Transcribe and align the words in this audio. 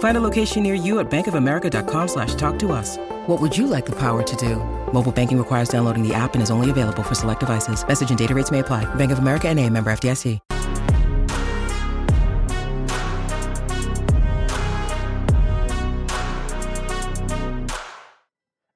Find 0.00 0.16
a 0.16 0.20
location 0.20 0.62
near 0.62 0.74
you 0.74 0.98
at 0.98 1.10
bankofamerica.com 1.10 2.08
slash 2.08 2.34
talk 2.34 2.58
to 2.60 2.72
us. 2.72 2.96
What 3.26 3.40
would 3.40 3.56
you 3.56 3.66
like 3.66 3.86
the 3.86 3.96
power 3.96 4.22
to 4.22 4.36
do? 4.36 4.56
Mobile 4.92 5.12
banking 5.12 5.38
requires 5.38 5.68
downloading 5.68 6.06
the 6.06 6.14
app 6.14 6.34
and 6.34 6.42
is 6.42 6.50
only 6.50 6.70
available 6.70 7.02
for 7.02 7.14
select 7.14 7.40
devices. 7.40 7.86
Message 7.86 8.10
and 8.10 8.18
data 8.18 8.34
rates 8.34 8.50
may 8.50 8.58
apply. 8.58 8.92
Bank 8.96 9.12
of 9.12 9.18
America 9.18 9.48
and 9.48 9.58
a 9.58 9.68
member 9.68 9.90
FDIC. 9.92 10.40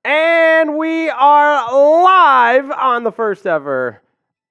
And 0.05 0.77
we 0.77 1.09
are 1.09 2.03
live 2.03 2.70
on 2.70 3.05
the 3.05 3.12
first 3.12 3.47
ever 3.47 4.03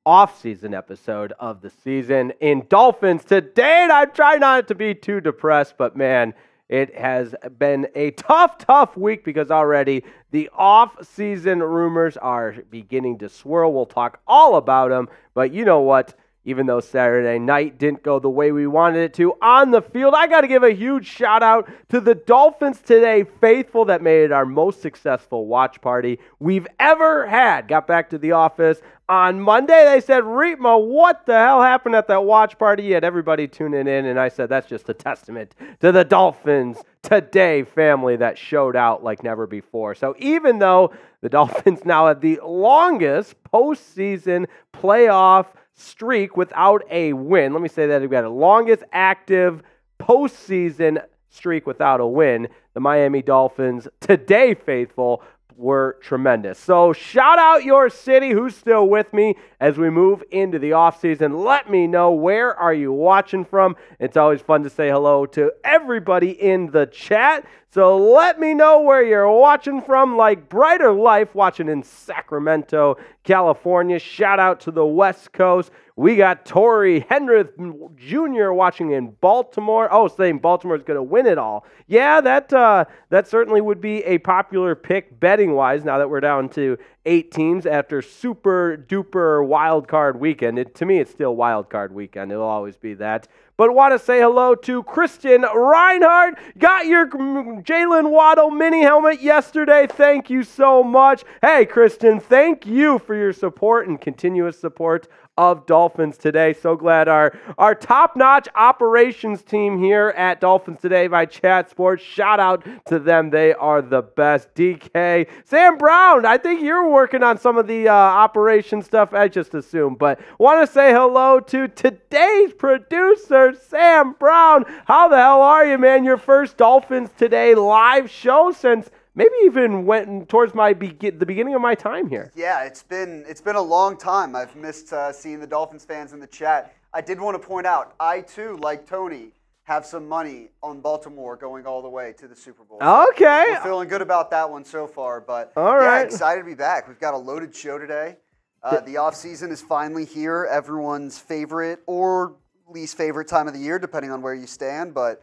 off-season 0.05 0.73
episode 0.73 1.33
of 1.39 1.61
the 1.61 1.69
season 1.69 2.33
in 2.41 2.65
Dolphins 2.67 3.23
today. 3.23 3.83
And 3.83 3.91
I 3.91 4.05
try 4.05 4.37
not 4.37 4.67
to 4.69 4.75
be 4.75 4.95
too 4.95 5.21
depressed, 5.21 5.75
but 5.77 5.95
man, 5.95 6.33
it 6.69 6.95
has 6.95 7.35
been 7.57 7.87
a 7.95 8.11
tough, 8.11 8.57
tough 8.57 8.97
week 8.97 9.23
because 9.23 9.51
already 9.51 10.03
the 10.31 10.49
off-season 10.53 11.61
rumors 11.61 12.17
are 12.17 12.55
beginning 12.69 13.19
to 13.19 13.29
swirl. 13.29 13.73
We'll 13.73 13.85
talk 13.85 14.19
all 14.27 14.55
about 14.55 14.89
them, 14.89 15.09
but 15.33 15.53
you 15.53 15.65
know 15.65 15.81
what? 15.81 16.15
even 16.45 16.65
though 16.65 16.79
Saturday 16.79 17.39
night 17.39 17.77
didn't 17.77 18.03
go 18.03 18.19
the 18.19 18.29
way 18.29 18.51
we 18.51 18.67
wanted 18.67 18.99
it 18.99 19.13
to 19.15 19.33
on 19.41 19.71
the 19.71 19.81
field. 19.81 20.13
I 20.13 20.27
got 20.27 20.41
to 20.41 20.47
give 20.47 20.63
a 20.63 20.73
huge 20.73 21.07
shout 21.07 21.41
out 21.41 21.69
to 21.89 22.01
the 22.01 22.15
Dolphins 22.15 22.81
today 22.81 23.25
faithful 23.39 23.85
that 23.85 24.01
made 24.01 24.23
it 24.23 24.31
our 24.31 24.45
most 24.45 24.81
successful 24.81 25.47
watch 25.47 25.79
party 25.81 26.19
we've 26.39 26.67
ever 26.79 27.27
had. 27.27 27.67
Got 27.67 27.87
back 27.87 28.09
to 28.09 28.17
the 28.17 28.33
office 28.33 28.81
on 29.09 29.39
Monday. 29.39 29.85
They 29.85 30.01
said, 30.01 30.23
Riepma, 30.23 30.85
what 30.85 31.25
the 31.25 31.37
hell 31.37 31.61
happened 31.61 31.95
at 31.95 32.07
that 32.07 32.23
watch 32.23 32.57
party? 32.57 32.83
You 32.83 32.93
had 32.95 33.03
everybody 33.03 33.47
tuning 33.47 33.87
in, 33.87 34.05
and 34.05 34.19
I 34.19 34.29
said, 34.29 34.49
that's 34.49 34.67
just 34.67 34.89
a 34.89 34.93
testament 34.93 35.55
to 35.81 35.91
the 35.91 36.03
Dolphins 36.03 36.77
today 37.01 37.63
family 37.63 38.15
that 38.17 38.37
showed 38.37 38.75
out 38.75 39.03
like 39.03 39.23
never 39.23 39.45
before. 39.45 39.95
So 39.95 40.15
even 40.19 40.59
though 40.59 40.93
the 41.21 41.29
Dolphins 41.29 41.79
now 41.85 42.07
have 42.07 42.21
the 42.21 42.39
longest 42.43 43.35
postseason 43.43 44.45
playoff 44.73 45.47
streak 45.73 46.37
without 46.37 46.83
a 46.91 47.13
win. 47.13 47.53
Let 47.53 47.61
me 47.61 47.69
say 47.69 47.87
that 47.87 48.03
again. 48.03 48.23
The 48.23 48.29
longest 48.29 48.83
active 48.91 49.63
postseason 49.99 51.03
streak 51.29 51.65
without 51.65 51.99
a 51.99 52.05
win. 52.05 52.47
The 52.73 52.79
Miami 52.79 53.21
Dolphins 53.21 53.87
today, 53.99 54.53
faithful, 54.53 55.23
were 55.57 55.97
tremendous. 56.01 56.59
So 56.59 56.93
shout 56.93 57.39
out 57.39 57.63
your 57.63 57.89
city 57.89 58.31
who's 58.31 58.55
still 58.55 58.87
with 58.87 59.13
me 59.13 59.35
as 59.59 59.77
we 59.77 59.89
move 59.89 60.23
into 60.31 60.59
the 60.59 60.71
offseason. 60.71 61.43
Let 61.43 61.69
me 61.69 61.87
know 61.87 62.11
where 62.11 62.55
are 62.55 62.73
you 62.73 62.91
watching 62.91 63.45
from. 63.45 63.75
It's 63.99 64.17
always 64.17 64.41
fun 64.41 64.63
to 64.63 64.69
say 64.69 64.89
hello 64.89 65.25
to 65.27 65.51
everybody 65.63 66.31
in 66.31 66.67
the 66.71 66.85
chat. 66.85 67.45
So 67.73 67.97
let 67.97 68.39
me 68.39 68.53
know 68.53 68.81
where 68.81 69.03
you're 69.03 69.31
watching 69.31 69.81
from, 69.81 70.15
like 70.15 70.47
Brighter 70.47 70.91
Life 70.91 71.33
watching 71.33 71.69
in 71.69 71.81
Sacramento, 71.81 72.97
California. 73.23 73.97
Shout 73.97 74.39
out 74.39 74.59
to 74.61 74.71
the 74.71 74.85
West 74.85 75.31
Coast. 75.31 75.71
We 75.95 76.15
got 76.15 76.45
Tori 76.45 77.01
Hendrith 77.01 77.53
Jr. 77.95 78.51
watching 78.51 78.91
in 78.91 79.11
Baltimore. 79.21 79.87
Oh, 79.91 80.07
saying 80.07 80.39
Baltimore 80.39 80.75
is 80.75 80.81
going 80.81 80.97
to 80.97 81.03
win 81.03 81.27
it 81.27 81.37
all. 81.37 81.65
Yeah, 81.85 82.19
that 82.21 82.51
uh, 82.51 82.85
that 83.09 83.27
certainly 83.27 83.61
would 83.61 83.79
be 83.79 84.03
a 84.03 84.17
popular 84.17 84.73
pick 84.73 85.19
betting 85.19 85.53
wise. 85.53 85.85
Now 85.85 85.99
that 85.99 86.09
we're 86.09 86.19
down 86.19 86.49
to 86.49 86.79
eight 87.05 87.31
teams 87.31 87.65
after 87.65 88.01
super 88.01 88.83
duper 88.87 89.45
wild 89.45 89.87
card 89.87 90.19
weekend. 90.19 90.57
It, 90.57 90.73
to 90.75 90.85
me, 90.85 90.99
it's 90.99 91.11
still 91.11 91.35
wild 91.35 91.69
card 91.69 91.93
weekend. 91.93 92.31
It'll 92.31 92.43
always 92.43 92.77
be 92.77 92.95
that. 92.95 93.27
But 93.55 93.75
want 93.75 93.93
to 93.93 94.03
say 94.03 94.19
hello 94.19 94.55
to 94.55 94.81
Christian 94.83 95.41
Reinhardt. 95.43 96.39
Got 96.57 96.87
your 96.87 97.07
Jalen 97.07 98.09
Waddle 98.09 98.49
mini 98.49 98.81
helmet 98.81 99.21
yesterday. 99.21 99.85
Thank 99.87 100.31
you 100.31 100.43
so 100.43 100.83
much. 100.83 101.23
Hey, 101.41 101.65
Christian, 101.65 102.19
thank 102.19 102.65
you 102.65 102.97
for 102.97 103.13
your 103.13 103.31
support 103.31 103.87
and 103.87 104.01
continuous 104.01 104.59
support 104.59 105.07
of 105.37 105.65
Dolphins 105.65 106.17
today. 106.17 106.53
So 106.53 106.75
glad 106.75 107.07
our, 107.07 107.37
our 107.57 107.73
top 107.73 108.15
notch 108.15 108.47
operations 108.55 109.41
team 109.41 109.79
here 109.79 110.13
at 110.15 110.39
Dolphins 110.39 110.79
Today 110.79 111.07
by 111.07 111.25
Chat 111.25 111.71
Sports. 111.71 112.03
Shout 112.03 112.39
out 112.39 112.63
to 112.85 112.99
them. 112.99 113.31
They 113.31 113.53
are 113.53 113.81
the 113.81 114.03
best. 114.03 114.53
DK, 114.53 115.27
Sam 115.45 115.77
Brown, 115.77 116.25
I 116.25 116.37
think 116.37 116.61
you're 116.61 116.87
working 116.87 117.23
on 117.23 117.39
some 117.39 117.57
of 117.57 117.65
the 117.65 117.87
uh, 117.87 117.93
operation 117.93 118.83
stuff, 118.83 119.13
I 119.13 119.27
just 119.27 119.55
assume. 119.55 119.95
But 119.95 120.19
want 120.39 120.65
to 120.67 120.71
say 120.71 120.91
hello 120.91 121.39
to 121.39 121.67
today's 121.67 122.53
producer, 122.53 123.55
Sam 123.55 124.13
Brown. 124.19 124.65
How 124.85 125.07
the 125.07 125.17
hell 125.17 125.41
are 125.41 125.65
you, 125.65 125.77
man? 125.79 126.03
Your 126.03 126.17
first 126.17 126.57
Dolphins 126.57 127.09
Today 127.17 127.55
live 127.55 128.09
show 128.09 128.51
since 128.51 128.91
maybe 129.15 129.33
even 129.45 129.85
went 129.85 130.29
towards 130.29 130.53
my 130.53 130.73
be- 130.73 131.09
the 131.09 131.25
beginning 131.25 131.55
of 131.55 131.61
my 131.61 131.75
time 131.75 132.09
here. 132.09 132.31
Yeah, 132.35 132.63
it's 132.63 132.83
been 132.83 133.23
it's 133.27 133.41
been 133.41 133.55
a 133.55 133.61
long 133.61 133.97
time. 133.97 134.35
I've 134.35 134.55
missed 134.55 134.93
uh, 134.93 135.11
seeing 135.11 135.39
the 135.39 135.47
Dolphins 135.47 135.85
fans 135.85 136.13
in 136.13 136.19
the 136.19 136.27
chat. 136.27 136.75
I 136.93 137.01
did 137.01 137.19
want 137.19 137.41
to 137.41 137.45
point 137.47 137.65
out, 137.65 137.95
I 137.99 138.21
too, 138.21 138.57
like 138.57 138.85
Tony, 138.87 139.31
have 139.63 139.85
some 139.85 140.07
money 140.07 140.49
on 140.61 140.79
Baltimore 140.81 141.35
going 141.35 141.65
all 141.65 141.81
the 141.81 141.89
way 141.89 142.13
to 142.19 142.27
the 142.27 142.35
Super 142.35 142.63
Bowl. 142.63 142.77
Okay, 142.81 143.45
We're 143.49 143.63
feeling 143.63 143.87
good 143.87 144.01
about 144.01 144.29
that 144.31 144.49
one 144.49 144.63
so 144.63 144.85
far. 144.87 145.21
But 145.21 145.53
all 145.55 145.77
right, 145.77 146.01
yeah, 146.01 146.05
excited 146.05 146.41
to 146.41 146.45
be 146.45 146.55
back. 146.55 146.87
We've 146.87 146.99
got 146.99 147.13
a 147.13 147.17
loaded 147.17 147.55
show 147.55 147.77
today. 147.77 148.17
Uh, 148.61 148.79
the 148.79 148.95
off 148.95 149.15
season 149.15 149.51
is 149.51 149.61
finally 149.61 150.05
here. 150.05 150.47
Everyone's 150.49 151.19
favorite 151.19 151.79
or 151.85 152.35
least 152.69 152.95
favorite 152.95 153.27
time 153.27 153.47
of 153.47 153.53
the 153.53 153.59
year, 153.59 153.77
depending 153.77 154.11
on 154.11 154.21
where 154.21 154.33
you 154.33 154.47
stand. 154.47 154.93
But 154.93 155.21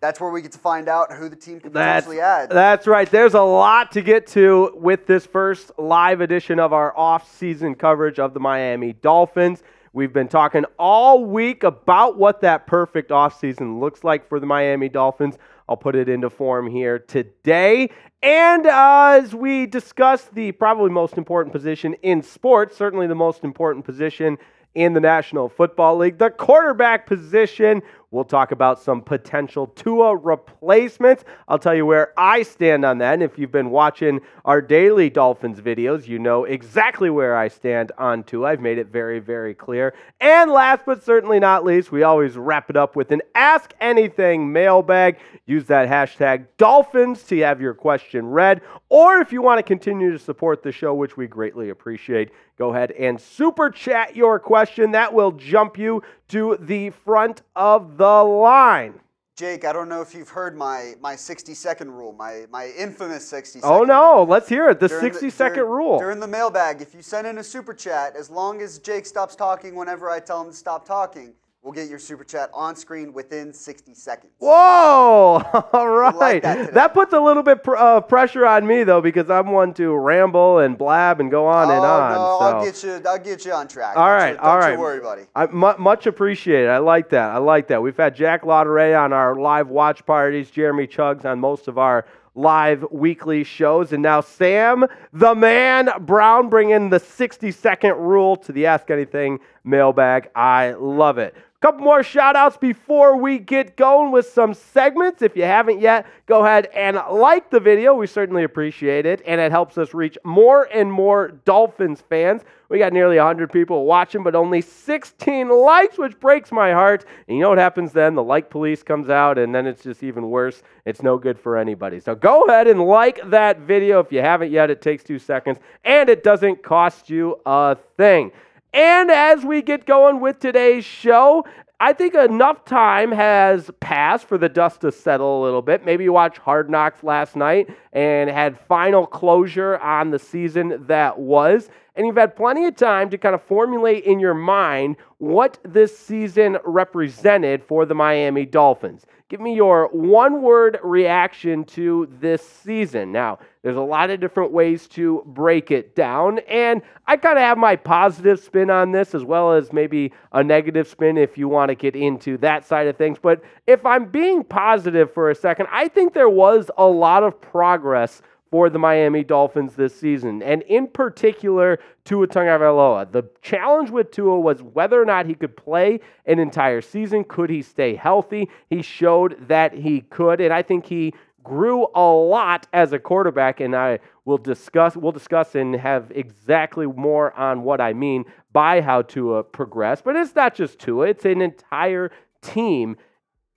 that's 0.00 0.20
where 0.20 0.30
we 0.30 0.40
get 0.40 0.52
to 0.52 0.58
find 0.58 0.88
out 0.88 1.12
who 1.12 1.28
the 1.28 1.36
team 1.36 1.60
can 1.60 1.72
that's, 1.72 2.06
potentially 2.06 2.20
add. 2.20 2.50
That's 2.50 2.86
right. 2.86 3.10
There's 3.10 3.34
a 3.34 3.42
lot 3.42 3.92
to 3.92 4.02
get 4.02 4.26
to 4.28 4.72
with 4.74 5.06
this 5.06 5.26
first 5.26 5.72
live 5.78 6.20
edition 6.20 6.58
of 6.58 6.72
our 6.72 6.96
off-season 6.96 7.74
coverage 7.74 8.18
of 8.18 8.32
the 8.32 8.40
Miami 8.40 8.94
Dolphins. 8.94 9.62
We've 9.92 10.12
been 10.12 10.28
talking 10.28 10.64
all 10.78 11.24
week 11.24 11.64
about 11.64 12.16
what 12.16 12.40
that 12.42 12.66
perfect 12.66 13.10
offseason 13.10 13.80
looks 13.80 14.04
like 14.04 14.28
for 14.28 14.40
the 14.40 14.46
Miami 14.46 14.88
Dolphins. 14.88 15.36
I'll 15.68 15.76
put 15.76 15.96
it 15.96 16.08
into 16.08 16.30
form 16.30 16.70
here 16.70 16.98
today. 16.98 17.90
And 18.22 18.66
uh, 18.66 19.20
as 19.22 19.34
we 19.34 19.66
discuss 19.66 20.24
the 20.26 20.52
probably 20.52 20.90
most 20.90 21.18
important 21.18 21.52
position 21.52 21.94
in 22.02 22.22
sports, 22.22 22.76
certainly 22.76 23.06
the 23.06 23.14
most 23.14 23.44
important 23.44 23.84
position 23.84 24.38
in 24.74 24.92
the 24.92 25.00
National 25.00 25.48
Football 25.48 25.96
League, 25.96 26.18
the 26.18 26.30
quarterback 26.30 27.06
position. 27.06 27.82
We'll 28.12 28.24
talk 28.24 28.50
about 28.50 28.80
some 28.80 29.02
potential 29.02 29.68
Tua 29.68 30.16
replacements. 30.16 31.22
I'll 31.46 31.60
tell 31.60 31.76
you 31.76 31.86
where 31.86 32.12
I 32.16 32.42
stand 32.42 32.84
on 32.84 32.98
that. 32.98 33.14
And 33.14 33.22
if 33.22 33.38
you've 33.38 33.52
been 33.52 33.70
watching 33.70 34.20
our 34.44 34.60
daily 34.60 35.10
Dolphins 35.10 35.60
videos, 35.60 36.08
you 36.08 36.18
know 36.18 36.44
exactly 36.44 37.08
where 37.08 37.36
I 37.36 37.46
stand 37.46 37.92
on 37.98 38.24
Tua. 38.24 38.48
I've 38.48 38.60
made 38.60 38.78
it 38.78 38.88
very, 38.88 39.20
very 39.20 39.54
clear. 39.54 39.94
And 40.20 40.50
last 40.50 40.82
but 40.86 41.04
certainly 41.04 41.38
not 41.38 41.64
least, 41.64 41.92
we 41.92 42.02
always 42.02 42.36
wrap 42.36 42.68
it 42.68 42.76
up 42.76 42.96
with 42.96 43.12
an 43.12 43.22
Ask 43.36 43.74
Anything 43.80 44.52
mailbag. 44.52 45.18
Use 45.46 45.66
that 45.66 45.88
hashtag 45.88 46.46
Dolphins 46.58 47.22
to 47.24 47.38
have 47.38 47.60
your 47.60 47.74
question 47.74 48.26
read. 48.26 48.60
Or 48.88 49.18
if 49.18 49.32
you 49.32 49.40
want 49.40 49.58
to 49.58 49.62
continue 49.62 50.10
to 50.10 50.18
support 50.18 50.64
the 50.64 50.72
show, 50.72 50.94
which 50.94 51.16
we 51.16 51.28
greatly 51.28 51.70
appreciate, 51.70 52.32
go 52.58 52.74
ahead 52.74 52.90
and 52.90 53.20
super 53.20 53.70
chat 53.70 54.16
your 54.16 54.40
question. 54.40 54.90
That 54.90 55.14
will 55.14 55.30
jump 55.30 55.78
you 55.78 56.02
to 56.30 56.56
the 56.60 56.90
front 56.90 57.42
of 57.56 57.96
the 57.96 58.22
line. 58.22 59.00
Jake, 59.36 59.64
I 59.64 59.72
don't 59.72 59.88
know 59.88 60.02
if 60.02 60.14
you've 60.14 60.28
heard 60.28 60.54
my, 60.54 60.94
my 61.00 61.16
60 61.16 61.54
second 61.54 61.90
rule, 61.92 62.12
my, 62.12 62.44
my 62.50 62.66
infamous 62.76 63.26
60 63.26 63.60
second 63.60 63.74
Oh, 63.74 63.84
no. 63.84 64.22
Let's 64.22 64.48
hear 64.48 64.68
it. 64.68 64.80
The 64.80 64.88
60 64.88 65.26
the, 65.26 65.30
second 65.30 65.54
during, 65.60 65.70
rule. 65.70 65.98
During 65.98 66.20
the 66.20 66.28
mailbag, 66.28 66.82
if 66.82 66.94
you 66.94 67.00
send 67.00 67.26
in 67.26 67.38
a 67.38 67.42
super 67.42 67.72
chat, 67.72 68.16
as 68.16 68.28
long 68.28 68.60
as 68.60 68.78
Jake 68.78 69.06
stops 69.06 69.34
talking 69.34 69.74
whenever 69.74 70.10
I 70.10 70.20
tell 70.20 70.42
him 70.42 70.50
to 70.50 70.56
stop 70.56 70.86
talking, 70.86 71.32
We'll 71.62 71.74
get 71.74 71.90
your 71.90 71.98
super 71.98 72.24
chat 72.24 72.48
on 72.54 72.74
screen 72.74 73.12
within 73.12 73.52
60 73.52 73.92
seconds. 73.92 74.32
Whoa! 74.38 74.50
All 75.74 75.88
right. 75.90 76.42
that 76.42 76.72
that, 76.72 76.94
puts 76.94 77.12
a 77.12 77.20
little 77.20 77.42
bit 77.42 77.62
pr- 77.62 77.76
uh, 77.76 78.00
pressure 78.00 78.46
on 78.46 78.66
me 78.66 78.82
though, 78.82 79.02
because 79.02 79.28
I'm 79.28 79.48
one 79.48 79.74
to 79.74 79.94
ramble 79.94 80.60
and 80.60 80.78
blab 80.78 81.20
and 81.20 81.30
go 81.30 81.46
on 81.46 81.68
oh, 81.68 81.72
and 81.72 81.84
on. 81.84 82.12
no, 82.12 82.38
I'll 82.40 82.64
get 82.64 82.82
you. 82.82 83.02
I'll 83.06 83.18
get 83.18 83.44
you 83.44 83.52
on 83.52 83.68
track. 83.68 83.94
All 83.98 84.08
right, 84.08 84.36
don't 84.36 84.42
right, 84.42 84.52
don't 84.52 84.58
right. 84.60 84.72
you 84.72 84.78
worry, 84.78 85.00
buddy. 85.00 85.22
I, 85.36 85.48
mu- 85.48 85.76
much 85.78 86.06
appreciated. 86.06 86.70
I 86.70 86.78
like 86.78 87.10
that. 87.10 87.30
I 87.30 87.36
like 87.36 87.68
that. 87.68 87.82
We've 87.82 87.96
had 87.96 88.16
Jack 88.16 88.42
Lauderay 88.42 88.98
on 88.98 89.12
our 89.12 89.36
live 89.36 89.68
watch 89.68 90.06
parties, 90.06 90.50
Jeremy 90.50 90.86
Chugs 90.86 91.26
on 91.26 91.40
most 91.40 91.68
of 91.68 91.76
our 91.76 92.06
live 92.34 92.86
weekly 92.90 93.44
shows, 93.44 93.92
and 93.92 94.02
now 94.02 94.22
Sam, 94.22 94.86
the 95.12 95.34
man 95.34 95.90
Brown, 96.00 96.48
bringing 96.48 96.88
the 96.88 97.00
60 97.00 97.52
second 97.52 97.96
rule 97.96 98.36
to 98.36 98.52
the 98.52 98.64
Ask 98.64 98.90
Anything 98.90 99.40
mailbag. 99.62 100.30
I 100.34 100.70
love 100.72 101.18
it. 101.18 101.34
Couple 101.60 101.84
more 101.84 102.02
shout 102.02 102.36
outs 102.36 102.56
before 102.56 103.18
we 103.18 103.38
get 103.38 103.76
going 103.76 104.12
with 104.12 104.26
some 104.30 104.54
segments. 104.54 105.20
If 105.20 105.36
you 105.36 105.42
haven't 105.42 105.78
yet, 105.78 106.06
go 106.24 106.42
ahead 106.42 106.70
and 106.74 106.98
like 107.12 107.50
the 107.50 107.60
video. 107.60 107.92
We 107.92 108.06
certainly 108.06 108.44
appreciate 108.44 109.04
it, 109.04 109.20
and 109.26 109.38
it 109.42 109.52
helps 109.52 109.76
us 109.76 109.92
reach 109.92 110.16
more 110.24 110.70
and 110.72 110.90
more 110.90 111.32
Dolphins 111.44 112.00
fans. 112.08 112.40
We 112.70 112.78
got 112.78 112.94
nearly 112.94 113.18
100 113.18 113.52
people 113.52 113.84
watching, 113.84 114.22
but 114.22 114.34
only 114.34 114.62
16 114.62 115.50
likes, 115.50 115.98
which 115.98 116.18
breaks 116.18 116.50
my 116.50 116.72
heart. 116.72 117.04
And 117.28 117.36
you 117.36 117.42
know 117.42 117.50
what 117.50 117.58
happens 117.58 117.92
then? 117.92 118.14
The 118.14 118.22
like 118.22 118.48
police 118.48 118.82
comes 118.82 119.10
out, 119.10 119.36
and 119.36 119.54
then 119.54 119.66
it's 119.66 119.82
just 119.82 120.02
even 120.02 120.30
worse. 120.30 120.62
It's 120.86 121.02
no 121.02 121.18
good 121.18 121.38
for 121.38 121.58
anybody. 121.58 122.00
So 122.00 122.14
go 122.14 122.44
ahead 122.44 122.68
and 122.68 122.80
like 122.80 123.20
that 123.28 123.58
video 123.58 124.00
if 124.00 124.10
you 124.10 124.22
haven't 124.22 124.50
yet. 124.50 124.70
It 124.70 124.80
takes 124.80 125.04
two 125.04 125.18
seconds, 125.18 125.58
and 125.84 126.08
it 126.08 126.24
doesn't 126.24 126.62
cost 126.62 127.10
you 127.10 127.38
a 127.44 127.76
thing. 127.98 128.32
And 128.72 129.10
as 129.10 129.44
we 129.44 129.62
get 129.62 129.84
going 129.84 130.20
with 130.20 130.38
today's 130.38 130.84
show, 130.84 131.44
I 131.80 131.92
think 131.92 132.14
enough 132.14 132.64
time 132.64 133.10
has 133.10 133.70
passed 133.80 134.26
for 134.26 134.36
the 134.36 134.48
dust 134.48 134.82
to 134.82 134.92
settle 134.92 135.42
a 135.42 135.44
little 135.44 135.62
bit. 135.62 135.84
Maybe 135.84 136.04
you 136.04 136.12
watched 136.12 136.38
Hard 136.38 136.68
Knocks 136.68 137.02
last 137.02 137.36
night 137.36 137.70
and 137.92 138.28
had 138.28 138.60
final 138.60 139.06
closure 139.06 139.78
on 139.78 140.10
the 140.10 140.18
season 140.18 140.84
that 140.86 141.18
was. 141.18 141.70
And 142.00 142.06
you've 142.06 142.16
had 142.16 142.34
plenty 142.34 142.64
of 142.64 142.76
time 142.76 143.10
to 143.10 143.18
kind 143.18 143.34
of 143.34 143.42
formulate 143.42 144.04
in 144.04 144.20
your 144.20 144.32
mind 144.32 144.96
what 145.18 145.58
this 145.64 145.98
season 145.98 146.56
represented 146.64 147.62
for 147.62 147.84
the 147.84 147.94
Miami 147.94 148.46
Dolphins. 148.46 149.04
Give 149.28 149.38
me 149.38 149.54
your 149.54 149.88
one 149.88 150.40
word 150.40 150.78
reaction 150.82 151.62
to 151.64 152.08
this 152.18 152.40
season. 152.40 153.12
Now, 153.12 153.38
there's 153.62 153.76
a 153.76 153.82
lot 153.82 154.08
of 154.08 154.18
different 154.18 154.50
ways 154.50 154.88
to 154.88 155.22
break 155.26 155.70
it 155.70 155.94
down, 155.94 156.38
and 156.48 156.80
I 157.06 157.18
kind 157.18 157.36
of 157.36 157.44
have 157.44 157.58
my 157.58 157.76
positive 157.76 158.40
spin 158.40 158.70
on 158.70 158.92
this 158.92 159.14
as 159.14 159.22
well 159.22 159.52
as 159.52 159.70
maybe 159.70 160.10
a 160.32 160.42
negative 160.42 160.88
spin 160.88 161.18
if 161.18 161.36
you 161.36 161.48
want 161.48 161.68
to 161.68 161.74
get 161.74 161.94
into 161.94 162.38
that 162.38 162.64
side 162.64 162.86
of 162.86 162.96
things. 162.96 163.18
But 163.20 163.42
if 163.66 163.84
I'm 163.84 164.06
being 164.06 164.42
positive 164.42 165.12
for 165.12 165.28
a 165.28 165.34
second, 165.34 165.66
I 165.70 165.88
think 165.88 166.14
there 166.14 166.30
was 166.30 166.70
a 166.78 166.86
lot 166.86 167.24
of 167.24 167.38
progress 167.38 168.22
for 168.50 168.68
the 168.68 168.78
Miami 168.78 169.22
Dolphins 169.22 169.74
this 169.74 169.94
season, 169.94 170.42
and 170.42 170.62
in 170.62 170.88
particular, 170.88 171.78
Tua 172.04 172.26
Tagovailoa. 172.26 173.12
The 173.12 173.28
challenge 173.42 173.90
with 173.90 174.10
Tua 174.10 174.40
was 174.40 174.60
whether 174.62 175.00
or 175.00 175.04
not 175.04 175.26
he 175.26 175.34
could 175.34 175.56
play 175.56 176.00
an 176.26 176.40
entire 176.40 176.80
season. 176.80 177.22
Could 177.24 177.48
he 177.48 177.62
stay 177.62 177.94
healthy? 177.94 178.48
He 178.68 178.82
showed 178.82 179.36
that 179.46 179.72
he 179.72 180.00
could, 180.00 180.40
and 180.40 180.52
I 180.52 180.62
think 180.62 180.86
he 180.86 181.14
grew 181.44 181.86
a 181.94 182.10
lot 182.10 182.66
as 182.72 182.92
a 182.92 182.98
quarterback, 182.98 183.60
and 183.60 183.74
I 183.74 184.00
will 184.24 184.38
discuss. 184.38 184.96
We'll 184.96 185.12
discuss 185.12 185.54
and 185.54 185.74
have 185.76 186.10
exactly 186.14 186.86
more 186.86 187.32
on 187.38 187.62
what 187.62 187.80
I 187.80 187.92
mean 187.92 188.24
by 188.52 188.80
how 188.80 189.02
Tua 189.02 189.44
progressed. 189.44 190.04
But 190.04 190.16
it's 190.16 190.34
not 190.34 190.56
just 190.56 190.80
Tua; 190.80 191.06
it's 191.06 191.24
an 191.24 191.40
entire 191.40 192.10
team. 192.42 192.96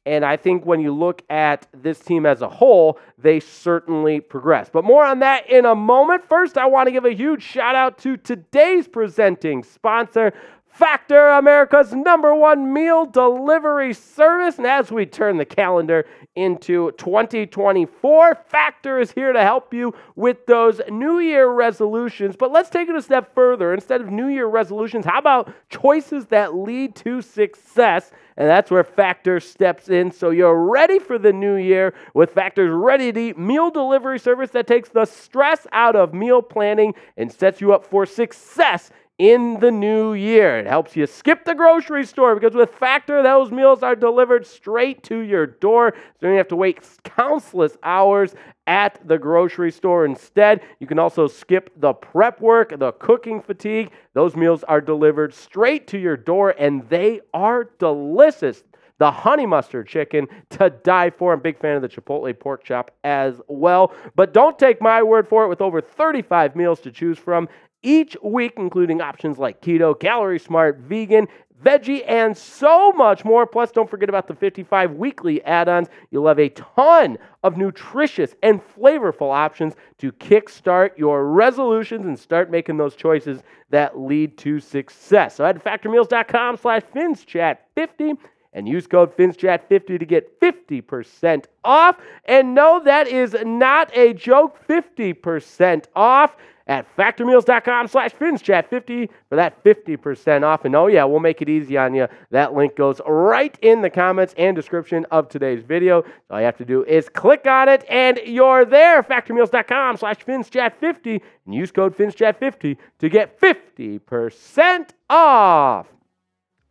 And 0.05 0.25
I 0.25 0.35
think 0.35 0.65
when 0.65 0.81
you 0.81 0.93
look 0.93 1.21
at 1.29 1.67
this 1.73 1.99
team 1.99 2.25
as 2.25 2.41
a 2.41 2.49
whole, 2.49 2.99
they 3.17 3.39
certainly 3.39 4.19
progress. 4.19 4.69
But 4.69 4.83
more 4.83 5.05
on 5.05 5.19
that 5.19 5.49
in 5.49 5.65
a 5.65 5.75
moment. 5.75 6.27
First, 6.27 6.57
I 6.57 6.65
want 6.65 6.87
to 6.87 6.91
give 6.91 7.05
a 7.05 7.13
huge 7.13 7.41
shout 7.41 7.75
out 7.75 7.97
to 7.99 8.17
today's 8.17 8.87
presenting 8.87 9.63
sponsor, 9.63 10.33
Factor, 10.73 11.27
America's 11.27 11.93
number 11.93 12.33
one 12.33 12.73
meal 12.73 13.05
delivery 13.05 13.93
service. 13.93 14.57
And 14.57 14.65
as 14.65 14.91
we 14.91 15.05
turn 15.05 15.37
the 15.37 15.45
calendar 15.45 16.03
into 16.35 16.91
2024, 16.93 18.35
Factor 18.47 18.99
is 18.99 19.11
here 19.11 19.31
to 19.33 19.41
help 19.41 19.71
you 19.71 19.93
with 20.15 20.47
those 20.47 20.81
New 20.89 21.19
Year 21.19 21.51
resolutions. 21.51 22.35
But 22.35 22.51
let's 22.51 22.71
take 22.71 22.89
it 22.89 22.95
a 22.95 23.03
step 23.03 23.35
further. 23.35 23.71
Instead 23.71 24.01
of 24.01 24.09
New 24.09 24.29
Year 24.29 24.47
resolutions, 24.47 25.05
how 25.05 25.19
about 25.19 25.53
choices 25.69 26.25
that 26.27 26.55
lead 26.55 26.95
to 26.95 27.21
success? 27.21 28.09
And 28.35 28.49
that's 28.49 28.71
where 28.71 28.83
Factor 28.83 29.39
steps 29.39 29.89
in. 29.89 30.09
So 30.09 30.31
you're 30.31 30.57
ready 30.57 30.97
for 30.97 31.19
the 31.19 31.31
new 31.31 31.53
year 31.53 31.93
with 32.15 32.31
Factor's 32.31 32.73
ready 32.73 33.11
to 33.11 33.19
eat 33.19 33.37
meal 33.37 33.69
delivery 33.69 34.17
service 34.17 34.49
that 34.51 34.65
takes 34.65 34.89
the 34.89 35.05
stress 35.05 35.67
out 35.71 35.95
of 35.95 36.15
meal 36.15 36.41
planning 36.41 36.95
and 37.15 37.31
sets 37.31 37.61
you 37.61 37.73
up 37.73 37.85
for 37.85 38.07
success 38.07 38.89
in 39.19 39.59
the 39.59 39.71
new 39.71 40.13
year. 40.13 40.57
It 40.57 40.67
helps 40.67 40.95
you 40.95 41.05
skip 41.05 41.45
the 41.45 41.53
grocery 41.53 42.05
store 42.05 42.35
because 42.35 42.55
with 42.55 42.73
Factor, 42.73 43.21
those 43.21 43.51
meals 43.51 43.83
are 43.83 43.95
delivered 43.95 44.45
straight 44.45 45.03
to 45.03 45.19
your 45.19 45.45
door. 45.45 45.93
So 45.95 46.27
you 46.27 46.29
don't 46.29 46.37
have 46.37 46.47
to 46.49 46.55
wait 46.55 46.79
countless 47.03 47.77
hours 47.83 48.33
at 48.65 48.99
the 49.07 49.17
grocery 49.17 49.71
store. 49.71 50.05
Instead, 50.05 50.61
you 50.79 50.87
can 50.87 50.99
also 50.99 51.27
skip 51.27 51.69
the 51.77 51.93
prep 51.93 52.41
work, 52.41 52.77
the 52.77 52.93
cooking 52.93 53.41
fatigue. 53.41 53.91
Those 54.13 54.35
meals 54.35 54.63
are 54.63 54.81
delivered 54.81 55.33
straight 55.33 55.87
to 55.87 55.99
your 55.99 56.17
door 56.17 56.55
and 56.57 56.87
they 56.89 57.21
are 57.33 57.69
delicious. 57.77 58.63
The 58.99 59.11
honey 59.11 59.45
mustard 59.45 59.87
chicken 59.87 60.27
to 60.51 60.69
die 60.69 61.09
for. 61.09 61.33
I'm 61.33 61.39
a 61.39 61.41
big 61.41 61.59
fan 61.59 61.75
of 61.75 61.81
the 61.81 61.89
Chipotle 61.89 62.39
pork 62.39 62.63
chop 62.63 62.91
as 63.03 63.41
well. 63.47 63.93
But 64.15 64.33
don't 64.33 64.57
take 64.57 64.81
my 64.81 65.03
word 65.03 65.27
for 65.27 65.43
it. 65.43 65.49
With 65.49 65.61
over 65.61 65.81
35 65.81 66.55
meals 66.55 66.79
to 66.81 66.91
choose 66.91 67.17
from 67.17 67.49
each 67.83 68.17
week, 68.23 68.53
including 68.57 69.01
options 69.01 69.37
like 69.37 69.61
keto, 69.61 69.97
calorie 69.97 70.39
smart, 70.39 70.79
vegan, 70.79 71.27
veggie, 71.63 72.03
and 72.07 72.35
so 72.35 72.91
much 72.91 73.23
more. 73.23 73.45
Plus, 73.45 73.71
don't 73.71 73.89
forget 73.89 74.09
about 74.09 74.27
the 74.27 74.35
55 74.35 74.93
weekly 74.93 75.43
add 75.43 75.69
ons. 75.69 75.87
You'll 76.11 76.27
have 76.27 76.39
a 76.39 76.49
ton 76.49 77.17
of 77.43 77.57
nutritious 77.57 78.35
and 78.43 78.61
flavorful 78.75 79.33
options 79.33 79.75
to 79.99 80.11
kickstart 80.11 80.97
your 80.97 81.27
resolutions 81.27 82.05
and 82.05 82.17
start 82.17 82.51
making 82.51 82.77
those 82.77 82.95
choices 82.95 83.41
that 83.69 83.97
lead 83.99 84.37
to 84.39 84.59
success. 84.59 85.35
So 85.35 85.45
head 85.45 85.55
to 85.55 85.61
factormeals.com 85.61 86.57
slash 86.57 86.81
finschat50 86.93 88.17
and 88.53 88.67
use 88.67 88.85
code 88.85 89.15
FinSchat50 89.17 89.99
to 89.99 90.05
get 90.05 90.39
50% 90.39 91.45
off. 91.63 91.97
And 92.25 92.53
no, 92.53 92.81
that 92.83 93.07
is 93.07 93.35
not 93.43 93.89
a 93.97 94.13
joke. 94.13 94.59
50% 94.67 95.85
off 95.95 96.37
at 96.67 96.85
factormeals.com 96.95 97.87
slash 97.87 98.11
FinSchat50 98.11 99.09
for 99.29 99.35
that 99.35 99.63
50% 99.63 100.43
off. 100.43 100.65
And 100.65 100.75
oh 100.75 100.87
yeah, 100.87 101.03
we'll 101.03 101.19
make 101.19 101.41
it 101.41 101.49
easy 101.49 101.77
on 101.77 101.93
you. 101.93 102.07
That 102.31 102.53
link 102.53 102.75
goes 102.75 103.01
right 103.05 103.57
in 103.61 103.81
the 103.81 103.89
comments 103.89 104.33
and 104.37 104.55
description 104.55 105.05
of 105.11 105.29
today's 105.29 105.63
video. 105.63 106.03
All 106.29 106.39
you 106.39 106.45
have 106.45 106.57
to 106.57 106.65
do 106.65 106.83
is 106.85 107.09
click 107.09 107.45
on 107.47 107.69
it 107.69 107.85
and 107.89 108.19
you're 108.25 108.65
there. 108.65 109.03
Factormeals.com 109.03 109.97
slash 109.97 110.19
FinSchat50 110.25 111.21
and 111.45 111.55
use 111.55 111.71
code 111.71 111.97
FinSchat50 111.97 112.77
to 112.99 113.09
get 113.09 113.39
50% 113.39 114.89
off. 115.09 115.87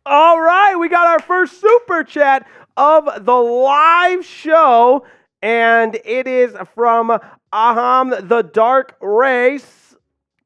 All 0.05 0.41
right, 0.41 0.75
we 0.75 0.89
got 0.89 1.07
our 1.07 1.19
first 1.19 1.61
super 1.61 2.03
chat 2.03 2.45
of 2.75 3.25
the 3.25 3.31
live 3.31 4.25
show, 4.25 5.05
and 5.41 5.97
it 6.03 6.27
is 6.27 6.55
from 6.75 7.17
Aham 7.53 8.27
the 8.27 8.41
Dark 8.41 8.97
Race 8.99 9.82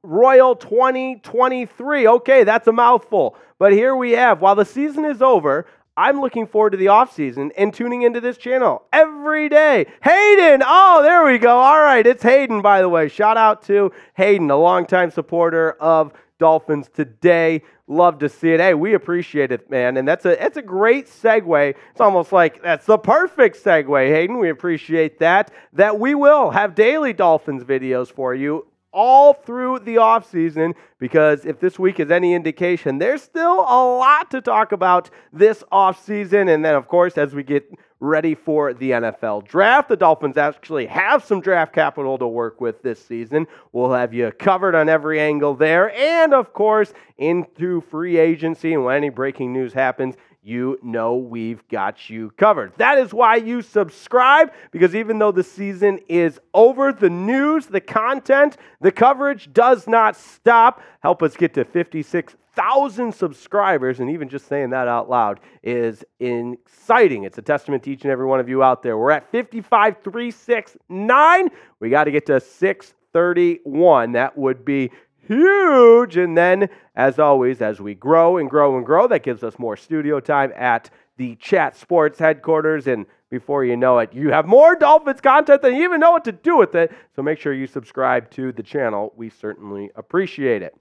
Royal 0.08 0.56
2023. 0.56 2.08
Okay, 2.08 2.46
that's 2.46 2.66
a 2.68 2.72
mouthful, 2.72 3.36
but 3.60 3.74
here 3.74 3.94
we 3.94 4.12
have. 4.12 4.40
While 4.40 4.56
the 4.56 4.64
season 4.64 5.04
is 5.04 5.22
over, 5.22 5.66
I'm 5.98 6.22
looking 6.22 6.48
forward 6.48 6.70
to 6.70 6.78
the 6.78 6.86
offseason 6.86 7.52
and 7.58 7.74
tuning 7.74 8.04
into 8.04 8.22
this 8.22 8.38
channel 8.38 8.84
every 8.94 9.50
day. 9.50 9.86
Hayden, 10.02 10.64
oh, 10.66 11.02
there 11.04 11.26
we 11.26 11.38
go. 11.38 11.58
All 11.58 11.82
right, 11.82 12.08
it's 12.08 12.24
Hayden, 12.24 12.62
by 12.62 12.82
the 12.82 12.88
way. 12.88 13.10
Shout 13.10 13.36
out 13.36 13.64
to 13.64 13.92
Hayden, 14.14 14.50
a 14.50 14.56
longtime 14.56 15.12
supporter 15.12 15.72
of 15.74 16.14
Dolphins 16.40 16.88
today. 16.88 17.62
Love 17.88 18.20
to 18.20 18.30
see 18.30 18.52
it. 18.52 18.62
Hey, 18.62 18.76
we 18.76 18.94
appreciate 18.94 19.52
it, 19.52 19.70
man. 19.70 19.98
And 19.98 20.08
that's 20.08 20.24
a 20.24 20.38
that's 20.40 20.56
a 20.56 20.62
great 20.62 21.08
segue. 21.08 21.76
It's 21.92 22.02
almost 22.02 22.32
like 22.32 22.64
that's 22.64 22.86
the 22.86 22.98
perfect 22.98 23.62
segue, 23.62 24.08
Hayden. 24.08 24.40
We 24.40 24.50
appreciate 24.50 25.20
that. 25.20 25.52
That 25.74 26.00
we 26.00 26.16
will 26.16 26.52
have 26.52 26.76
daily 26.76 27.12
Dolphins 27.12 27.66
videos 27.66 28.10
for 28.10 28.34
you 28.34 28.68
all 28.98 29.32
through 29.32 29.78
the 29.78 29.98
offseason 29.98 30.74
because 30.98 31.46
if 31.46 31.60
this 31.60 31.78
week 31.78 32.00
is 32.00 32.10
any 32.10 32.34
indication, 32.34 32.98
there's 32.98 33.22
still 33.22 33.60
a 33.60 33.80
lot 34.00 34.32
to 34.32 34.42
talk 34.42 34.72
about 34.72 35.12
this 35.32 35.64
offseason. 35.72 36.52
And 36.52 36.66
then, 36.66 36.74
of 36.74 36.88
course, 36.88 37.16
as 37.16 37.36
we 37.36 37.44
get 37.44 37.72
ready 38.00 38.34
for 38.34 38.74
the 38.74 38.92
NFL 38.92 39.48
draft, 39.48 39.90
the 39.90 39.96
Dolphins 39.96 40.36
actually 40.36 40.88
have 40.88 41.24
some 41.24 41.42
draft 41.42 41.74
capital 41.74 42.18
to 42.18 42.28
work 42.28 42.60
with 42.60 42.82
this 42.82 43.00
season. 43.04 43.46
We'll 43.72 43.94
have 43.94 44.16
you 44.16 44.32
covered 44.32 44.74
on 44.74 44.90
every 44.90 45.20
angle 45.20 45.54
there. 45.54 45.96
And, 45.96 46.34
of 46.34 46.54
course, 46.54 46.92
into 47.20 47.82
free 47.82 48.18
agency 48.18 48.74
and 48.74 48.84
when 48.84 48.98
any 48.98 49.10
breaking 49.10 49.54
news 49.54 49.74
happens, 49.74 50.16
you 50.48 50.80
know 50.82 51.18
we've 51.18 51.68
got 51.68 52.10
you 52.10 52.32
covered. 52.38 52.72
That 52.78 52.98
is 52.98 53.14
why 53.14 53.36
you 53.36 53.62
subscribe, 53.62 54.54
because 54.72 54.96
even 54.96 55.20
though 55.20 55.34
the 55.34 55.44
season 55.44 56.00
is 56.08 56.40
over, 56.54 56.94
the 56.94 57.10
news, 57.10 57.66
the 57.66 57.82
content, 57.82 58.56
the 58.80 58.94
coverage 58.94 59.52
does 59.52 59.88
not 59.88 60.16
stop. 60.16 60.82
Help 61.02 61.22
us 61.22 61.36
get 61.36 61.54
to 61.56 61.66
56,000 61.66 63.14
subscribers, 63.14 64.00
and 64.00 64.10
even 64.10 64.30
just 64.30 64.48
saying 64.48 64.70
that 64.70 64.88
out 64.88 65.10
loud 65.10 65.42
is 65.64 66.06
exciting. 66.22 67.26
It's 67.26 67.38
a 67.38 67.42
testament 67.42 67.84
to 67.84 67.92
each 67.92 68.04
and 68.04 68.12
every 68.12 68.26
one 68.26 68.40
of 68.40 68.48
you 68.48 68.64
out 68.64 68.84
there. 68.84 68.98
We're 68.98 69.12
at 69.12 69.30
55,369. 69.32 71.50
We 71.82 71.90
got 71.90 72.06
to 72.06 72.12
get 72.12 72.26
to 72.28 72.40
631. 72.40 74.14
That 74.14 74.38
would 74.38 74.64
be 74.64 74.92
huge. 75.28 76.18
And 76.18 76.38
then, 76.38 76.70
as 76.96 77.20
always, 77.20 77.62
as 77.62 77.80
we 77.80 77.96
grow 77.96 78.38
and 78.38 78.50
grow 78.50 78.78
and 78.78 78.86
grow, 78.86 79.08
that 79.08 79.24
gives 79.24 79.44
us 79.44 79.60
more 79.60 79.78
studio 79.78 80.20
time 80.20 80.52
at 80.56 80.90
the 81.18 81.36
Chat 81.36 81.76
Sports 81.76 82.20
headquarters. 82.20 82.88
And 82.88 83.06
before 83.30 83.66
you 83.66 83.76
know 83.76 84.00
it, 84.00 84.14
you 84.14 84.30
have 84.32 84.46
more 84.46 84.76
Dolphins 84.76 85.22
content 85.22 85.62
than 85.62 85.76
you 85.76 85.84
even 85.84 86.00
know 86.00 86.12
what 86.12 86.26
to 86.26 86.32
do 86.32 86.58
with 86.58 86.76
it. 86.76 86.92
So 87.16 87.22
make 87.22 87.40
sure 87.40 87.54
you 87.54 87.68
subscribe 87.68 88.30
to 88.32 88.52
the 88.52 88.64
channel. 88.64 89.14
We 89.16 89.30
certainly 89.30 89.92
appreciate 89.96 90.62
it. 90.62 90.76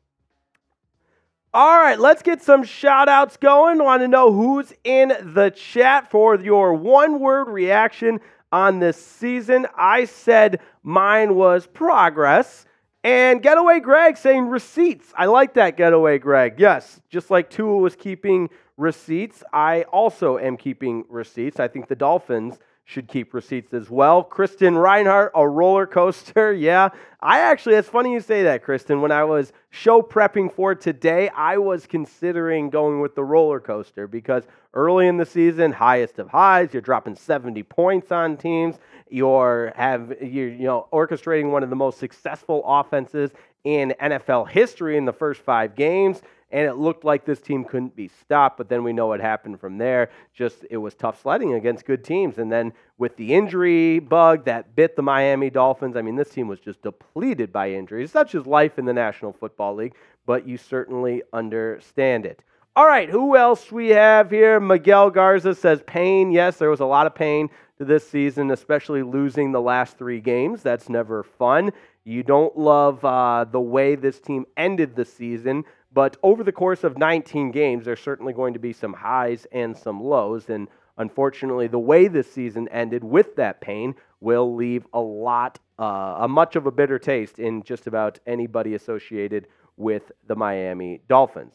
All 1.55 1.81
right, 1.81 1.99
let's 1.99 2.21
get 2.21 2.43
some 2.43 2.65
shout 2.65 3.09
outs 3.09 3.39
going. 3.39 3.79
Want 3.79 4.03
to 4.03 4.09
know 4.09 4.31
who's 4.31 4.75
in 4.85 5.09
the 5.09 5.51
chat 5.51 6.11
for 6.11 6.39
your 6.39 6.75
one 6.75 7.19
word 7.19 7.49
reaction 7.49 8.21
on 8.53 8.79
this 8.79 9.03
season? 9.03 9.67
I 9.75 10.05
said 10.05 10.61
mine 10.83 11.35
was 11.35 11.67
progress. 11.67 12.66
And 13.07 13.41
Getaway 13.41 13.79
Greg 13.79 14.17
saying 14.17 14.49
receipts. 14.49 15.13
I 15.17 15.27
like 15.27 15.55
that, 15.55 15.77
Getaway 15.77 16.19
Greg. 16.19 16.57
Yes, 16.59 17.01
just 17.09 17.31
like 17.31 17.49
Tua 17.51 17.77
was 17.77 17.95
keeping 17.95 18.51
receipts, 18.77 19.45
I 19.53 19.83
also 19.85 20.39
am 20.39 20.57
keeping 20.57 21.05
receipts. 21.09 21.61
I 21.61 21.69
think 21.69 21.87
the 21.87 21.95
Dolphins 21.95 22.59
should 22.89 23.09
keep 23.09 23.35
receipts 23.35 23.75
as 23.75 23.91
well. 23.91 24.23
Kristen 24.23 24.79
Reinhardt, 24.79 25.33
a 25.35 25.47
roller 25.47 25.87
coaster. 25.87 26.55
Yeah, 26.67 26.91
I 27.21 27.41
actually, 27.41 27.75
it's 27.75 27.89
funny 27.89 28.13
you 28.13 28.21
say 28.21 28.45
that, 28.45 28.63
Kristen. 28.63 29.01
When 29.01 29.11
I 29.11 29.25
was 29.25 29.53
show 29.71 30.01
prepping 30.01 30.53
for 30.53 30.75
today, 30.75 31.29
I 31.31 31.59
was 31.59 31.87
considering 31.87 32.71
going 32.71 33.01
with 33.01 33.15
the 33.15 33.25
roller 33.25 33.59
coaster 33.61 34.07
because 34.07 34.45
early 34.73 35.09
in 35.09 35.17
the 35.17 35.27
season, 35.27 35.73
highest 35.73 36.19
of 36.19 36.29
highs, 36.29 36.73
you're 36.73 36.83
dropping 36.83 37.17
70 37.17 37.63
points 37.65 38.13
on 38.13 38.37
teams. 38.37 38.77
You're 39.11 39.73
have 39.77 40.15
you're 40.23 40.49
you 40.49 40.67
know 40.67 40.89
orchestrating 40.93 41.51
one 41.51 41.63
of 41.63 41.71
the 41.71 41.77
most 41.77 41.99
successful 41.99 42.63
offenses 42.65 43.33
in 43.65 43.95
NFL 44.01 44.49
history 44.49 44.97
in 44.97 45.05
the 45.05 45.13
first 45.13 45.41
five 45.41 45.75
games 45.75 46.23
and 46.51 46.67
it 46.67 46.75
looked 46.75 47.05
like 47.05 47.25
this 47.25 47.41
team 47.41 47.65
couldn't 47.65 47.97
be 47.97 48.09
stopped. 48.09 48.59
But 48.59 48.69
then 48.69 48.85
we 48.85 48.93
know 48.93 49.07
what 49.09 49.21
happened 49.21 49.61
from 49.61 49.79
there. 49.79 50.11
Just 50.35 50.65
it 50.71 50.77
was 50.77 50.95
tough 50.95 51.21
sledding 51.21 51.55
against 51.55 51.85
good 51.85 52.05
teams, 52.05 52.39
and 52.39 52.51
then 52.51 52.73
with 52.99 53.17
the 53.17 53.35
injury 53.35 53.99
bug 53.99 54.45
that 54.45 54.75
bit 54.75 54.97
the 54.97 55.03
Miami 55.03 55.51
Dolphins, 55.51 55.97
I 55.97 56.03
mean, 56.03 56.17
this 56.17 56.31
team 56.31 56.49
was 56.49 56.61
just 56.61 56.83
depleted 56.83 57.53
by 57.53 57.73
injuries. 57.73 58.11
Such 58.11 58.35
as 58.35 58.47
life 58.47 58.79
in 58.79 58.85
the 58.85 58.93
National 58.93 59.33
Football 59.33 59.75
League, 59.75 59.95
but 60.25 60.47
you 60.47 60.57
certainly 60.57 61.23
understand 61.33 62.27
it. 62.27 62.43
All 62.77 62.87
right, 62.87 63.09
who 63.09 63.39
else 63.39 63.73
we 63.73 63.89
have 63.89 64.31
here? 64.31 64.61
Miguel 64.61 65.09
Garza 65.09 65.55
says 65.55 65.83
pain. 65.87 66.31
Yes, 66.31 66.59
there 66.59 66.69
was 66.69 66.81
a 66.81 66.85
lot 66.85 67.07
of 67.07 67.15
pain 67.15 67.49
to 67.79 67.87
this 67.87 68.07
season, 68.07 68.51
especially 68.51 69.03
losing 69.03 69.51
the 69.51 69.61
last 69.63 69.97
three 69.97 70.21
games. 70.21 70.63
That's 70.63 70.91
never 70.91 71.23
fun. 71.23 71.73
You 72.05 72.23
don't 72.23 72.57
love 72.57 73.03
uh, 73.03 73.47
the 73.51 73.61
way 73.61 73.95
this 73.95 74.21
team 74.21 74.45
ended 74.59 74.95
the 74.95 75.07
season, 75.07 75.65
but 75.97 76.19
over 76.23 76.45
the 76.45 76.53
course 76.53 76.85
of 76.85 76.99
19 76.99 77.53
games, 77.53 77.87
there's 77.87 78.03
certainly 78.03 78.35
going 78.35 78.53
to 78.53 78.59
be 78.59 78.75
some 78.75 78.93
highs 78.93 79.47
and 79.51 79.75
some 79.75 79.99
lows. 79.99 80.51
And 80.51 80.69
unfortunately, 80.99 81.69
the 81.69 81.79
way 81.79 82.07
this 82.07 82.31
season 82.31 82.69
ended 82.69 83.03
with 83.03 83.35
that 83.37 83.63
pain 83.63 83.95
will 84.21 84.55
leave 84.55 84.87
a 84.93 85.01
lot, 85.01 85.59
uh, 85.79 86.17
a 86.19 86.29
much 86.29 86.55
of 86.55 86.67
a 86.67 86.71
bitter 86.71 86.99
taste 86.99 87.39
in 87.39 87.63
just 87.63 87.87
about 87.87 88.19
anybody 88.27 88.75
associated 88.75 89.47
with 89.79 90.13
the 90.27 90.37
Miami 90.37 91.01
Dolphins. 91.09 91.55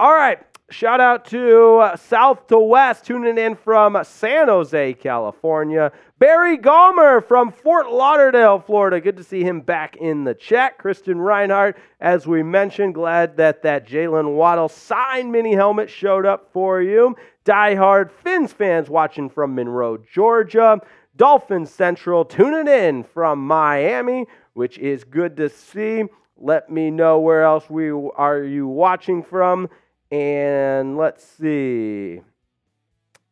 All 0.00 0.12
right, 0.12 0.40
shout 0.70 1.00
out 1.00 1.24
to 1.26 1.76
uh, 1.78 1.96
South 1.96 2.46
to 2.48 2.58
West, 2.58 3.04
tuning 3.04 3.38
in 3.38 3.54
from 3.56 3.98
San 4.04 4.48
Jose, 4.48 4.94
California. 4.94 5.92
Barry 6.18 6.56
Gomer 6.56 7.20
from 7.20 7.52
Fort 7.52 7.90
Lauderdale, 7.90 8.58
Florida. 8.58 9.00
Good 9.00 9.16
to 9.18 9.24
see 9.24 9.42
him 9.42 9.60
back 9.60 9.96
in 9.96 10.24
the 10.24 10.34
chat. 10.34 10.78
Kristen 10.78 11.18
Reinhardt, 11.18 11.76
as 12.00 12.26
we 12.26 12.42
mentioned, 12.42 12.94
glad 12.94 13.36
that 13.36 13.62
that 13.62 13.86
Jalen 13.86 14.34
Waddle 14.34 14.68
signed 14.68 15.30
mini 15.30 15.54
helmet 15.54 15.90
showed 15.90 16.26
up 16.26 16.50
for 16.52 16.80
you. 16.80 17.16
Die-hard 17.44 18.10
Fins 18.10 18.52
fans 18.52 18.88
watching 18.88 19.28
from 19.28 19.54
Monroe, 19.54 19.98
Georgia. 20.12 20.80
Dolphins 21.16 21.70
Central 21.70 22.24
tuning 22.24 22.66
in 22.66 23.04
from 23.04 23.46
Miami, 23.46 24.26
which 24.54 24.78
is 24.78 25.04
good 25.04 25.36
to 25.36 25.48
see. 25.48 26.04
Let 26.36 26.70
me 26.70 26.90
know 26.90 27.20
where 27.20 27.44
else 27.44 27.70
we 27.70 27.90
are 27.90 28.42
you 28.42 28.66
watching 28.66 29.22
from. 29.22 29.68
And 30.10 30.96
let's 30.96 31.24
see. 31.24 32.20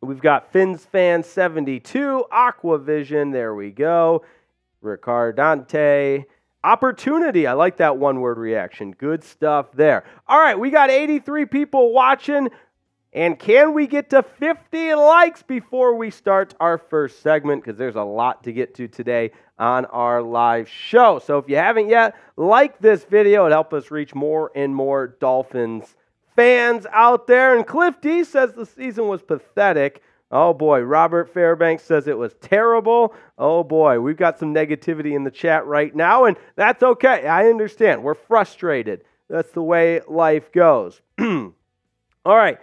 We've 0.01 0.21
got 0.21 0.51
Fins 0.51 0.83
Fan 0.83 1.23
72, 1.23 2.25
Aquavision, 2.31 3.31
there 3.31 3.55
we 3.55 3.71
go. 3.71 4.23
Ricardante. 4.83 6.25
Opportunity. 6.65 7.47
I 7.47 7.53
like 7.53 7.77
that 7.77 7.97
one 7.97 8.19
word 8.19 8.37
reaction. 8.37 8.91
Good 8.91 9.23
stuff 9.23 9.71
there. 9.73 10.03
All 10.27 10.39
right, 10.39 10.59
we 10.59 10.69
got 10.69 10.89
83 10.89 11.45
people 11.45 11.93
watching. 11.93 12.49
And 13.13 13.37
can 13.37 13.73
we 13.73 13.85
get 13.85 14.09
to 14.09 14.23
50 14.23 14.95
likes 14.95 15.43
before 15.43 15.95
we 15.95 16.09
start 16.09 16.55
our 16.59 16.77
first 16.77 17.21
segment? 17.21 17.63
Because 17.63 17.77
there's 17.77 17.95
a 17.95 18.03
lot 18.03 18.43
to 18.45 18.51
get 18.51 18.73
to 18.75 18.87
today 18.87 19.31
on 19.59 19.85
our 19.85 20.21
live 20.21 20.67
show. 20.67 21.19
So 21.19 21.37
if 21.37 21.47
you 21.47 21.55
haven't 21.55 21.89
yet, 21.89 22.15
like 22.35 22.79
this 22.79 23.03
video. 23.03 23.45
It 23.45 23.51
help 23.51 23.73
us 23.73 23.91
reach 23.91 24.15
more 24.15 24.51
and 24.55 24.75
more 24.75 25.07
Dolphins 25.19 25.95
fans 26.35 26.85
out 26.91 27.27
there. 27.27 27.55
And 27.55 27.65
Cliff 27.65 27.99
D 28.01 28.23
says 28.23 28.53
the 28.53 28.65
season 28.65 29.07
was 29.07 29.21
pathetic. 29.21 30.01
Oh 30.31 30.53
boy, 30.53 30.81
Robert 30.81 31.31
Fairbanks 31.31 31.83
says 31.83 32.07
it 32.07 32.17
was 32.17 32.33
terrible. 32.41 33.13
Oh 33.37 33.63
boy, 33.63 33.99
we've 33.99 34.17
got 34.17 34.39
some 34.39 34.53
negativity 34.53 35.15
in 35.15 35.23
the 35.23 35.31
chat 35.31 35.65
right 35.67 35.95
now, 35.95 36.25
and 36.25 36.37
that's 36.55 36.81
okay. 36.81 37.27
I 37.27 37.49
understand. 37.49 38.03
We're 38.03 38.15
frustrated. 38.15 39.03
That's 39.29 39.51
the 39.51 39.61
way 39.61 40.01
life 40.07 40.51
goes. 40.51 41.01
All 41.19 41.53
right. 42.25 42.57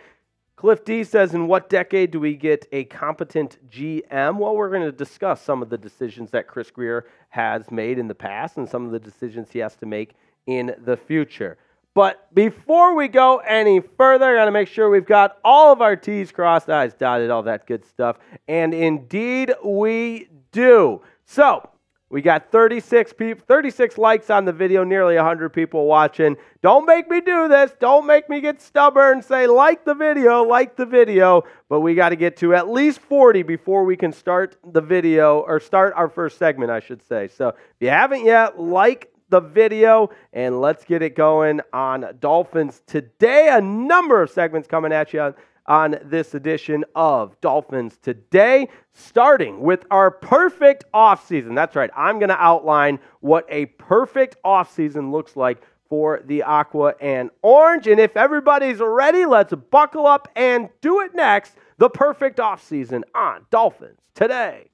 Cliff 0.61 0.85
D 0.85 1.05
says, 1.05 1.33
In 1.33 1.47
what 1.47 1.71
decade 1.71 2.11
do 2.11 2.21
we 2.21 2.35
get 2.35 2.67
a 2.71 2.85
competent 2.85 3.57
GM? 3.71 4.37
Well, 4.37 4.55
we're 4.55 4.69
going 4.69 4.83
to 4.83 4.93
discuss 4.93 5.41
some 5.41 5.63
of 5.63 5.71
the 5.71 5.79
decisions 5.79 6.33
that 6.33 6.49
Chris 6.49 6.71
Grier 6.71 7.07
has 7.31 7.71
made 7.71 7.99
in 7.99 8.09
the 8.09 8.15
past 8.15 8.59
and 8.59 8.69
some 8.69 8.85
of 8.85 8.93
the 8.93 8.99
decisions 8.99 9.51
he 9.51 9.61
has 9.61 9.75
to 9.77 9.87
make 9.87 10.15
in 10.47 10.75
the 10.85 10.99
future. 10.99 11.57
But 11.95 12.33
before 12.35 12.95
we 12.95 13.09
go 13.09 13.39
any 13.39 13.81
further, 13.81 14.27
I 14.27 14.41
got 14.41 14.45
to 14.45 14.53
make 14.53 14.69
sure 14.69 14.89
we've 14.89 15.05
got 15.05 15.39
all 15.45 15.73
of 15.73 15.83
our 15.83 15.97
T's 15.97 16.31
crossed, 16.31 16.71
I's 16.71 16.95
dotted, 16.95 17.31
all 17.31 17.43
that 17.43 17.67
good 17.67 17.85
stuff. 17.85 18.17
And 18.47 18.73
indeed, 18.73 19.53
we 19.65 20.29
do. 20.53 21.03
So, 21.25 21.69
we 22.11 22.23
got 22.23 22.51
36 22.51 23.13
people, 23.13 23.45
36 23.47 23.97
likes 23.97 24.31
on 24.31 24.45
the 24.45 24.53
video, 24.53 24.83
nearly 24.83 25.15
100 25.15 25.51
people 25.51 25.87
watching. 25.87 26.37
Don't 26.61 26.85
make 26.85 27.09
me 27.09 27.21
do 27.21 27.47
this. 27.47 27.73
Don't 27.79 28.05
make 28.05 28.29
me 28.29 28.41
get 28.41 28.61
stubborn. 28.61 29.23
Say 29.23 29.47
like 29.47 29.85
the 29.85 29.95
video, 29.95 30.43
like 30.43 30.77
the 30.77 30.87
video. 30.87 31.45
But 31.69 31.81
we 31.81 31.95
got 31.95 32.09
to 32.09 32.17
get 32.17 32.37
to 32.39 32.53
at 32.55 32.69
least 32.69 32.99
40 32.99 33.45
before 33.45 33.85
we 33.85 33.97
can 33.97 34.13
start 34.13 34.57
the 34.73 34.81
video 34.81 35.41
or 35.41 35.61
start 35.61 35.95
our 35.97 36.09
first 36.09 36.37
segment, 36.37 36.73
I 36.73 36.81
should 36.81 37.01
say. 37.01 37.29
So 37.29 37.49
if 37.49 37.77
you 37.79 37.91
haven't 37.91 38.25
yet, 38.25 38.61
like 38.61 39.13
the 39.31 39.41
video 39.41 40.11
and 40.33 40.61
let's 40.61 40.85
get 40.85 41.03
it 41.03 41.17
going 41.17 41.61
on 41.73 42.17
Dolphins 42.21 42.83
today. 42.87 43.49
A 43.51 43.61
number 43.61 44.23
of 44.23 44.31
segments 44.31 44.69
coming 44.69 44.93
at 44.93 45.13
you 45.13 45.35
on, 45.67 45.99
this 46.05 46.35
edition 46.35 46.85
of 46.97 47.41
Dolphins 47.41 47.97
Today, 48.03 48.69
starting 48.93 49.61
with 49.61 49.85
our 49.91 50.11
perfect 50.11 50.85
offseason. 50.93 51.55
That's 51.55 51.77
right, 51.77 51.91
I'm 51.97 52.19
going 52.19 52.31
to 52.31 52.43
outline 52.43 52.99
what 53.21 53.47
a 53.49 53.67
perfect 53.67 54.37
offseason 54.45 55.13
looks 55.13 55.37
like 55.37 55.63
for 55.89 56.23
the 56.25 56.43
Aqua 56.43 56.95
and 57.01 57.31
Orange. 57.43 57.87
And 57.87 58.01
if 58.01 58.17
everybody's 58.17 58.79
ready, 58.79 59.27
let's 59.27 59.55
buckle 59.71 60.07
up 60.07 60.29
and 60.35 60.69
do 60.81 61.01
it 61.01 61.15
next. 61.15 61.55
The 61.79 61.89
perfect 61.89 62.39
offseason 62.39 63.03
on 63.15 63.47
Dolphins 63.51 63.99
Today. 64.15 64.71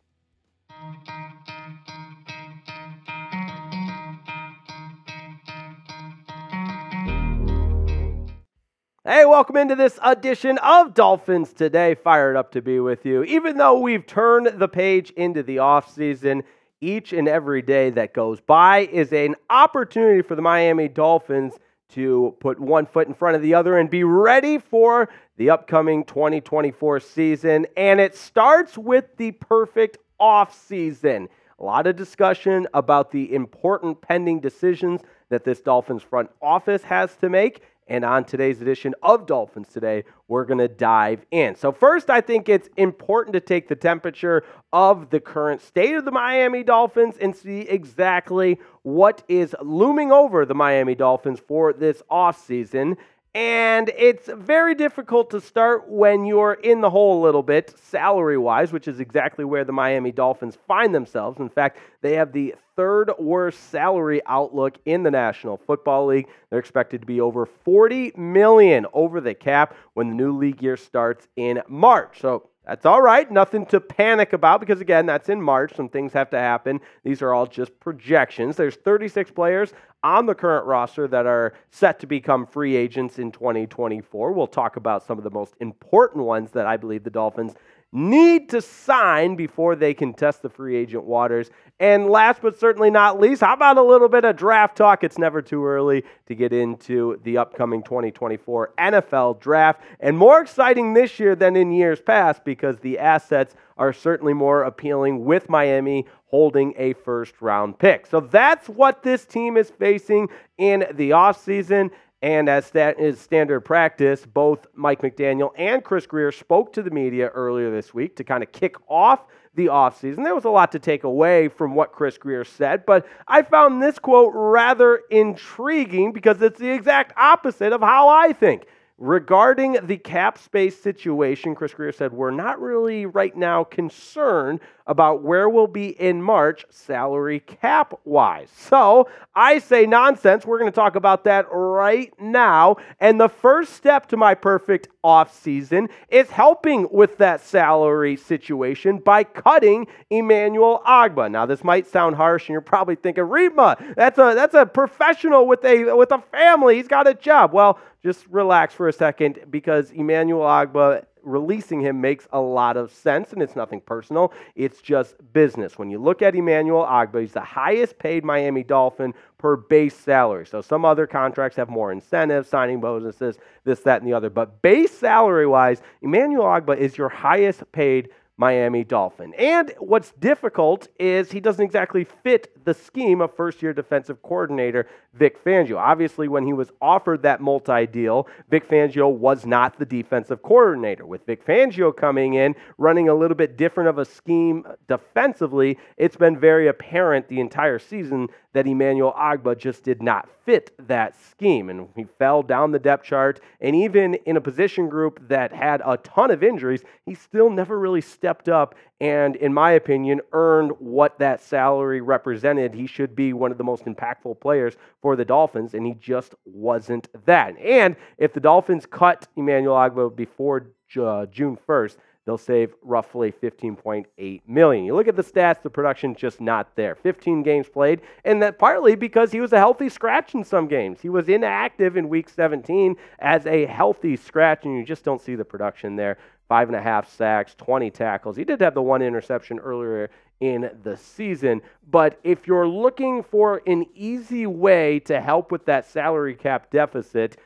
Hey, 9.08 9.24
welcome 9.24 9.56
into 9.56 9.76
this 9.76 10.00
edition 10.02 10.58
of 10.58 10.92
Dolphins 10.92 11.52
Today. 11.52 11.94
Fired 11.94 12.34
up 12.34 12.50
to 12.50 12.60
be 12.60 12.80
with 12.80 13.06
you. 13.06 13.22
Even 13.22 13.56
though 13.56 13.78
we've 13.78 14.04
turned 14.04 14.58
the 14.58 14.66
page 14.66 15.10
into 15.10 15.44
the 15.44 15.58
offseason, 15.58 16.42
each 16.80 17.12
and 17.12 17.28
every 17.28 17.62
day 17.62 17.90
that 17.90 18.12
goes 18.12 18.40
by 18.40 18.80
is 18.80 19.12
an 19.12 19.36
opportunity 19.48 20.22
for 20.22 20.34
the 20.34 20.42
Miami 20.42 20.88
Dolphins 20.88 21.54
to 21.90 22.34
put 22.40 22.58
one 22.58 22.84
foot 22.84 23.06
in 23.06 23.14
front 23.14 23.36
of 23.36 23.42
the 23.42 23.54
other 23.54 23.78
and 23.78 23.88
be 23.88 24.02
ready 24.02 24.58
for 24.58 25.08
the 25.36 25.50
upcoming 25.50 26.02
2024 26.02 26.98
season, 26.98 27.64
and 27.76 28.00
it 28.00 28.16
starts 28.16 28.76
with 28.76 29.04
the 29.18 29.30
perfect 29.30 29.98
off 30.18 30.52
season. 30.66 31.28
A 31.60 31.64
lot 31.64 31.86
of 31.86 31.94
discussion 31.94 32.66
about 32.74 33.12
the 33.12 33.32
important 33.32 34.00
pending 34.00 34.40
decisions 34.40 35.02
that 35.28 35.44
this 35.44 35.60
Dolphins 35.60 36.02
front 36.02 36.28
office 36.42 36.82
has 36.82 37.14
to 37.18 37.28
make. 37.28 37.62
And 37.88 38.04
on 38.04 38.24
today's 38.24 38.60
edition 38.60 38.94
of 39.02 39.26
Dolphins 39.26 39.68
Today, 39.68 40.04
we're 40.26 40.44
going 40.44 40.58
to 40.58 40.66
dive 40.66 41.24
in. 41.30 41.54
So, 41.54 41.70
first, 41.70 42.10
I 42.10 42.20
think 42.20 42.48
it's 42.48 42.68
important 42.76 43.34
to 43.34 43.40
take 43.40 43.68
the 43.68 43.76
temperature 43.76 44.42
of 44.72 45.10
the 45.10 45.20
current 45.20 45.60
state 45.60 45.94
of 45.94 46.04
the 46.04 46.10
Miami 46.10 46.64
Dolphins 46.64 47.16
and 47.20 47.34
see 47.34 47.60
exactly 47.60 48.58
what 48.82 49.22
is 49.28 49.54
looming 49.62 50.10
over 50.10 50.44
the 50.44 50.54
Miami 50.54 50.96
Dolphins 50.96 51.38
for 51.38 51.72
this 51.72 52.02
offseason. 52.10 52.96
And 53.36 53.92
it's 53.98 54.30
very 54.32 54.74
difficult 54.74 55.28
to 55.32 55.42
start 55.42 55.90
when 55.90 56.24
you're 56.24 56.54
in 56.54 56.80
the 56.80 56.88
hole 56.88 57.20
a 57.20 57.22
little 57.22 57.42
bit, 57.42 57.78
salary 57.78 58.38
wise, 58.38 58.72
which 58.72 58.88
is 58.88 58.98
exactly 58.98 59.44
where 59.44 59.62
the 59.62 59.74
Miami 59.74 60.10
Dolphins 60.10 60.56
find 60.66 60.94
themselves. 60.94 61.38
In 61.38 61.50
fact, 61.50 61.76
they 62.00 62.14
have 62.14 62.32
the 62.32 62.54
third 62.76 63.12
worst 63.18 63.68
salary 63.68 64.22
outlook 64.24 64.78
in 64.86 65.02
the 65.02 65.10
National 65.10 65.58
Football 65.58 66.06
League. 66.06 66.28
They're 66.48 66.58
expected 66.58 67.02
to 67.02 67.06
be 67.06 67.20
over 67.20 67.44
40 67.44 68.12
million 68.16 68.86
over 68.94 69.20
the 69.20 69.34
cap 69.34 69.76
when 69.92 70.08
the 70.08 70.14
new 70.14 70.34
league 70.34 70.62
year 70.62 70.78
starts 70.78 71.28
in 71.36 71.60
March. 71.68 72.22
So 72.22 72.48
that's 72.66 72.84
all 72.84 73.00
right. 73.00 73.30
Nothing 73.30 73.64
to 73.66 73.80
panic 73.80 74.32
about 74.32 74.60
because, 74.60 74.80
again, 74.80 75.06
that's 75.06 75.28
in 75.28 75.40
March. 75.40 75.74
Some 75.76 75.88
things 75.88 76.12
have 76.12 76.30
to 76.30 76.38
happen. 76.38 76.80
These 77.04 77.22
are 77.22 77.32
all 77.32 77.46
just 77.46 77.78
projections. 77.78 78.56
There's 78.56 78.74
36 78.74 79.30
players 79.30 79.72
on 80.02 80.26
the 80.26 80.34
current 80.34 80.66
roster 80.66 81.06
that 81.08 81.26
are 81.26 81.54
set 81.70 82.00
to 82.00 82.06
become 82.06 82.46
free 82.46 82.74
agents 82.76 83.18
in 83.18 83.30
2024. 83.30 84.32
We'll 84.32 84.46
talk 84.46 84.76
about 84.76 85.06
some 85.06 85.16
of 85.16 85.24
the 85.24 85.30
most 85.30 85.54
important 85.60 86.24
ones 86.24 86.50
that 86.52 86.66
I 86.66 86.76
believe 86.76 87.04
the 87.04 87.10
Dolphins 87.10 87.54
need 87.92 88.50
to 88.50 88.60
sign 88.60 89.36
before 89.36 89.76
they 89.76 89.94
can 89.94 90.12
test 90.12 90.42
the 90.42 90.48
free 90.48 90.76
agent 90.76 91.04
waters. 91.04 91.50
And 91.78 92.08
last 92.08 92.42
but 92.42 92.58
certainly 92.58 92.90
not 92.90 93.20
least, 93.20 93.42
how 93.42 93.54
about 93.54 93.76
a 93.76 93.82
little 93.82 94.08
bit 94.08 94.24
of 94.24 94.36
draft 94.36 94.76
talk? 94.76 95.04
It's 95.04 95.18
never 95.18 95.42
too 95.42 95.64
early 95.64 96.04
to 96.26 96.34
get 96.34 96.52
into 96.52 97.20
the 97.24 97.38
upcoming 97.38 97.82
2024 97.82 98.72
NFL 98.78 99.40
draft. 99.40 99.82
And 100.00 100.16
more 100.16 100.40
exciting 100.40 100.94
this 100.94 101.20
year 101.20 101.36
than 101.36 101.54
in 101.54 101.72
years 101.72 102.00
past 102.00 102.44
because 102.44 102.78
the 102.78 102.98
assets 102.98 103.54
are 103.76 103.92
certainly 103.92 104.32
more 104.32 104.62
appealing 104.62 105.24
with 105.24 105.48
Miami 105.48 106.06
holding 106.26 106.74
a 106.76 106.92
first 106.94 107.40
round 107.40 107.78
pick. 107.78 108.06
So 108.06 108.20
that's 108.20 108.68
what 108.68 109.02
this 109.02 109.24
team 109.24 109.56
is 109.56 109.70
facing 109.70 110.28
in 110.58 110.86
the 110.94 111.10
offseason. 111.10 111.90
And 112.22 112.48
as 112.48 112.70
that 112.70 112.98
is 112.98 113.20
standard 113.20 113.60
practice, 113.60 114.24
both 114.24 114.66
Mike 114.74 115.02
McDaniel 115.02 115.50
and 115.56 115.84
Chris 115.84 116.06
Grier 116.06 116.32
spoke 116.32 116.72
to 116.72 116.82
the 116.82 116.90
media 116.90 117.28
earlier 117.28 117.70
this 117.70 117.92
week 117.92 118.16
to 118.16 118.24
kind 118.24 118.42
of 118.42 118.52
kick 118.52 118.76
off 118.88 119.26
the 119.54 119.66
offseason. 119.66 120.24
There 120.24 120.34
was 120.34 120.44
a 120.44 120.50
lot 120.50 120.72
to 120.72 120.78
take 120.78 121.04
away 121.04 121.48
from 121.48 121.74
what 121.74 121.92
Chris 121.92 122.16
Grier 122.16 122.44
said, 122.44 122.86
but 122.86 123.06
I 123.28 123.42
found 123.42 123.82
this 123.82 123.98
quote 123.98 124.32
rather 124.34 125.02
intriguing 125.10 126.12
because 126.12 126.40
it's 126.40 126.58
the 126.58 126.70
exact 126.70 127.12
opposite 127.18 127.72
of 127.72 127.80
how 127.82 128.08
I 128.08 128.32
think. 128.32 128.66
Regarding 128.98 129.76
the 129.82 129.98
cap 129.98 130.38
space 130.38 130.80
situation, 130.80 131.54
Chris 131.54 131.74
Grier 131.74 131.92
said, 131.92 132.14
We're 132.14 132.30
not 132.30 132.58
really 132.58 133.04
right 133.04 133.36
now 133.36 133.62
concerned 133.62 134.60
about 134.86 135.22
where 135.22 135.50
we'll 135.50 135.66
be 135.66 135.88
in 136.00 136.22
March 136.22 136.64
salary 136.70 137.40
cap 137.40 137.92
wise. 138.04 138.48
So 138.56 139.08
I 139.34 139.58
say 139.58 139.84
nonsense. 139.84 140.46
We're 140.46 140.58
going 140.58 140.70
to 140.70 140.74
talk 140.74 140.96
about 140.96 141.24
that 141.24 141.46
right 141.50 142.10
now. 142.18 142.76
And 142.98 143.20
the 143.20 143.28
first 143.28 143.74
step 143.74 144.06
to 144.08 144.16
my 144.16 144.34
perfect 144.34 144.88
off 145.04 145.36
season 145.42 145.88
is 146.08 146.30
helping 146.30 146.88
with 146.90 147.18
that 147.18 147.42
salary 147.42 148.16
situation 148.16 148.98
by 148.98 149.24
cutting 149.24 149.88
Emmanuel 150.08 150.82
Ogbah. 150.86 151.30
Now, 151.30 151.44
this 151.44 151.62
might 151.62 151.86
sound 151.86 152.16
harsh, 152.16 152.44
and 152.44 152.54
you're 152.54 152.60
probably 152.60 152.96
thinking, 152.96 153.24
Riepma, 153.24 153.94
that's 153.94 154.18
a 154.18 154.32
that's 154.34 154.54
a 154.54 154.64
professional 154.64 155.46
with 155.46 155.64
a 155.64 155.94
with 155.94 156.12
a 156.12 156.22
family. 156.32 156.76
He's 156.76 156.88
got 156.88 157.06
a 157.06 157.14
job. 157.14 157.52
Well, 157.52 157.78
just 158.06 158.26
relax 158.28 158.72
for 158.72 158.88
a 158.88 158.92
second 158.92 159.40
because 159.50 159.90
Emmanuel 159.90 160.42
Ogbah 160.42 161.04
releasing 161.24 161.80
him 161.80 162.00
makes 162.00 162.28
a 162.32 162.40
lot 162.40 162.76
of 162.76 162.92
sense, 162.92 163.32
and 163.32 163.42
it's 163.42 163.56
nothing 163.56 163.80
personal. 163.80 164.32
It's 164.54 164.80
just 164.80 165.16
business. 165.32 165.76
When 165.76 165.90
you 165.90 165.98
look 165.98 166.22
at 166.22 166.36
Emmanuel 166.36 166.84
Ogbah, 166.84 167.20
he's 167.20 167.32
the 167.32 167.40
highest 167.40 167.98
paid 167.98 168.24
Miami 168.24 168.62
Dolphin 168.62 169.12
per 169.38 169.56
base 169.56 169.96
salary. 169.96 170.46
So 170.46 170.60
some 170.60 170.84
other 170.84 171.06
contracts 171.08 171.56
have 171.56 171.68
more 171.68 171.90
incentives, 171.90 172.48
signing 172.48 172.80
bonuses, 172.80 173.38
this, 173.64 173.80
that, 173.80 174.00
and 174.00 174.08
the 174.08 174.14
other. 174.14 174.30
But 174.30 174.62
base 174.62 174.92
salary 174.92 175.48
wise, 175.48 175.82
Emmanuel 176.00 176.44
Ogbah 176.44 176.78
is 176.78 176.96
your 176.96 177.08
highest 177.08 177.70
paid 177.72 178.10
Miami 178.38 178.84
Dolphin. 178.84 179.32
And 179.34 179.72
what's 179.78 180.12
difficult 180.12 180.88
is 180.98 181.30
he 181.30 181.40
doesn't 181.40 181.64
exactly 181.64 182.04
fit 182.04 182.64
the 182.64 182.74
scheme 182.74 183.20
of 183.20 183.34
first 183.34 183.62
year 183.62 183.72
defensive 183.72 184.20
coordinator 184.22 184.86
Vic 185.14 185.42
Fangio. 185.42 185.78
Obviously, 185.78 186.28
when 186.28 186.44
he 186.44 186.52
was 186.52 186.70
offered 186.82 187.22
that 187.22 187.40
multi 187.40 187.86
deal, 187.86 188.28
Vic 188.50 188.68
Fangio 188.68 189.10
was 189.10 189.46
not 189.46 189.78
the 189.78 189.86
defensive 189.86 190.42
coordinator. 190.42 191.06
With 191.06 191.24
Vic 191.24 191.46
Fangio 191.46 191.96
coming 191.96 192.34
in, 192.34 192.54
running 192.76 193.08
a 193.08 193.14
little 193.14 193.36
bit 193.36 193.56
different 193.56 193.88
of 193.88 193.98
a 193.98 194.04
scheme 194.04 194.66
defensively, 194.86 195.78
it's 195.96 196.16
been 196.16 196.38
very 196.38 196.68
apparent 196.68 197.28
the 197.28 197.40
entire 197.40 197.78
season 197.78 198.28
that 198.56 198.66
Emmanuel 198.66 199.12
Ogbah 199.12 199.58
just 199.58 199.82
did 199.82 200.02
not 200.02 200.30
fit 200.46 200.70
that 200.88 201.14
scheme. 201.30 201.68
And 201.68 201.90
he 201.94 202.06
fell 202.18 202.42
down 202.42 202.72
the 202.72 202.78
depth 202.78 203.04
chart. 203.04 203.38
And 203.60 203.76
even 203.76 204.14
in 204.24 204.38
a 204.38 204.40
position 204.40 204.88
group 204.88 205.20
that 205.28 205.52
had 205.52 205.82
a 205.84 205.98
ton 205.98 206.30
of 206.30 206.42
injuries, 206.42 206.82
he 207.04 207.14
still 207.14 207.50
never 207.50 207.78
really 207.78 208.00
stepped 208.00 208.48
up 208.48 208.74
and, 208.98 209.36
in 209.36 209.52
my 209.52 209.72
opinion, 209.72 210.22
earned 210.32 210.72
what 210.78 211.18
that 211.18 211.42
salary 211.42 212.00
represented. 212.00 212.72
He 212.72 212.86
should 212.86 213.14
be 213.14 213.34
one 213.34 213.52
of 213.52 213.58
the 213.58 213.64
most 213.64 213.84
impactful 213.84 214.40
players 214.40 214.78
for 215.02 215.16
the 215.16 215.24
Dolphins, 215.26 215.74
and 215.74 215.84
he 215.84 215.92
just 215.92 216.34
wasn't 216.46 217.08
that. 217.26 217.58
And 217.58 217.94
if 218.16 218.32
the 218.32 218.40
Dolphins 218.40 218.86
cut 218.86 219.28
Emmanuel 219.36 219.76
Ogbah 219.76 220.16
before 220.16 220.68
uh, 220.98 221.26
June 221.26 221.58
1st, 221.68 221.98
they'll 222.26 222.36
save 222.36 222.74
roughly 222.82 223.32
15.8 223.32 224.42
million. 224.46 224.84
You 224.84 224.94
look 224.94 225.08
at 225.08 225.16
the 225.16 225.22
stats, 225.22 225.62
the 225.62 225.70
production 225.70 226.14
just 226.14 226.40
not 226.40 226.74
there. 226.76 226.94
15 226.94 227.42
games 227.42 227.68
played, 227.68 228.02
and 228.24 228.42
that 228.42 228.58
partly 228.58 228.96
because 228.96 229.32
he 229.32 229.40
was 229.40 229.52
a 229.52 229.58
healthy 229.58 229.88
scratch 229.88 230.34
in 230.34 230.44
some 230.44 230.66
games. 230.66 231.00
He 231.00 231.08
was 231.08 231.28
inactive 231.28 231.96
in 231.96 232.08
week 232.08 232.28
17 232.28 232.96
as 233.20 233.46
a 233.46 233.64
healthy 233.64 234.16
scratch, 234.16 234.64
and 234.64 234.76
you 234.76 234.84
just 234.84 235.04
don't 235.04 235.22
see 235.22 235.36
the 235.36 235.44
production 235.44 235.96
there. 235.96 236.18
Five 236.48 236.68
and 236.68 236.76
a 236.76 236.82
half 236.82 237.12
sacks, 237.12 237.54
20 237.56 237.90
tackles. 237.90 238.36
He 238.36 238.44
did 238.44 238.60
have 238.60 238.74
the 238.74 238.82
one 238.82 239.02
interception 239.02 239.58
earlier 239.58 240.10
in 240.40 240.70
the 240.82 240.96
season. 240.96 241.62
But 241.90 242.18
if 242.22 242.46
you're 242.46 242.68
looking 242.68 243.22
for 243.22 243.62
an 243.66 243.86
easy 243.94 244.46
way 244.46 245.00
to 245.00 245.20
help 245.20 245.50
with 245.50 245.64
that 245.66 245.86
salary 245.86 246.34
cap 246.34 246.70
deficit, 246.70 247.36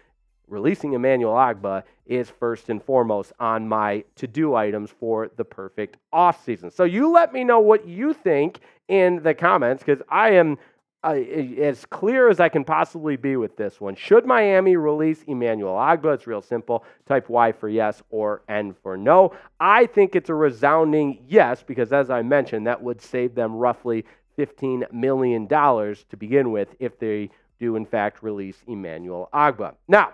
releasing 0.51 0.93
Emmanuel 0.93 1.35
Ogbah 1.35 1.85
is 2.07 2.29
first 2.29 2.69
and 2.69 2.83
foremost 2.83 3.33
on 3.39 3.69
my 3.69 4.05
to 4.17 4.27
do 4.27 4.55
items 4.55 4.91
for 4.91 5.31
the 5.37 5.45
perfect 5.45 5.97
offseason. 6.13 6.73
So 6.73 6.85
you 6.85 7.11
let 7.11 7.33
me 7.33 7.45
know 7.45 7.61
what 7.61 7.87
you 7.87 8.13
think 8.13 8.61
in 8.89 9.23
the 9.23 9.33
comments 9.33 9.83
because 9.85 10.03
I 10.09 10.31
am 10.31 10.59
uh, 11.03 11.13
as 11.13 11.87
clear 11.87 12.29
as 12.29 12.41
I 12.41 12.51
can 12.51 12.65
possibly 12.65 13.17
be 13.17 13.37
with 13.37 13.57
this 13.57 13.81
one. 13.81 13.95
Should 13.95 14.27
Miami 14.27 14.77
release 14.77 15.23
Emmanuel 15.27 15.75
Ogbah? 15.75 16.15
It's 16.15 16.27
real 16.27 16.43
simple. 16.43 16.85
Type 17.07 17.31
Y 17.31 17.53
for 17.53 17.69
yes 17.69 18.03
or 18.11 18.43
N 18.49 18.75
for 18.83 18.99
no. 18.99 19.35
I 19.59 19.87
think 19.87 20.15
it's 20.15 20.29
a 20.29 20.35
resounding 20.35 21.25
yes 21.27 21.63
because, 21.67 21.93
as 21.93 22.11
I 22.11 22.21
mentioned, 22.23 22.67
that 22.67 22.83
would 22.83 23.01
save 23.01 23.35
them 23.35 23.55
roughly 23.55 24.05
$15 24.39 24.93
million 24.93 25.49
to 25.49 26.17
begin 26.19 26.51
with 26.51 26.75
if 26.79 26.99
they 26.99 27.31
do, 27.59 27.77
in 27.77 27.87
fact, 27.87 28.23
release 28.23 28.57
Emmanuel 28.67 29.29
Ogbah. 29.33 29.75
Now, 29.89 30.13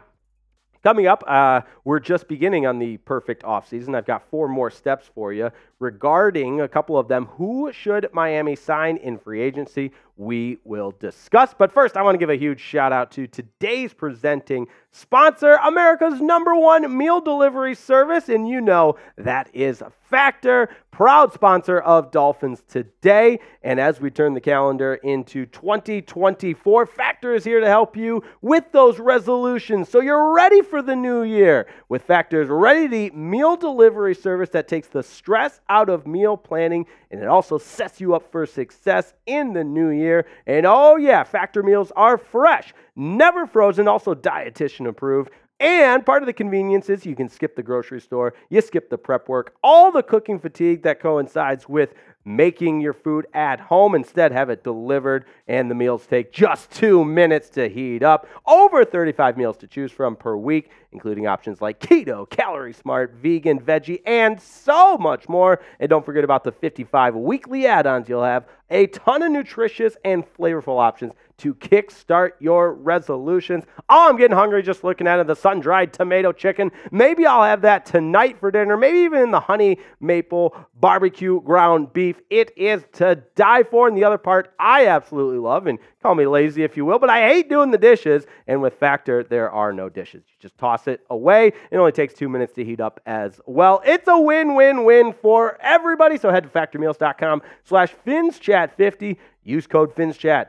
Coming 0.87 1.09
up, 1.09 1.25
uh, 1.27 1.63
we're 1.83 1.99
just 1.99 2.29
beginning 2.29 2.65
on 2.65 2.79
the 2.79 2.99
perfect 2.99 3.43
offseason. 3.43 3.97
I've 3.97 4.07
got 4.07 4.31
four 4.31 4.47
more 4.47 4.71
steps 4.71 5.11
for 5.13 5.33
you 5.33 5.51
regarding 5.79 6.61
a 6.61 6.69
couple 6.69 6.99
of 6.99 7.09
them. 7.09 7.27
Who 7.37 7.71
should 7.73 8.09
Miami 8.13 8.57
sign 8.57 8.97
in 8.97 9.19
free 9.19 9.43
agency? 9.43 9.93
We 10.17 10.59
will 10.65 10.93
discuss. 10.93 11.55
But 11.57 11.71
first, 11.71 11.97
I 11.97 12.03
want 12.03 12.15
to 12.15 12.19
give 12.19 12.31
a 12.31 12.37
huge 12.37 12.61
shout 12.61 12.93
out 12.93 13.11
to 13.13 13.27
today's 13.27 13.93
presenting 13.93 14.67
sponsor, 14.91 15.59
America's 15.63 16.23
number 16.23 16.55
one 16.55 16.97
meal 16.97 17.21
delivery 17.21 17.75
service. 17.75 18.31
And 18.31 18.49
you 18.49 18.63
know 18.63 18.97
that 19.19 19.51
is 19.53 19.83
Factor, 20.09 20.71
proud 20.91 21.33
sponsor 21.33 21.81
of 21.81 22.13
Dolphins 22.13 22.63
Today. 22.69 23.41
And 23.63 23.79
as 23.79 24.01
we 24.01 24.11
turn 24.11 24.33
the 24.33 24.41
calendar 24.41 24.95
into 24.95 25.45
2024, 25.47 26.87
Factor 26.87 27.35
is 27.35 27.45
here 27.45 27.61
to 27.61 27.67
help 27.67 27.97
you 27.97 28.23
with 28.41 28.65
those 28.73 28.99
resolutions 28.99 29.89
so 29.89 30.01
you're 30.01 30.33
ready 30.33 30.63
for 30.63 30.81
the 30.81 30.97
new 30.97 31.23
year. 31.23 31.67
With 31.89 32.03
Factor's 32.03 32.49
ready 32.49 32.89
to 32.89 32.97
eat 32.97 33.15
meal 33.15 33.57
delivery 33.57 34.15
service 34.15 34.49
that 34.51 34.69
takes 34.69 34.89
the 34.89 35.03
stress 35.03 35.61
out 35.69 35.89
of 35.89 36.07
meal 36.07 36.37
planning 36.37 36.87
and 37.11 37.23
it 37.23 37.29
also 37.29 37.59
sets 37.59 38.01
you 38.01 38.15
up 38.15 38.31
for 38.31 38.47
success 38.47 39.15
in 39.27 39.53
the 39.53 39.65
new 39.65 39.91
year. 39.91 40.27
And 40.47 40.67
oh, 40.67 40.97
yeah, 40.97 41.25
Factor 41.25 41.63
meals 41.63 41.93
are 41.97 42.19
fresh, 42.19 42.75
never 42.95 43.47
frozen, 43.47 43.89
also 43.89 44.15
dietitian 44.15 44.87
approved 44.89 45.31
And 45.59 46.05
part 46.05 46.23
of 46.23 46.27
the 46.27 46.35
convenience 46.35 46.91
is 46.91 47.07
you 47.07 47.17
can 47.17 47.29
skip 47.31 47.57
the 47.57 47.63
grocery 47.63 48.01
store, 48.01 48.35
you 48.51 48.61
skip 48.61 48.91
the 48.91 48.99
prep 48.99 49.29
work, 49.29 49.55
all 49.63 49.91
the 49.91 50.03
cooking 50.03 50.39
fatigue 50.39 50.83
that 50.83 51.01
coincides 51.01 51.67
with 51.69 51.95
making 52.27 52.81
your 52.81 52.93
food 52.93 53.27
at 53.33 53.61
home. 53.61 53.95
Instead, 53.95 54.33
have 54.33 54.51
it 54.51 54.65
delivered, 54.65 55.25
and 55.47 55.71
the 55.71 55.75
meals 55.75 56.07
take 56.07 56.33
just 56.33 56.71
two 56.73 57.05
minutes 57.05 57.49
to 57.51 57.69
heat 57.69 58.03
up. 58.03 58.27
Over 58.45 58.85
35 58.85 59.39
meals 59.39 59.57
to 59.59 59.67
choose 59.67 59.93
from 59.93 60.17
per 60.17 60.37
week, 60.37 60.71
including 60.93 61.27
options 61.27 61.63
like 61.63 61.81
keto, 61.81 62.29
calorie 62.29 62.73
smart, 62.73 63.15
vegan, 63.15 63.61
veggie, 63.61 64.03
and 64.05 64.41
so 64.41 64.99
much 64.99 65.29
more. 65.29 65.61
And 65.79 65.89
don't 65.89 66.05
forget 66.05 66.25
about 66.25 66.43
the 66.43 66.53
55 66.53 67.15
weekly 67.15 67.67
add 67.67 67.87
ons 67.87 68.09
you'll 68.09 68.25
have. 68.25 68.47
A 68.69 68.89
ton 68.89 69.23
of 69.23 69.31
nutritious 69.31 69.97
and 70.05 70.25
flavorful 70.35 70.81
options 70.81 71.13
to 71.39 71.55
kickstart 71.55 72.33
your 72.41 72.73
resolutions. 72.73 73.65
Oh, 73.89 74.09
I'm 74.09 74.17
getting 74.17 74.37
hungry 74.37 74.63
just 74.63 74.85
looking 74.85 75.07
at 75.07 75.21
it. 75.21 75.27
The 75.27 75.37
sun 75.37 75.61
dried 75.61 75.93
tomato 75.93 76.33
chicken. 76.33 76.73
Maybe 76.91 77.27
I'll 77.27 77.43
have 77.43 77.63
that 77.63 77.85
tonight 77.85 78.39
for 78.41 78.51
dinner. 78.51 78.77
Maybe 78.77 78.99
even 79.01 79.31
the 79.31 79.41
honey 79.41 79.79
maple 80.01 80.57
barbecue 80.75 81.41
ground 81.43 81.93
beef. 81.93 82.21
It 82.31 82.53
is 82.57 82.85
to 82.95 83.23
die 83.35 83.65
for. 83.65 83.89
And 83.89 83.97
the 83.97 84.05
other 84.05 84.19
part 84.19 84.55
I 84.59 84.87
absolutely 84.87 85.39
love, 85.39 85.67
and 85.67 85.79
call 86.03 86.15
me 86.15 86.27
lazy 86.27 86.63
if 86.63 86.77
you 86.77 86.85
will, 86.85 86.99
but 86.99 87.11
I 87.11 87.29
hate 87.29 87.49
doing 87.49 87.71
the 87.71 87.79
dishes. 87.79 88.27
And 88.47 88.63
with 88.63 88.75
Factor, 88.75 89.23
there 89.23 89.51
are 89.51 89.73
no 89.73 89.89
dishes. 89.89 90.25
You 90.29 90.37
just 90.41 90.57
toss 90.57 90.87
it 90.87 91.01
away. 91.11 91.53
It 91.71 91.77
only 91.77 91.93
takes 91.93 92.15
two 92.15 92.29
minutes 92.29 92.55
to 92.55 92.65
heat 92.65 92.81
up 92.81 93.01
as 93.07 93.41
well. 93.47 93.83
It's 93.85 94.09
a 94.09 94.19
win-win-win 94.19 95.15
for 95.21 95.59
everybody. 95.61 96.17
So 96.17 96.31
head 96.31 96.45
to 96.45 96.49
factormeals.com 96.49 97.43
slash 97.65 97.95
FinsChat50. 98.07 99.17
Use 99.45 99.67
code 99.67 99.95
FinsChat. 99.95 100.47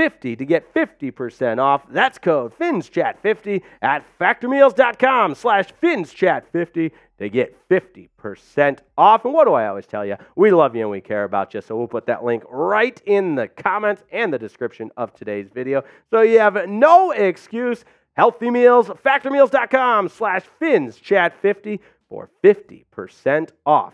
50 0.00 0.34
to 0.36 0.46
get 0.46 0.72
50% 0.72 1.58
off. 1.58 1.82
That's 1.90 2.16
code 2.16 2.58
FinsChat50 2.58 3.60
at 3.82 4.02
factormeals.com 4.18 5.34
slash 5.34 5.68
FinsChat50 5.82 6.90
to 7.18 7.28
get 7.28 7.68
50% 7.68 8.78
off. 8.96 9.26
And 9.26 9.34
what 9.34 9.44
do 9.44 9.52
I 9.52 9.66
always 9.68 9.84
tell 9.84 10.06
you? 10.06 10.16
We 10.36 10.52
love 10.52 10.74
you 10.74 10.80
and 10.80 10.90
we 10.90 11.02
care 11.02 11.24
about 11.24 11.52
you. 11.52 11.60
So 11.60 11.76
we'll 11.76 11.86
put 11.86 12.06
that 12.06 12.24
link 12.24 12.44
right 12.48 12.98
in 13.04 13.34
the 13.34 13.46
comments 13.46 14.02
and 14.10 14.32
the 14.32 14.38
description 14.38 14.90
of 14.96 15.12
today's 15.12 15.50
video. 15.52 15.84
So 16.08 16.22
you 16.22 16.38
have 16.38 16.66
no 16.66 17.10
excuse. 17.10 17.84
Healthy 18.14 18.48
Meals, 18.48 18.88
factormeals.com 18.88 20.08
slash 20.08 20.44
FinsChat50 20.62 21.78
for 22.08 22.30
50% 22.42 23.50
off. 23.66 23.92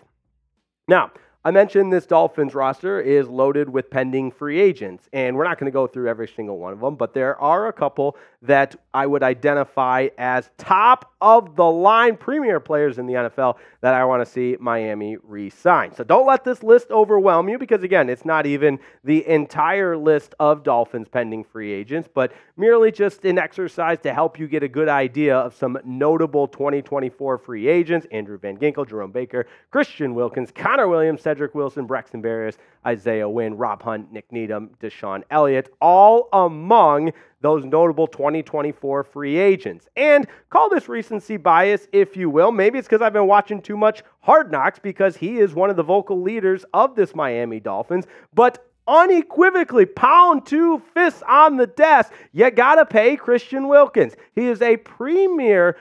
Now, 0.86 1.10
I 1.46 1.52
mentioned 1.52 1.92
this 1.92 2.06
Dolphins 2.06 2.56
roster 2.56 3.00
is 3.00 3.28
loaded 3.28 3.68
with 3.68 3.88
pending 3.88 4.32
free 4.32 4.60
agents, 4.60 5.08
and 5.12 5.36
we're 5.36 5.44
not 5.44 5.60
going 5.60 5.70
to 5.70 5.72
go 5.72 5.86
through 5.86 6.08
every 6.08 6.26
single 6.26 6.58
one 6.58 6.72
of 6.72 6.80
them, 6.80 6.96
but 6.96 7.14
there 7.14 7.40
are 7.40 7.68
a 7.68 7.72
couple 7.72 8.16
that 8.42 8.74
I 8.92 9.06
would 9.06 9.22
identify 9.22 10.08
as 10.18 10.50
top 10.58 11.12
of 11.20 11.54
the 11.54 11.64
line 11.64 12.16
premier 12.16 12.58
players 12.58 12.98
in 12.98 13.06
the 13.06 13.14
NFL 13.14 13.58
that 13.80 13.94
I 13.94 14.04
want 14.04 14.24
to 14.24 14.30
see 14.30 14.56
Miami 14.58 15.18
re 15.22 15.48
sign. 15.48 15.94
So 15.94 16.02
don't 16.02 16.26
let 16.26 16.42
this 16.42 16.64
list 16.64 16.90
overwhelm 16.90 17.48
you 17.48 17.58
because, 17.58 17.84
again, 17.84 18.08
it's 18.08 18.24
not 18.24 18.46
even 18.46 18.80
the 19.04 19.24
entire 19.28 19.96
list 19.96 20.34
of 20.40 20.64
Dolphins 20.64 21.06
pending 21.08 21.44
free 21.44 21.72
agents, 21.72 22.08
but 22.12 22.32
merely 22.56 22.90
just 22.90 23.24
an 23.24 23.38
exercise 23.38 24.00
to 24.00 24.12
help 24.12 24.38
you 24.38 24.48
get 24.48 24.64
a 24.64 24.68
good 24.68 24.88
idea 24.88 25.36
of 25.36 25.54
some 25.54 25.78
notable 25.84 26.48
2024 26.48 27.38
free 27.38 27.68
agents 27.68 28.06
Andrew 28.10 28.38
Van 28.38 28.56
Ginkel, 28.56 28.88
Jerome 28.88 29.12
Baker, 29.12 29.46
Christian 29.70 30.14
Wilkins, 30.14 30.50
Connor 30.52 30.88
Williams, 30.88 31.20
Wilson, 31.54 31.86
Braxton 31.86 32.22
Berrios, 32.22 32.56
Isaiah 32.86 33.28
Wynn, 33.28 33.56
Rob 33.56 33.82
Hunt, 33.82 34.12
Nik 34.12 34.30
Needham, 34.30 34.70
DeShon 34.80 35.22
Elliott, 35.30 35.72
all 35.80 36.28
among 36.32 37.12
those 37.40 37.64
notable 37.64 38.06
2024 38.06 39.04
free 39.04 39.36
agents. 39.36 39.88
And 39.96 40.26
call 40.50 40.68
this 40.68 40.88
recency 40.88 41.36
bias 41.36 41.86
if 41.92 42.16
you 42.16 42.30
will. 42.30 42.50
Maybe 42.50 42.78
it's 42.78 42.88
because 42.88 43.02
I've 43.02 43.12
been 43.12 43.26
watching 43.26 43.62
too 43.62 43.76
much 43.76 44.02
Hard 44.20 44.50
Knocks 44.50 44.78
because 44.78 45.16
he 45.16 45.38
is 45.38 45.54
one 45.54 45.70
of 45.70 45.76
the 45.76 45.82
vocal 45.82 46.20
leaders 46.20 46.64
of 46.74 46.96
this 46.96 47.14
Miami 47.14 47.60
Dolphins. 47.60 48.06
But 48.34 48.66
unequivocally, 48.88 49.86
pound 49.86 50.46
two 50.46 50.82
fists 50.94 51.22
on 51.28 51.56
the 51.56 51.66
desk, 51.66 52.12
you 52.32 52.50
got 52.50 52.76
to 52.76 52.86
pay 52.86 53.16
Christian 53.16 53.68
Wilkins. 53.68 54.14
He 54.34 54.46
is 54.46 54.62
a 54.62 54.76
premier 54.78 55.76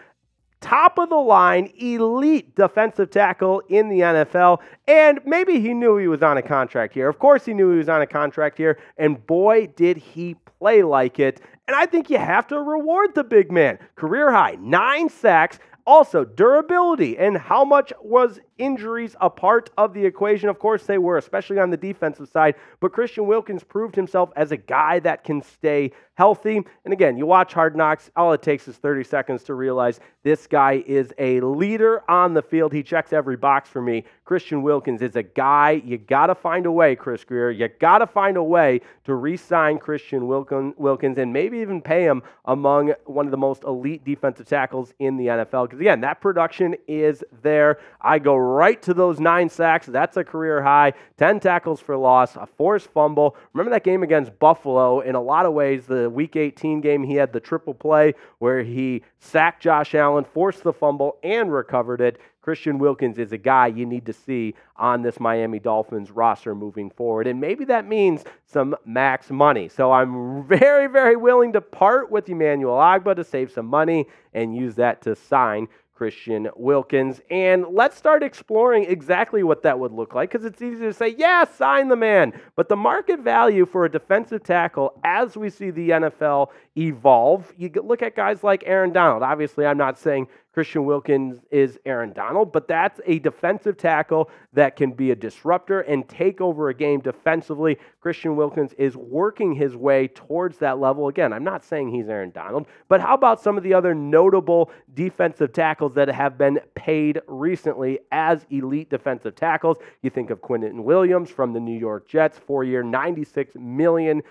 top 0.65 0.97
of 0.97 1.09
the 1.09 1.15
line, 1.15 1.71
elite 1.77 2.55
defensive 2.55 3.11
tackle 3.11 3.61
in 3.69 3.87
the 3.87 3.99
NFL. 3.99 4.59
And 4.87 5.19
maybe 5.23 5.59
he 5.59 5.75
knew 5.75 5.97
he 5.97 6.07
was 6.07 6.23
on 6.23 6.37
a 6.37 6.41
contract 6.41 6.95
here. 6.95 7.07
Of 7.07 7.19
course, 7.19 7.45
he 7.45 7.53
knew 7.53 7.71
he 7.71 7.77
was 7.77 7.87
on 7.89 8.01
a 8.01 8.07
contract 8.07 8.57
here. 8.57 8.79
And 8.97 9.23
boy, 9.27 9.67
did 9.67 9.97
he 9.97 10.35
play 10.57 10.81
like 10.81 11.19
it. 11.19 11.41
And 11.67 11.75
I 11.75 11.85
think 11.85 12.09
you 12.09 12.17
have 12.17 12.47
to 12.47 12.59
reward 12.59 13.13
the 13.13 13.23
big 13.23 13.51
man. 13.51 13.77
Career 13.95 14.31
high, 14.31 14.57
nine 14.59 15.09
sacks. 15.09 15.59
Also, 15.87 16.25
durability 16.25 17.15
and 17.15 17.37
how 17.37 17.63
much 17.63 17.93
was 18.01 18.39
injuries 18.57 19.15
a 19.21 19.29
part 19.29 19.69
of 19.77 19.93
the 19.93 20.03
equation? 20.03 20.49
Of 20.49 20.57
course, 20.57 20.87
they 20.87 20.97
were, 20.97 21.19
especially 21.19 21.59
on 21.59 21.69
the 21.69 21.77
defensive 21.77 22.27
side. 22.27 22.55
But 22.79 22.91
Christian 22.91 23.27
Wilkins 23.27 23.63
proved 23.63 23.95
himself 23.95 24.31
as 24.35 24.51
a 24.51 24.57
guy 24.57 24.97
that 25.01 25.23
can 25.23 25.43
stay 25.43 25.91
healthy. 26.15 26.61
And 26.85 26.93
again, 26.93 27.17
you 27.17 27.25
watch 27.25 27.53
Hard 27.53 27.75
Knocks, 27.75 28.09
all 28.15 28.33
it 28.33 28.41
takes 28.41 28.67
is 28.67 28.77
30 28.77 29.03
seconds 29.03 29.43
to 29.43 29.53
realize 29.53 29.99
this 30.23 30.47
guy 30.47 30.83
is 30.87 31.13
a 31.19 31.39
leader 31.41 32.03
on 32.09 32.33
the 32.33 32.41
field. 32.41 32.73
He 32.73 32.81
checks 32.81 33.13
every 33.13 33.37
box 33.37 33.69
for 33.69 33.81
me. 33.81 34.05
Christian 34.23 34.63
Wilkins 34.63 35.03
is 35.03 35.15
a 35.15 35.21
guy 35.21 35.81
you 35.85 35.99
got 35.99 36.27
to 36.27 36.35
find 36.35 36.65
a 36.65 36.71
way, 36.71 36.95
Chris 36.95 37.23
Grier. 37.23 37.51
You 37.51 37.67
got 37.67 37.99
to 37.99 38.07
find 38.07 38.35
a 38.37 38.43
way 38.43 38.81
to 39.03 39.13
re 39.13 39.37
sign 39.37 39.77
Christian 39.77 40.25
Wilkins 40.25 41.17
and 41.19 41.31
maybe 41.31 41.59
even 41.59 41.79
pay 41.79 42.03
him 42.03 42.23
among 42.45 42.93
one 43.05 43.25
of 43.25 43.31
the 43.31 43.37
most 43.37 43.63
elite 43.63 44.03
defensive 44.03 44.47
tackles 44.47 44.93
in 44.97 45.15
the 45.17 45.27
NFL. 45.27 45.65
Because 45.65 45.79
again, 45.79 46.01
that 46.01 46.21
production 46.21 46.75
is 46.87 47.23
there. 47.43 47.77
I 48.01 48.17
go 48.17 48.35
right 48.35 48.81
to 48.83 48.95
those 48.95 49.19
nine 49.19 49.49
sacks. 49.49 49.85
That's 49.85 50.17
a 50.17 50.23
career 50.23 50.63
high. 50.63 50.93
10 51.17 51.39
tackles 51.39 51.79
for 51.79 51.95
loss, 51.95 52.35
a 52.35 52.47
forced 52.47 52.87
fumble. 52.89 53.35
Remember 53.53 53.69
that 53.71 53.83
game 53.83 54.01
against 54.01 54.37
Buffalo? 54.39 55.01
In 55.01 55.13
a 55.13 55.21
lot 55.21 55.45
of 55.45 55.53
ways, 55.53 55.85
the 55.85 56.04
Week 56.09 56.35
18 56.35 56.81
game, 56.81 57.03
he 57.03 57.15
had 57.15 57.33
the 57.33 57.39
triple 57.39 57.73
play 57.73 58.13
where 58.39 58.63
he 58.63 59.03
sacked 59.19 59.63
Josh 59.63 59.95
Allen, 59.95 60.25
forced 60.25 60.63
the 60.63 60.73
fumble, 60.73 61.17
and 61.23 61.51
recovered 61.51 62.01
it. 62.01 62.19
Christian 62.41 62.77
Wilkins 62.77 63.17
is 63.17 63.31
a 63.31 63.37
guy 63.39 63.67
you 63.67 63.87
need 63.87 64.05
to 64.05 64.13
see 64.13 64.53
on 64.75 65.01
this 65.01 65.19
Miami 65.19 65.57
Dolphins 65.57 66.11
roster 66.11 66.53
moving 66.53 66.91
forward. 66.91 67.25
And 67.25 67.41
maybe 67.41 67.65
that 67.65 67.87
means 67.87 68.23
some 68.45 68.75
max 68.85 69.31
money. 69.31 69.67
So 69.67 69.91
I'm 69.91 70.45
very, 70.47 70.87
very 70.87 71.15
willing 71.15 71.53
to 71.53 71.61
part 71.61 72.11
with 72.11 72.29
Emmanuel 72.29 72.75
Ogbah 72.75 73.15
to 73.15 73.23
save 73.23 73.51
some 73.51 73.65
money 73.65 74.05
and 74.33 74.55
use 74.55 74.75
that 74.75 75.01
to 75.01 75.15
sign 75.15 75.67
Christian 75.95 76.49
Wilkins. 76.55 77.21
And 77.31 77.65
let's 77.71 77.97
start 77.97 78.21
exploring 78.21 78.83
exactly 78.83 79.43
what 79.43 79.63
that 79.63 79.79
would 79.79 79.93
look 79.93 80.13
like 80.13 80.31
because 80.31 80.45
it's 80.45 80.61
easy 80.61 80.83
to 80.83 80.93
say, 80.93 81.15
yeah, 81.17 81.45
sign 81.45 81.87
the 81.87 81.95
man. 81.95 82.33
But 82.55 82.69
the 82.69 82.75
market 82.75 83.21
value 83.21 83.65
for 83.65 83.85
a 83.85 83.91
defensive 83.91 84.43
tackle 84.43 84.99
as 85.03 85.37
we 85.37 85.49
see 85.49 85.71
the 85.71 85.89
NFL 85.89 86.49
evolve, 86.77 87.53
you 87.57 87.71
look 87.81 88.01
at 88.01 88.15
guys 88.15 88.43
like 88.43 88.63
Aaron 88.65 88.91
Donald. 88.91 89.23
Obviously, 89.23 89.65
I'm 89.65 89.77
not 89.77 89.97
saying 89.97 90.27
Christian 90.55 90.85
Wilkins 90.85 91.41
is 91.51 91.77
Aaron 91.85 92.13
Donald, 92.13 92.53
but 92.53 92.65
that's 92.65 93.01
a 93.05 93.19
defensive 93.19 93.75
tackle 93.75 94.29
that 94.53 94.77
can 94.77 94.93
be 94.93 95.11
a 95.11 95.15
disruptor 95.15 95.81
and 95.81 96.07
take 96.07 96.39
over 96.39 96.69
a 96.69 96.73
game 96.73 97.01
defensively. 97.01 97.77
Christian 97.99 98.37
Wilkins 98.37 98.71
is 98.77 98.95
working 98.95 99.53
his 99.53 99.75
way 99.75 100.07
towards 100.07 100.57
that 100.59 100.79
level. 100.79 101.09
Again, 101.09 101.33
I'm 101.33 101.43
not 101.43 101.65
saying 101.65 101.89
he's 101.89 102.07
Aaron 102.07 102.31
Donald, 102.31 102.67
but 102.87 103.01
how 103.01 103.15
about 103.15 103.41
some 103.41 103.57
of 103.57 103.63
the 103.63 103.73
other 103.73 103.93
notable 103.93 104.71
defensive 104.93 105.51
tackles 105.51 105.93
that 105.95 106.07
have 106.07 106.37
been 106.37 106.61
paid 106.73 107.19
recently 107.27 107.99
as 108.13 108.45
elite 108.49 108.89
defensive 108.89 109.35
tackles? 109.35 109.75
You 110.03 110.09
think 110.09 110.29
of 110.29 110.39
Quinnen 110.39 110.85
Williams 110.85 111.29
from 111.29 111.51
the 111.51 111.59
New 111.59 111.77
York 111.77 112.07
Jets, 112.07 112.39
four 112.39 112.63
year, 112.63 112.81
$96 112.81 113.57
million 113.57 114.23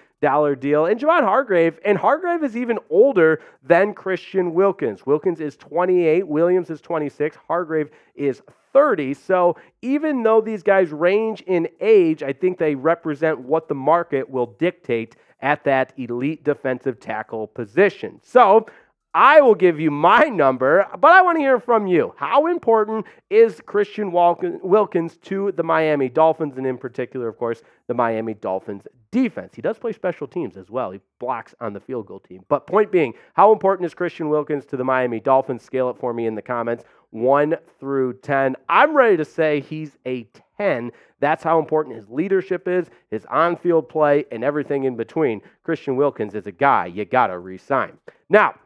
deal. 0.61 0.87
And 0.87 1.01
Javon 1.01 1.23
Hargrave, 1.23 1.79
and 1.85 1.99
Hargrave 1.99 2.43
is 2.43 2.57
even 2.57 2.79
older 2.91 3.41
than 3.63 3.95
Christian 3.95 4.55
Wilkins. 4.55 5.07
Wilkins 5.07 5.41
is 5.41 5.57
28, 5.57 6.27
Williams 6.27 6.71
is 6.71 6.81
26, 6.81 7.37
Hargrave 7.47 7.91
is 8.15 8.43
30. 8.73 9.15
So 9.15 9.57
even 9.83 10.23
though 10.23 10.41
these 10.41 10.63
guys 10.63 10.91
range 10.91 11.43
in 11.43 11.69
age, 11.81 12.23
I 12.23 12.33
think 12.33 12.59
they 12.59 12.75
represent 12.75 13.39
what 13.39 13.69
the 13.69 13.75
market 13.75 14.29
will 14.29 14.47
dictate 14.47 15.17
at 15.41 15.63
that 15.65 15.93
elite 15.99 16.43
defensive 16.43 16.99
tackle 16.99 17.47
position. 17.47 18.19
So 18.23 18.67
I 19.14 19.40
will 19.40 19.55
give 19.55 19.79
you 19.79 19.92
my 19.92 20.24
number, 20.24 20.88
but 20.98 21.12
I 21.12 21.22
want 21.22 21.37
to 21.37 21.40
hear 21.40 21.61
from 21.61 21.87
you. 21.87 22.12
How 22.16 22.48
important 22.48 23.07
is 23.31 23.61
Christian 23.64 24.11
Wilkins 24.11 25.16
to 25.18 25.53
the 25.53 25.62
Miami 25.62 26.09
Dolphins, 26.09 26.59
and 26.59 26.66
in 26.66 26.77
particular, 26.77 27.29
of 27.29 27.38
course, 27.38 27.62
the 27.87 27.94
Miami 27.94 28.35
Dolphins 28.35 28.88
defense? 29.12 29.55
He 29.55 29.62
does 29.62 29.79
play 29.79 29.92
special 29.92 30.27
teams 30.27 30.57
as 30.57 30.68
well. 30.68 30.90
He 30.90 30.98
blocks 31.20 31.55
on 31.61 31.72
the 31.72 31.79
field 31.79 32.07
goal 32.07 32.18
team. 32.18 32.44
But 32.48 32.66
point 32.66 32.90
being, 32.90 33.14
how 33.35 33.53
important 33.53 33.87
is 33.87 33.94
Christian 33.94 34.29
Wilkins 34.31 34.66
to 34.66 34.77
the 34.77 34.83
Miami 34.83 35.20
Dolphins? 35.20 35.62
Scale 35.62 35.90
it 35.90 35.96
for 35.96 36.12
me 36.12 36.27
in 36.27 36.35
the 36.35 36.42
comments, 36.42 36.83
1 37.11 37.55
through 37.79 38.14
10. 38.14 38.57
I'm 38.68 38.96
ready 38.96 39.16
to 39.16 39.24
say 39.24 39.61
he's 39.61 39.96
a 40.07 40.27
10. 40.59 40.90
That's 41.20 41.44
how 41.44 41.61
important 41.61 41.94
his 41.94 42.09
leadership 42.11 42.66
is, 42.66 42.88
his 43.12 43.24
on 43.27 43.57
field 43.57 43.88
play, 43.88 44.24
and 44.33 44.42
everything 44.42 44.85
in 44.85 44.96
between. 44.96 45.40
Christian 45.62 45.94
Wilkins 45.94 46.35
is 46.35 46.48
a 46.48 46.53
guy 46.53 46.87
you 46.87 47.05
got 47.05 47.29
to 47.29 47.38
re 47.38 47.57
sign. 47.57 47.96
Now, 48.29 48.57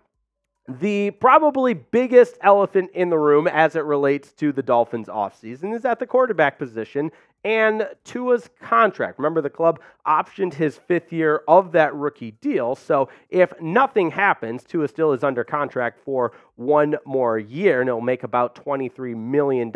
the 0.68 1.11
probably 1.12 1.72
biggest 1.72 2.37
elephant 2.42 2.90
in 2.92 3.09
the 3.09 3.18
room 3.18 3.46
as 3.46 3.74
it 3.74 3.85
relates 3.85 4.33
to 4.33 4.52
the 4.52 4.62
Dolphins 4.62 5.09
offseason 5.09 5.74
is 5.74 5.87
at 5.87 5.98
the 5.98 6.07
quarterback 6.07 6.59
position 6.59 7.11
and 7.44 7.88
Tua's 8.04 8.50
contract. 8.61 9.18
Remember, 9.18 9.40
the 9.40 9.48
club 9.48 9.81
optioned 10.07 10.52
his 10.52 10.76
fifth 10.76 11.12
year 11.12 11.42
of 11.48 11.72
that 11.72 11.94
rookie 11.94 12.33
deal. 12.33 12.74
So 12.74 13.09
if 13.31 13.59
nothing 13.61 14.11
happens, 14.11 14.64
Tua 14.64 14.88
still 14.88 15.12
is 15.12 15.24
under 15.24 15.44
contract 15.44 16.00
for 16.04 16.33
one 16.57 16.96
more 17.07 17.38
year, 17.38 17.81
and 17.81 17.88
it'll 17.88 18.00
make 18.00 18.24
about 18.24 18.54
$23 18.57 19.16
million 19.16 19.74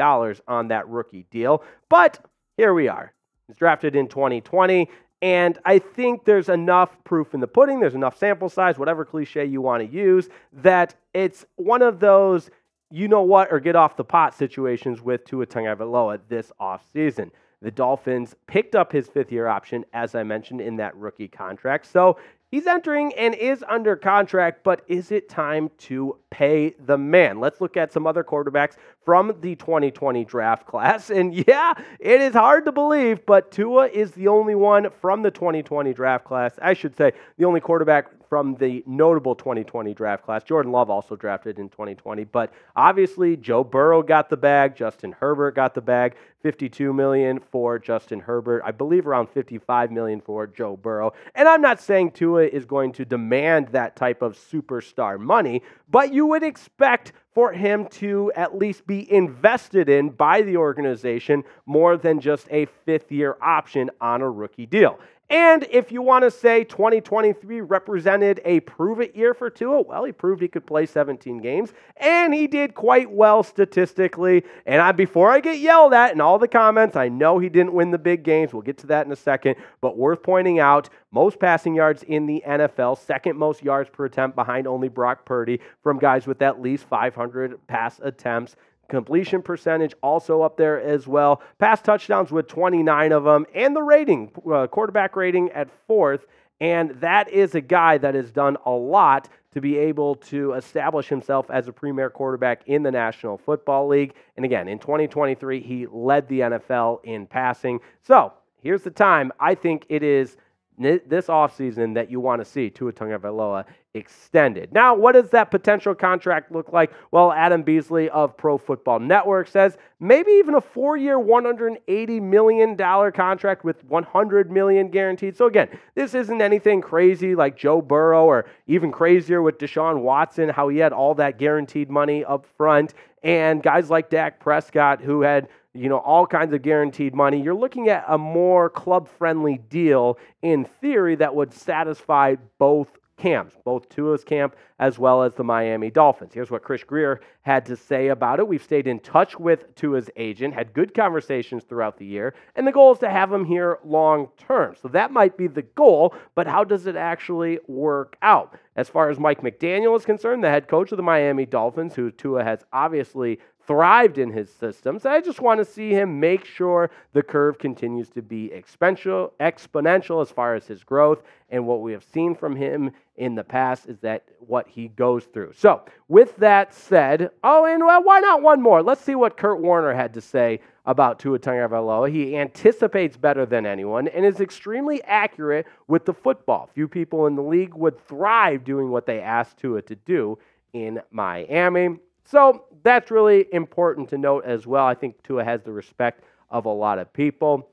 on 0.49 0.69
that 0.69 0.89
rookie 0.89 1.25
deal. 1.31 1.63
But 1.89 2.19
here 2.57 2.75
we 2.75 2.89
are. 2.89 3.13
He's 3.47 3.57
drafted 3.57 3.97
in 3.97 4.09
2020. 4.09 4.89
And 5.23 5.59
I 5.65 5.79
think 5.79 6.25
there's 6.25 6.49
enough 6.49 7.03
proof 7.05 7.33
in 7.33 7.41
the 7.41 7.47
pudding, 7.47 7.79
there's 7.79 7.95
enough 7.95 8.19
sample 8.19 8.49
size, 8.49 8.77
whatever 8.77 9.05
cliche 9.05 9.45
you 9.45 9.61
want 9.61 9.81
to 9.81 9.89
use, 9.89 10.29
that 10.53 10.97
it's 11.15 11.47
one 11.57 11.81
of 11.81 12.01
those 12.01 12.51
you 12.91 13.09
know 13.09 13.23
what 13.23 13.51
or 13.51 13.59
get 13.59 13.75
off 13.75 13.97
the 13.97 14.05
pot 14.05 14.35
situations 14.35 15.01
with 15.01 15.25
Tua 15.25 15.47
Tagovailoa 15.47 16.21
this 16.29 16.53
offseason. 16.61 17.31
The 17.63 17.71
Dolphins 17.71 18.35
picked 18.47 18.75
up 18.75 18.93
his 18.93 19.09
fifth 19.09 19.33
year 19.33 19.47
option, 19.47 19.85
as 19.95 20.15
I 20.15 20.25
mentioned, 20.25 20.61
in 20.61 20.77
that 20.77 20.95
rookie 20.97 21.29
contract. 21.29 21.87
So 21.87 22.19
he's 22.51 22.67
entering 22.67 23.15
and 23.15 23.35
is 23.37 23.65
under 23.69 23.97
contract, 23.97 24.65
but 24.65 24.83
is 24.89 25.13
it 25.13 25.29
time 25.29 25.71
to 25.79 26.19
pay 26.33 26.75
the 26.87 26.97
man? 26.97 27.41
Let's 27.41 27.61
look 27.61 27.77
at 27.77 27.93
some 27.93 28.07
other 28.07 28.25
quarterbacks 28.25 28.77
from 29.05 29.37
the 29.43 29.55
2020 29.55 30.25
draft 30.25 30.67
class. 30.67 31.11
And 31.11 31.35
yeah, 31.47 31.75
it 32.01 32.21
is 32.23 32.33
hard 32.33 32.65
to 32.65 32.73
believe, 32.73 33.27
but 33.27 33.53
Tua 33.53 33.89
is 33.89 34.13
the 34.13 34.29
only 34.29 34.55
one 34.55 34.89
from 35.03 35.23
the 35.23 35.31
2020 35.31 35.93
draft 35.93 36.25
class. 36.25 36.55
I 36.63 36.73
should 36.73 36.97
say, 36.97 37.13
the 37.37 37.45
only 37.45 37.61
quarterback 37.61 38.07
from 38.33 38.55
the 38.55 38.83
notable 38.87 39.35
2020 39.35 39.93
draft 39.93 40.25
class. 40.25 40.43
Jordan 40.43 40.73
Love 40.73 40.89
also 40.89 41.17
drafted 41.17 41.59
in 41.59 41.69
2020, 41.69 42.25
but 42.25 42.51
obviously 42.75 43.37
Joe 43.37 43.63
Burrow 43.63 44.03
got 44.03 44.31
the 44.31 44.39
bag, 44.39 44.75
Justin 44.75 45.13
Herbert 45.13 45.55
got 45.55 45.75
the 45.75 45.83
bag, 45.83 46.15
52 46.43 46.95
million 46.95 47.41
for 47.51 47.79
Justin 47.79 48.21
Herbert, 48.21 48.63
I 48.65 48.71
believe 48.71 49.07
around 49.07 49.29
55 49.29 49.93
million 49.93 50.23
for 50.23 50.47
Joe 50.47 50.79
Burrow. 50.79 51.13
And 51.35 51.47
I'm 51.47 51.61
not 51.61 51.79
saying 51.79 52.13
Tua 52.13 52.45
is 52.45 52.65
going 52.65 52.93
to 52.93 53.05
demand 53.05 53.69
that 53.69 53.97
type 53.97 54.23
of 54.23 54.37
superstar 54.37 55.21
money, 55.21 55.63
but 55.91 56.15
you 56.15 56.22
would 56.27 56.43
expect 56.43 57.13
for 57.35 57.53
him 57.53 57.87
to 57.87 58.31
at 58.37 58.57
least 58.57 58.87
be 58.87 59.11
invested 59.13 59.89
in 59.89 60.11
by 60.11 60.43
the 60.43 60.57
organization 60.57 61.45
more 61.67 61.97
than 61.97 62.21
just 62.21 62.47
a 62.51 62.67
fifth 62.85 63.11
year 63.11 63.37
option 63.41 63.91
on 64.01 64.21
a 64.21 64.31
rookie 64.31 64.67
deal. 64.67 64.99
And 65.33 65.67
if 65.71 65.91
you 65.91 66.03
want 66.03 66.25
to 66.25 66.31
say 66.31 66.63
2023 66.63 67.63
represented 67.63 68.43
a 68.45 68.61
prove 68.61 69.01
it 69.01 69.17
year 69.17 69.33
for 69.33 69.49
Tua, 69.49 69.81
well, 69.81 70.05
he 70.05 70.13
proved 70.13 70.43
he 70.43 70.49
could 70.49 70.67
play 70.67 70.85
17 70.85 71.39
games, 71.39 71.73
and 71.97 72.35
he 72.35 72.47
did 72.47 72.75
quite 72.75 73.11
well 73.11 73.43
statistically. 73.43 74.45
And 74.67 74.83
I, 74.83 74.93
before 74.93 75.31
I 75.31 75.41
get 75.41 75.59
yelled 75.59 75.95
at 75.95 76.13
in 76.13 76.21
all 76.21 76.39
the 76.39 76.49
comments, 76.49 76.97
I 76.97 77.09
know 77.09 77.39
he 77.39 77.49
didn't 77.49 77.73
win 77.73 77.93
the 77.93 77.99
big 77.99 78.25
games. 78.25 78.53
We'll 78.53 78.61
get 78.61 78.77
to 78.79 78.87
that 78.89 79.07
in 79.07 79.13
a 79.13 79.17
second. 79.17 79.57
But 79.81 79.97
worth 79.97 80.23
pointing 80.23 80.59
out, 80.59 80.91
most 81.13 81.39
passing 81.39 81.75
yards 81.75 82.03
in 82.03 82.27
the 82.27 82.43
NFL, 82.47 82.99
second 82.99 83.39
most 83.39 83.63
yards 83.63 83.89
per 83.89 84.05
attempt 84.05 84.37
behind 84.37 84.67
only 84.67 84.89
Brock 84.89 85.25
Purdy 85.25 85.61
from 85.83 85.99
guys 85.99 86.27
with 86.27 86.43
at 86.43 86.61
least 86.61 86.85
500 86.85 87.22
pass 87.67 88.01
attempts. 88.03 88.57
Completion 88.89 89.41
percentage 89.41 89.95
also 90.03 90.43
up 90.43 90.57
there 90.57 90.81
as 90.81 91.07
well. 91.07 91.41
Pass 91.59 91.81
touchdowns 91.81 92.31
with 92.31 92.47
29 92.49 93.13
of 93.13 93.25
them, 93.25 93.47
and 93.55 93.75
the 93.75 93.83
rating, 93.83 94.31
uh, 94.53 94.67
quarterback 94.67 95.17
rating 95.17 95.51
at 95.53 95.69
fourth. 95.87 96.27
And 96.61 96.91
that 97.01 97.29
is 97.29 97.55
a 97.55 97.61
guy 97.61 97.99
that 97.99 98.15
has 98.15 98.31
done 98.31 98.57
a 98.67 98.71
lot 98.71 99.29
to 99.53 99.61
be 99.61 99.77
able 99.79 100.15
to 100.17 100.53
establish 100.53 101.09
himself 101.09 101.51
as 101.51 101.69
a 101.69 101.73
premier 101.73 102.09
quarterback 102.09 102.63
in 102.67 102.83
the 102.83 102.91
National 102.91 103.37
Football 103.37 103.89
League. 103.89 104.15
And 104.37 104.45
again, 104.45 104.69
in 104.69 104.79
2023, 104.79 105.61
he 105.61 105.87
led 105.91 106.29
the 106.29 106.41
NFL 106.41 107.05
in 107.05 107.27
passing. 107.27 107.81
So 108.01 108.33
here's 108.63 108.83
the 108.83 108.91
time. 108.91 109.33
I 109.41 109.55
think 109.55 109.87
it 109.89 110.03
is 110.03 110.37
this 110.79 111.27
offseason 111.27 111.95
that 111.95 112.11
you 112.11 112.21
want 112.21 112.41
to 112.41 112.45
see 112.45 112.71
Tua 112.71 112.93
Tagovailoa 112.93 113.65
extended. 113.95 114.73
Now, 114.73 114.95
what 114.95 115.13
does 115.13 115.31
that 115.31 115.51
potential 115.51 115.95
contract 115.95 116.51
look 116.51 116.73
like? 116.73 116.93
Well, 117.11 117.31
Adam 117.33 117.63
Beasley 117.63 118.09
of 118.11 118.37
Pro 118.37 118.57
Football 118.57 119.01
Network 119.01 119.49
says 119.49 119.77
maybe 120.01 120.33
even 120.33 120.55
a 120.55 120.61
four-year, 120.61 121.19
$180 121.19 122.23
million 122.23 122.77
contract 122.77 123.65
with 123.65 123.85
100 123.85 124.51
million 124.51 124.89
guaranteed. 124.89 125.37
So 125.37 125.47
again, 125.47 125.69
this 125.95 126.15
isn't 126.15 126.41
anything 126.41 126.81
crazy 126.81 127.35
like 127.35 127.57
Joe 127.57 127.83
Burrow 127.83 128.25
or 128.25 128.47
even 128.67 128.91
crazier 128.91 129.43
with 129.43 129.59
Deshaun 129.59 130.01
Watson, 130.01 130.49
how 130.49 130.69
he 130.69 130.79
had 130.79 130.93
all 130.93 131.15
that 131.17 131.39
guaranteed 131.39 131.91
money 131.91 132.25
up 132.25 132.47
front, 132.57 132.95
and 133.23 133.63
guys 133.63 133.91
like 133.91 134.09
Dak 134.09 134.41
Prescott 134.41 135.01
who 135.01 135.21
had– 135.23 135.49
you 135.75 135.89
know, 135.89 135.99
all 135.99 136.27
kinds 136.27 136.53
of 136.53 136.61
guaranteed 136.61 137.15
money. 137.15 137.41
You're 137.41 137.55
looking 137.55 137.89
at 137.89 138.05
a 138.07 138.19
more 138.19 138.69
club 138.69 139.09
friendly 139.09 139.57
deal 139.71 140.19
in 140.43 140.67
theory 140.67 141.15
that 141.17 141.35
would 141.35 141.53
satisfy 141.53 142.37
both 142.59 142.89
camps, 143.23 143.57
both 143.65 143.89
Tua's 143.89 144.25
camp 144.25 144.57
as 144.81 144.99
well 144.99 145.23
as 145.23 145.33
the 145.35 145.45
Miami 145.45 145.93
Dolphins. 145.93 146.35
Here's 146.35 146.51
what 146.51 146.65
Chris 146.65 146.83
Grier 146.83 147.21
had 147.43 147.65
to 147.67 147.77
say 147.77 148.09
about 148.09 148.41
it. 148.41 148.49
We've 148.49 148.63
stayed 148.63 148.89
in 148.89 148.99
touch 148.99 149.39
with 149.39 149.73
Tua's 149.77 150.11
agent, 150.17 150.55
had 150.55 150.73
good 150.73 150.93
conversations 150.93 151.63
throughout 151.63 151.97
the 151.97 152.05
year, 152.05 152.35
and 152.57 152.67
the 152.67 152.73
goal 152.73 152.93
is 152.93 152.99
to 152.99 153.09
have 153.09 153.33
him 153.33 153.45
here 153.45 153.79
long 153.85 154.29
term. 154.37 154.75
So 154.83 154.89
that 154.89 155.13
might 155.13 155.37
be 155.37 155.47
the 155.47 155.63
goal, 155.63 156.17
but 156.35 156.49
how 156.49 156.65
does 156.65 156.87
it 156.87 156.97
actually 156.97 157.61
work 157.69 158.17
out? 158.23 158.59
As 158.75 158.89
far 158.89 159.09
as 159.09 159.21
Mike 159.21 159.43
McDaniel 159.43 159.97
is 159.97 160.05
concerned, 160.05 160.43
the 160.43 160.49
head 160.49 160.67
coach 160.67 160.91
of 160.91 160.97
the 160.97 161.03
Miami 161.03 161.47
Dolphins, 161.47 161.95
who 161.95 162.11
Tua 162.11 162.43
has 162.43 162.65
obviously 162.73 163.39
thrived 163.67 164.19
in 164.19 164.31
his 164.31 164.53
systems. 164.53 165.07
I 165.07 165.21
just 165.21 165.41
want 165.41 165.59
to 165.59 165.65
see 165.65 165.91
him 165.91 166.19
make 166.19 166.45
sure 166.45 166.91
the 167.13 167.23
curve 167.23 167.59
continues 167.59 168.09
to 168.11 168.23
be 168.23 168.51
exponential, 168.55 169.33
exponential 169.41 170.21
as 170.23 170.31
far 170.31 170.55
as 170.55 170.67
his 170.67 170.83
growth. 170.83 171.23
And 171.51 171.67
what 171.67 171.81
we 171.81 171.93
have 171.93 172.05
seen 172.05 172.35
from 172.35 172.57
him 172.57 172.91
in 173.17 173.35
the 173.35 173.45
past 173.45 173.87
is 173.87 173.99
that 174.01 174.25
what 174.41 174.67
he 174.67 174.89
goes 174.89 175.25
through. 175.25 175.53
So, 175.55 175.83
with 176.09 176.37
that 176.39 176.75
said, 176.75 177.31
oh, 177.45 177.67
and 177.67 177.85
well, 177.85 178.03
why 178.03 178.21
not 178.21 178.43
one 178.43 178.63
more? 178.63 178.83
Let's 178.83 179.03
see 179.03 179.15
what 179.15 179.37
Kurt 179.37 179.61
Warner 179.61 179.93
had 179.93 180.15
to 180.15 180.21
say 180.21 180.61
about 180.87 181.19
Tua 181.19 181.39
Tagovailoa. 181.39 182.11
He 182.11 182.37
anticipates 182.37 183.17
better 183.17 183.47
than 183.47 183.67
anyone 183.67 184.09
and 184.09 184.25
is 184.25 184.41
extremely 184.41 185.03
accurate 185.05 185.67
with 185.87 186.05
the 186.05 186.15
football. 186.15 186.69
Few 186.75 186.89
people 186.89 187.27
in 187.27 187.37
the 187.37 187.43
league 187.43 187.75
would 187.75 188.05
thrive 188.09 188.65
doing 188.65 188.91
what 188.91 189.07
they 189.07 189.21
asked 189.21 189.59
Tua 189.59 189.83
to 189.83 189.95
do 189.95 190.39
in 190.73 191.01
Miami. 191.11 191.99
So 192.25 192.65
that's 192.83 193.11
really 193.11 193.47
important 193.53 194.09
to 194.11 194.19
note 194.19 194.45
as 194.45 194.67
well. 194.67 194.87
I 194.87 194.95
think 194.95 195.23
Tua 195.23 195.45
has 195.45 195.63
the 195.63 195.73
respect 195.73 196.25
of 196.51 196.67
a 196.67 196.73
lot 196.73 196.99
of 196.99 197.13
people. 197.13 197.69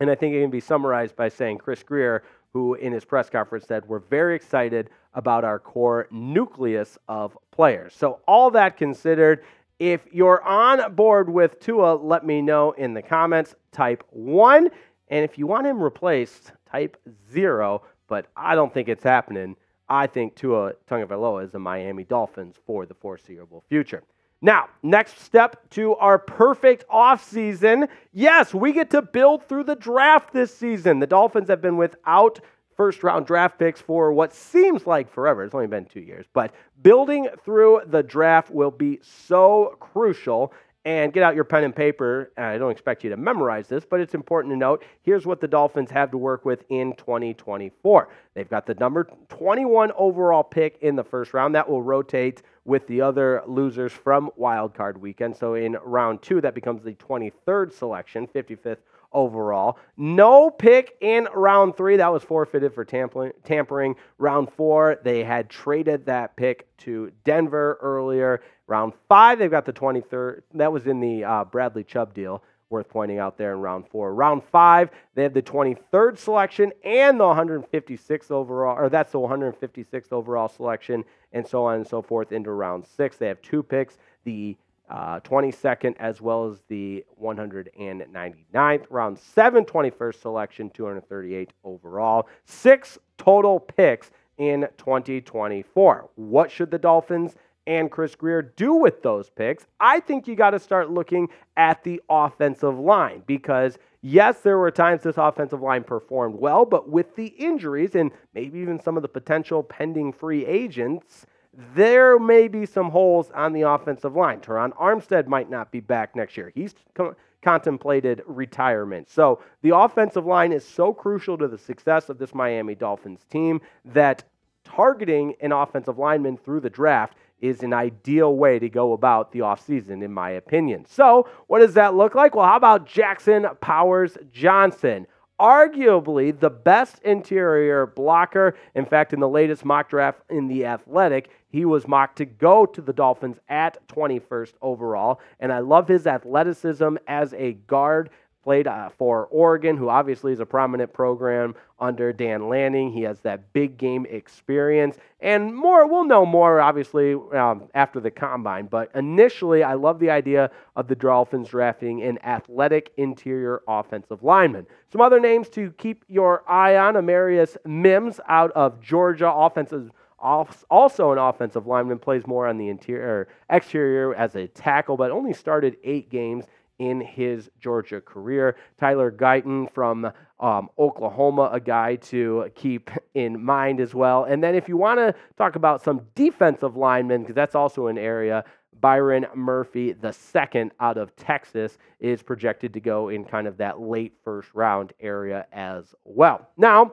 And 0.00 0.10
I 0.10 0.14
think 0.14 0.34
it 0.34 0.40
can 0.40 0.50
be 0.50 0.60
summarized 0.60 1.16
by 1.16 1.28
saying 1.28 1.58
Chris 1.58 1.82
Grier, 1.82 2.22
who 2.52 2.74
in 2.74 2.92
his 2.92 3.04
press 3.04 3.28
conference 3.28 3.66
said, 3.66 3.86
We're 3.86 3.98
very 3.98 4.36
excited 4.36 4.90
about 5.14 5.44
our 5.44 5.58
core 5.58 6.06
nucleus 6.10 6.96
of 7.08 7.36
players. 7.50 7.94
So, 7.94 8.20
all 8.28 8.50
that 8.52 8.76
considered, 8.76 9.44
if 9.78 10.02
you're 10.12 10.42
on 10.42 10.94
board 10.94 11.28
with 11.28 11.60
Tua, 11.60 11.94
let 11.94 12.24
me 12.24 12.40
know 12.42 12.72
in 12.72 12.94
the 12.94 13.02
comments. 13.02 13.54
Type 13.72 14.04
one. 14.10 14.70
And 15.08 15.24
if 15.24 15.38
you 15.38 15.46
want 15.46 15.66
him 15.66 15.82
replaced, 15.82 16.52
type 16.70 16.96
zero. 17.32 17.82
But 18.06 18.26
I 18.36 18.54
don't 18.54 18.72
think 18.72 18.88
it's 18.88 19.04
happening. 19.04 19.56
I 19.88 20.06
think 20.06 20.34
Tua 20.34 20.72
Tagovailoa 20.88 21.44
is 21.44 21.50
the 21.50 21.58
Miami 21.58 22.04
Dolphins 22.04 22.56
for 22.66 22.86
the 22.86 22.94
foreseeable 22.94 23.64
future. 23.68 24.02
Now, 24.40 24.68
next 24.82 25.20
step 25.20 25.68
to 25.70 25.96
our 25.96 26.18
perfect 26.18 26.86
offseason. 26.88 27.88
Yes, 28.12 28.54
we 28.54 28.72
get 28.72 28.90
to 28.90 29.02
build 29.02 29.44
through 29.48 29.64
the 29.64 29.74
draft 29.74 30.32
this 30.32 30.56
season. 30.56 31.00
The 31.00 31.08
Dolphins 31.08 31.48
have 31.48 31.60
been 31.60 31.76
without 31.76 32.38
first 32.76 33.02
round 33.02 33.26
draft 33.26 33.58
picks 33.58 33.80
for 33.80 34.12
what 34.12 34.32
seems 34.32 34.86
like 34.86 35.12
forever. 35.12 35.42
It's 35.42 35.54
only 35.54 35.66
been 35.66 35.86
two 35.86 36.00
years, 36.00 36.26
but 36.32 36.54
building 36.82 37.26
through 37.44 37.82
the 37.86 38.04
draft 38.04 38.50
will 38.50 38.70
be 38.70 39.00
so 39.02 39.76
crucial 39.80 40.52
and 40.88 41.12
get 41.12 41.22
out 41.22 41.34
your 41.34 41.44
pen 41.44 41.64
and 41.64 41.76
paper. 41.76 42.32
I 42.38 42.56
don't 42.56 42.70
expect 42.70 43.04
you 43.04 43.10
to 43.10 43.16
memorize 43.18 43.68
this, 43.68 43.84
but 43.84 44.00
it's 44.00 44.14
important 44.14 44.54
to 44.54 44.56
note. 44.56 44.82
Here's 45.02 45.26
what 45.26 45.38
the 45.38 45.46
Dolphins 45.46 45.90
have 45.90 46.10
to 46.12 46.16
work 46.16 46.46
with 46.46 46.64
in 46.70 46.94
2024. 46.94 48.08
They've 48.32 48.48
got 48.48 48.64
the 48.64 48.72
number 48.72 49.06
21 49.28 49.92
overall 49.98 50.42
pick 50.42 50.78
in 50.80 50.96
the 50.96 51.04
first 51.04 51.34
round. 51.34 51.54
That 51.54 51.68
will 51.68 51.82
rotate 51.82 52.40
with 52.64 52.86
the 52.86 53.02
other 53.02 53.42
losers 53.46 53.92
from 53.92 54.30
Wild 54.36 54.72
Card 54.72 54.98
weekend. 54.98 55.36
So 55.36 55.56
in 55.56 55.76
round 55.84 56.22
two, 56.22 56.40
that 56.40 56.54
becomes 56.54 56.82
the 56.82 56.94
23rd 56.94 57.70
selection, 57.70 58.26
55th 58.26 58.78
overall. 59.12 59.78
No 59.96 60.50
pick 60.50 60.96
in 61.00 61.28
round 61.34 61.76
three. 61.76 61.96
That 61.96 62.12
was 62.12 62.22
forfeited 62.22 62.74
for 62.74 62.84
tampering. 62.84 63.96
Round 64.18 64.52
four, 64.52 64.98
they 65.02 65.24
had 65.24 65.48
traded 65.48 66.06
that 66.06 66.36
pick 66.36 66.76
to 66.78 67.12
Denver 67.24 67.78
earlier. 67.80 68.42
Round 68.66 68.92
five, 69.08 69.38
they've 69.38 69.50
got 69.50 69.64
the 69.64 69.72
23rd. 69.72 70.42
That 70.54 70.72
was 70.72 70.86
in 70.86 71.00
the 71.00 71.24
uh, 71.24 71.44
Bradley 71.44 71.84
Chubb 71.84 72.14
deal 72.14 72.42
worth 72.70 72.88
pointing 72.88 73.18
out 73.18 73.38
there 73.38 73.52
in 73.54 73.60
round 73.60 73.88
four. 73.88 74.14
Round 74.14 74.42
five, 74.44 74.90
they 75.14 75.22
have 75.22 75.34
the 75.34 75.42
23rd 75.42 76.18
selection 76.18 76.72
and 76.84 77.18
the 77.18 77.24
156th 77.24 78.30
overall, 78.30 78.76
or 78.78 78.88
that's 78.88 79.12
the 79.12 79.18
156th 79.18 80.12
overall 80.12 80.48
selection, 80.48 81.04
and 81.32 81.46
so 81.46 81.64
on 81.64 81.76
and 81.76 81.86
so 81.86 82.02
forth 82.02 82.32
into 82.32 82.50
round 82.52 82.84
six. 82.86 83.16
They 83.16 83.28
have 83.28 83.40
two 83.42 83.62
picks, 83.62 83.96
the 84.24 84.56
uh, 84.90 85.20
22nd 85.20 85.94
as 85.98 86.20
well 86.20 86.50
as 86.50 86.60
the 86.68 87.04
199th. 87.22 88.86
Round 88.90 89.18
seven, 89.18 89.64
21st 89.64 90.20
selection, 90.20 90.70
238 90.70 91.52
overall. 91.64 92.28
Six 92.44 92.98
total 93.16 93.60
picks 93.60 94.10
in 94.38 94.68
2024. 94.78 96.10
What 96.14 96.50
should 96.50 96.70
the 96.70 96.78
Dolphins 96.78 97.34
and 97.68 97.90
Chris 97.90 98.14
Grier 98.14 98.40
do 98.40 98.72
with 98.72 99.02
those 99.02 99.28
picks, 99.28 99.66
I 99.78 100.00
think 100.00 100.26
you 100.26 100.34
got 100.34 100.50
to 100.50 100.58
start 100.58 100.90
looking 100.90 101.28
at 101.54 101.84
the 101.84 102.00
offensive 102.08 102.78
line 102.78 103.22
because, 103.26 103.78
yes, 104.00 104.40
there 104.40 104.56
were 104.56 104.70
times 104.70 105.02
this 105.02 105.18
offensive 105.18 105.60
line 105.60 105.84
performed 105.84 106.36
well, 106.36 106.64
but 106.64 106.88
with 106.88 107.14
the 107.14 107.26
injuries 107.26 107.94
and 107.94 108.10
maybe 108.32 108.58
even 108.58 108.80
some 108.80 108.96
of 108.96 109.02
the 109.02 109.08
potential 109.08 109.62
pending 109.62 110.14
free 110.14 110.46
agents, 110.46 111.26
there 111.74 112.18
may 112.18 112.46
be 112.46 112.64
some 112.64 112.90
holes 112.90 113.30
on 113.34 113.52
the 113.52 113.62
offensive 113.62 114.14
line. 114.14 114.40
Terron 114.40 114.72
Armstead 114.76 115.26
might 115.26 115.50
not 115.50 115.72
be 115.72 115.80
back 115.80 116.14
next 116.14 116.36
year. 116.36 116.52
He's 116.54 116.74
co- 116.94 117.16
contemplated 117.42 118.22
retirement. 118.26 119.08
So 119.10 119.40
the 119.62 119.76
offensive 119.76 120.24
line 120.24 120.52
is 120.52 120.64
so 120.64 120.92
crucial 120.92 121.36
to 121.38 121.48
the 121.48 121.58
success 121.58 122.08
of 122.08 122.18
this 122.18 122.34
Miami 122.34 122.74
Dolphins 122.74 123.24
team 123.30 123.60
that 123.86 124.24
targeting 124.64 125.34
an 125.40 125.52
offensive 125.52 125.98
lineman 125.98 126.36
through 126.36 126.60
the 126.60 126.70
draft 126.70 127.16
is 127.40 127.62
an 127.62 127.72
ideal 127.72 128.36
way 128.36 128.58
to 128.58 128.68
go 128.68 128.92
about 128.92 129.32
the 129.32 129.40
offseason, 129.40 130.02
in 130.02 130.12
my 130.12 130.30
opinion. 130.30 130.84
So, 130.84 131.28
what 131.46 131.60
does 131.60 131.74
that 131.74 131.94
look 131.94 132.14
like? 132.14 132.34
Well, 132.34 132.46
how 132.46 132.56
about 132.56 132.86
Jackson 132.86 133.46
Powers 133.60 134.18
Johnson? 134.32 135.06
Arguably 135.40 136.38
the 136.38 136.50
best 136.50 136.98
interior 137.04 137.86
blocker. 137.86 138.56
In 138.74 138.84
fact, 138.84 139.12
in 139.12 139.20
the 139.20 139.28
latest 139.28 139.64
mock 139.64 139.88
draft 139.88 140.20
in 140.28 140.48
The 140.48 140.66
Athletic, 140.66 141.30
he 141.48 141.64
was 141.64 141.86
mocked 141.86 142.18
to 142.18 142.24
go 142.24 142.66
to 142.66 142.80
the 142.80 142.92
Dolphins 142.92 143.38
at 143.48 143.78
21st 143.88 144.54
overall. 144.60 145.20
And 145.38 145.52
I 145.52 145.60
love 145.60 145.86
his 145.86 146.06
athleticism 146.06 146.96
as 147.06 147.34
a 147.34 147.52
guard 147.52 148.10
played 148.42 148.66
uh, 148.66 148.88
for 148.96 149.26
Oregon, 149.26 149.76
who 149.76 149.88
obviously 149.88 150.32
is 150.32 150.40
a 150.40 150.46
prominent 150.46 150.92
program 150.92 151.54
under 151.78 152.12
Dan 152.12 152.48
Lanning. 152.48 152.92
He 152.92 153.02
has 153.02 153.20
that 153.20 153.52
big 153.52 153.76
game 153.76 154.06
experience, 154.06 154.96
and 155.20 155.54
more. 155.54 155.86
We'll 155.86 156.04
know 156.04 156.24
more, 156.24 156.60
obviously, 156.60 157.14
um, 157.14 157.68
after 157.74 158.00
the 158.00 158.10
combine. 158.10 158.66
But 158.66 158.90
initially, 158.94 159.62
I 159.62 159.74
love 159.74 159.98
the 159.98 160.10
idea 160.10 160.50
of 160.76 160.88
the 160.88 160.94
Dolphins 160.94 161.48
drafting 161.48 162.02
an 162.02 162.18
athletic 162.24 162.92
interior 162.96 163.62
offensive 163.68 164.22
lineman. 164.22 164.66
Some 164.90 165.00
other 165.00 165.20
names 165.20 165.48
to 165.50 165.70
keep 165.72 166.04
your 166.08 166.48
eye 166.48 166.76
on: 166.76 166.94
Amarius 166.94 167.56
Mims 167.64 168.20
out 168.28 168.50
of 168.52 168.80
Georgia, 168.80 169.30
offensive 169.30 169.90
also 170.20 171.12
an 171.12 171.18
offensive 171.18 171.66
lineman, 171.66 171.98
plays 171.98 172.26
more 172.26 172.46
on 172.48 172.58
the 172.58 172.68
interior 172.68 173.28
exterior 173.50 174.14
as 174.14 174.34
a 174.34 174.48
tackle, 174.48 174.96
but 174.96 175.10
only 175.10 175.32
started 175.32 175.76
eight 175.84 176.10
games 176.10 176.44
in 176.78 177.00
his 177.00 177.50
Georgia 177.60 178.00
career. 178.00 178.56
Tyler 178.78 179.10
Guyton 179.10 179.72
from 179.72 180.10
um, 180.40 180.68
Oklahoma, 180.78 181.50
a 181.52 181.60
guy 181.60 181.96
to 181.96 182.50
keep 182.54 182.90
in 183.14 183.42
mind 183.42 183.80
as 183.80 183.94
well. 183.94 184.24
And 184.24 184.42
then 184.42 184.54
if 184.54 184.68
you 184.68 184.76
want 184.76 184.98
to 184.98 185.14
talk 185.36 185.56
about 185.56 185.82
some 185.82 186.02
defensive 186.14 186.76
linemen, 186.76 187.22
because 187.22 187.34
that's 187.34 187.54
also 187.54 187.88
an 187.88 187.98
area, 187.98 188.44
Byron 188.80 189.26
Murphy, 189.34 189.92
the 189.92 190.12
second 190.12 190.70
out 190.78 190.98
of 190.98 191.14
Texas, 191.16 191.78
is 191.98 192.22
projected 192.22 192.72
to 192.74 192.80
go 192.80 193.08
in 193.08 193.24
kind 193.24 193.46
of 193.48 193.56
that 193.56 193.80
late 193.80 194.14
first 194.22 194.50
round 194.54 194.92
area 195.00 195.46
as 195.52 195.94
well. 196.04 196.48
Now, 196.56 196.92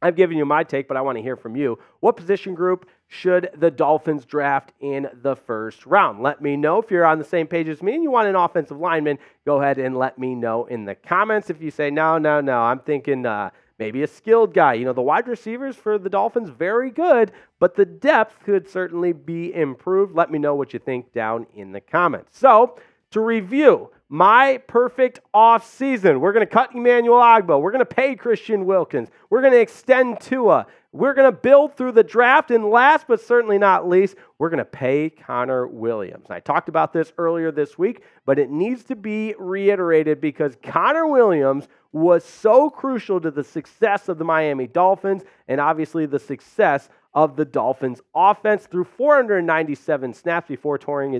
I've 0.00 0.14
given 0.14 0.36
you 0.36 0.44
my 0.44 0.62
take, 0.62 0.86
but 0.86 0.96
I 0.96 1.00
want 1.00 1.18
to 1.18 1.22
hear 1.22 1.36
from 1.36 1.56
you. 1.56 1.78
What 2.00 2.16
position 2.16 2.54
group 2.54 2.88
should 3.08 3.48
the 3.56 3.70
Dolphins 3.70 4.26
draft 4.26 4.72
in 4.80 5.08
the 5.22 5.34
first 5.34 5.86
round? 5.86 6.22
Let 6.22 6.42
me 6.42 6.56
know 6.56 6.78
if 6.78 6.90
you're 6.90 7.06
on 7.06 7.18
the 7.18 7.24
same 7.24 7.46
page 7.46 7.68
as 7.68 7.82
me 7.82 7.94
and 7.94 8.02
you 8.02 8.10
want 8.10 8.28
an 8.28 8.36
offensive 8.36 8.78
lineman. 8.78 9.18
Go 9.46 9.60
ahead 9.60 9.78
and 9.78 9.96
let 9.96 10.18
me 10.18 10.34
know 10.34 10.66
in 10.66 10.84
the 10.84 10.94
comments. 10.94 11.48
If 11.48 11.62
you 11.62 11.70
say, 11.70 11.90
no, 11.90 12.18
no, 12.18 12.42
no, 12.42 12.60
I'm 12.60 12.80
thinking 12.80 13.24
uh, 13.24 13.50
maybe 13.78 14.02
a 14.02 14.06
skilled 14.06 14.52
guy. 14.52 14.74
You 14.74 14.84
know, 14.84 14.92
the 14.92 15.00
wide 15.00 15.26
receivers 15.26 15.74
for 15.74 15.98
the 15.98 16.10
Dolphins, 16.10 16.50
very 16.50 16.90
good, 16.90 17.32
but 17.58 17.74
the 17.74 17.86
depth 17.86 18.44
could 18.44 18.68
certainly 18.68 19.14
be 19.14 19.54
improved. 19.54 20.14
Let 20.14 20.30
me 20.30 20.38
know 20.38 20.54
what 20.54 20.74
you 20.74 20.78
think 20.78 21.12
down 21.12 21.46
in 21.54 21.72
the 21.72 21.80
comments. 21.80 22.38
So, 22.38 22.78
to 23.12 23.20
review, 23.20 23.90
my 24.10 24.58
perfect 24.66 25.20
off 25.34 25.66
season. 25.66 26.20
We're 26.20 26.32
going 26.32 26.46
to 26.46 26.52
cut 26.52 26.74
Emmanuel 26.74 27.20
Ogbah. 27.20 27.60
We're 27.60 27.70
going 27.70 27.80
to 27.80 27.86
pay 27.86 28.14
Christian 28.16 28.64
Wilkins. 28.64 29.08
We're 29.30 29.40
going 29.40 29.52
to 29.52 29.60
extend 29.60 30.20
Tua. 30.20 30.66
We're 30.92 31.12
going 31.12 31.30
to 31.30 31.36
build 31.36 31.76
through 31.76 31.92
the 31.92 32.02
draft. 32.02 32.50
And 32.50 32.70
last 32.70 33.06
but 33.08 33.20
certainly 33.20 33.58
not 33.58 33.88
least, 33.88 34.16
we're 34.38 34.48
going 34.48 34.58
to 34.58 34.64
pay 34.64 35.10
Connor 35.10 35.66
Williams. 35.66 36.30
I 36.30 36.40
talked 36.40 36.68
about 36.68 36.92
this 36.92 37.12
earlier 37.18 37.52
this 37.52 37.76
week, 37.76 38.02
but 38.24 38.38
it 38.38 38.50
needs 38.50 38.84
to 38.84 38.96
be 38.96 39.34
reiterated 39.38 40.20
because 40.20 40.56
Connor 40.62 41.06
Williams 41.06 41.68
was 41.92 42.24
so 42.24 42.70
crucial 42.70 43.20
to 43.20 43.30
the 43.30 43.44
success 43.44 44.08
of 44.08 44.18
the 44.18 44.24
Miami 44.24 44.66
Dolphins 44.66 45.24
and 45.46 45.60
obviously 45.60 46.06
the 46.06 46.18
success 46.18 46.88
of 47.14 47.36
the 47.36 47.44
Dolphins 47.44 48.00
offense 48.14 48.66
through 48.66 48.84
497 48.84 50.12
snaps 50.12 50.46
before 50.46 50.78
tearing 50.78 51.12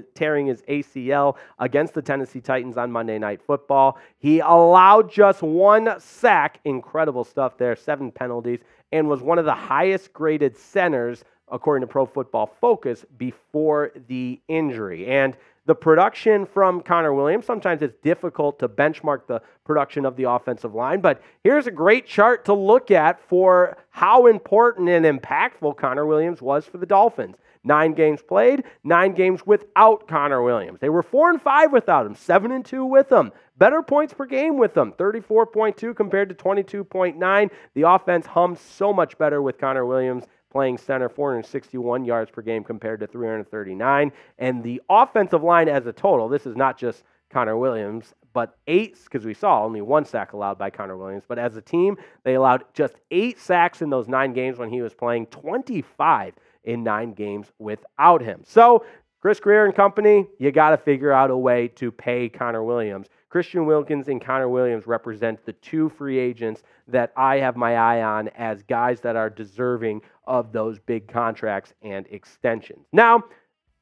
his 0.47 0.63
ACL 0.63 1.37
against 1.59 1.95
the 1.95 2.03
Tennessee 2.03 2.41
Titans 2.41 2.77
on 2.77 2.93
Monday 2.93 3.19
Night 3.19 3.41
Football. 3.43 3.99
He 4.19 4.41
allowed 4.41 5.11
just 5.11 5.43
one 5.43 5.99
sack, 5.99 6.61
incredible 6.65 7.25
stuff 7.25 7.57
there, 7.57 7.75
seven 7.75 8.13
penalties, 8.13 8.61
and 8.93 9.09
was 9.09 9.23
one 9.23 9.39
of 9.39 9.45
the 9.45 9.55
highest 9.55 10.13
graded 10.13 10.57
centers 10.57 11.25
according 11.51 11.81
to 11.81 11.87
Pro 11.87 12.07
Football 12.07 12.55
Focus 12.61 13.05
before 13.17 13.93
the 14.09 14.41
injury. 14.49 15.07
And 15.07 15.37
the 15.69 15.75
production 15.75 16.47
from 16.47 16.81
Connor 16.81 17.13
Williams. 17.13 17.45
Sometimes 17.45 17.83
it's 17.83 17.95
difficult 18.03 18.59
to 18.59 18.71
benchmark 18.71 19.27
the 19.27 19.43
production 19.67 20.07
of 20.07 20.17
the 20.17 20.25
offensive 20.25 20.75
line, 20.75 21.03
but 21.03 21.21
here's 21.45 21.67
a 21.67 21.71
great 21.71 22.07
chart 22.07 22.47
to 22.47 22.55
look 22.55 22.91
at 22.91 23.21
for 23.29 23.77
how 23.91 24.29
important 24.29 24.89
and 24.89 25.05
impactful 25.05 25.77
Connor 25.77 26.07
Williams 26.07 26.41
was 26.41 26.65
for 26.65 26.79
the 26.79 26.87
Dolphins. 26.87 27.37
Nine 27.65 27.93
games 27.93 28.23
played, 28.23 28.65
nine 28.85 29.15
games 29.15 29.47
without 29.47 30.09
Connor 30.09 30.43
Williams. 30.43 30.81
They 30.81 30.89
were 30.89 31.03
four 31.03 31.31
and 31.31 31.41
five 31.41 31.73
without 31.73 32.07
him, 32.07 32.15
seven 32.15 32.53
and 32.53 32.65
two 32.65 32.85
with 32.85 33.11
him. 33.11 33.33
Better 33.57 33.83
points 33.83 34.15
per 34.15 34.25
game 34.25 34.57
with 34.57 34.75
them, 34.75 34.93
34.2 34.93 35.95
compared 35.95 36.29
to 36.29 36.35
22.9. 36.35 37.51
The 37.75 37.83
offense 37.83 38.27
hums 38.27 38.61
so 38.61 38.93
much 38.93 39.19
better 39.19 39.43
with 39.43 39.59
Connor 39.59 39.85
Williams 39.85 40.25
playing 40.51 40.79
center, 40.79 41.09
461 41.09 42.05
yards 42.05 42.31
per 42.31 42.43
game 42.43 42.65
compared 42.65 43.01
to 43.01 43.07
339. 43.07 44.13
And 44.39 44.63
the 44.63 44.81
offensive 44.89 45.43
line 45.43 45.69
as 45.69 45.87
a 45.87 45.93
total, 45.93 46.29
this 46.29 46.47
is 46.47 46.57
not 46.57 46.79
just 46.79 47.03
Connor 47.31 47.57
Williams, 47.57 48.15
but 48.33 48.57
eight, 48.67 48.97
because 49.05 49.27
we 49.27 49.35
saw 49.35 49.65
only 49.65 49.83
one 49.83 50.05
sack 50.05 50.33
allowed 50.33 50.59
by 50.59 50.71
Connor 50.71 50.97
Williams. 50.97 51.25
But 51.27 51.39
as 51.39 51.57
a 51.57 51.63
team, 51.63 51.97
they 52.25 52.35
allowed 52.35 52.65
just 52.73 52.95
eight 53.11 53.39
sacks 53.39 53.83
in 53.83 53.91
those 53.91 54.09
nine 54.09 54.33
games 54.33 54.59
when 54.59 54.71
he 54.71 54.81
was 54.81 54.95
playing, 54.95 55.27
25 55.27 56.35
in 56.65 56.83
nine 56.83 57.13
games 57.13 57.51
without 57.59 58.23
him. 58.23 58.43
So, 58.45 58.85
Chris 59.21 59.41
Grier 59.41 59.65
and 59.65 59.75
company, 59.75 60.29
you 60.39 60.53
got 60.53 60.71
to 60.71 60.77
figure 60.77 61.11
out 61.11 61.31
a 61.31 61.37
way 61.37 61.67
to 61.69 61.91
pay 61.91 62.29
Connor 62.29 62.63
Williams. 62.63 63.09
Christian 63.31 63.67
Wilkins 63.67 64.09
and 64.09 64.25
Connor 64.25 64.49
Williams 64.49 64.87
represent 64.87 65.45
the 65.45 65.55
two 65.55 65.89
free 65.89 66.19
agents 66.19 66.63
that 66.87 67.13
I 67.17 67.39
have 67.39 67.57
my 67.57 67.77
eye 67.77 68.03
on 68.03 68.29
as 68.29 68.63
guys 68.63 69.01
that 69.01 69.17
are 69.17 69.29
deserving 69.29 70.03
of 70.25 70.53
those 70.53 70.79
big 70.79 71.09
contracts 71.09 71.75
and 71.83 72.07
extensions. 72.11 72.87
Now, 72.93 73.25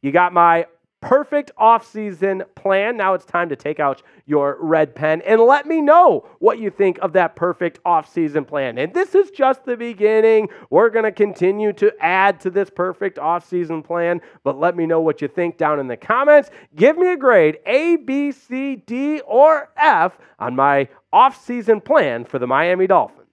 you 0.00 0.10
got 0.10 0.32
my 0.32 0.66
perfect 1.06 1.52
offseason 1.56 2.44
plan. 2.56 2.96
Now 2.96 3.14
it's 3.14 3.24
time 3.24 3.48
to 3.50 3.54
take 3.54 3.78
out 3.78 4.02
your 4.26 4.58
red 4.60 4.92
pen 4.92 5.22
and 5.22 5.40
let 5.40 5.64
me 5.64 5.80
know 5.80 6.26
what 6.40 6.58
you 6.58 6.68
think 6.68 6.98
of 6.98 7.12
that 7.12 7.36
perfect 7.36 7.80
offseason 7.84 8.44
plan. 8.44 8.76
And 8.76 8.92
this 8.92 9.14
is 9.14 9.30
just 9.30 9.64
the 9.64 9.76
beginning. 9.76 10.48
We're 10.68 10.90
going 10.90 11.04
to 11.04 11.12
continue 11.12 11.72
to 11.74 11.92
add 12.00 12.40
to 12.40 12.50
this 12.50 12.70
perfect 12.70 13.18
offseason 13.18 13.84
plan, 13.84 14.20
but 14.42 14.58
let 14.58 14.76
me 14.76 14.84
know 14.84 15.00
what 15.00 15.22
you 15.22 15.28
think 15.28 15.58
down 15.58 15.78
in 15.78 15.86
the 15.86 15.96
comments. 15.96 16.50
Give 16.74 16.98
me 16.98 17.12
a 17.12 17.16
grade 17.16 17.58
A, 17.66 17.94
B, 17.94 18.32
C, 18.32 18.74
D, 18.74 19.20
or 19.20 19.70
F 19.76 20.18
on 20.40 20.56
my 20.56 20.88
offseason 21.14 21.84
plan 21.84 22.24
for 22.24 22.40
the 22.40 22.48
Miami 22.48 22.88
Dolphins. 22.88 23.25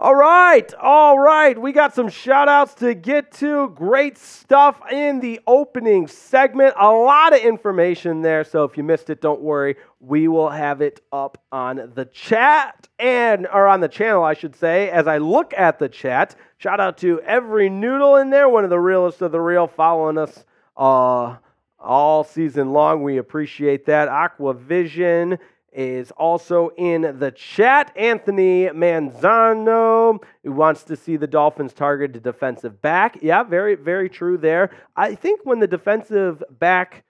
All 0.00 0.14
right, 0.14 0.72
all 0.74 1.18
right. 1.18 1.60
We 1.60 1.72
got 1.72 1.92
some 1.92 2.08
shout 2.08 2.48
outs 2.48 2.74
to 2.74 2.94
get 2.94 3.32
to. 3.32 3.70
Great 3.70 4.16
stuff 4.16 4.80
in 4.92 5.18
the 5.18 5.40
opening 5.44 6.06
segment. 6.06 6.74
A 6.78 6.88
lot 6.88 7.34
of 7.34 7.40
information 7.40 8.22
there. 8.22 8.44
So 8.44 8.62
if 8.62 8.76
you 8.76 8.84
missed 8.84 9.10
it, 9.10 9.20
don't 9.20 9.40
worry. 9.40 9.74
We 9.98 10.28
will 10.28 10.50
have 10.50 10.82
it 10.82 11.00
up 11.12 11.42
on 11.50 11.90
the 11.96 12.04
chat 12.04 12.86
and, 13.00 13.48
or 13.48 13.66
on 13.66 13.80
the 13.80 13.88
channel, 13.88 14.22
I 14.22 14.34
should 14.34 14.54
say. 14.54 14.88
As 14.88 15.08
I 15.08 15.18
look 15.18 15.52
at 15.56 15.80
the 15.80 15.88
chat, 15.88 16.36
shout 16.58 16.78
out 16.78 16.98
to 16.98 17.20
every 17.22 17.68
noodle 17.68 18.14
in 18.18 18.30
there, 18.30 18.48
one 18.48 18.62
of 18.62 18.70
the 18.70 18.78
realest 18.78 19.20
of 19.20 19.32
the 19.32 19.40
real, 19.40 19.66
following 19.66 20.16
us 20.16 20.44
uh, 20.76 21.38
all 21.80 22.22
season 22.22 22.72
long. 22.72 23.02
We 23.02 23.16
appreciate 23.16 23.86
that. 23.86 24.08
Aquavision 24.08 25.40
is 25.78 26.10
also 26.10 26.70
in 26.76 27.02
the 27.20 27.30
chat. 27.30 27.92
Anthony 27.94 28.66
Manzano, 28.66 30.20
who 30.42 30.50
wants 30.50 30.82
to 30.82 30.96
see 30.96 31.16
the 31.16 31.28
Dolphins 31.28 31.72
target 31.72 32.16
a 32.16 32.20
defensive 32.20 32.82
back. 32.82 33.18
Yeah, 33.22 33.44
very, 33.44 33.76
very 33.76 34.10
true 34.10 34.36
there. 34.36 34.70
I 34.96 35.14
think 35.14 35.42
when 35.44 35.60
the 35.60 35.68
defensive 35.68 36.42
back, 36.50 37.04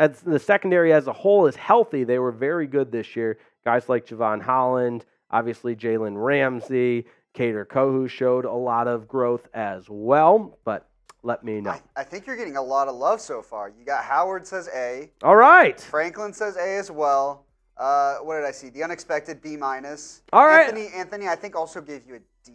as 0.00 0.22
the 0.22 0.38
secondary 0.38 0.90
as 0.90 1.06
a 1.06 1.12
whole 1.12 1.46
is 1.46 1.56
healthy, 1.56 2.02
they 2.02 2.18
were 2.18 2.32
very 2.32 2.66
good 2.66 2.90
this 2.90 3.14
year. 3.14 3.38
Guys 3.62 3.90
like 3.90 4.06
Jevon 4.06 4.40
Holland, 4.40 5.04
obviously 5.30 5.76
Jalen 5.76 6.14
Ramsey, 6.16 7.04
Kader 7.34 7.66
Kohou 7.66 8.08
showed 8.08 8.46
a 8.46 8.52
lot 8.52 8.88
of 8.88 9.06
growth 9.06 9.48
as 9.52 9.84
well, 9.90 10.58
but 10.64 10.88
let 11.22 11.44
me 11.44 11.60
know. 11.60 11.72
I, 11.72 11.82
I 11.94 12.04
think 12.04 12.26
you're 12.26 12.36
getting 12.36 12.56
a 12.56 12.62
lot 12.62 12.88
of 12.88 12.94
love 12.94 13.20
so 13.20 13.42
far. 13.42 13.68
You 13.68 13.84
got 13.84 14.04
Howard 14.04 14.46
says 14.46 14.70
A. 14.74 15.10
All 15.22 15.36
right. 15.36 15.78
Franklin 15.78 16.32
says 16.32 16.56
A 16.56 16.78
as 16.78 16.90
well. 16.90 17.45
Uh, 17.76 18.16
what 18.16 18.36
did 18.36 18.44
I 18.44 18.52
see? 18.52 18.70
The 18.70 18.82
unexpected 18.82 19.42
B 19.42 19.56
minus. 19.56 20.22
All 20.32 20.46
right. 20.46 20.68
Anthony, 20.68 20.88
Anthony, 20.94 21.28
I 21.28 21.36
think 21.36 21.54
also 21.54 21.80
gave 21.80 22.06
you 22.06 22.16
a 22.16 22.18
D. 22.44 22.52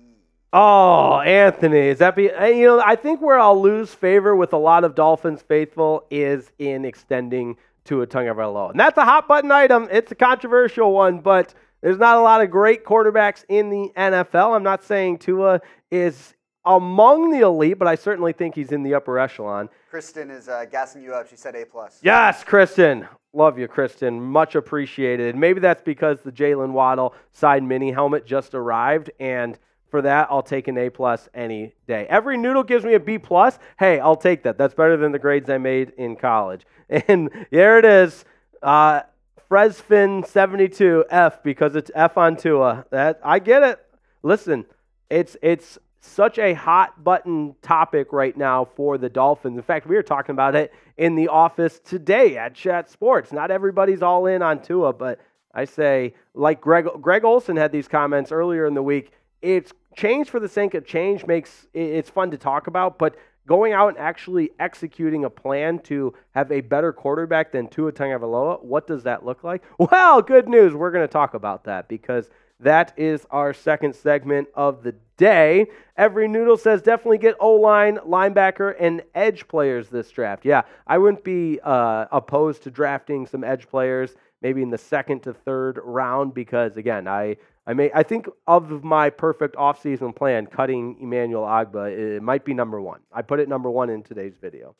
Oh, 0.53 1.19
Anthony, 1.19 1.87
is 1.87 1.99
that 1.99 2.15
be? 2.15 2.23
You 2.23 2.65
know, 2.65 2.83
I 2.85 2.95
think 2.95 3.21
where 3.21 3.39
I'll 3.39 3.61
lose 3.61 3.93
favor 3.93 4.35
with 4.35 4.51
a 4.51 4.57
lot 4.57 4.83
of 4.83 4.95
Dolphins 4.95 5.41
faithful 5.41 6.05
is 6.11 6.51
in 6.59 6.83
extending 6.83 7.55
Tua 7.85 8.05
Tagovailoa, 8.07 8.71
and 8.71 8.79
that's 8.79 8.97
a 8.97 9.05
hot 9.05 9.27
button 9.27 9.51
item. 9.51 9.87
It's 9.91 10.11
a 10.11 10.15
controversial 10.15 10.91
one, 10.91 11.19
but 11.19 11.53
there's 11.81 11.97
not 11.97 12.17
a 12.17 12.21
lot 12.21 12.41
of 12.41 12.51
great 12.51 12.83
quarterbacks 12.83 13.45
in 13.47 13.69
the 13.69 13.91
NFL. 13.95 14.55
I'm 14.55 14.63
not 14.63 14.83
saying 14.83 15.19
Tua 15.19 15.61
is 15.89 16.33
among 16.65 17.31
the 17.31 17.39
elite, 17.39 17.79
but 17.79 17.87
I 17.87 17.95
certainly 17.95 18.33
think 18.33 18.55
he's 18.55 18.71
in 18.71 18.83
the 18.83 18.93
upper 18.93 19.17
echelon. 19.19 19.69
Kristen 19.89 20.29
is 20.29 20.47
uh, 20.47 20.65
gassing 20.69 21.03
you 21.03 21.13
up. 21.13 21.27
She 21.29 21.35
said 21.35 21.55
A 21.55 21.65
plus. 21.65 21.99
Yes, 22.01 22.43
Kristen. 22.43 23.07
Love 23.33 23.57
you, 23.57 23.67
Kristen. 23.67 24.21
Much 24.21 24.55
appreciated. 24.55 25.35
Maybe 25.35 25.59
that's 25.59 25.81
because 25.81 26.21
the 26.21 26.31
Jaylen 26.31 26.71
Waddle 26.71 27.13
side 27.33 27.63
mini 27.63 27.91
helmet 27.91 28.25
just 28.25 28.53
arrived, 28.53 29.09
and 29.19 29.57
for 29.89 30.01
that, 30.01 30.27
I'll 30.29 30.43
take 30.43 30.67
an 30.67 30.77
A 30.77 30.89
plus 30.89 31.27
any 31.33 31.73
day. 31.87 32.07
Every 32.09 32.37
noodle 32.37 32.63
gives 32.63 32.85
me 32.85 32.93
a 32.93 32.99
B 32.99 33.17
plus. 33.17 33.59
Hey, 33.77 33.99
I'll 33.99 34.15
take 34.15 34.43
that. 34.43 34.57
That's 34.57 34.73
better 34.73 34.95
than 34.97 35.11
the 35.11 35.19
grades 35.19 35.49
I 35.49 35.57
made 35.57 35.93
in 35.97 36.15
college. 36.15 36.65
And 37.07 37.29
there 37.51 37.79
it 37.79 37.85
is. 37.85 38.25
Uh, 38.61 39.03
Fresfin 39.49 40.27
72 40.27 41.05
F 41.09 41.41
because 41.41 41.75
it's 41.75 41.89
F 41.95 42.17
on 42.17 42.35
Tua. 42.35 42.85
That 42.91 43.21
I 43.23 43.39
get 43.39 43.63
it. 43.63 43.79
Listen, 44.23 44.65
it's 45.09 45.37
it's 45.41 45.77
such 46.01 46.39
a 46.39 46.53
hot 46.53 47.03
button 47.03 47.55
topic 47.61 48.11
right 48.11 48.35
now 48.35 48.65
for 48.75 48.97
the 48.97 49.07
Dolphins. 49.07 49.55
In 49.55 49.63
fact, 49.63 49.87
we 49.87 49.95
were 49.95 50.03
talking 50.03 50.33
about 50.33 50.55
it 50.55 50.73
in 50.97 51.15
the 51.15 51.27
office 51.27 51.79
today 51.79 52.37
at 52.37 52.55
Chat 52.55 52.89
Sports. 52.89 53.31
Not 53.31 53.51
everybody's 53.51 54.01
all 54.01 54.25
in 54.25 54.41
on 54.41 54.61
Tua, 54.61 54.93
but 54.93 55.19
I 55.53 55.65
say, 55.65 56.15
like 56.33 56.59
Greg, 56.59 56.87
Greg 57.01 57.23
Olsen 57.23 57.55
had 57.55 57.71
these 57.71 57.87
comments 57.87 58.31
earlier 58.31 58.65
in 58.65 58.73
the 58.73 58.81
week. 58.81 59.11
It's 59.43 59.73
change 59.95 60.29
for 60.29 60.39
the 60.39 60.49
sake 60.49 60.73
of 60.73 60.85
change 60.85 61.25
makes 61.25 61.67
it's 61.73 62.09
fun 62.09 62.31
to 62.31 62.37
talk 62.37 62.67
about, 62.67 62.97
but 62.97 63.15
going 63.47 63.73
out 63.73 63.89
and 63.89 63.97
actually 63.97 64.51
executing 64.59 65.25
a 65.25 65.29
plan 65.29 65.79
to 65.79 66.13
have 66.31 66.51
a 66.51 66.61
better 66.61 66.93
quarterback 66.93 67.51
than 67.51 67.67
Tua 67.67 67.91
Tagovailoa, 67.91 68.63
what 68.63 68.87
does 68.87 69.03
that 69.03 69.25
look 69.25 69.43
like? 69.43 69.63
Well, 69.77 70.21
good 70.21 70.47
news. 70.47 70.73
We're 70.73 70.91
going 70.91 71.07
to 71.07 71.11
talk 71.11 71.33
about 71.33 71.65
that 71.65 71.87
because 71.87 72.29
that 72.61 72.93
is 72.97 73.25
our 73.31 73.53
second 73.53 73.95
segment 73.95 74.47
of 74.55 74.83
the 74.83 74.95
day. 75.17 75.67
Every 75.97 76.27
Noodle 76.27 76.57
says 76.57 76.81
definitely 76.81 77.17
get 77.17 77.35
O 77.39 77.53
line, 77.53 77.97
linebacker, 77.97 78.75
and 78.79 79.03
edge 79.13 79.47
players 79.47 79.89
this 79.89 80.09
draft. 80.09 80.45
Yeah, 80.45 80.63
I 80.87 80.97
wouldn't 80.97 81.23
be 81.23 81.59
uh, 81.63 82.05
opposed 82.11 82.63
to 82.63 82.71
drafting 82.71 83.25
some 83.25 83.43
edge 83.43 83.67
players 83.67 84.15
maybe 84.41 84.61
in 84.61 84.69
the 84.69 84.77
second 84.77 85.21
to 85.21 85.33
third 85.33 85.79
round 85.83 86.33
because 86.33 86.77
again, 86.77 87.07
I 87.07 87.37
I 87.65 87.73
may 87.73 87.91
I 87.93 88.03
think 88.03 88.27
of 88.47 88.83
my 88.83 89.09
perfect 89.09 89.55
offseason 89.55 90.15
plan, 90.15 90.47
cutting 90.47 90.97
Emmanuel 90.99 91.43
Ogbah, 91.43 91.91
it 91.91 92.23
might 92.23 92.43
be 92.43 92.53
number 92.53 92.81
one. 92.81 93.01
I 93.11 93.21
put 93.21 93.39
it 93.39 93.47
number 93.47 93.69
one 93.69 93.89
in 93.89 94.03
today's 94.03 94.35
video. 94.41 94.75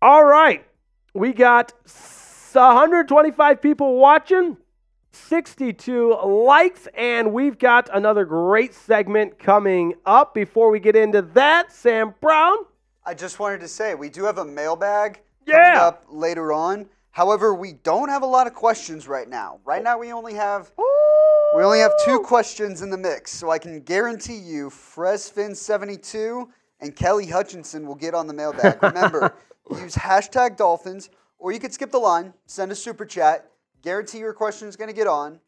All 0.00 0.24
right, 0.24 0.64
we 1.12 1.32
got 1.32 1.72
125 2.52 3.60
people 3.60 3.96
watching. 3.96 4.56
62 5.14 6.14
likes, 6.24 6.88
and 6.96 7.32
we've 7.32 7.58
got 7.58 7.88
another 7.92 8.24
great 8.24 8.74
segment 8.74 9.38
coming 9.38 9.94
up. 10.04 10.34
Before 10.34 10.70
we 10.70 10.80
get 10.80 10.96
into 10.96 11.22
that, 11.22 11.72
Sam 11.72 12.14
Brown. 12.20 12.56
I 13.06 13.14
just 13.14 13.38
wanted 13.38 13.60
to 13.60 13.68
say 13.68 13.94
we 13.94 14.08
do 14.08 14.24
have 14.24 14.38
a 14.38 14.44
mailbag 14.44 15.20
Yeah. 15.46 15.62
coming 15.74 15.78
up 15.80 16.04
later 16.08 16.52
on. 16.52 16.88
However, 17.10 17.54
we 17.54 17.74
don't 17.74 18.08
have 18.08 18.22
a 18.22 18.26
lot 18.26 18.46
of 18.46 18.54
questions 18.54 19.06
right 19.06 19.28
now. 19.28 19.60
Right 19.64 19.82
now, 19.84 19.98
we 19.98 20.12
only 20.12 20.34
have 20.34 20.72
we 21.56 21.62
only 21.62 21.78
have 21.78 21.92
two 22.04 22.18
questions 22.18 22.82
in 22.82 22.90
the 22.90 22.98
mix, 22.98 23.30
so 23.30 23.50
I 23.50 23.58
can 23.58 23.80
guarantee 23.80 24.38
you, 24.38 24.70
Fresfin72 24.70 26.48
and 26.80 26.96
Kelly 26.96 27.26
Hutchinson 27.26 27.86
will 27.86 27.94
get 27.94 28.14
on 28.14 28.26
the 28.26 28.32
mailbag. 28.34 28.82
Remember, 28.82 29.34
use 29.70 29.94
hashtag 29.94 30.56
Dolphins, 30.56 31.10
or 31.38 31.52
you 31.52 31.60
could 31.60 31.72
skip 31.72 31.90
the 31.92 31.98
line, 31.98 32.34
send 32.46 32.72
a 32.72 32.74
super 32.74 33.04
chat. 33.06 33.50
Guarantee 33.84 34.18
your 34.18 34.32
question 34.32 34.66
is 34.66 34.76
going 34.76 34.88
to 34.88 34.96
get 34.96 35.06
on. 35.06 35.38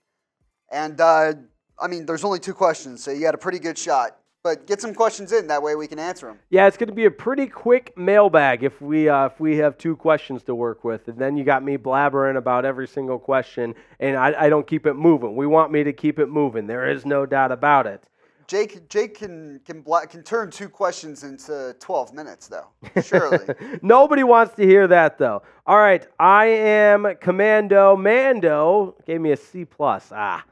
And 0.71 1.01
uh, 1.01 1.33
I 1.79 1.89
mean, 1.89 2.05
there's 2.05 2.23
only 2.23 2.39
two 2.39 2.53
questions, 2.53 3.03
so 3.03 3.11
you 3.11 3.23
got 3.23 3.35
a 3.35 3.39
pretty 3.39 3.59
good 3.59 3.79
shot. 3.79 4.19
But 4.45 4.67
get 4.67 4.81
some 4.81 4.95
questions 4.95 5.33
in, 5.33 5.49
that 5.49 5.61
way 5.61 5.75
we 5.75 5.89
can 5.89 5.99
answer 5.99 6.27
them. 6.27 6.39
Yeah, 6.51 6.69
it's 6.69 6.77
going 6.77 6.89
to 6.89 6.95
be 6.95 7.07
a 7.07 7.11
pretty 7.11 7.49
quick 7.49 7.97
mailbag 7.97 8.63
if 8.63 8.81
we 8.81 9.09
uh, 9.09 9.27
if 9.27 9.41
we 9.41 9.57
have 9.57 9.77
two 9.77 9.97
questions 9.97 10.45
to 10.45 10.55
work 10.55 10.85
with, 10.85 11.09
and 11.09 11.19
then 11.19 11.37
you 11.37 11.43
got 11.43 11.65
me 11.65 11.77
blabbering 11.77 12.37
about 12.37 12.65
every 12.65 12.87
single 12.87 13.19
question, 13.19 13.75
and 13.99 14.17
I, 14.17 14.45
I 14.45 14.49
don't 14.49 14.67
keep 14.67 14.87
it 14.87 14.95
moving. 14.95 15.35
We 15.35 15.49
want 15.49 15.73
me 15.73 15.83
to 15.83 15.93
keep 15.93 16.21
it 16.21 16.29
moving. 16.29 16.69
There 16.69 16.89
is 16.89 17.05
no 17.05 17.27
doubt 17.27 17.51
about 17.51 17.89
it. 17.89 18.05
Jake, 18.47 18.89
Jake 18.89 19.19
can 19.19 19.61
can 19.65 19.83
can 20.09 20.23
turn 20.23 20.51
two 20.51 20.69
questions 20.69 21.25
into 21.25 21.75
12 21.81 22.15
minutes, 22.15 22.49
though. 22.49 22.69
Surely. 23.03 23.39
Nobody 23.83 24.23
wants 24.23 24.55
to 24.55 24.65
hear 24.65 24.87
that 24.87 25.19
though. 25.19 25.43
All 25.67 25.79
right, 25.79 26.07
I 26.19 26.47
am 26.47 27.15
Commando 27.21 27.97
Mando. 27.97 28.95
Gave 29.05 29.21
me 29.21 29.33
a 29.33 29.37
C 29.37 29.65
plus. 29.65 30.13
Ah, 30.15 30.45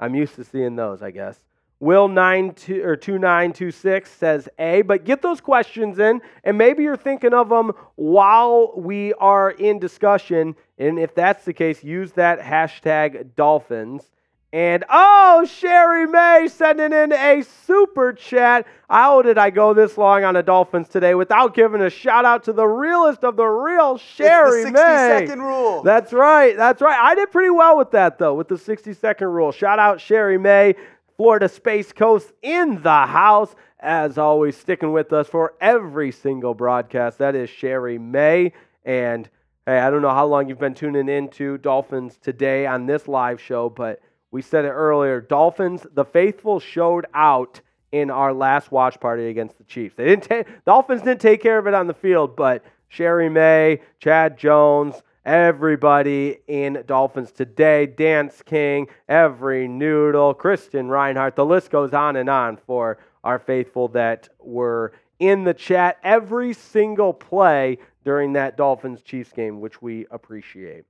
I'm 0.00 0.14
used 0.14 0.36
to 0.36 0.44
seeing 0.44 0.74
those, 0.76 1.02
I 1.02 1.10
guess. 1.10 1.38
Will 1.80 2.08
nine 2.08 2.54
two 2.54 2.82
or 2.82 2.96
two 2.96 3.18
nine 3.18 3.52
two 3.52 3.70
six 3.70 4.10
says 4.10 4.48
A, 4.58 4.80
but 4.80 5.04
get 5.04 5.20
those 5.20 5.42
questions 5.42 5.98
in, 5.98 6.22
and 6.44 6.56
maybe 6.56 6.82
you're 6.82 6.96
thinking 6.96 7.34
of 7.34 7.50
them 7.50 7.72
while 7.96 8.72
we 8.74 9.12
are 9.14 9.50
in 9.50 9.78
discussion. 9.80 10.56
And 10.78 10.98
if 10.98 11.14
that's 11.14 11.44
the 11.44 11.52
case, 11.52 11.84
use 11.84 12.12
that 12.12 12.40
hashtag 12.40 13.34
Dolphins. 13.36 14.10
And 14.54 14.84
oh, 14.88 15.44
Sherry 15.52 16.06
May 16.06 16.46
sending 16.46 16.92
in 16.92 17.12
a 17.12 17.42
super 17.66 18.12
chat. 18.12 18.68
How 18.88 19.20
did 19.20 19.36
I 19.36 19.50
go 19.50 19.74
this 19.74 19.98
long 19.98 20.22
on 20.22 20.34
the 20.34 20.44
Dolphins 20.44 20.88
today 20.88 21.16
without 21.16 21.56
giving 21.56 21.80
a 21.80 21.90
shout 21.90 22.24
out 22.24 22.44
to 22.44 22.52
the 22.52 22.64
realest 22.64 23.24
of 23.24 23.34
the 23.34 23.46
real 23.46 23.98
Sherry 23.98 24.62
it's 24.62 24.70
the 24.70 24.78
60 24.78 24.80
May? 24.80 25.26
second 25.26 25.42
rule. 25.42 25.82
That's 25.82 26.12
right. 26.12 26.56
That's 26.56 26.80
right. 26.80 26.96
I 26.96 27.16
did 27.16 27.32
pretty 27.32 27.50
well 27.50 27.76
with 27.76 27.90
that 27.90 28.20
though, 28.20 28.34
with 28.34 28.46
the 28.46 28.56
60 28.56 28.94
second 28.94 29.26
rule. 29.26 29.50
Shout 29.50 29.80
out 29.80 30.00
Sherry 30.00 30.38
May, 30.38 30.76
Florida 31.16 31.48
Space 31.48 31.92
Coast 31.92 32.30
in 32.40 32.80
the 32.80 33.06
house. 33.06 33.56
As 33.80 34.18
always, 34.18 34.56
sticking 34.56 34.92
with 34.92 35.12
us 35.12 35.26
for 35.26 35.54
every 35.60 36.12
single 36.12 36.54
broadcast. 36.54 37.18
That 37.18 37.34
is 37.34 37.50
Sherry 37.50 37.98
May. 37.98 38.52
And 38.84 39.28
hey, 39.66 39.80
I 39.80 39.90
don't 39.90 40.00
know 40.00 40.14
how 40.14 40.26
long 40.26 40.48
you've 40.48 40.60
been 40.60 40.74
tuning 40.74 41.08
in 41.08 41.28
to 41.30 41.58
Dolphins 41.58 42.18
today 42.22 42.66
on 42.66 42.86
this 42.86 43.08
live 43.08 43.40
show, 43.40 43.68
but 43.68 44.00
we 44.34 44.42
said 44.42 44.64
it 44.64 44.70
earlier. 44.70 45.20
Dolphins, 45.20 45.86
the 45.94 46.04
faithful 46.04 46.58
showed 46.58 47.06
out 47.14 47.60
in 47.92 48.10
our 48.10 48.32
last 48.32 48.72
watch 48.72 48.98
party 48.98 49.28
against 49.28 49.58
the 49.58 49.64
Chiefs. 49.64 49.94
They 49.94 50.06
didn't 50.06 50.24
take 50.24 50.64
Dolphins 50.64 51.02
didn't 51.02 51.20
take 51.20 51.40
care 51.40 51.56
of 51.56 51.68
it 51.68 51.74
on 51.74 51.86
the 51.86 51.94
field, 51.94 52.34
but 52.34 52.64
Sherry 52.88 53.28
May, 53.28 53.80
Chad 54.00 54.36
Jones, 54.36 54.96
everybody 55.24 56.38
in 56.48 56.82
Dolphins 56.84 57.30
today, 57.30 57.86
Dance 57.86 58.42
King, 58.42 58.88
every 59.08 59.68
noodle, 59.68 60.34
Christian 60.34 60.88
Reinhardt, 60.88 61.36
the 61.36 61.46
list 61.46 61.70
goes 61.70 61.94
on 61.94 62.16
and 62.16 62.28
on 62.28 62.56
for 62.56 62.98
our 63.22 63.38
faithful 63.38 63.86
that 63.88 64.28
were 64.40 64.90
in 65.20 65.44
the 65.44 65.54
chat 65.54 65.98
every 66.02 66.52
single 66.54 67.12
play 67.12 67.78
during 68.04 68.32
that 68.32 68.56
Dolphins 68.56 69.00
Chiefs 69.02 69.30
game, 69.30 69.60
which 69.60 69.80
we 69.80 70.06
appreciate. 70.10 70.86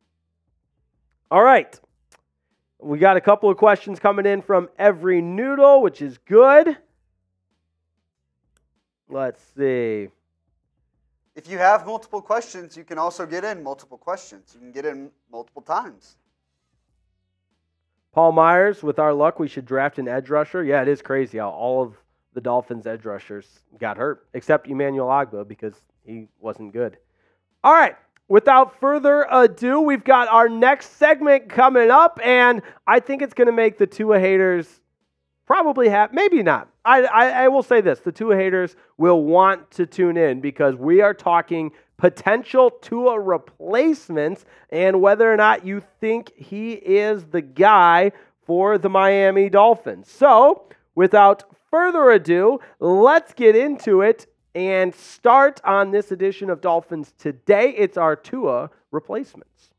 All 1.30 1.42
right. 1.42 1.78
We 2.80 2.98
got 2.98 3.16
a 3.16 3.20
couple 3.20 3.48
of 3.48 3.56
questions 3.56 3.98
coming 3.98 4.26
in 4.26 4.42
from 4.42 4.68
every 4.78 5.22
noodle, 5.22 5.80
which 5.80 6.02
is 6.02 6.18
good. 6.18 6.76
Let's 9.08 9.40
see. 9.56 10.08
If 11.34 11.48
you 11.48 11.58
have 11.58 11.86
multiple 11.86 12.22
questions, 12.22 12.76
you 12.76 12.84
can 12.84 12.98
also 12.98 13.26
get 13.26 13.44
in 13.44 13.62
multiple 13.62 13.98
questions. 13.98 14.52
You 14.54 14.60
can 14.60 14.72
get 14.72 14.84
in 14.84 15.10
multiple 15.30 15.62
times. 15.62 16.16
Paul 18.12 18.30
Myers, 18.32 18.82
with 18.82 19.00
our 19.00 19.12
luck, 19.12 19.40
we 19.40 19.48
should 19.48 19.66
draft 19.66 19.98
an 19.98 20.06
edge 20.06 20.30
rusher. 20.30 20.62
Yeah, 20.62 20.82
it 20.82 20.88
is 20.88 21.02
crazy 21.02 21.38
how 21.38 21.50
all 21.50 21.82
of 21.82 21.96
the 22.32 22.40
Dolphins' 22.40 22.86
edge 22.86 23.04
rushers 23.04 23.60
got 23.80 23.96
hurt, 23.96 24.26
except 24.34 24.68
Emmanuel 24.68 25.08
Ogbah 25.08 25.48
because 25.48 25.74
he 26.04 26.28
wasn't 26.38 26.72
good. 26.72 26.98
All 27.64 27.72
right. 27.72 27.96
Without 28.28 28.80
further 28.80 29.26
ado, 29.30 29.80
we've 29.80 30.04
got 30.04 30.28
our 30.28 30.48
next 30.48 30.96
segment 30.96 31.48
coming 31.48 31.90
up, 31.90 32.18
and 32.24 32.62
I 32.86 33.00
think 33.00 33.20
it's 33.20 33.34
going 33.34 33.46
to 33.46 33.52
make 33.52 33.76
the 33.76 33.86
Tua 33.86 34.18
haters 34.18 34.80
probably 35.46 35.90
have, 35.90 36.12
maybe 36.14 36.42
not. 36.42 36.68
I, 36.86 37.02
I, 37.02 37.28
I 37.44 37.48
will 37.48 37.62
say 37.62 37.80
this 37.82 38.00
the 38.00 38.12
Tua 38.12 38.36
haters 38.36 38.76
will 38.96 39.22
want 39.24 39.70
to 39.72 39.86
tune 39.86 40.16
in 40.16 40.40
because 40.40 40.74
we 40.74 41.02
are 41.02 41.12
talking 41.12 41.72
potential 41.98 42.70
Tua 42.70 43.20
replacements 43.20 44.44
and 44.70 45.00
whether 45.00 45.30
or 45.30 45.36
not 45.36 45.66
you 45.66 45.82
think 46.00 46.32
he 46.34 46.72
is 46.72 47.24
the 47.26 47.42
guy 47.42 48.12
for 48.46 48.78
the 48.78 48.88
Miami 48.88 49.48
Dolphins. 49.48 50.10
So, 50.10 50.68
without 50.94 51.44
further 51.70 52.10
ado, 52.10 52.60
let's 52.80 53.34
get 53.34 53.54
into 53.54 54.00
it 54.00 54.26
and 54.54 54.94
start 54.94 55.60
on 55.64 55.90
this 55.90 56.12
edition 56.12 56.50
of 56.50 56.60
Dolphins 56.60 57.12
today. 57.18 57.70
It's 57.70 57.96
our 57.96 58.16
Tua 58.16 58.70
replacements. 58.90 59.70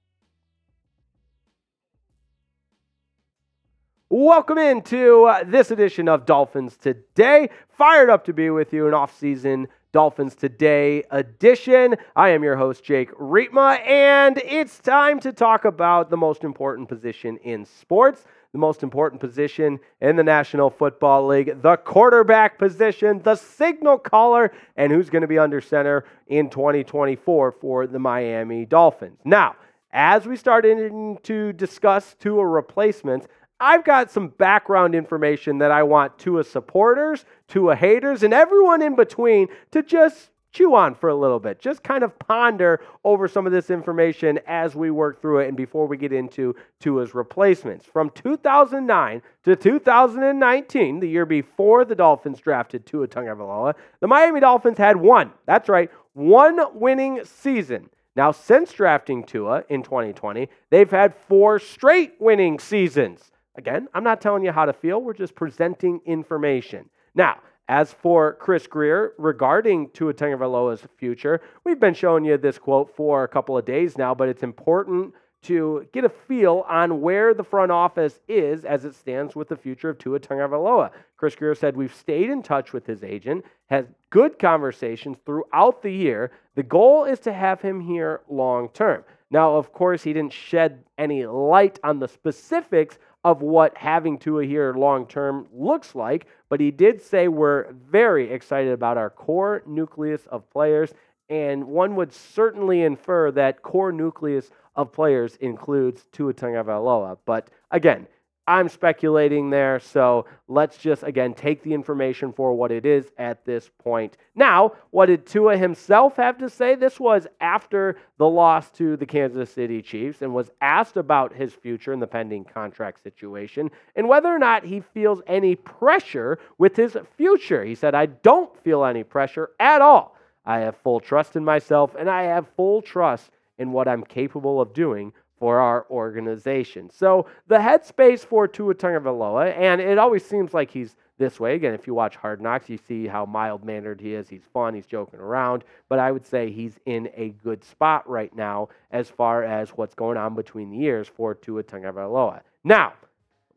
Welcome 4.10 4.60
into 4.60 5.26
uh, 5.26 5.44
this 5.46 5.72
edition 5.72 6.08
of 6.08 6.26
Dolphins 6.26 6.78
Today. 6.78 7.50
Fired 7.70 8.10
up 8.10 8.24
to 8.26 8.34
be 8.34 8.50
with 8.50 8.72
you, 8.72 8.88
an 8.88 8.94
off-season 8.94 9.68
Dolphins 9.92 10.36
Today 10.36 11.04
edition. 11.10 11.96
I 12.16 12.30
am 12.30 12.44
your 12.44 12.56
host, 12.56 12.84
Jake 12.84 13.12
Riepma, 13.14 13.80
and 13.86 14.38
it's 14.38 14.78
time 14.80 15.20
to 15.22 15.34
talk 15.34 15.66
about 15.66 16.10
the 16.10 16.18
most 16.18 16.44
important 16.44 16.88
position 16.88 17.38
in 17.38 17.66
sports, 17.66 18.26
the 18.56 18.60
most 18.60 18.84
important 18.84 19.20
position 19.20 19.78
in 20.00 20.16
the 20.16 20.24
National 20.24 20.70
Football 20.70 21.28
League, 21.28 21.62
the 21.62 21.76
quarterback 21.76 22.58
position, 22.58 23.22
the 23.22 23.36
signal 23.36 23.98
caller, 23.98 24.54
and 24.78 24.94
who's 24.94 25.10
going 25.10 25.24
to 25.24 25.28
be 25.28 25.38
under 25.38 25.60
center 25.60 26.06
in 26.28 26.50
2024 26.50 27.52
for 27.52 27.86
the 27.86 28.00
Miami 28.00 28.66
Dolphins. 28.66 29.20
Now, 29.26 29.58
as 29.92 30.26
we 30.26 30.38
start 30.38 30.64
to 30.64 31.52
discuss 31.52 32.16
Tua 32.18 32.48
replacements, 32.48 33.28
I've 33.60 33.84
got 33.84 34.10
some 34.10 34.30
background 34.30 34.96
information 34.96 35.58
that 35.58 35.72
I 35.72 35.84
want 35.84 36.18
Tua 36.18 36.46
supporters, 36.46 37.26
Tua 37.50 37.76
haters, 37.76 38.24
and 38.24 38.34
everyone 38.34 38.82
in 38.82 38.96
between 38.96 39.50
to 39.72 39.84
just 39.84 40.32
chew 40.56 40.74
on 40.74 40.96
for 40.96 41.10
a 41.10 41.16
little 41.16 41.40
bit. 41.40 41.60
Just 41.60 41.84
kind 41.84 42.04
of 42.04 42.18
ponder 42.18 42.82
over 43.04 43.28
some 43.28 43.46
of 43.46 43.52
this 43.52 43.70
information 43.70 44.40
as 44.48 44.74
we 44.74 44.90
work 44.90 45.22
through 45.22 45.40
it 45.40 45.48
and 45.48 45.58
before 45.58 45.86
we 45.86 45.98
get 45.98 46.14
into 46.14 46.56
Tua's 46.80 47.14
replacements. 47.14 47.86
From 47.86 48.10
2009 48.12 49.22
to 49.44 49.56
2019, 49.56 51.00
the 51.00 51.08
year 51.08 51.26
before 51.26 51.84
the 51.84 51.96
Dolphins 51.96 52.40
drafted 52.40 52.86
Tua 52.86 53.08
Tagovailoa, 53.08 53.76
the 54.00 54.08
Miami 54.08 54.40
Dolphins 54.40 54.78
had 54.78 54.96
one. 54.96 55.32
That's 55.46 55.68
right, 55.70 55.92
one 56.14 56.60
winning 56.74 57.24
season. 57.26 57.90
Now, 58.16 58.32
since 58.32 58.72
drafting 58.72 59.26
Tua 59.26 59.66
in 59.68 59.84
2020, 59.84 60.48
they've 60.70 60.90
had 60.90 61.14
four 61.28 61.60
straight 61.60 62.14
winning 62.20 62.60
seasons. 62.60 63.32
Again, 63.58 63.90
I'm 63.94 64.04
not 64.06 64.22
telling 64.22 64.44
you 64.44 64.54
how 64.54 64.66
to 64.66 64.74
feel, 64.74 65.02
we're 65.02 65.14
just 65.14 65.36
presenting 65.36 66.00
information. 66.06 66.90
Now, 67.14 67.40
as 67.68 67.92
for 67.92 68.34
Chris 68.34 68.68
Grier 68.68 69.14
regarding 69.18 69.90
Tua 69.90 70.14
Tagovailoa's 70.14 70.84
future, 70.98 71.42
we've 71.64 71.80
been 71.80 71.94
showing 71.94 72.26
you 72.26 72.38
this 72.38 72.58
quote 72.60 72.96
for 72.96 73.24
a 73.24 73.28
couple 73.28 73.58
of 73.58 73.66
days 73.66 73.98
now, 73.98 74.14
but 74.14 74.30
it's 74.30 74.44
important 74.44 75.14
to 75.46 75.88
get 75.94 76.04
a 76.04 76.10
feel 76.10 76.66
on 76.68 77.02
where 77.02 77.34
the 77.34 77.44
front 77.44 77.72
office 77.72 78.20
is 78.28 78.66
as 78.66 78.84
it 78.84 78.96
stands 78.96 79.36
with 79.36 79.48
the 79.48 79.56
future 79.56 79.90
of 79.90 79.98
Tua 80.00 80.20
Tagovailoa. 80.20 80.90
Chris 81.18 81.36
Grier 81.36 81.54
said 81.54 81.78
we've 81.78 81.94
stayed 81.94 82.32
in 82.32 82.42
touch 82.42 82.74
with 82.74 82.86
his 82.88 83.04
agent, 83.04 83.46
had 83.68 83.94
good 84.10 84.40
conversations 84.40 85.18
throughout 85.24 85.84
the 85.84 85.92
year. 85.92 86.32
The 86.56 86.64
goal 86.64 87.06
is 87.06 87.20
to 87.22 87.34
have 87.34 87.62
him 87.62 87.80
here 87.80 88.22
long 88.28 88.70
term. 88.70 89.04
Now, 89.30 89.56
of 89.56 89.72
course, 89.72 90.02
he 90.02 90.14
didn't 90.14 90.34
shed 90.34 90.84
any 90.98 91.26
light 91.26 91.80
on 91.84 92.00
the 92.00 92.08
specifics 92.08 92.98
of 93.24 93.42
what 93.42 93.76
having 93.78 94.18
Tua 94.18 94.46
here 94.46 94.74
long 94.74 95.06
term 95.06 95.48
looks 95.52 95.94
like, 95.94 96.28
but 96.56 96.62
he 96.62 96.72
did 96.72 97.02
say 97.02 97.28
we're 97.28 97.70
very 97.74 98.32
excited 98.32 98.72
about 98.72 98.98
our 98.98 99.10
core 99.10 99.62
nucleus 99.66 100.26
of 100.28 100.50
players, 100.50 100.94
and 101.28 101.62
one 101.66 101.98
would 101.98 102.14
certainly 102.14 102.84
infer 102.84 103.30
that 103.30 103.62
core 103.62 103.92
nucleus 103.92 104.52
of 104.78 104.94
players 104.94 105.36
includes 105.42 106.06
Tua 106.14 106.34
Tagovailoa. 106.34 107.18
But 107.26 107.50
again, 107.72 108.08
I'm 108.48 108.70
speculating 108.70 109.50
there, 109.50 109.80
so 109.80 110.28
let's 110.48 110.78
just 110.78 111.02
again 111.02 111.34
take 111.34 111.64
the 111.64 111.74
information 111.74 112.32
for 112.32 112.54
what 112.54 112.72
it 112.72 112.86
is 112.86 113.12
at 113.18 113.44
this 113.44 113.72
point. 113.80 114.18
Now, 114.36 114.74
what 114.92 115.08
did 115.08 115.26
Tua 115.26 115.58
himself 115.58 116.18
have 116.18 116.38
to 116.38 116.50
say? 116.50 116.76
This 116.76 117.00
was 117.00 117.26
after 117.42 117.98
the 118.20 118.28
loss 118.28 118.70
to 118.72 118.98
the 118.98 119.06
Kansas 119.06 119.52
City 119.52 119.82
Chiefs 119.82 120.22
and 120.22 120.34
was 120.34 120.52
asked 120.62 120.96
about 120.96 121.34
his 121.34 121.54
future 121.54 121.92
in 121.92 122.00
the 122.00 122.06
pending 122.06 122.44
contract 122.44 123.02
situation 123.02 123.72
and 123.96 124.08
whether 124.08 124.30
or 124.30 124.40
not 124.40 124.64
he 124.64 124.80
feels 124.80 125.22
any 125.26 125.56
pressure 125.56 126.38
with 126.60 126.76
his 126.76 126.96
future. 127.18 127.66
He 127.66 127.74
said, 127.74 127.96
I 127.96 128.06
don't 128.06 128.56
feel 128.64 128.86
any 128.86 129.04
pressure 129.04 129.50
at 129.60 129.82
all. 129.82 130.16
I 130.46 130.60
have 130.60 130.78
full 130.78 131.00
trust 131.00 131.36
in 131.36 131.44
myself 131.44 131.96
and 131.98 132.08
I 132.08 132.24
have 132.24 132.48
full 132.56 132.84
trust 132.84 133.32
in 133.58 133.72
what 133.72 133.88
I'm 133.88 134.04
capable 134.04 134.62
of 134.62 134.74
doing 134.74 135.14
for 135.38 135.60
our 135.60 135.86
organization. 135.90 136.90
So 136.90 137.28
the 137.48 137.58
headspace 137.58 138.26
for 138.26 138.48
Tua 138.48 138.76
Tagovailoa, 138.76 139.56
and 139.58 139.82
it 139.82 139.98
always 139.98 140.26
seems 140.26 140.54
like 140.54 140.72
he's 140.72 140.96
this 141.18 141.40
way. 141.40 141.56
Again, 141.56 141.74
if 141.74 141.88
you 141.88 141.94
watch 141.94 142.16
Hard 142.16 142.42
Knocks, 142.42 142.70
you 142.70 142.78
see 142.78 143.08
how 143.08 143.26
mild 143.26 143.64
mannered 143.64 144.02
he 144.02 144.14
is. 144.14 144.28
He's 144.28 144.44
fun, 144.54 144.74
he's 144.74 144.86
joking 144.86 145.20
around, 145.20 145.64
but 145.88 146.00
I 146.00 146.12
would 146.12 146.26
say 146.26 146.52
he's 146.52 146.78
in 146.86 147.10
a 147.16 147.30
good 147.44 147.64
spot 147.64 148.10
right 148.10 148.34
now 148.36 148.70
as 148.92 149.10
far 149.10 149.44
as 149.44 149.70
what's 149.70 149.96
going 149.96 150.18
on 150.18 150.36
between 150.36 150.72
the 150.72 150.78
years 150.78 151.08
for 151.08 151.34
Tua 151.34 151.64
Tagovailoa. 151.64 152.42
Now, 152.64 152.94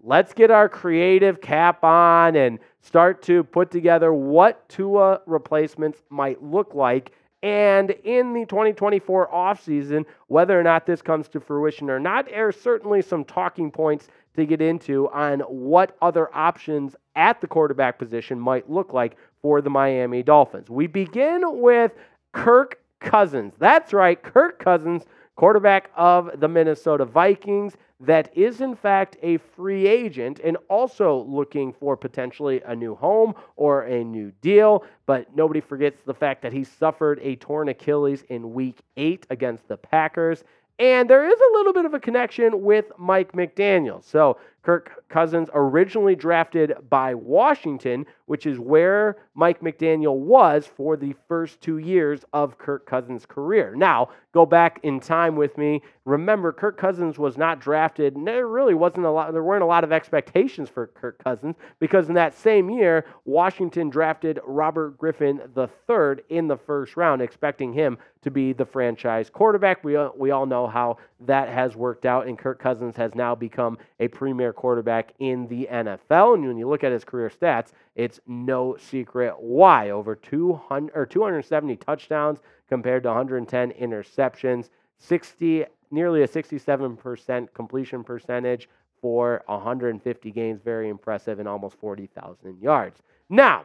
let's 0.02 0.32
get 0.32 0.50
our 0.50 0.68
creative 0.68 1.40
cap 1.40 1.82
on 1.82 2.36
and 2.36 2.58
start 2.80 3.22
to 3.22 3.42
put 3.42 3.70
together 3.70 4.12
what 4.12 4.68
Tua 4.68 5.20
replacements 5.26 6.02
might 6.10 6.42
look 6.42 6.74
like 6.74 7.12
and 7.42 7.90
in 7.90 8.32
the 8.32 8.44
2024 8.46 9.28
offseason, 9.28 10.04
whether 10.26 10.58
or 10.58 10.62
not 10.62 10.86
this 10.86 11.02
comes 11.02 11.28
to 11.28 11.40
fruition 11.40 11.88
or 11.88 12.00
not, 12.00 12.26
there 12.26 12.48
are 12.48 12.52
certainly 12.52 13.00
some 13.00 13.24
talking 13.24 13.70
points 13.70 14.08
to 14.36 14.44
get 14.44 14.60
into 14.60 15.08
on 15.10 15.40
what 15.40 15.96
other 16.02 16.34
options 16.34 16.96
at 17.16 17.40
the 17.40 17.46
quarterback 17.46 17.98
position 17.98 18.38
might 18.38 18.68
look 18.68 18.92
like 18.92 19.16
for 19.40 19.60
the 19.60 19.70
Miami 19.70 20.22
Dolphins. 20.22 20.68
We 20.68 20.86
begin 20.86 21.42
with 21.60 21.92
Kirk 22.32 22.80
Cousins. 23.00 23.54
That's 23.58 23.92
right, 23.92 24.20
Kirk 24.20 24.58
Cousins, 24.58 25.04
quarterback 25.38 25.88
of 25.94 26.40
the 26.40 26.48
Minnesota 26.48 27.04
Vikings 27.04 27.76
that 28.00 28.28
is 28.36 28.60
in 28.60 28.74
fact 28.74 29.16
a 29.22 29.36
free 29.36 29.86
agent 29.86 30.40
and 30.42 30.56
also 30.68 31.24
looking 31.28 31.72
for 31.72 31.96
potentially 31.96 32.60
a 32.62 32.74
new 32.74 32.96
home 32.96 33.32
or 33.54 33.82
a 33.82 34.02
new 34.02 34.32
deal. 34.40 34.84
But 35.06 35.32
nobody 35.36 35.60
forgets 35.60 36.02
the 36.04 36.12
fact 36.12 36.42
that 36.42 36.52
he 36.52 36.64
suffered 36.64 37.20
a 37.22 37.36
torn 37.36 37.68
Achilles 37.68 38.24
in 38.28 38.52
week 38.52 38.80
eight 38.96 39.28
against 39.30 39.68
the 39.68 39.76
Packers. 39.76 40.42
And 40.80 41.08
there 41.08 41.24
is 41.24 41.38
a 41.38 41.56
little 41.56 41.72
bit 41.72 41.84
of 41.84 41.94
a 41.94 42.00
connection 42.00 42.62
with 42.62 42.90
Mike 42.98 43.30
McDaniel. 43.30 44.02
So 44.02 44.38
Kirk 44.68 45.02
Cousins 45.08 45.48
originally 45.54 46.14
drafted 46.14 46.74
by 46.90 47.14
Washington, 47.14 48.04
which 48.26 48.44
is 48.44 48.58
where 48.58 49.16
Mike 49.34 49.62
McDaniel 49.62 50.16
was 50.16 50.66
for 50.66 50.94
the 50.94 51.14
first 51.26 51.62
two 51.62 51.78
years 51.78 52.26
of 52.34 52.58
Kirk 52.58 52.84
Cousins' 52.84 53.24
career. 53.24 53.74
Now, 53.74 54.10
go 54.32 54.44
back 54.44 54.80
in 54.82 55.00
time 55.00 55.36
with 55.36 55.56
me. 55.56 55.80
Remember, 56.04 56.52
Kirk 56.52 56.76
Cousins 56.76 57.18
was 57.18 57.38
not 57.38 57.60
drafted. 57.60 58.14
There 58.22 58.46
really 58.46 58.74
wasn't 58.74 59.06
a 59.06 59.10
lot. 59.10 59.32
There 59.32 59.42
weren't 59.42 59.62
a 59.62 59.66
lot 59.66 59.84
of 59.84 59.92
expectations 59.92 60.68
for 60.68 60.88
Kirk 60.88 61.22
Cousins 61.24 61.56
because 61.80 62.08
in 62.08 62.14
that 62.16 62.34
same 62.34 62.68
year, 62.68 63.06
Washington 63.24 63.88
drafted 63.88 64.38
Robert 64.46 64.98
Griffin 64.98 65.40
III 65.56 66.22
in 66.28 66.46
the 66.46 66.58
first 66.58 66.94
round, 66.98 67.22
expecting 67.22 67.72
him 67.72 67.96
to 68.22 68.30
be 68.30 68.52
the 68.52 68.66
franchise 68.66 69.30
quarterback. 69.30 69.82
We 69.82 69.96
we 70.16 70.30
all 70.30 70.44
know 70.44 70.66
how 70.66 70.98
that 71.20 71.48
has 71.48 71.74
worked 71.76 72.04
out, 72.04 72.26
and 72.26 72.38
Kirk 72.38 72.58
Cousins 72.58 72.96
has 72.96 73.14
now 73.14 73.34
become 73.34 73.78
a 74.00 74.08
premier 74.08 74.52
quarterback 74.58 75.14
in 75.20 75.46
the 75.46 75.68
NFL. 75.70 76.34
And 76.34 76.46
when 76.46 76.58
you 76.58 76.68
look 76.68 76.82
at 76.82 76.92
his 76.92 77.04
career 77.04 77.30
stats, 77.30 77.68
it's 77.94 78.18
no 78.26 78.76
secret 78.76 79.34
why. 79.38 79.90
Over 79.90 80.16
200 80.16 80.92
or 80.94 81.06
270 81.06 81.76
touchdowns 81.76 82.40
compared 82.68 83.04
to 83.04 83.08
110 83.08 83.70
interceptions, 83.72 84.68
60 84.98 85.64
nearly 85.90 86.22
a 86.22 86.28
67% 86.28 87.54
completion 87.54 88.04
percentage 88.04 88.68
for 89.00 89.42
150 89.46 90.30
games, 90.32 90.60
very 90.62 90.88
impressive, 90.88 91.38
and 91.38 91.48
almost 91.48 91.78
40,000 91.78 92.60
yards. 92.60 93.00
Now, 93.28 93.64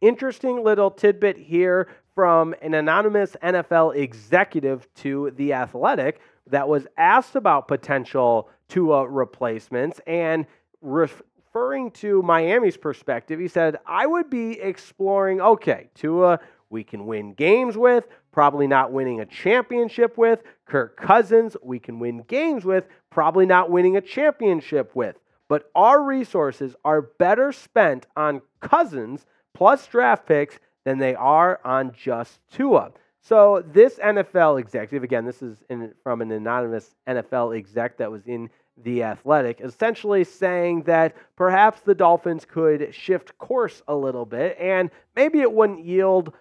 interesting 0.00 0.64
little 0.64 0.90
tidbit 0.90 1.36
here 1.36 1.88
from 2.14 2.54
an 2.62 2.74
anonymous 2.74 3.36
NFL 3.42 3.94
executive 3.94 4.92
to 4.94 5.32
The 5.36 5.52
Athletic 5.52 6.20
that 6.46 6.68
was 6.68 6.86
asked 6.96 7.36
about 7.36 7.68
potential 7.68 8.48
Tua 8.68 9.02
uh, 9.02 9.04
replacements 9.04 10.00
and 10.06 10.46
referring 10.80 11.90
to 11.92 12.22
Miami's 12.22 12.76
perspective, 12.76 13.40
he 13.40 13.48
said, 13.48 13.78
I 13.86 14.06
would 14.06 14.30
be 14.30 14.60
exploring, 14.60 15.40
okay, 15.40 15.88
Tua 15.94 16.40
we 16.70 16.82
can 16.82 17.06
win 17.06 17.34
games 17.34 17.76
with, 17.76 18.08
probably 18.32 18.66
not 18.66 18.90
winning 18.90 19.20
a 19.20 19.26
championship 19.26 20.18
with. 20.18 20.42
Kirk 20.66 20.96
Cousins, 20.96 21.56
we 21.62 21.78
can 21.78 22.00
win 22.00 22.24
games 22.26 22.64
with, 22.64 22.84
probably 23.10 23.46
not 23.46 23.70
winning 23.70 23.96
a 23.96 24.00
championship 24.00 24.90
with. 24.94 25.16
But 25.48 25.70
our 25.74 26.02
resources 26.02 26.74
are 26.84 27.02
better 27.02 27.52
spent 27.52 28.06
on 28.16 28.42
Cousins 28.60 29.26
plus 29.52 29.86
draft 29.86 30.26
picks 30.26 30.58
than 30.84 30.98
they 30.98 31.14
are 31.14 31.60
on 31.64 31.92
just 31.92 32.40
Tua. 32.50 32.92
So 33.24 33.64
this 33.66 33.94
NFL 33.94 34.60
executive, 34.60 35.02
again, 35.02 35.24
this 35.24 35.40
is 35.40 35.56
in, 35.70 35.94
from 36.02 36.20
an 36.20 36.30
anonymous 36.30 36.94
NFL 37.08 37.56
exec 37.56 37.96
that 37.96 38.10
was 38.10 38.26
in 38.26 38.50
the 38.82 39.02
Athletic, 39.02 39.62
essentially 39.62 40.24
saying 40.24 40.82
that 40.82 41.16
perhaps 41.34 41.80
the 41.80 41.94
Dolphins 41.94 42.44
could 42.44 42.94
shift 42.94 43.38
course 43.38 43.80
a 43.88 43.94
little 43.94 44.26
bit, 44.26 44.58
and 44.60 44.90
maybe 45.16 45.40
it 45.40 45.50
wouldn't 45.50 45.82
yield 45.82 46.34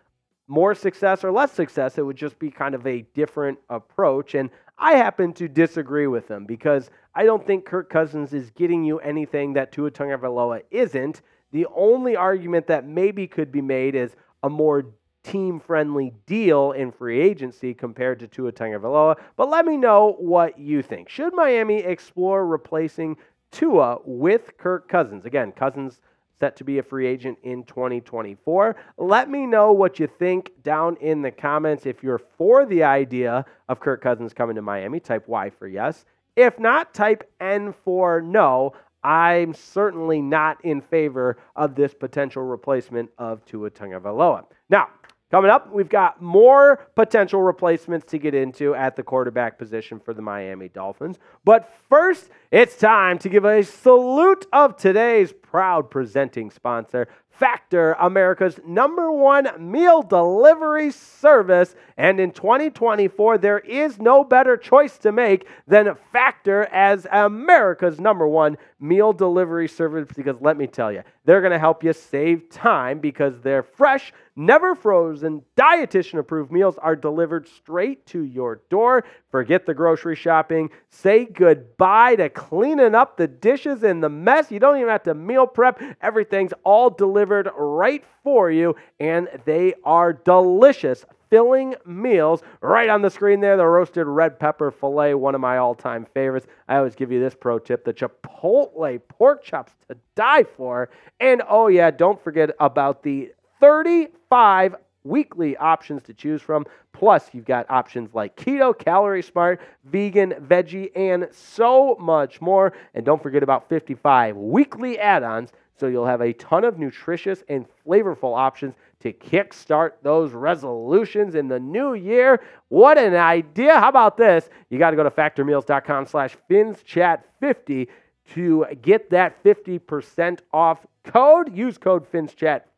more 0.47 0.75
success 0.75 1.23
or 1.23 1.31
less 1.31 1.53
success. 1.53 1.97
It 1.97 2.01
would 2.01 2.17
just 2.17 2.37
be 2.37 2.51
kind 2.51 2.75
of 2.75 2.85
a 2.85 3.03
different 3.13 3.59
approach. 3.69 4.35
And 4.35 4.49
I 4.77 4.95
happen 4.95 5.31
to 5.33 5.47
disagree 5.47 6.07
with 6.07 6.27
them 6.27 6.45
because 6.45 6.89
I 7.15 7.23
don't 7.23 7.47
think 7.47 7.63
Kirk 7.63 7.89
Cousins 7.89 8.33
is 8.33 8.49
getting 8.49 8.83
you 8.83 8.99
anything 8.99 9.53
that 9.53 9.71
Tua 9.71 9.89
Tagovailoa 9.89 10.63
isn't. 10.69 11.21
The 11.53 11.65
only 11.73 12.17
argument 12.17 12.67
that 12.67 12.85
maybe 12.85 13.25
could 13.25 13.53
be 13.53 13.61
made 13.61 13.95
is 13.95 14.17
a 14.41 14.49
more 14.49 14.85
team 15.23 15.59
friendly 15.59 16.13
deal 16.25 16.71
in 16.73 16.91
free 16.91 17.21
agency 17.21 17.73
compared 17.73 18.19
to 18.19 18.27
Tua 18.27 18.51
Tagovailoa. 18.51 19.15
But 19.35 19.49
let 19.49 19.65
me 19.65 19.77
know 19.77 20.15
what 20.19 20.59
you 20.59 20.81
think. 20.81 21.09
Should 21.09 21.33
Miami 21.33 21.77
explore 21.77 22.45
replacing 22.45 23.17
Tua 23.51 23.99
with 24.05 24.57
Kirk 24.57 24.87
Cousins? 24.87 25.25
Again, 25.25 25.51
Cousins 25.51 25.99
set 26.39 26.55
to 26.57 26.63
be 26.63 26.79
a 26.79 26.83
free 26.83 27.07
agent 27.07 27.37
in 27.43 27.63
2024. 27.63 28.75
Let 28.97 29.29
me 29.29 29.45
know 29.45 29.71
what 29.71 29.99
you 29.99 30.07
think 30.07 30.51
down 30.63 30.97
in 30.97 31.21
the 31.21 31.31
comments. 31.31 31.85
If 31.85 32.03
you're 32.03 32.21
for 32.37 32.65
the 32.65 32.83
idea 32.83 33.45
of 33.69 33.79
Kirk 33.79 34.01
Cousins 34.01 34.33
coming 34.33 34.55
to 34.55 34.61
Miami, 34.61 34.99
type 34.99 35.27
Y 35.27 35.49
for 35.51 35.67
yes. 35.67 36.05
If 36.35 36.59
not, 36.59 36.93
type 36.93 37.29
N 37.39 37.73
for 37.85 38.21
no. 38.21 38.73
I'm 39.03 39.53
certainly 39.53 40.21
not 40.21 40.63
in 40.63 40.81
favor 40.81 41.37
of 41.55 41.75
this 41.75 41.93
potential 41.93 42.43
replacement 42.43 43.09
of 43.17 43.45
Tua 43.45 43.69
Tagovailoa. 43.69 44.45
Now, 44.69 44.87
Coming 45.33 45.49
up, 45.49 45.73
we've 45.73 45.89
got 45.89 46.21
more 46.21 46.75
potential 46.93 47.41
replacements 47.41 48.05
to 48.11 48.19
get 48.19 48.35
into 48.35 48.75
at 48.75 48.95
the 48.95 49.01
quarterback 49.01 49.57
position 49.57 49.99
for 49.99 50.13
the 50.13 50.21
Miami 50.21 50.69
Dolphins. 50.69 51.17
But 51.43 51.73
first, 51.89 52.29
it's 52.51 52.77
time 52.77 53.17
to 53.17 53.29
give 53.29 53.43
a 53.43 53.63
salute 53.63 54.45
of 54.53 54.77
today's 54.77 55.33
proud 55.33 55.89
presenting 55.89 56.51
sponsor, 56.51 57.07
Factor, 57.31 57.93
America's 57.93 58.59
number 58.63 59.11
one 59.11 59.49
meal 59.57 60.03
delivery 60.03 60.91
service. 60.91 61.73
And 61.97 62.19
in 62.19 62.31
2024, 62.31 63.39
there 63.39 63.57
is 63.57 63.99
no 63.99 64.23
better 64.23 64.55
choice 64.55 64.99
to 64.99 65.11
make 65.11 65.47
than 65.67 65.95
Factor 66.11 66.65
as 66.71 67.07
America's 67.11 67.99
number 67.99 68.27
one 68.27 68.55
meal 68.79 69.13
delivery 69.13 69.67
service 69.67 70.09
because 70.15 70.39
let 70.41 70.57
me 70.57 70.67
tell 70.67 70.91
you, 70.91 71.01
they're 71.25 71.41
going 71.41 71.51
to 71.51 71.59
help 71.59 71.83
you 71.83 71.91
save 71.91 72.51
time 72.51 72.99
because 72.99 73.41
they're 73.41 73.63
fresh, 73.63 74.13
never 74.35 74.75
frozen, 74.75 75.43
dietitian 75.57 76.19
approved 76.19 76.51
meals 76.51 76.77
are 76.77 76.95
delivered 76.95 77.47
straight 77.47 78.05
to 78.07 78.23
your 78.23 78.61
door. 78.69 79.03
Forget 79.29 79.65
the 79.65 79.73
grocery 79.73 80.15
shopping. 80.15 80.69
Say 80.89 81.25
goodbye 81.25 82.15
to 82.15 82.29
cleaning 82.29 82.95
up 82.95 83.17
the 83.17 83.27
dishes 83.27 83.83
and 83.83 84.03
the 84.03 84.09
mess. 84.09 84.51
You 84.51 84.59
don't 84.59 84.77
even 84.77 84.89
have 84.89 85.03
to 85.03 85.13
meal 85.13 85.47
prep. 85.47 85.81
Everything's 86.01 86.53
all 86.63 86.89
delivered 86.89 87.49
right 87.57 88.03
for 88.23 88.49
you, 88.49 88.75
and 88.99 89.27
they 89.45 89.73
are 89.83 90.13
delicious 90.13 91.05
filling 91.33 91.73
meals 91.83 92.43
right 92.61 92.89
on 92.89 93.01
the 93.01 93.09
screen 93.09 93.39
there. 93.41 93.57
The 93.57 93.65
roasted 93.65 94.05
red 94.05 94.39
pepper 94.39 94.69
filet, 94.69 95.15
one 95.15 95.33
of 95.33 95.41
my 95.41 95.57
all 95.57 95.73
time 95.73 96.05
favorites. 96.13 96.45
I 96.67 96.77
always 96.77 96.93
give 96.93 97.11
you 97.11 97.19
this 97.19 97.33
pro 97.33 97.57
tip 97.57 97.83
the 97.83 97.91
Chipotle 97.91 99.01
pork 99.07 99.43
chops 99.43 99.73
to 99.87 99.97
die 100.15 100.43
for. 100.43 100.91
And 101.19 101.41
oh, 101.49 101.69
yeah, 101.69 101.89
don't 101.89 102.23
forget 102.23 102.51
about 102.59 103.01
the 103.01 103.31
35 103.63 104.75
weekly 105.05 105.55
options 105.55 106.03
to 106.03 106.13
choose 106.13 106.41
from. 106.41 106.65
Plus, 106.91 107.29
you've 107.31 107.45
got 107.45 107.65
options 107.69 108.13
like 108.13 108.35
keto, 108.35 108.77
calorie 108.77 109.23
smart, 109.23 109.61
vegan, 109.85 110.31
veggie, 110.31 110.91
and 110.97 111.29
so 111.31 111.95
much 111.97 112.41
more. 112.41 112.73
And 112.93 113.05
don't 113.05 113.23
forget 113.23 113.41
about 113.41 113.69
55 113.69 114.35
weekly 114.35 114.99
add 114.99 115.23
ons 115.23 115.53
so 115.79 115.87
you'll 115.87 116.05
have 116.05 116.19
a 116.19 116.33
ton 116.33 116.65
of 116.65 116.77
nutritious 116.77 117.41
and 117.47 117.65
flavorful 117.87 118.37
options 118.37 118.75
to 118.99 119.13
kickstart 119.13 119.91
those 120.01 120.33
resolutions 120.33 121.33
in 121.33 121.47
the 121.47 121.59
new 121.59 121.93
year. 121.93 122.41
What 122.67 122.97
an 122.97 123.15
idea. 123.15 123.79
How 123.79 123.87
about 123.87 124.17
this? 124.17 124.49
You 124.69 124.77
got 124.77 124.89
to 124.89 124.97
go 124.97 125.03
to 125.03 125.09
factormeals.com 125.09 126.07
slash 126.07 126.35
phinschat50 126.49 127.87
to 128.33 128.65
get 128.81 129.09
that 129.11 129.41
50% 129.41 130.39
off 130.51 130.85
code. 131.05 131.55
Use 131.55 131.77
code 131.77 132.11
PHINSCHAT50 132.11 132.72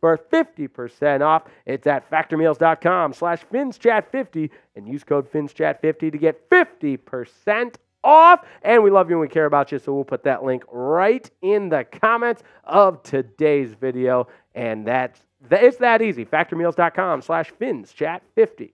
for 0.00 0.18
50% 0.32 1.20
off. 1.22 1.44
It's 1.66 1.86
at 1.86 2.08
factormeals.com 2.10 3.12
slash 3.14 3.44
PHINSCHAT50 3.52 4.50
and 4.76 4.86
use 4.86 5.04
code 5.04 5.30
PHINSCHAT50 5.32 6.12
to 6.12 6.18
get 6.18 6.50
50% 6.50 7.74
off. 8.04 8.44
And 8.62 8.82
we 8.82 8.90
love 8.90 9.08
you 9.08 9.16
and 9.16 9.20
we 9.20 9.28
care 9.28 9.46
about 9.46 9.72
you, 9.72 9.78
so 9.78 9.94
we'll 9.94 10.04
put 10.04 10.24
that 10.24 10.44
link 10.44 10.64
right 10.70 11.28
in 11.40 11.68
the 11.68 11.84
comments 11.84 12.42
of 12.64 13.02
today's 13.02 13.74
video. 13.74 14.28
And 14.54 14.86
that's 14.86 15.20
it's 15.50 15.78
that 15.78 16.02
easy. 16.02 16.24
Factormeals.com 16.24 17.22
slash 17.22 17.52
PhinsChat50. 17.60 18.72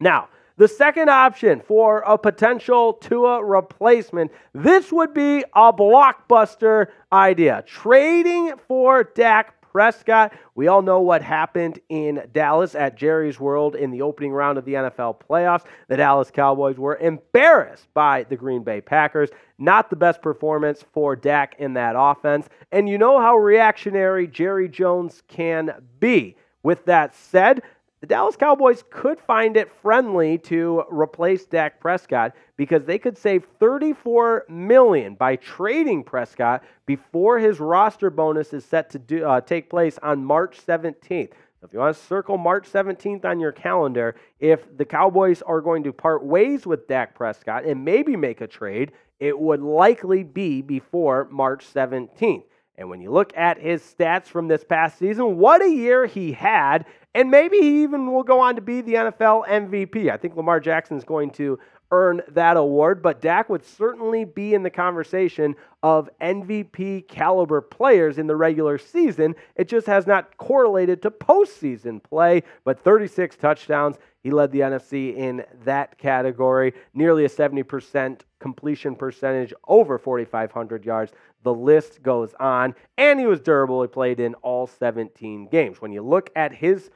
Now, 0.00 0.28
the 0.58 0.68
second 0.68 1.08
option 1.08 1.60
for 1.60 2.00
a 2.00 2.18
potential 2.18 2.94
Tua 2.94 3.44
replacement, 3.44 4.32
this 4.52 4.92
would 4.92 5.14
be 5.14 5.44
a 5.54 5.72
blockbuster 5.72 6.88
idea. 7.12 7.62
Trading 7.64 8.54
for 8.66 9.04
Dak 9.04 9.57
Prescott. 9.78 10.32
We 10.56 10.66
all 10.66 10.82
know 10.82 10.98
what 10.98 11.22
happened 11.22 11.78
in 11.88 12.28
Dallas 12.32 12.74
at 12.74 12.96
Jerry's 12.96 13.38
World 13.38 13.76
in 13.76 13.92
the 13.92 14.02
opening 14.02 14.32
round 14.32 14.58
of 14.58 14.64
the 14.64 14.72
NFL 14.72 15.20
playoffs. 15.20 15.66
The 15.86 15.96
Dallas 15.96 16.32
Cowboys 16.32 16.78
were 16.78 16.96
embarrassed 16.96 17.86
by 17.94 18.24
the 18.24 18.34
Green 18.34 18.64
Bay 18.64 18.80
Packers. 18.80 19.30
Not 19.56 19.88
the 19.88 19.94
best 19.94 20.20
performance 20.20 20.84
for 20.92 21.14
Dak 21.14 21.54
in 21.60 21.74
that 21.74 21.94
offense. 21.96 22.48
And 22.72 22.88
you 22.88 22.98
know 22.98 23.20
how 23.20 23.36
reactionary 23.36 24.26
Jerry 24.26 24.68
Jones 24.68 25.22
can 25.28 25.70
be. 26.00 26.34
With 26.64 26.84
that 26.86 27.14
said, 27.14 27.62
the 28.00 28.06
Dallas 28.06 28.36
Cowboys 28.36 28.84
could 28.90 29.20
find 29.20 29.56
it 29.56 29.72
friendly 29.82 30.38
to 30.38 30.84
replace 30.88 31.44
Dak 31.46 31.80
Prescott 31.80 32.32
because 32.56 32.84
they 32.84 32.98
could 32.98 33.18
save 33.18 33.44
34 33.58 34.46
million 34.48 35.14
by 35.14 35.34
trading 35.36 36.04
Prescott 36.04 36.62
before 36.86 37.38
his 37.38 37.58
roster 37.58 38.10
bonus 38.10 38.52
is 38.52 38.64
set 38.64 38.90
to 38.90 39.00
do, 39.00 39.24
uh, 39.24 39.40
take 39.40 39.68
place 39.68 39.98
on 40.00 40.24
March 40.24 40.64
17th. 40.64 41.32
If 41.60 41.72
you 41.72 41.80
want 41.80 41.96
to 41.96 42.02
circle 42.04 42.38
March 42.38 42.70
17th 42.70 43.24
on 43.24 43.40
your 43.40 43.50
calendar, 43.50 44.14
if 44.38 44.76
the 44.76 44.84
Cowboys 44.84 45.42
are 45.42 45.60
going 45.60 45.82
to 45.82 45.92
part 45.92 46.24
ways 46.24 46.66
with 46.66 46.86
Dak 46.86 47.16
Prescott 47.16 47.64
and 47.64 47.84
maybe 47.84 48.14
make 48.14 48.40
a 48.40 48.46
trade, 48.46 48.92
it 49.18 49.36
would 49.36 49.60
likely 49.60 50.22
be 50.22 50.62
before 50.62 51.28
March 51.32 51.66
17th. 51.74 52.44
And 52.78 52.88
when 52.88 53.00
you 53.00 53.10
look 53.10 53.36
at 53.36 53.60
his 53.60 53.82
stats 53.82 54.26
from 54.26 54.46
this 54.46 54.62
past 54.62 55.00
season, 55.00 55.36
what 55.36 55.60
a 55.62 55.68
year 55.68 56.06
he 56.06 56.30
had. 56.30 56.86
And 57.18 57.32
maybe 57.32 57.58
he 57.58 57.82
even 57.82 58.12
will 58.12 58.22
go 58.22 58.38
on 58.38 58.54
to 58.54 58.60
be 58.62 58.80
the 58.80 58.94
NFL 58.94 59.48
MVP. 59.48 60.08
I 60.08 60.16
think 60.16 60.36
Lamar 60.36 60.60
Jackson 60.60 60.96
is 60.96 61.02
going 61.02 61.30
to 61.30 61.58
earn 61.90 62.22
that 62.28 62.56
award, 62.56 63.02
but 63.02 63.20
Dak 63.20 63.48
would 63.48 63.64
certainly 63.64 64.24
be 64.24 64.54
in 64.54 64.62
the 64.62 64.70
conversation 64.70 65.56
of 65.82 66.08
MVP 66.20 67.08
caliber 67.08 67.60
players 67.60 68.18
in 68.18 68.28
the 68.28 68.36
regular 68.36 68.78
season. 68.78 69.34
It 69.56 69.66
just 69.66 69.88
has 69.88 70.06
not 70.06 70.36
correlated 70.36 71.02
to 71.02 71.10
postseason 71.10 72.00
play, 72.00 72.44
but 72.62 72.78
36 72.78 73.34
touchdowns. 73.34 73.96
He 74.22 74.30
led 74.30 74.52
the 74.52 74.60
NFC 74.60 75.16
in 75.16 75.42
that 75.64 75.98
category, 75.98 76.72
nearly 76.94 77.24
a 77.24 77.28
70% 77.28 78.20
completion 78.38 78.94
percentage, 78.94 79.52
over 79.66 79.98
4,500 79.98 80.84
yards. 80.84 81.10
The 81.42 81.54
list 81.54 82.00
goes 82.00 82.32
on, 82.38 82.76
and 82.96 83.18
he 83.18 83.26
was 83.26 83.40
durable. 83.40 83.82
He 83.82 83.88
played 83.88 84.20
in 84.20 84.34
all 84.36 84.68
17 84.68 85.48
games. 85.48 85.80
When 85.80 85.90
you 85.90 86.02
look 86.02 86.30
at 86.36 86.54
his 86.54 86.90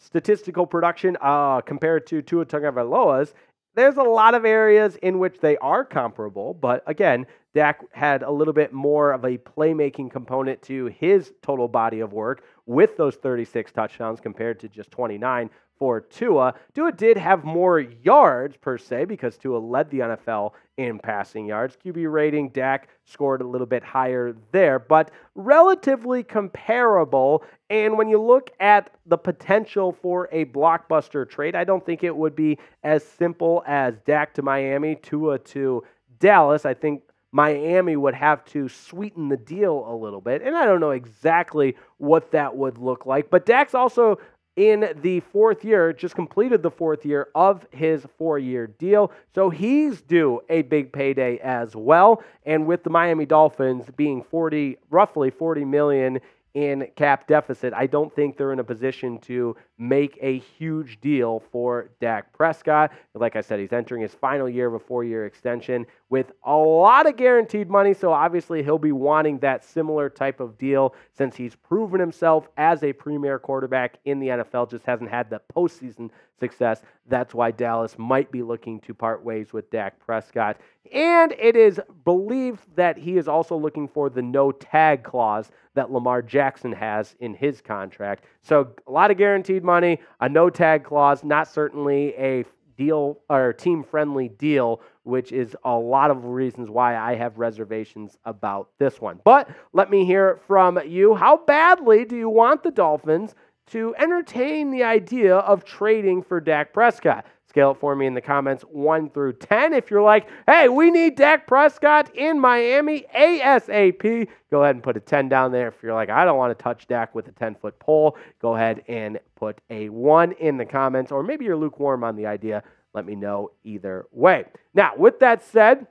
statistical 0.00 0.66
production 0.66 1.16
uh, 1.20 1.60
compared 1.60 2.06
to 2.08 2.22
Tua 2.22 2.46
Tagovailoa's, 2.46 3.34
there's 3.76 3.96
a 3.96 4.02
lot 4.02 4.34
of 4.34 4.44
areas 4.44 4.96
in 4.96 5.20
which 5.20 5.38
they 5.38 5.56
are 5.58 5.84
comparable, 5.84 6.54
but 6.54 6.82
again, 6.86 7.26
Dak 7.54 7.82
had 7.92 8.22
a 8.22 8.30
little 8.30 8.52
bit 8.52 8.72
more 8.72 9.12
of 9.12 9.24
a 9.24 9.38
playmaking 9.38 10.10
component 10.10 10.60
to 10.62 10.86
his 10.86 11.32
total 11.42 11.68
body 11.68 12.00
of 12.00 12.12
work 12.12 12.42
with 12.66 12.96
those 12.96 13.16
36 13.16 13.70
touchdowns 13.72 14.20
compared 14.20 14.58
to 14.60 14.68
just 14.68 14.90
29 14.90 15.50
for 15.80 16.02
Tua. 16.02 16.54
Tua 16.74 16.92
did 16.92 17.16
have 17.16 17.42
more 17.42 17.80
yards 17.80 18.56
per 18.58 18.76
se 18.76 19.06
because 19.06 19.38
Tua 19.38 19.56
led 19.56 19.90
the 19.90 20.00
NFL 20.00 20.52
in 20.76 20.98
passing 20.98 21.46
yards. 21.46 21.76
QB 21.82 22.12
rating, 22.12 22.50
Dak 22.50 22.88
scored 23.06 23.40
a 23.40 23.46
little 23.46 23.66
bit 23.66 23.82
higher 23.82 24.36
there, 24.52 24.78
but 24.78 25.10
relatively 25.34 26.22
comparable. 26.22 27.42
And 27.70 27.96
when 27.96 28.10
you 28.10 28.22
look 28.22 28.50
at 28.60 28.90
the 29.06 29.16
potential 29.16 29.90
for 29.90 30.28
a 30.30 30.44
blockbuster 30.44 31.28
trade, 31.28 31.56
I 31.56 31.64
don't 31.64 31.84
think 31.84 32.04
it 32.04 32.14
would 32.14 32.36
be 32.36 32.58
as 32.84 33.02
simple 33.02 33.64
as 33.66 33.98
Dak 34.04 34.34
to 34.34 34.42
Miami, 34.42 34.96
Tua 34.96 35.38
to 35.38 35.82
Dallas. 36.18 36.66
I 36.66 36.74
think 36.74 37.02
Miami 37.32 37.96
would 37.96 38.14
have 38.14 38.44
to 38.44 38.68
sweeten 38.68 39.30
the 39.30 39.36
deal 39.38 39.86
a 39.88 39.94
little 39.94 40.20
bit. 40.20 40.42
And 40.42 40.56
I 40.56 40.66
don't 40.66 40.80
know 40.80 40.90
exactly 40.90 41.76
what 41.96 42.32
that 42.32 42.54
would 42.54 42.76
look 42.76 43.06
like. 43.06 43.30
But 43.30 43.46
Dak's 43.46 43.74
also 43.74 44.18
in 44.60 44.92
the 45.00 45.20
fourth 45.20 45.64
year, 45.64 45.90
just 45.90 46.14
completed 46.14 46.62
the 46.62 46.70
fourth 46.70 47.06
year 47.06 47.28
of 47.34 47.66
his 47.70 48.04
four 48.18 48.38
year 48.38 48.66
deal. 48.66 49.10
So 49.34 49.48
he's 49.48 50.02
due 50.02 50.42
a 50.50 50.60
big 50.60 50.92
payday 50.92 51.38
as 51.38 51.74
well. 51.74 52.22
And 52.44 52.66
with 52.66 52.84
the 52.84 52.90
Miami 52.90 53.24
Dolphins 53.24 53.86
being 53.96 54.22
40, 54.22 54.76
roughly 54.90 55.30
40 55.30 55.64
million 55.64 56.20
in 56.52 56.86
cap 56.94 57.26
deficit, 57.26 57.72
I 57.72 57.86
don't 57.86 58.14
think 58.14 58.36
they're 58.36 58.52
in 58.52 58.58
a 58.58 58.64
position 58.64 59.18
to 59.20 59.56
make 59.78 60.18
a 60.20 60.40
huge 60.40 61.00
deal 61.00 61.42
for 61.50 61.88
Dak 61.98 62.30
Prescott. 62.34 62.92
Like 63.14 63.36
I 63.36 63.40
said, 63.40 63.60
he's 63.60 63.72
entering 63.72 64.02
his 64.02 64.12
final 64.12 64.46
year 64.46 64.66
of 64.66 64.74
a 64.74 64.78
four 64.78 65.04
year 65.04 65.24
extension 65.24 65.86
with 66.10 66.32
a 66.44 66.54
lot 66.54 67.06
of 67.06 67.16
guaranteed 67.16 67.70
money. 67.70 67.94
So 67.94 68.12
obviously, 68.12 68.62
he'll 68.62 68.78
be 68.78 68.92
wanting 68.92 69.38
that 69.38 69.64
similar 69.64 70.10
type 70.10 70.40
of 70.40 70.58
deal 70.58 70.94
since 71.16 71.36
he's 71.36 71.54
proven 71.54 72.00
himself 72.00 72.48
as 72.56 72.82
a 72.82 72.92
premier 72.92 73.38
quarterback 73.38 73.98
in 74.04 74.18
the 74.18 74.28
NFL, 74.28 74.70
just 74.70 74.84
hasn't 74.84 75.08
had 75.08 75.30
the 75.30 75.40
postseason 75.56 76.10
success. 76.38 76.82
That's 77.06 77.32
why 77.32 77.52
Dallas 77.52 77.96
might 77.96 78.32
be 78.32 78.42
looking 78.42 78.80
to 78.80 78.94
part 78.94 79.24
ways 79.24 79.52
with 79.52 79.70
Dak 79.70 79.98
Prescott. 80.00 80.56
And 80.92 81.32
it 81.32 81.54
is 81.54 81.80
believed 82.04 82.64
that 82.74 82.98
he 82.98 83.16
is 83.16 83.28
also 83.28 83.56
looking 83.56 83.86
for 83.86 84.10
the 84.10 84.22
no 84.22 84.50
tag 84.50 85.04
clause 85.04 85.50
that 85.74 85.92
Lamar 85.92 86.22
Jackson 86.22 86.72
has 86.72 87.14
in 87.20 87.34
his 87.34 87.60
contract. 87.60 88.24
So 88.42 88.72
a 88.86 88.90
lot 88.90 89.10
of 89.10 89.16
guaranteed 89.16 89.62
money, 89.62 90.00
a 90.20 90.28
no 90.28 90.50
tag 90.50 90.82
clause, 90.82 91.22
not 91.22 91.46
certainly 91.46 92.14
a 92.16 92.44
deal 92.80 93.20
or 93.28 93.52
team 93.52 93.84
friendly 93.84 94.28
deal, 94.28 94.80
which 95.02 95.32
is 95.32 95.54
a 95.64 95.76
lot 95.76 96.10
of 96.10 96.24
reasons 96.24 96.70
why 96.70 96.96
I 96.96 97.14
have 97.14 97.38
reservations 97.38 98.16
about 98.24 98.70
this 98.78 99.02
one. 99.02 99.20
But 99.22 99.50
let 99.74 99.90
me 99.90 100.06
hear 100.06 100.40
from 100.46 100.80
you. 100.86 101.14
How 101.14 101.44
badly 101.44 102.06
do 102.06 102.16
you 102.16 102.30
want 102.30 102.62
the 102.62 102.70
Dolphins 102.70 103.34
to 103.66 103.94
entertain 103.98 104.70
the 104.70 104.82
idea 104.82 105.36
of 105.36 105.62
trading 105.62 106.22
for 106.22 106.40
Dak 106.40 106.72
Prescott? 106.72 107.26
Scale 107.50 107.72
it 107.72 107.80
for 107.80 107.96
me 107.96 108.06
in 108.06 108.14
the 108.14 108.20
comments 108.20 108.62
1 108.70 109.10
through 109.10 109.32
10. 109.32 109.72
If 109.72 109.90
you're 109.90 110.02
like, 110.02 110.28
hey, 110.46 110.68
we 110.68 110.92
need 110.92 111.16
Dak 111.16 111.48
Prescott 111.48 112.14
in 112.14 112.38
Miami 112.38 113.06
ASAP, 113.12 114.28
go 114.52 114.62
ahead 114.62 114.76
and 114.76 114.84
put 114.84 114.96
a 114.96 115.00
10 115.00 115.28
down 115.28 115.50
there. 115.50 115.66
If 115.66 115.82
you're 115.82 115.92
like, 115.92 116.10
I 116.10 116.24
don't 116.24 116.38
want 116.38 116.56
to 116.56 116.62
touch 116.62 116.86
Dak 116.86 117.12
with 117.12 117.26
a 117.26 117.32
10 117.32 117.56
foot 117.56 117.76
pole, 117.80 118.16
go 118.40 118.54
ahead 118.54 118.84
and 118.86 119.18
put 119.34 119.60
a 119.68 119.88
1 119.88 120.30
in 120.32 120.58
the 120.58 120.64
comments. 120.64 121.10
Or 121.10 121.24
maybe 121.24 121.44
you're 121.44 121.56
lukewarm 121.56 122.04
on 122.04 122.14
the 122.14 122.26
idea. 122.26 122.62
Let 122.94 123.04
me 123.04 123.16
know 123.16 123.50
either 123.64 124.06
way. 124.12 124.44
Now, 124.72 124.92
with 124.96 125.18
that 125.18 125.42
said, 125.42 125.88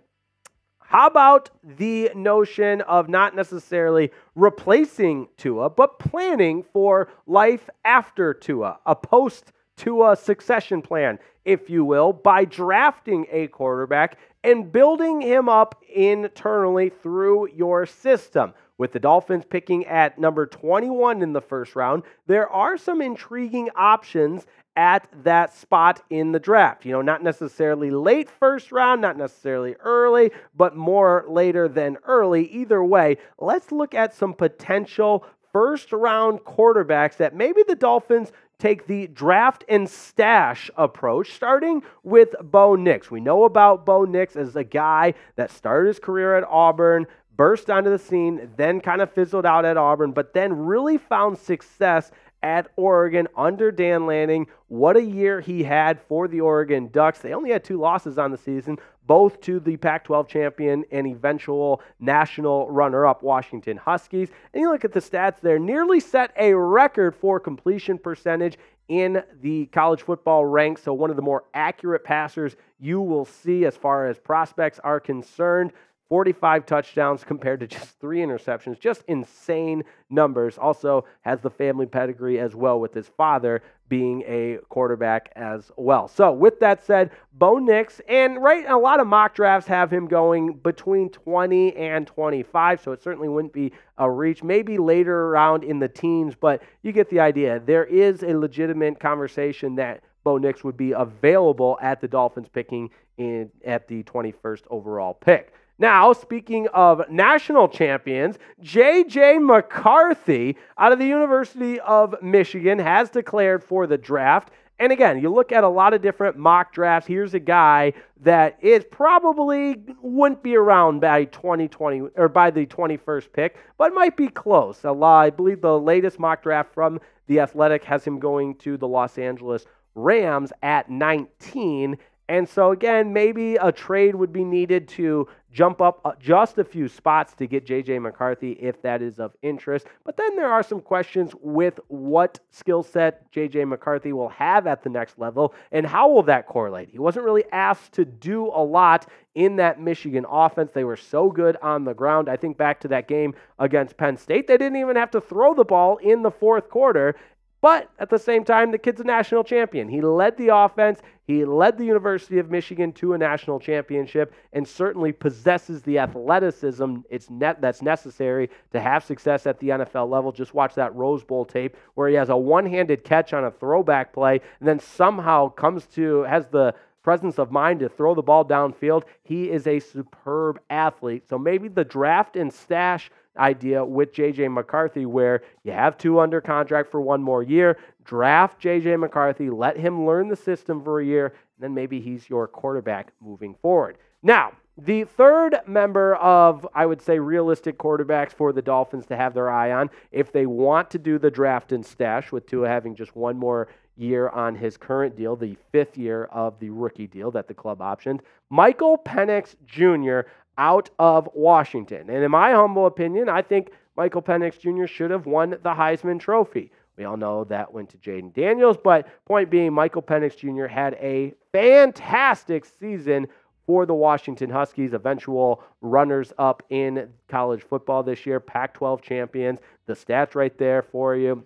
how 0.80 1.08
about 1.08 1.50
the 1.62 2.10
notion 2.16 2.80
of 2.84 3.10
not 3.10 3.36
necessarily 3.36 4.12
replacing 4.34 5.28
Tua, 5.36 5.70
but 5.70 6.00
planning 6.00 6.64
for 6.64 7.10
life 7.28 7.70
after 7.84 8.34
Tua, 8.34 8.80
a 8.86 8.96
post 8.96 9.52
Tua 9.76 10.16
succession 10.16 10.82
plan? 10.82 11.20
If 11.50 11.68
you 11.68 11.84
will, 11.84 12.14
by 12.14 12.46
drafting 12.46 13.26
a 13.32 13.48
quarterback 13.48 14.20
and 14.44 14.72
building 14.72 15.20
him 15.20 15.50
up 15.50 15.84
internally 15.92 16.90
through 16.90 17.50
your 17.50 17.88
system. 17.88 18.54
With 18.78 18.94
the 18.94 19.00
Dolphins 19.00 19.46
picking 19.50 19.86
at 19.88 20.20
number 20.20 20.46
21 20.46 21.24
in 21.24 21.34
the 21.34 21.42
first 21.42 21.76
round, 21.76 22.04
there 22.28 22.48
are 22.48 22.78
some 22.78 23.02
intriguing 23.02 23.70
options 23.76 24.46
at 24.76 25.10
that 25.24 25.52
spot 25.54 26.04
in 26.12 26.32
the 26.32 26.40
draft. 26.40 26.86
You 26.86 26.92
know, 26.92 27.02
not 27.02 27.24
necessarily 27.24 27.90
late 27.90 28.30
first 28.30 28.72
round, 28.72 29.02
not 29.02 29.18
necessarily 29.18 29.74
early, 29.80 30.30
but 30.56 30.76
more 30.76 31.26
later 31.28 31.68
than 31.68 31.98
early. 32.06 32.46
Either 32.50 32.84
way, 32.84 33.18
let's 33.40 33.72
look 33.72 33.96
at 33.96 34.14
some 34.14 34.36
potential 34.36 35.26
first 35.52 35.92
round 35.92 36.42
quarterbacks 36.42 37.18
that 37.18 37.36
maybe 37.36 37.64
the 37.68 37.76
Dolphins 37.76 38.32
take 38.60 38.88
the 38.88 39.08
draft 39.08 39.64
and 39.70 39.90
stash 39.90 40.70
approach, 40.76 41.34
starting 41.34 41.82
with 42.04 42.36
Bo 42.42 42.76
Nix. 42.76 43.10
We 43.10 43.22
know 43.22 43.46
about 43.46 43.86
Bo 43.86 44.04
Nix 44.04 44.36
as 44.36 44.56
a 44.56 44.64
guy 44.66 45.14
that 45.38 45.50
started 45.50 45.88
his 45.88 46.00
career 46.00 46.38
at 46.38 46.44
Auburn, 46.44 47.08
burst 47.38 47.70
onto 47.70 47.90
the 47.90 47.98
scene, 47.98 48.52
then 48.58 48.82
kind 48.82 49.02
of 49.02 49.12
fizzled 49.14 49.46
out 49.46 49.64
at 49.64 49.78
Auburn, 49.78 50.12
but 50.12 50.34
then 50.34 50.54
really 50.54 50.98
found 50.98 51.38
success 51.38 52.12
at 52.42 52.72
Oregon 52.76 53.28
under 53.36 53.72
Dan 53.72 54.06
Lanning. 54.06 54.48
What 54.68 54.98
a 54.98 55.04
year 55.04 55.42
he 55.42 55.64
had 55.64 56.00
for 56.02 56.28
the 56.28 56.42
Oregon 56.42 56.90
Ducks. 56.90 57.20
They 57.20 57.34
only 57.34 57.52
had 57.52 57.64
two 57.64 57.80
losses 57.80 58.18
on 58.18 58.32
the 58.32 58.38
season, 58.38 58.78
both 59.06 59.42
to 59.42 59.60
the 59.60 59.78
Pac 59.78 60.04
12 60.04 60.28
champion 60.28 60.86
and 60.92 61.08
eventual 61.08 61.82
national 62.00 62.70
runner 62.70 63.06
up 63.06 63.24
Washington 63.24 63.78
Huskies. 63.78 64.30
And 64.54 64.62
you 64.62 64.72
look 64.72 64.86
at 64.86 64.94
the 64.94 65.00
stats 65.00 65.42
there, 65.42 65.60
nearly 65.60 66.00
set 66.00 66.32
a 66.38 66.54
record 66.54 67.16
for 67.16 67.40
completion 67.40 67.98
percentage 67.98 68.58
in 68.88 69.24
the 69.42 69.68
college 69.68 70.02
football 70.02 70.46
ranks. 70.46 70.84
So, 70.84 70.94
one 70.94 71.10
of 71.10 71.16
the 71.16 71.22
more 71.22 71.46
accurate 71.54 72.04
passers 72.04 72.56
you 72.80 73.02
will 73.02 73.26
see 73.26 73.66
as 73.66 73.76
far 73.78 74.08
as 74.08 74.20
prospects 74.20 74.80
are 74.84 75.00
concerned. 75.00 75.72
45 76.10 76.66
touchdowns 76.66 77.24
compared 77.24 77.60
to 77.60 77.68
just 77.68 78.00
three 78.00 78.20
interceptions. 78.20 78.80
Just 78.80 79.04
insane 79.08 79.84
numbers. 80.10 80.58
Also 80.58 81.06
has 81.22 81.40
the 81.40 81.50
family 81.50 81.86
pedigree 81.86 82.40
as 82.40 82.56
well 82.56 82.80
with 82.80 82.94
his 82.94 83.08
father 83.08 83.62
being 83.88 84.24
a 84.28 84.60
quarterback 84.70 85.32
as 85.36 85.72
well. 85.76 86.08
So, 86.08 86.32
with 86.32 86.60
that 86.60 86.86
said, 86.86 87.12
Bo 87.34 87.58
Nix, 87.58 88.00
and 88.08 88.42
right, 88.42 88.66
a 88.70 88.78
lot 88.78 89.00
of 89.00 89.08
mock 89.08 89.34
drafts 89.34 89.68
have 89.68 89.92
him 89.92 90.08
going 90.08 90.54
between 90.54 91.10
20 91.10 91.76
and 91.76 92.06
25, 92.06 92.82
so 92.82 92.92
it 92.92 93.02
certainly 93.02 93.30
wouldn't 93.30 93.54
be 93.54 93.72
a 93.98 94.10
reach. 94.10 94.44
Maybe 94.44 94.78
later 94.78 95.28
around 95.28 95.64
in 95.64 95.80
the 95.80 95.88
teens, 95.88 96.36
but 96.40 96.62
you 96.84 96.92
get 96.92 97.10
the 97.10 97.20
idea. 97.20 97.60
There 97.60 97.86
is 97.86 98.24
a 98.24 98.38
legitimate 98.38 99.00
conversation 99.00 99.76
that 99.76 100.04
Bo 100.24 100.38
Nix 100.38 100.64
would 100.64 100.78
be 100.78 100.92
available 100.92 101.78
at 101.82 102.00
the 102.02 102.08
Dolphins 102.08 102.48
picking 102.48 102.92
in 103.18 103.50
at 103.66 103.88
the 103.88 104.04
21st 104.04 104.64
overall 104.70 105.14
pick. 105.14 105.54
Now, 105.82 106.12
speaking 106.12 106.68
of 106.74 107.10
national 107.10 107.70
champions, 107.70 108.38
J.J. 108.62 109.40
McCarthy 109.40 110.58
out 110.78 110.92
of 110.92 111.00
the 111.00 111.08
University 111.08 111.80
of 111.80 112.22
Michigan 112.22 112.80
has 112.80 113.10
declared 113.10 113.64
for 113.64 113.88
the 113.88 113.98
draft. 113.98 114.52
And 114.78 114.92
again, 114.92 115.20
you 115.22 115.30
look 115.30 115.54
at 115.54 115.64
a 115.64 115.70
lot 115.70 115.94
of 115.94 116.02
different 116.02 116.38
mock 116.38 116.74
drafts. 116.74 117.08
Here's 117.08 117.34
a 117.34 117.40
guy 117.40 117.94
that 118.22 118.58
is 118.62 118.84
probably 118.92 119.82
wouldn't 120.02 120.44
be 120.44 120.58
around 120.58 121.00
by 121.00 121.26
2020 121.26 122.10
or 122.16 122.28
by 122.28 122.52
the 122.52 122.66
21st 122.66 123.32
pick, 123.32 123.58
but 123.78 123.94
might 123.94 124.18
be 124.18 124.28
close. 124.28 124.84
I 124.84 125.30
believe 125.30 125.62
the 125.62 125.80
latest 125.80 126.20
mock 126.20 126.44
draft 126.44 126.74
from 126.74 127.00
the 127.28 127.40
Athletic 127.40 127.86
has 127.86 128.04
him 128.04 128.20
going 128.20 128.56
to 128.56 128.76
the 128.76 128.88
Los 128.88 129.18
Angeles 129.18 129.66
Rams 129.96 130.52
at 130.62 130.90
19. 130.90 131.98
And 132.30 132.48
so, 132.48 132.72
again, 132.72 133.12
maybe 133.12 133.56
a 133.56 133.72
trade 133.72 134.14
would 134.14 134.32
be 134.32 134.46
needed 134.46 134.88
to 134.90 135.28
jump 135.52 135.82
up 135.82 136.00
uh, 136.06 136.12
just 136.20 136.60
a 136.60 136.64
few 136.64 136.88
spots 136.88 137.34
to 137.34 137.48
get 137.48 137.66
JJ 137.66 138.00
McCarthy 138.00 138.52
if 138.52 138.80
that 138.84 139.02
is 139.02 139.20
of 139.20 139.36
interest. 139.42 139.88
But 140.06 140.16
then 140.16 140.36
there 140.36 140.52
are 140.52 140.62
some 140.62 140.80
questions 140.80 141.32
with 141.42 141.80
what 141.88 142.40
skill 142.52 142.84
set 142.84 143.32
JJ 143.34 143.68
McCarthy 143.68 144.14
will 144.14 144.30
have 144.30 144.68
at 144.68 144.84
the 144.84 144.92
next 144.92 145.18
level 145.18 145.56
and 145.72 145.88
how 145.88 146.08
will 146.08 146.22
that 146.24 146.46
correlate? 146.46 146.90
He 146.90 147.00
wasn't 147.00 147.26
really 147.26 147.46
asked 147.52 147.94
to 147.94 148.06
do 148.06 148.46
a 148.46 148.64
lot 148.64 149.08
in 149.34 149.56
that 149.56 149.82
Michigan 149.82 150.26
offense. 150.30 150.70
They 150.72 150.84
were 150.84 150.98
so 150.98 151.32
good 151.32 151.58
on 151.64 151.84
the 151.84 151.96
ground. 151.96 152.30
I 152.30 152.36
think 152.36 152.58
back 152.58 152.80
to 152.82 152.88
that 152.90 153.08
game 153.08 153.34
against 153.58 153.98
Penn 153.98 154.18
State, 154.18 154.48
they 154.48 154.58
didn't 154.58 154.78
even 154.78 154.98
have 154.98 155.12
to 155.12 155.22
throw 155.22 155.56
the 155.56 155.66
ball 155.66 155.98
in 155.98 156.22
the 156.22 156.32
fourth 156.32 156.70
quarter. 156.70 157.16
But 157.62 157.90
at 158.00 158.10
the 158.10 158.20
same 158.20 158.46
time, 158.46 158.72
the 158.72 158.78
kid's 158.78 159.02
a 159.02 159.04
national 159.04 159.44
champion. 159.44 159.90
He 159.90 160.02
led 160.02 160.38
the 160.38 160.56
offense, 160.56 161.02
he 161.28 161.46
led 161.46 161.78
the 161.78 161.86
University 161.86 162.40
of 162.40 162.50
Michigan 162.50 162.92
to 162.94 163.14
a 163.14 163.18
national 163.18 163.60
championship, 163.60 164.34
and 164.54 164.68
certainly 164.68 165.12
possesses 165.12 165.82
the 165.84 166.00
athleticism 166.00 166.98
it's 167.10 167.28
that's 167.60 167.82
necessary 167.82 168.50
to 168.72 168.80
have 168.80 169.04
success 169.04 169.46
at 169.46 169.60
the 169.60 169.70
NFL 169.70 170.10
level. 170.10 170.32
Just 170.32 170.54
watch 170.54 170.74
that 170.76 170.96
Rose 170.96 171.24
Bowl 171.24 171.46
tape 171.46 171.78
where 171.96 172.10
he 172.10 172.16
has 172.16 172.30
a 172.30 172.38
one-handed 172.38 173.04
catch 173.04 173.34
on 173.34 173.46
a 173.46 173.52
throwback 173.52 174.14
play, 174.14 174.42
and 174.60 174.68
then 174.68 174.80
somehow 174.80 175.50
comes 175.50 175.86
to 175.88 176.24
has 176.24 176.48
the 176.48 176.74
presence 177.04 177.40
of 177.40 177.52
mind 177.52 177.80
to 177.80 177.90
throw 177.90 178.14
the 178.16 178.22
ball 178.22 178.46
downfield. 178.46 179.04
He 179.24 179.50
is 179.50 179.68
a 179.68 179.80
superb 179.80 180.60
athlete. 180.70 181.28
So 181.30 181.38
maybe 181.38 181.68
the 181.68 181.86
draft 181.86 182.36
and 182.36 182.54
stash 182.54 183.10
idea 183.40 183.84
with 183.84 184.14
JJ 184.14 184.54
McCarthy, 184.54 185.06
where 185.06 185.42
you 185.64 185.72
have 185.72 185.98
two 185.98 186.20
under 186.20 186.42
contract 186.42 186.92
for 186.92 187.02
one 187.02 187.22
more 187.22 187.42
year, 187.42 187.78
Draft 188.04 188.62
JJ 188.62 189.00
McCarthy, 189.00 189.50
let 189.50 189.78
him 189.78 190.06
learn 190.06 190.28
the 190.28 190.36
system 190.36 190.84
for 190.84 191.00
a 191.00 191.06
year, 191.06 191.28
and 191.28 191.62
then 191.62 191.74
maybe 191.74 192.00
he's 192.00 192.30
your 192.30 192.48
quarterback 192.48 193.12
moving 193.22 193.56
forward. 193.62 193.98
Now, 194.22 194.52
the 194.78 195.04
third 195.04 195.58
member 195.68 196.16
of, 196.16 196.68
I 196.74 196.86
would 196.86 197.02
say, 197.02 197.20
realistic 197.20 197.78
quarterbacks 197.78 198.32
for 198.32 198.54
the 198.54 198.62
Dolphins 198.62 199.06
to 199.08 199.18
have 199.18 199.34
their 199.34 199.50
eye 199.50 199.72
on 199.72 199.90
if 200.12 200.32
they 200.32 200.46
want 200.46 200.90
to 200.92 200.98
do 200.98 201.20
the 201.20 201.32
draft 201.32 201.72
and 201.72 201.86
stash, 201.86 202.32
with 202.32 202.46
Tua 202.46 202.68
having 202.68 202.96
just 202.96 203.16
one 203.16 203.38
more 203.38 203.68
year 203.98 204.30
on 204.30 204.56
his 204.56 204.78
current 204.78 205.18
deal, 205.18 205.36
the 205.36 205.58
fifth 205.72 205.98
year 205.98 206.26
of 206.26 206.58
the 206.60 206.70
rookie 206.70 207.08
deal 207.08 207.32
that 207.32 207.48
the 207.48 207.54
club 207.54 207.80
optioned, 207.80 208.22
Michael 208.50 208.98
Penix 208.98 209.56
Jr. 209.66 210.30
out 210.60 210.90
of 211.00 211.28
Washington. 211.34 212.10
And 212.10 212.24
in 212.24 212.30
my 212.30 212.52
humble 212.52 212.86
opinion, 212.86 213.30
I 213.30 213.42
think 213.42 213.72
Michael 213.96 214.22
Penix 214.22 214.60
Jr. 214.60 214.86
should 214.86 215.10
have 215.10 215.26
won 215.26 215.52
the 215.52 215.74
Heisman 215.74 216.20
Trophy. 216.20 216.72
We 216.98 217.06
all 217.06 217.18
know 217.18 217.46
that 217.46 217.74
went 217.74 217.90
to 217.92 217.98
Jayden 217.98 218.34
Daniels, 218.34 218.78
but 218.84 219.08
point 219.26 219.50
being, 219.50 219.74
Michael 219.74 220.02
Penix 220.02 220.38
Jr. 220.38 220.68
had 220.68 220.96
a 220.96 221.34
fantastic 221.54 222.66
season 222.66 223.28
for 223.66 223.86
the 223.86 223.94
Washington 223.94 224.50
Huskies, 224.50 224.94
eventual 224.94 225.64
runners 225.82 226.34
up 226.38 226.62
in 226.70 227.08
college 227.30 227.64
football 227.64 228.04
this 228.04 228.26
year, 228.26 228.40
Pac 228.40 228.74
12 228.74 229.02
champions. 229.02 229.60
The 229.86 229.94
stats 229.94 230.36
right 230.36 230.58
there 230.58 230.82
for 230.82 231.16
you 231.16 231.46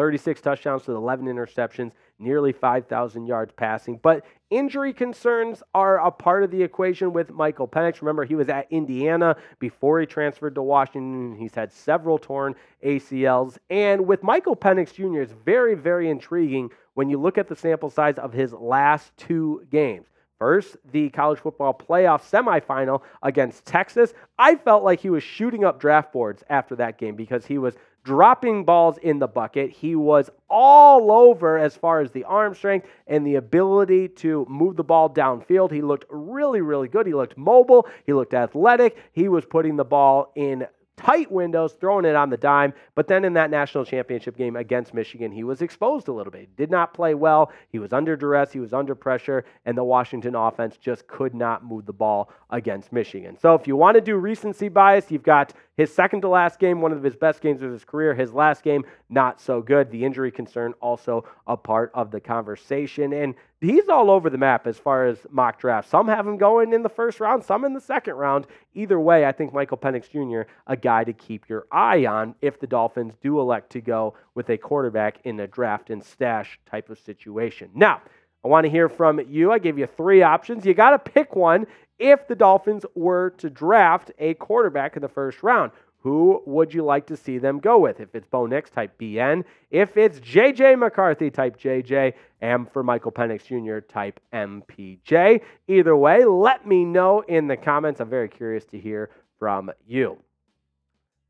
36 0.00 0.40
touchdowns 0.40 0.84
to 0.84 0.92
11 0.92 1.26
interceptions, 1.26 1.92
nearly 2.18 2.52
5,000 2.52 3.26
yards 3.26 3.52
passing. 3.54 4.00
But 4.02 4.24
injury 4.48 4.94
concerns 4.94 5.62
are 5.74 5.98
a 5.98 6.10
part 6.10 6.42
of 6.42 6.50
the 6.50 6.62
equation 6.62 7.12
with 7.12 7.30
Michael 7.30 7.68
Penix. 7.68 8.00
Remember, 8.00 8.24
he 8.24 8.34
was 8.34 8.48
at 8.48 8.66
Indiana 8.70 9.36
before 9.58 10.00
he 10.00 10.06
transferred 10.06 10.54
to 10.54 10.62
Washington. 10.62 11.36
He's 11.38 11.54
had 11.54 11.70
several 11.70 12.16
torn 12.16 12.54
ACLs. 12.82 13.58
And 13.68 14.06
with 14.06 14.22
Michael 14.22 14.56
Penix 14.56 14.94
Jr., 14.94 15.20
it's 15.20 15.34
very, 15.44 15.74
very 15.74 16.08
intriguing 16.08 16.70
when 16.94 17.10
you 17.10 17.20
look 17.20 17.36
at 17.36 17.46
the 17.46 17.54
sample 17.54 17.90
size 17.90 18.16
of 18.16 18.32
his 18.32 18.54
last 18.54 19.14
two 19.18 19.66
games. 19.70 20.06
First, 20.38 20.78
the 20.90 21.10
college 21.10 21.40
football 21.40 21.74
playoff 21.74 22.22
semifinal 22.22 23.02
against 23.22 23.66
Texas. 23.66 24.14
I 24.38 24.56
felt 24.56 24.82
like 24.82 25.00
he 25.00 25.10
was 25.10 25.22
shooting 25.22 25.64
up 25.64 25.78
draft 25.78 26.14
boards 26.14 26.42
after 26.48 26.74
that 26.76 26.96
game 26.96 27.16
because 27.16 27.44
he 27.44 27.58
was 27.58 27.74
dropping 28.04 28.64
balls 28.64 28.98
in 28.98 29.18
the 29.18 29.28
bucket. 29.28 29.70
He 29.70 29.94
was 29.94 30.30
all 30.48 31.12
over 31.12 31.58
as 31.58 31.76
far 31.76 32.00
as 32.00 32.10
the 32.10 32.24
arm 32.24 32.54
strength 32.54 32.86
and 33.06 33.26
the 33.26 33.36
ability 33.36 34.08
to 34.08 34.46
move 34.48 34.76
the 34.76 34.84
ball 34.84 35.10
downfield. 35.10 35.70
He 35.70 35.82
looked 35.82 36.06
really, 36.08 36.60
really 36.60 36.88
good. 36.88 37.06
He 37.06 37.14
looked 37.14 37.36
mobile. 37.36 37.86
He 38.06 38.12
looked 38.12 38.34
athletic. 38.34 38.96
He 39.12 39.28
was 39.28 39.44
putting 39.44 39.76
the 39.76 39.84
ball 39.84 40.32
in 40.34 40.66
tight 41.00 41.32
windows, 41.32 41.72
throwing 41.80 42.04
it 42.04 42.14
on 42.14 42.30
the 42.30 42.36
dime. 42.36 42.72
But 42.94 43.08
then 43.08 43.24
in 43.24 43.32
that 43.34 43.50
national 43.50 43.84
championship 43.84 44.36
game 44.36 44.56
against 44.56 44.92
Michigan, 44.92 45.32
he 45.32 45.44
was 45.44 45.62
exposed 45.62 46.08
a 46.08 46.12
little 46.12 46.30
bit. 46.30 46.40
He 46.40 46.48
did 46.56 46.70
not 46.70 46.94
play 46.94 47.14
well. 47.14 47.52
He 47.70 47.78
was 47.78 47.92
under 47.92 48.16
duress. 48.16 48.52
He 48.52 48.60
was 48.60 48.72
under 48.72 48.94
pressure, 48.94 49.44
and 49.64 49.76
the 49.76 49.84
Washington 49.84 50.34
offense 50.34 50.76
just 50.76 51.06
could 51.06 51.34
not 51.34 51.64
move 51.64 51.86
the 51.86 51.92
ball 51.92 52.30
against 52.50 52.92
Michigan. 52.92 53.38
So 53.40 53.54
if 53.54 53.66
you 53.66 53.76
want 53.76 53.94
to 53.94 54.00
do 54.00 54.16
recency 54.16 54.68
bias, 54.68 55.10
you've 55.10 55.22
got 55.22 55.52
his 55.76 55.94
second 55.94 56.20
to 56.22 56.28
last 56.28 56.58
game, 56.58 56.82
one 56.82 56.92
of 56.92 57.02
his 57.02 57.16
best 57.16 57.40
games 57.40 57.62
of 57.62 57.72
his 57.72 57.84
career. 57.84 58.14
His 58.14 58.32
last 58.34 58.62
game, 58.62 58.84
not 59.08 59.40
so 59.40 59.62
good. 59.62 59.90
The 59.90 60.04
injury 60.04 60.30
concern 60.30 60.74
also 60.80 61.24
a 61.46 61.56
part 61.56 61.90
of 61.94 62.10
the 62.10 62.20
conversation. 62.20 63.14
And 63.14 63.34
he's 63.60 63.88
all 63.88 64.10
over 64.10 64.30
the 64.30 64.38
map 64.38 64.66
as 64.66 64.78
far 64.78 65.06
as 65.06 65.18
mock 65.30 65.58
drafts. 65.58 65.90
Some 65.90 66.08
have 66.08 66.26
him 66.26 66.36
going 66.36 66.72
in 66.72 66.82
the 66.82 66.88
first 66.88 67.20
round, 67.20 67.44
some 67.44 67.64
in 67.64 67.74
the 67.74 67.80
second 67.80 68.14
round. 68.14 68.46
Either 68.74 68.98
way, 68.98 69.26
I 69.26 69.32
think 69.32 69.52
Michael 69.52 69.76
Penix 69.76 70.10
Jr., 70.10 70.50
a 70.66 70.76
guy 70.76 71.04
to 71.04 71.12
keep 71.12 71.48
your 71.48 71.66
eye 71.70 72.06
on 72.06 72.34
if 72.40 72.58
the 72.58 72.66
Dolphins 72.66 73.14
do 73.22 73.40
elect 73.40 73.70
to 73.72 73.80
go 73.80 74.14
with 74.34 74.48
a 74.50 74.56
quarterback 74.56 75.20
in 75.24 75.40
a 75.40 75.46
draft 75.46 75.90
and 75.90 76.02
stash 76.02 76.58
type 76.70 76.90
of 76.90 76.98
situation. 76.98 77.70
Now, 77.74 78.02
I 78.44 78.48
want 78.48 78.64
to 78.64 78.70
hear 78.70 78.88
from 78.88 79.20
you. 79.28 79.52
I 79.52 79.58
gave 79.58 79.78
you 79.78 79.86
three 79.86 80.22
options. 80.22 80.64
You 80.64 80.72
got 80.72 80.90
to 80.90 81.10
pick 81.10 81.36
one 81.36 81.66
if 81.98 82.26
the 82.26 82.34
Dolphins 82.34 82.86
were 82.94 83.30
to 83.36 83.50
draft 83.50 84.10
a 84.18 84.34
quarterback 84.34 84.96
in 84.96 85.02
the 85.02 85.08
first 85.08 85.42
round. 85.42 85.72
Who 86.02 86.42
would 86.46 86.72
you 86.72 86.82
like 86.82 87.06
to 87.08 87.16
see 87.16 87.38
them 87.38 87.58
go 87.58 87.78
with? 87.78 88.00
If 88.00 88.14
it's 88.14 88.26
Bo 88.26 88.46
Nix, 88.46 88.70
type 88.70 88.98
BN. 88.98 89.44
If 89.70 89.96
it's 89.98 90.18
JJ 90.20 90.78
McCarthy, 90.78 91.30
type 91.30 91.60
JJ. 91.60 92.14
And 92.40 92.70
for 92.72 92.82
Michael 92.82 93.12
Penix 93.12 93.44
Jr., 93.44 93.80
type 93.80 94.18
MPJ. 94.32 95.42
Either 95.68 95.96
way, 95.96 96.24
let 96.24 96.66
me 96.66 96.86
know 96.86 97.20
in 97.20 97.48
the 97.48 97.56
comments. 97.56 98.00
I'm 98.00 98.08
very 98.08 98.28
curious 98.28 98.64
to 98.66 98.78
hear 98.78 99.10
from 99.38 99.70
you. 99.86 100.18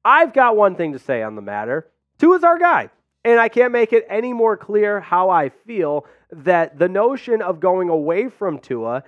I've 0.04 0.32
got 0.32 0.56
one 0.56 0.76
thing 0.76 0.92
to 0.92 1.00
say 1.00 1.22
on 1.22 1.34
the 1.34 1.42
matter. 1.42 1.88
Tua 2.18 2.36
is 2.36 2.44
our 2.44 2.58
guy. 2.58 2.90
And 3.24 3.38
I 3.38 3.48
can't 3.48 3.72
make 3.72 3.92
it 3.92 4.06
any 4.08 4.32
more 4.32 4.56
clear 4.56 5.00
how 5.00 5.30
I 5.30 5.50
feel 5.50 6.06
that 6.32 6.78
the 6.78 6.88
notion 6.88 7.42
of 7.42 7.60
going 7.60 7.88
away 7.88 8.28
from 8.28 8.58
Tua 8.58 9.02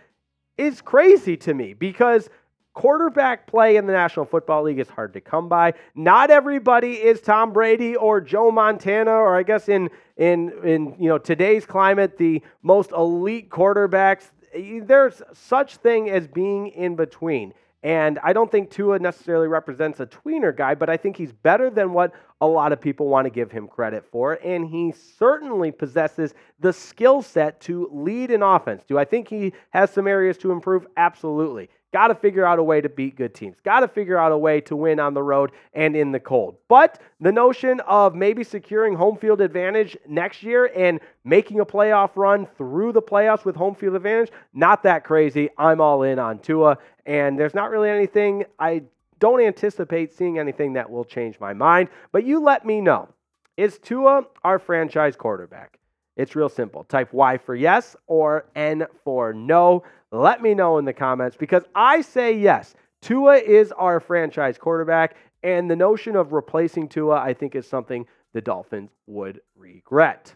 is 0.59 0.83
crazy 0.83 1.37
to 1.39 1.55
me 1.55 1.73
because 1.73 2.29
quarterback 2.75 3.47
play 3.47 3.77
in 3.77 3.87
the 3.87 3.93
National 3.93 4.25
Football 4.25 4.65
League 4.65 4.79
is 4.79 4.89
hard 4.89 5.13
to 5.15 5.21
come 5.21 5.49
by. 5.49 5.75
Not 5.95 6.31
everybody 6.31 6.93
is 6.93 7.21
Tom 7.21 7.53
Brady 7.53 7.97
or 7.97 8.21
Joe 8.21 8.51
Montana 8.51 9.13
or 9.13 9.37
I 9.37 9.43
guess 9.43 9.69
in 9.69 9.91
in 10.17 10.53
in 10.65 10.95
you 10.99 11.09
know 11.09 11.19
today's 11.19 11.67
climate 11.67 12.17
the 12.17 12.43
most 12.63 12.93
elite 12.93 13.51
quarterbacks 13.51 14.31
there's 14.55 15.23
such 15.33 15.77
thing 15.77 16.11
as 16.11 16.27
being 16.29 16.69
in 16.69 16.97
between. 16.97 17.55
And 17.85 18.21
I 18.23 18.33
don't 18.33 18.51
think 18.51 18.71
Tua 18.71 19.01
necessarily 19.01 19.49
represents 19.49 19.99
a 19.99 20.07
tweener 20.07 20.57
guy, 20.57 20.77
but 20.77 20.89
I 20.89 20.97
think 20.97 21.17
he's 21.17 21.33
better 21.33 21.69
than 21.69 21.93
what 21.93 22.13
a 22.41 22.47
lot 22.47 22.73
of 22.73 22.81
people 22.81 23.09
want 23.09 23.27
to 23.27 23.31
give 23.31 23.51
him 23.51 23.67
credit 23.67 24.05
for. 24.13 24.35
And 24.45 24.69
he 24.69 24.93
certainly 24.93 25.73
possesses 25.73 26.35
the 26.61 26.73
skill 26.73 27.23
set 27.23 27.61
to 27.63 27.89
lead 27.91 28.31
an 28.31 28.43
offense. 28.43 28.85
Do 28.87 28.99
I 28.99 29.05
think 29.05 29.27
he 29.27 29.53
has 29.71 29.91
some 29.91 30.07
areas 30.07 30.39
to 30.39 30.53
improve? 30.53 30.87
Absolutely. 30.97 31.71
Got 31.93 32.09
to 32.09 32.15
figure 32.15 32.47
out 32.47 32.59
a 32.59 32.63
way 32.63 32.81
to 32.81 32.89
beat 32.89 33.17
good 33.17 33.35
teams. 33.35 33.57
Got 33.63 33.81
to 33.81 33.89
figure 33.89 34.19
out 34.19 34.33
a 34.33 34.39
way 34.39 34.63
to 34.63 34.75
win 34.75 34.99
on 34.99 35.13
the 35.13 35.23
road 35.23 35.53
and 35.75 35.95
in 35.95 36.11
the 36.11 36.21
cold. 36.21 36.57
But 36.67 37.01
the 37.21 37.33
notion 37.33 37.81
of 37.81 38.15
maybe 38.15 38.45
securing 38.45 38.95
home 38.95 39.19
field 39.19 39.43
advantage 39.43 39.97
next 40.09 40.43
year 40.43 40.71
and 40.75 41.01
making 41.25 41.61
a 41.61 41.67
playoff 41.67 42.17
run 42.17 42.47
through 42.57 42.93
the 42.93 43.03
playoffs 43.03 43.45
with 43.45 43.57
home 43.57 43.75
field 43.75 43.95
advantage, 43.95 44.31
not 44.55 44.83
that 44.85 45.05
crazy. 45.05 45.51
I'm 45.59 45.83
all 45.83 46.03
in 46.03 46.19
on 46.19 46.39
Tua. 46.39 46.79
And 47.05 47.39
there's 47.39 47.55
not 47.55 47.71
really 47.71 47.91
anything, 47.91 48.45
I 48.59 48.85
don't 49.19 49.41
anticipate 49.41 50.13
seeing 50.13 50.39
anything 50.39 50.73
that 50.73 50.91
will 50.91 51.05
change 51.05 51.39
my 51.39 51.53
mind. 51.53 51.91
But 52.11 52.25
you 52.25 52.41
let 52.41 52.65
me 52.65 52.81
know. 52.81 53.11
Is 53.59 53.79
Tua 53.79 54.25
our 54.43 54.59
franchise 54.59 55.15
quarterback? 55.15 55.79
It's 56.17 56.37
real 56.37 56.49
simple. 56.49 56.85
Type 56.85 57.13
Y 57.13 57.39
for 57.39 57.55
yes 57.55 57.97
or 58.07 58.47
N 58.55 58.87
for 59.05 59.33
no. 59.33 59.83
Let 60.11 60.43
me 60.43 60.55
know 60.55 60.79
in 60.79 60.85
the 60.85 60.93
comments 60.93 61.37
because 61.37 61.65
I 61.75 62.03
say 62.03 62.37
yes. 62.37 62.75
Tua 63.01 63.39
is 63.39 63.73
our 63.73 63.99
franchise 63.99 64.59
quarterback, 64.59 65.17
and 65.43 65.69
the 65.71 65.77
notion 65.77 66.15
of 66.15 66.33
replacing 66.33 66.89
Tua, 66.89 67.17
I 67.17 67.35
think, 67.35 67.57
is 67.57 67.67
something 67.67 68.07
the 68.33 68.41
Dolphins 68.41 68.91
would 69.07 69.41
regret. 69.57 70.35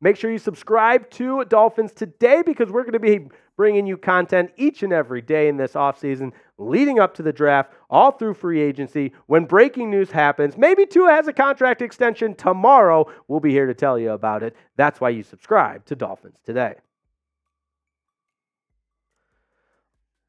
Make 0.00 0.16
sure 0.16 0.30
you 0.30 0.38
subscribe 0.38 1.08
to 1.10 1.44
Dolphins 1.44 1.92
today 1.92 2.42
because 2.44 2.70
we're 2.70 2.82
going 2.82 2.92
to 2.92 2.98
be 2.98 3.28
bringing 3.56 3.86
you 3.86 3.96
content 3.96 4.50
each 4.56 4.82
and 4.82 4.92
every 4.92 5.22
day 5.22 5.48
in 5.48 5.56
this 5.56 5.72
offseason 5.72 6.32
leading 6.58 6.98
up 6.98 7.14
to 7.14 7.22
the 7.22 7.32
draft, 7.32 7.72
all 7.90 8.12
through 8.12 8.34
free 8.34 8.60
agency. 8.60 9.12
When 9.26 9.44
breaking 9.44 9.90
news 9.90 10.10
happens, 10.10 10.56
maybe 10.56 10.86
Tua 10.86 11.10
has 11.10 11.28
a 11.28 11.32
contract 11.32 11.82
extension 11.82 12.34
tomorrow. 12.34 13.06
We'll 13.28 13.40
be 13.40 13.50
here 13.50 13.66
to 13.66 13.74
tell 13.74 13.98
you 13.98 14.12
about 14.12 14.42
it. 14.42 14.56
That's 14.76 15.00
why 15.00 15.10
you 15.10 15.22
subscribe 15.22 15.84
to 15.86 15.96
Dolphins 15.96 16.38
today. 16.44 16.74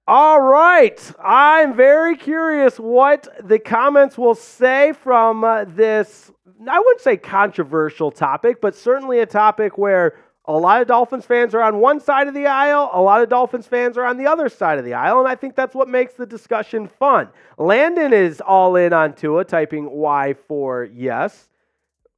All 0.08 0.40
right. 0.40 1.12
I'm 1.24 1.76
very 1.76 2.16
curious 2.16 2.80
what 2.80 3.28
the 3.44 3.58
comments 3.58 4.18
will 4.20 4.36
say 4.36 4.94
from 4.94 5.44
uh, 5.44 5.66
this, 5.66 6.32
I 6.68 6.78
wouldn't 6.78 7.02
say 7.02 7.18
controversial 7.18 8.12
topic, 8.12 8.62
but 8.62 8.76
certainly 8.76 9.20
a 9.20 9.26
topic 9.26 9.80
where 9.80 10.16
a 10.48 10.54
lot 10.54 10.82
of 10.82 10.88
Dolphins 10.88 11.26
fans 11.26 11.56
are 11.56 11.62
on 11.62 11.80
one 11.80 12.00
side 12.00 12.28
of 12.28 12.34
the 12.34 12.48
aisle, 12.48 12.90
a 12.94 13.02
lot 13.02 13.22
of 13.22 13.30
Dolphins 13.30 13.68
fans 13.68 13.98
are 13.98 14.06
on 14.06 14.18
the 14.18 14.28
other 14.28 14.50
side 14.50 14.78
of 14.78 14.86
the 14.86 14.94
aisle, 14.94 15.20
and 15.20 15.28
I 15.28 15.36
think 15.36 15.56
that's 15.56 15.76
what 15.76 15.88
makes 15.88 16.14
the 16.14 16.26
discussion 16.26 16.88
fun. 16.88 17.30
Landon 17.58 18.14
is 18.14 18.42
all 18.42 18.76
in 18.76 18.94
on 18.94 19.14
Tua, 19.14 19.46
typing 19.46 19.90
Y 19.92 20.36
for 20.48 20.86
yes. 20.86 21.50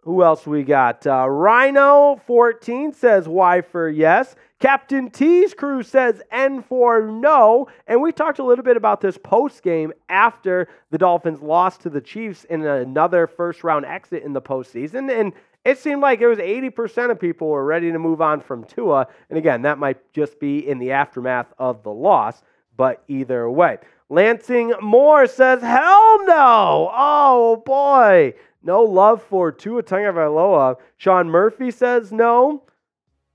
Who 0.02 0.24
else 0.24 0.48
we 0.48 0.64
got? 0.64 1.06
Uh, 1.06 1.26
Rhino14 1.26 2.96
says 2.96 3.28
Y 3.28 3.60
for 3.60 3.90
yes. 3.90 4.36
Captain 4.60 5.12
T's 5.12 5.54
crew 5.54 5.84
says 5.84 6.22
N 6.32 6.64
for 6.64 7.02
no. 7.02 7.68
And 7.88 8.02
we 8.02 8.14
talked 8.14 8.40
a 8.40 8.44
little 8.44 8.64
bit 8.64 8.78
about 8.78 9.02
this 9.02 9.18
post 9.18 9.64
game 9.64 9.92
after 10.08 10.70
the 10.92 10.98
Dolphins 10.98 11.42
lost 11.42 11.82
to 11.82 11.90
the 11.90 12.00
Chiefs 12.00 12.46
in 12.46 12.66
another 12.66 13.28
first 13.28 13.66
round 13.66 13.86
exit 13.86 14.24
in 14.24 14.32
the 14.32 14.42
postseason. 14.42 15.12
And 15.12 15.34
it 15.68 15.78
seemed 15.78 16.01
like 16.01 16.22
it 16.22 16.28
was 16.28 16.38
80% 16.38 17.11
of 17.11 17.20
people 17.20 17.49
were 17.49 17.65
ready 17.65 17.91
to 17.91 17.99
move 17.99 18.22
on 18.22 18.39
from 18.39 18.63
Tua. 18.63 19.05
And 19.30 19.38
again, 19.38 19.63
that 19.63 19.78
might 19.78 20.13
just 20.13 20.39
be 20.39 20.65
in 20.65 20.80
the 20.80 20.93
aftermath 20.93 21.51
of 21.59 21.84
the 21.84 21.91
loss, 21.91 22.41
but 22.78 23.03
either 23.09 23.49
way. 23.49 23.80
Lansing 24.07 24.74
Moore 24.82 25.28
says, 25.28 25.61
hell 25.61 26.26
no. 26.26 26.89
Oh 26.95 27.61
boy. 27.65 28.34
No 28.63 28.82
love 28.84 29.22
for 29.22 29.51
Tua 29.51 29.84
Tagovailoa. 29.84 30.78
Sean 30.95 31.28
Murphy 31.30 31.70
says 31.70 32.13
no. 32.13 32.63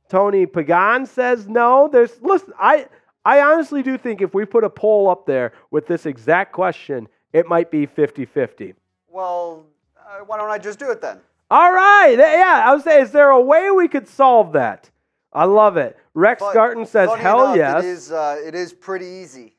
Tony 0.08 0.46
Pagan 0.46 1.04
says 1.04 1.46
no. 1.46 1.90
There's 1.92 2.18
listen, 2.22 2.54
I 2.58 2.86
I 3.26 3.42
honestly 3.42 3.82
do 3.82 3.98
think 3.98 4.22
if 4.22 4.32
we 4.32 4.46
put 4.46 4.64
a 4.64 4.70
poll 4.70 5.10
up 5.10 5.26
there 5.26 5.52
with 5.70 5.86
this 5.86 6.06
exact 6.06 6.52
question, 6.52 7.08
it 7.34 7.46
might 7.46 7.70
be 7.70 7.86
50-50. 7.86 8.74
Well, 9.08 9.66
uh, 9.98 10.24
why 10.24 10.38
don't 10.38 10.50
I 10.50 10.56
just 10.56 10.78
do 10.78 10.90
it 10.90 11.02
then? 11.02 11.20
All 11.52 11.70
right. 11.70 12.14
Yeah, 12.18 12.62
I 12.64 12.72
was 12.72 12.82
saying, 12.82 13.04
is 13.04 13.12
there 13.12 13.28
a 13.28 13.38
way 13.38 13.70
we 13.70 13.86
could 13.86 14.08
solve 14.08 14.54
that? 14.54 14.90
I 15.34 15.44
love 15.44 15.76
it. 15.76 15.98
Rex 16.14 16.40
But 16.40 16.54
Garten 16.54 16.86
says, 16.86 17.10
hell 17.18 17.52
enough, 17.52 17.56
yes. 17.58 17.84
It 17.84 17.88
is, 17.88 18.10
uh, 18.10 18.40
it 18.42 18.54
is 18.54 18.72
pretty 18.72 19.04
easy. 19.04 19.58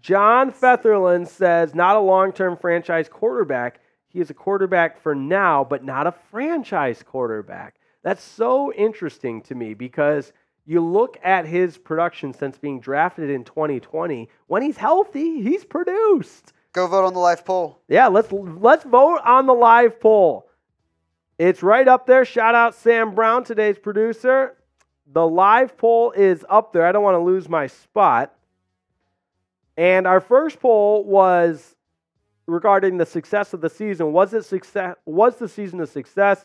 John 0.00 0.50
Fetherland 0.50 1.28
says, 1.28 1.76
not 1.76 1.94
a 1.94 2.00
long 2.00 2.32
term 2.32 2.56
franchise 2.56 3.08
quarterback. 3.08 3.78
He 4.08 4.18
is 4.18 4.30
a 4.30 4.34
quarterback 4.34 5.00
for 5.00 5.14
now, 5.14 5.62
but 5.62 5.84
not 5.84 6.08
a 6.08 6.14
franchise 6.32 7.04
quarterback. 7.06 7.76
That's 8.02 8.24
so 8.24 8.72
interesting 8.72 9.42
to 9.42 9.54
me 9.54 9.74
because 9.74 10.32
you 10.66 10.80
look 10.80 11.18
at 11.22 11.46
his 11.46 11.78
production 11.78 12.32
since 12.32 12.58
being 12.58 12.80
drafted 12.80 13.30
in 13.30 13.44
2020. 13.44 14.28
When 14.48 14.62
he's 14.62 14.76
healthy, 14.76 15.40
he's 15.40 15.64
produced. 15.64 16.52
Go 16.72 16.88
vote 16.88 17.04
on 17.04 17.14
the 17.14 17.20
live 17.20 17.44
poll. 17.44 17.78
Yeah, 17.86 18.08
let's 18.08 18.32
let's 18.32 18.82
vote 18.82 19.20
on 19.24 19.46
the 19.46 19.54
live 19.54 20.00
poll. 20.00 20.49
It's 21.40 21.62
right 21.62 21.88
up 21.88 22.06
there. 22.06 22.26
Shout 22.26 22.54
out 22.54 22.74
Sam 22.74 23.14
Brown, 23.14 23.44
today's 23.44 23.78
producer. 23.78 24.58
The 25.10 25.26
live 25.26 25.78
poll 25.78 26.10
is 26.10 26.44
up 26.50 26.74
there. 26.74 26.84
I 26.84 26.92
don't 26.92 27.02
want 27.02 27.14
to 27.14 27.20
lose 27.20 27.48
my 27.48 27.66
spot. 27.66 28.34
And 29.74 30.06
our 30.06 30.20
first 30.20 30.60
poll 30.60 31.02
was 31.02 31.76
regarding 32.44 32.98
the 32.98 33.06
success 33.06 33.54
of 33.54 33.62
the 33.62 33.70
season. 33.70 34.12
Was 34.12 34.34
it 34.34 34.44
success? 34.44 34.96
Was 35.06 35.36
the 35.36 35.48
season 35.48 35.80
a 35.80 35.86
success? 35.86 36.44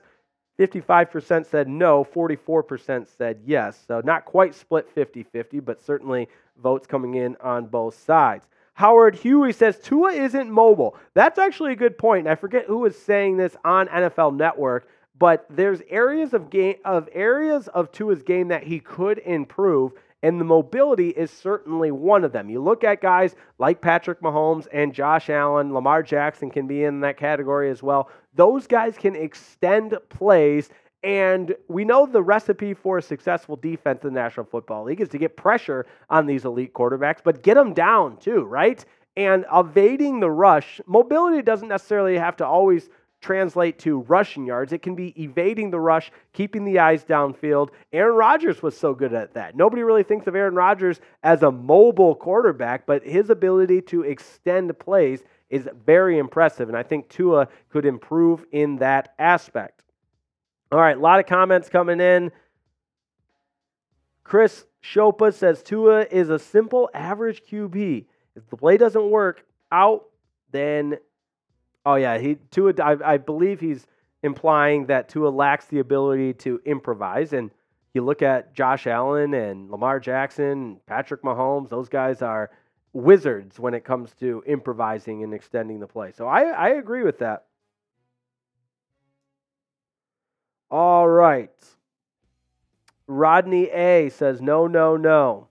55% 0.58 1.46
said 1.46 1.68
no, 1.68 2.06
44% 2.06 3.06
said 3.18 3.41
yes. 3.46 3.78
So 3.86 4.02
not 4.06 4.24
quite 4.24 4.56
split 4.56 4.89
50 4.89 5.24
50, 5.24 5.60
but 5.60 5.84
certainly 5.84 6.30
votes 6.64 6.88
coming 6.88 7.16
in 7.16 7.36
on 7.41 7.66
both 7.66 8.02
sides. 8.02 8.48
Howard 8.76 9.15
Huey 9.15 9.53
says 9.53 9.80
Tua 9.80 10.11
isn't 10.11 10.51
mobile. 10.51 10.97
That's 11.13 11.39
actually 11.39 11.71
a 11.71 11.78
good 11.78 11.97
point. 11.97 12.28
I 12.28 12.36
forget 12.36 12.65
who 12.65 12.80
was 12.80 12.97
saying 12.97 13.38
this 13.38 13.55
on 13.63 13.88
NFL 13.88 14.36
Network, 14.36 14.89
but 15.17 15.45
there's 15.49 15.82
areas 15.89 16.34
of 16.34 16.49
game 16.49 16.76
of 16.84 17.07
areas 17.13 17.69
of 17.69 17.91
Tua's 17.93 18.21
game 18.21 18.49
that 18.49 18.63
he 18.63 18.82
could 18.82 19.19
improve, 19.19 19.93
and 20.23 20.41
the 20.41 20.45
mobility 20.45 21.09
is 21.09 21.32
certainly 21.32 21.91
one 21.91 22.26
of 22.26 22.34
them. 22.34 22.49
You 22.49 22.61
look 22.61 22.84
at 22.84 23.01
guys 23.01 23.36
like 23.59 23.80
Patrick 23.80 24.19
Mahomes 24.19 24.67
and 24.73 24.93
Josh 24.93 25.30
Allen, 25.30 25.73
Lamar 25.73 26.03
Jackson 26.03 26.51
can 26.51 26.67
be 26.67 26.84
in 26.84 26.99
that 26.99 27.17
category 27.17 27.69
as 27.69 27.82
well. 27.82 28.09
Those 28.34 28.67
guys 28.67 28.97
can 28.97 29.15
extend 29.15 29.97
plays 30.09 30.69
and 31.06 31.56
we 31.68 31.86
know 31.86 32.08
the 32.08 32.24
recipe 32.24 32.74
for 32.74 32.97
a 32.97 33.01
successful 33.01 33.56
defense 33.56 34.03
in 34.03 34.12
the 34.12 34.20
National 34.20 34.43
Football 34.43 34.86
League 34.86 35.01
is 35.01 35.10
to 35.10 35.20
get 35.20 35.38
pressure 35.38 35.86
on 36.10 36.26
these 36.26 36.45
elite 36.45 36.74
quarterbacks, 36.74 37.20
but 37.24 37.43
get 37.43 37.53
them 37.53 37.76
down 37.76 38.18
too, 38.18 38.43
right? 38.43 38.84
And 39.16 39.45
evading 39.53 40.20
the 40.20 40.32
rush, 40.32 40.82
mobility 40.88 41.43
doesn't 41.43 41.68
necessarily 41.68 42.18
have 42.18 42.36
to 42.38 42.45
always 42.47 42.89
translate 43.22 43.78
to 43.80 44.01
rushing 44.01 44.47
yards. 44.47 44.74
It 44.74 44.82
can 44.82 44.95
be 44.95 45.14
evading 45.22 45.70
the 45.70 45.80
rush, 45.80 46.12
keeping 46.34 46.66
the 46.66 46.80
eyes 46.80 47.06
downfield. 47.06 47.70
Aaron 47.93 48.16
Rodgers 48.16 48.64
was 48.64 48.76
so 48.76 48.95
good 48.95 49.14
at 49.14 49.36
that. 49.36 49.56
Nobody 49.56 49.84
really 49.84 50.03
thinks 50.03 50.26
of 50.26 50.36
Aaron 50.36 50.56
Rodgers 50.56 50.99
as 51.22 51.43
a 51.43 51.51
mobile 51.51 52.16
quarterback, 52.16 52.88
but 52.88 53.03
his 53.03 53.30
ability 53.30 53.82
to 53.84 54.01
extend 54.01 54.78
plays 54.80 55.24
is 55.51 55.70
very 55.86 56.18
impressive. 56.18 56.68
And 56.68 56.78
I 56.78 56.82
think 56.82 57.10
Tua 57.10 57.47
could 57.70 57.86
improve 57.86 58.43
in 58.51 58.78
that 58.78 59.14
aspect. 59.20 59.84
All 60.72 60.80
right, 60.80 60.97
a 60.97 60.99
lot 60.99 61.20
of 61.20 61.26
comments 61.26 61.70
coming 61.70 61.99
in. 61.99 62.32
Chris 64.24 64.66
Chopa 64.84 65.34
says 65.34 65.61
Tua 65.61 66.05
is 66.11 66.30
a 66.30 66.39
simple 66.39 66.89
average 66.93 67.43
QB. 67.49 68.05
If 68.36 68.49
the 68.49 68.57
play 68.57 68.78
doesn't 68.78 69.09
work 69.09 69.45
out, 69.72 70.05
then 70.51 70.97
oh 71.86 71.95
yeah, 71.95 72.18
he 72.18 72.36
Tua. 72.51 72.74
I, 72.82 73.13
I 73.13 73.18
believe 73.18 73.59
he's 73.59 73.86
implying 74.24 74.88
that 74.88 75.07
Tua 75.07 75.30
lacks 75.30 75.66
the 75.66 75.80
ability 75.80 76.34
to 76.34 76.59
improvise. 76.66 77.34
And 77.34 77.51
you 77.93 78.03
look 78.03 78.22
at 78.22 78.53
Josh 78.53 78.88
Allen 78.88 79.34
and 79.36 79.70
Lamar 79.70 79.99
Jackson, 79.99 80.80
Patrick 80.88 81.22
Mahomes; 81.22 81.70
those 81.70 81.88
guys 81.88 82.22
are 82.24 82.49
wizards 82.91 83.59
when 83.59 83.74
it 83.74 83.84
comes 83.84 84.13
to 84.16 84.41
improvising 84.47 85.24
and 85.24 85.34
extending 85.34 85.80
the 85.80 85.88
play. 85.88 86.11
So 86.11 86.28
I, 86.28 86.43
I 86.43 86.70
agree 86.70 87.03
with 87.03 87.20
that. 87.20 87.45
All 90.78 91.07
right. 91.07 91.49
Rodney 93.07 93.69
A 93.69 94.09
says 94.09 94.41
no, 94.41 94.67
no, 94.67 94.97
no. 94.97 95.47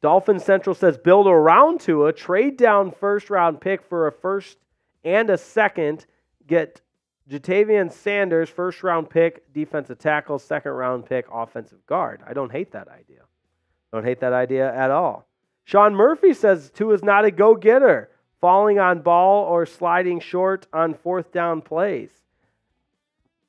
Dolphin 0.00 0.38
Central 0.38 0.72
says 0.72 0.96
build 0.96 1.26
around 1.26 1.80
Tua, 1.80 2.12
trade 2.12 2.56
down 2.56 2.92
first 2.92 3.30
round 3.30 3.60
pick 3.60 3.82
for 3.82 4.06
a 4.06 4.12
first 4.12 4.58
and 5.02 5.28
a 5.28 5.36
second, 5.36 6.06
get 6.46 6.80
Ja'Tavion 7.28 7.90
Sanders, 7.92 8.48
first 8.48 8.84
round 8.84 9.10
pick, 9.10 9.52
defensive 9.52 9.98
tackle, 9.98 10.38
second 10.38 10.70
round 10.70 11.04
pick, 11.04 11.26
offensive 11.32 11.84
guard. 11.86 12.22
I 12.24 12.32
don't 12.32 12.52
hate 12.52 12.70
that 12.70 12.86
idea. 12.86 13.22
Don't 13.92 14.04
hate 14.04 14.20
that 14.20 14.32
idea 14.32 14.72
at 14.72 14.92
all. 14.92 15.26
Sean 15.64 15.96
Murphy 15.96 16.32
says 16.32 16.70
Tua 16.70 16.94
is 16.94 17.02
not 17.02 17.24
a 17.24 17.32
go 17.32 17.56
getter, 17.56 18.08
falling 18.40 18.78
on 18.78 19.00
ball 19.00 19.46
or 19.46 19.66
sliding 19.66 20.20
short 20.20 20.68
on 20.72 20.94
fourth 20.94 21.32
down 21.32 21.60
plays. 21.60 22.12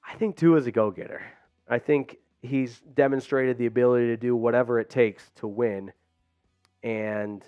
I 0.08 0.16
think 0.16 0.38
Tua 0.38 0.58
is 0.58 0.68
a 0.68 0.72
go 0.72 0.90
getter. 0.90 1.22
I 1.70 1.80
think 1.80 2.18
he's 2.42 2.80
demonstrated 2.96 3.58
the 3.58 3.66
ability 3.66 4.08
to 4.08 4.18
do 4.18 4.36
whatever 4.36 4.80
it 4.80 4.90
takes 4.90 5.30
to 5.36 5.48
win. 5.48 5.92
And, 6.82 7.44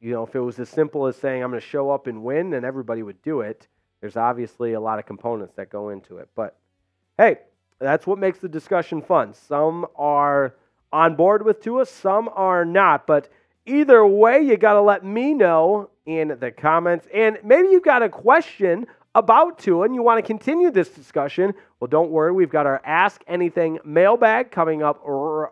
you 0.00 0.12
know, 0.12 0.24
if 0.24 0.34
it 0.36 0.40
was 0.40 0.60
as 0.60 0.68
simple 0.68 1.06
as 1.06 1.16
saying, 1.16 1.42
I'm 1.42 1.50
going 1.50 1.60
to 1.60 1.66
show 1.66 1.90
up 1.90 2.06
and 2.06 2.22
win, 2.22 2.50
then 2.50 2.64
everybody 2.64 3.02
would 3.02 3.20
do 3.22 3.40
it. 3.40 3.66
There's 4.00 4.16
obviously 4.16 4.74
a 4.74 4.80
lot 4.80 4.98
of 4.98 5.06
components 5.06 5.54
that 5.56 5.70
go 5.70 5.88
into 5.88 6.18
it. 6.18 6.28
But 6.36 6.56
hey, 7.18 7.38
that's 7.80 8.06
what 8.06 8.18
makes 8.18 8.38
the 8.38 8.48
discussion 8.48 9.02
fun. 9.02 9.34
Some 9.34 9.86
are 9.96 10.54
on 10.92 11.16
board 11.16 11.44
with 11.44 11.60
Tua, 11.60 11.86
some 11.86 12.30
are 12.34 12.64
not. 12.64 13.06
But 13.06 13.28
either 13.64 14.06
way, 14.06 14.40
you 14.40 14.56
got 14.56 14.74
to 14.74 14.80
let 14.80 15.04
me 15.04 15.34
know 15.34 15.90
in 16.04 16.36
the 16.38 16.52
comments. 16.52 17.08
And 17.12 17.38
maybe 17.42 17.68
you've 17.68 17.82
got 17.82 18.02
a 18.02 18.08
question 18.08 18.86
about 19.16 19.58
Tua 19.58 19.86
and 19.86 19.94
you 19.94 20.02
want 20.02 20.18
to 20.18 20.26
continue 20.26 20.70
this 20.70 20.90
discussion, 20.90 21.54
well, 21.80 21.88
don't 21.88 22.10
worry. 22.10 22.32
We've 22.32 22.50
got 22.50 22.66
our 22.66 22.82
Ask 22.84 23.24
Anything 23.26 23.78
mailbag 23.82 24.50
coming 24.50 24.82
up 24.82 25.02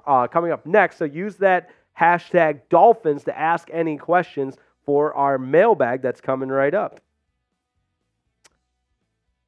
uh, 0.06 0.28
coming 0.28 0.52
up 0.52 0.66
next. 0.66 0.98
So 0.98 1.06
use 1.06 1.36
that 1.36 1.70
hashtag 1.98 2.60
Dolphins 2.68 3.24
to 3.24 3.36
ask 3.36 3.68
any 3.72 3.96
questions 3.96 4.56
for 4.84 5.14
our 5.14 5.38
mailbag 5.38 6.02
that's 6.02 6.20
coming 6.20 6.50
right 6.50 6.74
up. 6.74 7.00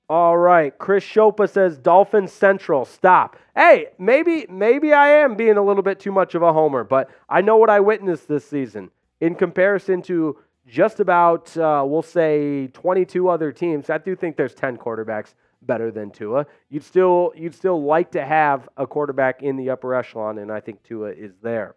All 0.08 0.38
right, 0.38 0.76
Chris 0.78 1.04
Chopa 1.04 1.50
says 1.50 1.76
Dolphin 1.76 2.26
Central. 2.28 2.84
Stop. 2.84 3.36
Hey, 3.54 3.88
maybe 3.98 4.46
maybe 4.48 4.92
I 4.92 5.08
am 5.08 5.34
being 5.34 5.58
a 5.58 5.62
little 5.62 5.82
bit 5.82 6.00
too 6.00 6.12
much 6.12 6.34
of 6.34 6.42
a 6.42 6.52
homer, 6.52 6.84
but 6.84 7.10
I 7.28 7.42
know 7.42 7.56
what 7.56 7.70
I 7.70 7.80
witnessed 7.80 8.28
this 8.28 8.48
season 8.48 8.90
in 9.20 9.34
comparison 9.34 10.00
to 10.02 10.38
just 10.66 11.00
about, 11.00 11.56
uh, 11.56 11.84
we'll 11.86 12.02
say, 12.02 12.68
22 12.68 13.28
other 13.28 13.52
teams. 13.52 13.88
I 13.88 13.98
do 13.98 14.16
think 14.16 14.36
there's 14.36 14.54
10 14.54 14.76
quarterbacks 14.76 15.34
better 15.62 15.90
than 15.90 16.10
Tua. 16.10 16.46
You'd 16.68 16.84
still 16.84 17.32
you'd 17.36 17.54
still 17.54 17.82
like 17.82 18.12
to 18.12 18.24
have 18.24 18.68
a 18.76 18.86
quarterback 18.86 19.42
in 19.42 19.56
the 19.56 19.70
upper 19.70 19.94
echelon, 19.94 20.38
and 20.38 20.50
I 20.50 20.60
think 20.60 20.82
Tua 20.82 21.10
is 21.10 21.32
there. 21.42 21.74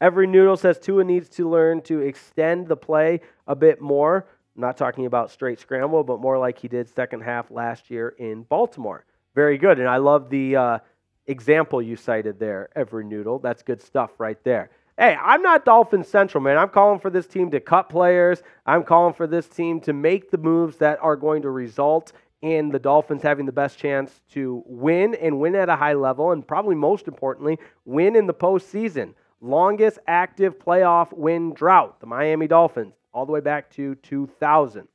Every 0.00 0.26
Noodle 0.26 0.56
says 0.56 0.78
Tua 0.78 1.04
needs 1.04 1.28
to 1.30 1.48
learn 1.48 1.80
to 1.82 2.00
extend 2.00 2.66
the 2.66 2.76
play 2.76 3.20
a 3.46 3.54
bit 3.54 3.80
more. 3.80 4.26
I'm 4.56 4.60
not 4.60 4.76
talking 4.76 5.06
about 5.06 5.30
straight 5.30 5.60
scramble, 5.60 6.04
but 6.04 6.20
more 6.20 6.38
like 6.38 6.58
he 6.58 6.68
did 6.68 6.88
second 6.88 7.22
half 7.22 7.50
last 7.50 7.90
year 7.90 8.10
in 8.18 8.42
Baltimore. 8.42 9.04
Very 9.34 9.56
good, 9.56 9.78
and 9.78 9.88
I 9.88 9.98
love 9.98 10.28
the 10.28 10.56
uh, 10.56 10.78
example 11.26 11.80
you 11.80 11.96
cited 11.96 12.38
there, 12.38 12.68
Every 12.74 13.04
Noodle. 13.04 13.38
That's 13.38 13.62
good 13.62 13.80
stuff 13.80 14.10
right 14.18 14.42
there. 14.44 14.70
Hey, 14.98 15.16
I'm 15.22 15.40
not 15.40 15.64
Dolphin 15.64 16.04
Central, 16.04 16.44
man. 16.44 16.58
I'm 16.58 16.68
calling 16.68 17.00
for 17.00 17.08
this 17.08 17.26
team 17.26 17.50
to 17.52 17.60
cut 17.60 17.88
players. 17.88 18.42
I'm 18.66 18.84
calling 18.84 19.14
for 19.14 19.26
this 19.26 19.48
team 19.48 19.80
to 19.80 19.94
make 19.94 20.30
the 20.30 20.36
moves 20.36 20.76
that 20.76 20.98
are 21.00 21.16
going 21.16 21.42
to 21.42 21.50
result 21.50 22.12
in 22.42 22.68
the 22.68 22.78
Dolphins 22.78 23.22
having 23.22 23.46
the 23.46 23.52
best 23.52 23.78
chance 23.78 24.20
to 24.32 24.62
win 24.66 25.14
and 25.14 25.40
win 25.40 25.54
at 25.54 25.70
a 25.70 25.76
high 25.76 25.94
level, 25.94 26.32
and 26.32 26.46
probably 26.46 26.74
most 26.74 27.08
importantly, 27.08 27.58
win 27.86 28.16
in 28.16 28.26
the 28.26 28.34
postseason. 28.34 29.14
Longest 29.40 29.98
active 30.06 30.58
playoff 30.58 31.10
win 31.16 31.54
drought, 31.54 31.98
the 32.00 32.06
Miami 32.06 32.46
Dolphins, 32.46 32.92
all 33.14 33.24
the 33.24 33.32
way 33.32 33.40
back 33.40 33.70
to 33.70 33.94
2000. 33.94 34.88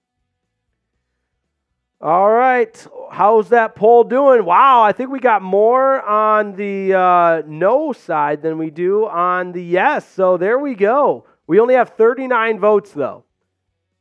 All 1.99 2.29
right, 2.29 2.87
how's 3.11 3.49
that 3.49 3.75
poll 3.75 4.03
doing? 4.03 4.45
Wow, 4.45 4.83
I 4.83 4.91
think 4.91 5.09
we 5.09 5.19
got 5.19 5.41
more 5.41 5.99
on 6.03 6.55
the 6.55 6.93
uh, 6.93 7.41
no 7.47 7.91
side 7.91 8.43
than 8.43 8.59
we 8.59 8.69
do 8.69 9.07
on 9.07 9.51
the 9.51 9.63
yes. 9.63 10.07
So 10.07 10.37
there 10.37 10.59
we 10.59 10.75
go. 10.75 11.25
We 11.47 11.59
only 11.59 11.73
have 11.73 11.89
39 11.89 12.59
votes 12.59 12.91
though. 12.91 13.23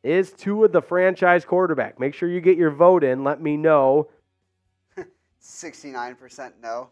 Is 0.03 0.31
Tua 0.33 0.69
the 0.69 0.83
franchise 0.83 1.47
quarterback? 1.47 1.99
Make 1.99 2.13
sure 2.13 2.29
you 2.29 2.43
get 2.43 2.59
your 2.59 2.71
vote 2.71 3.03
in. 3.03 3.25
Let 3.25 3.41
me 3.41 3.57
know. 3.57 4.09
69% 5.43 6.53
no. 6.63 6.91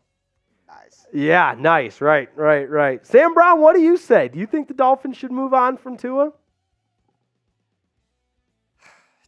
Nice. 0.66 1.07
Yeah, 1.12 1.55
nice. 1.59 2.00
Right, 2.00 2.28
right, 2.34 2.68
right. 2.68 3.07
Sam 3.07 3.34
Brown, 3.34 3.61
what 3.61 3.74
do 3.74 3.82
you 3.82 3.96
say? 3.96 4.28
Do 4.28 4.38
you 4.38 4.46
think 4.46 4.68
the 4.68 4.74
Dolphins 4.74 5.16
should 5.16 5.30
move 5.30 5.52
on 5.52 5.76
from 5.76 5.96
Tua? 5.96 6.32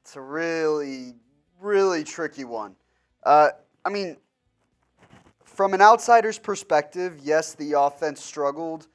It's 0.00 0.16
a 0.16 0.20
really, 0.20 1.14
really 1.60 2.04
tricky 2.04 2.44
one. 2.44 2.76
Uh, 3.24 3.50
I 3.84 3.88
mean, 3.90 4.16
from 5.44 5.74
an 5.74 5.80
outsider's 5.80 6.38
perspective, 6.38 7.18
yes, 7.22 7.54
the 7.54 7.78
offense 7.78 8.22
struggled. 8.22 8.88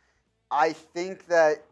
I 0.50 0.74
think 0.74 1.28
that 1.28 1.64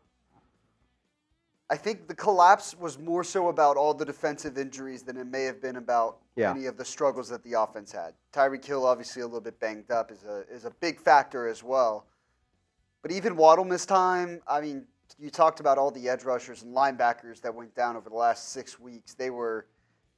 I 1.72 1.78
think 1.78 2.08
the 2.08 2.16
collapse 2.16 2.76
was 2.80 2.98
more 2.98 3.24
so 3.24 3.50
about 3.50 3.78
all 3.78 3.94
the 3.94 4.04
defensive 4.06 4.58
injuries 4.58 5.04
than 5.04 5.18
it 5.18 5.28
may 5.28 5.44
have 5.44 5.62
been 5.62 5.76
about 5.76 6.18
Yeah. 6.36 6.50
any 6.52 6.66
of 6.66 6.78
the 6.78 6.86
struggles 6.86 7.30
that 7.30 7.44
the 7.44 7.54
offense 7.54 7.92
had. 7.92 8.16
Tyreek 8.34 8.66
Hill, 8.66 8.88
obviously 8.88 9.22
a 9.22 9.26
little 9.26 9.40
bit 9.40 9.60
banged 9.60 9.92
up, 9.92 10.12
is 10.12 10.24
a 10.24 10.48
is 10.50 10.66
a 10.66 10.72
big 10.72 11.00
factor 11.00 11.48
as 11.48 11.64
well. 11.64 12.08
But 13.04 13.12
even 13.12 13.36
Waddle 13.36 13.66
missed 13.66 13.88
time. 13.88 14.42
I 14.48 14.62
mean, 14.62 14.88
you 15.20 15.30
talked 15.30 15.60
about 15.60 15.78
all 15.78 15.92
the 15.92 16.10
edge 16.10 16.24
rushers 16.24 16.64
and 16.64 16.76
linebackers 16.76 17.40
that 17.42 17.54
went 17.54 17.76
down 17.76 17.96
over 17.96 18.10
the 18.10 18.16
last 18.16 18.50
six 18.50 18.80
weeks. 18.80 19.14
They 19.14 19.30
were 19.30 19.68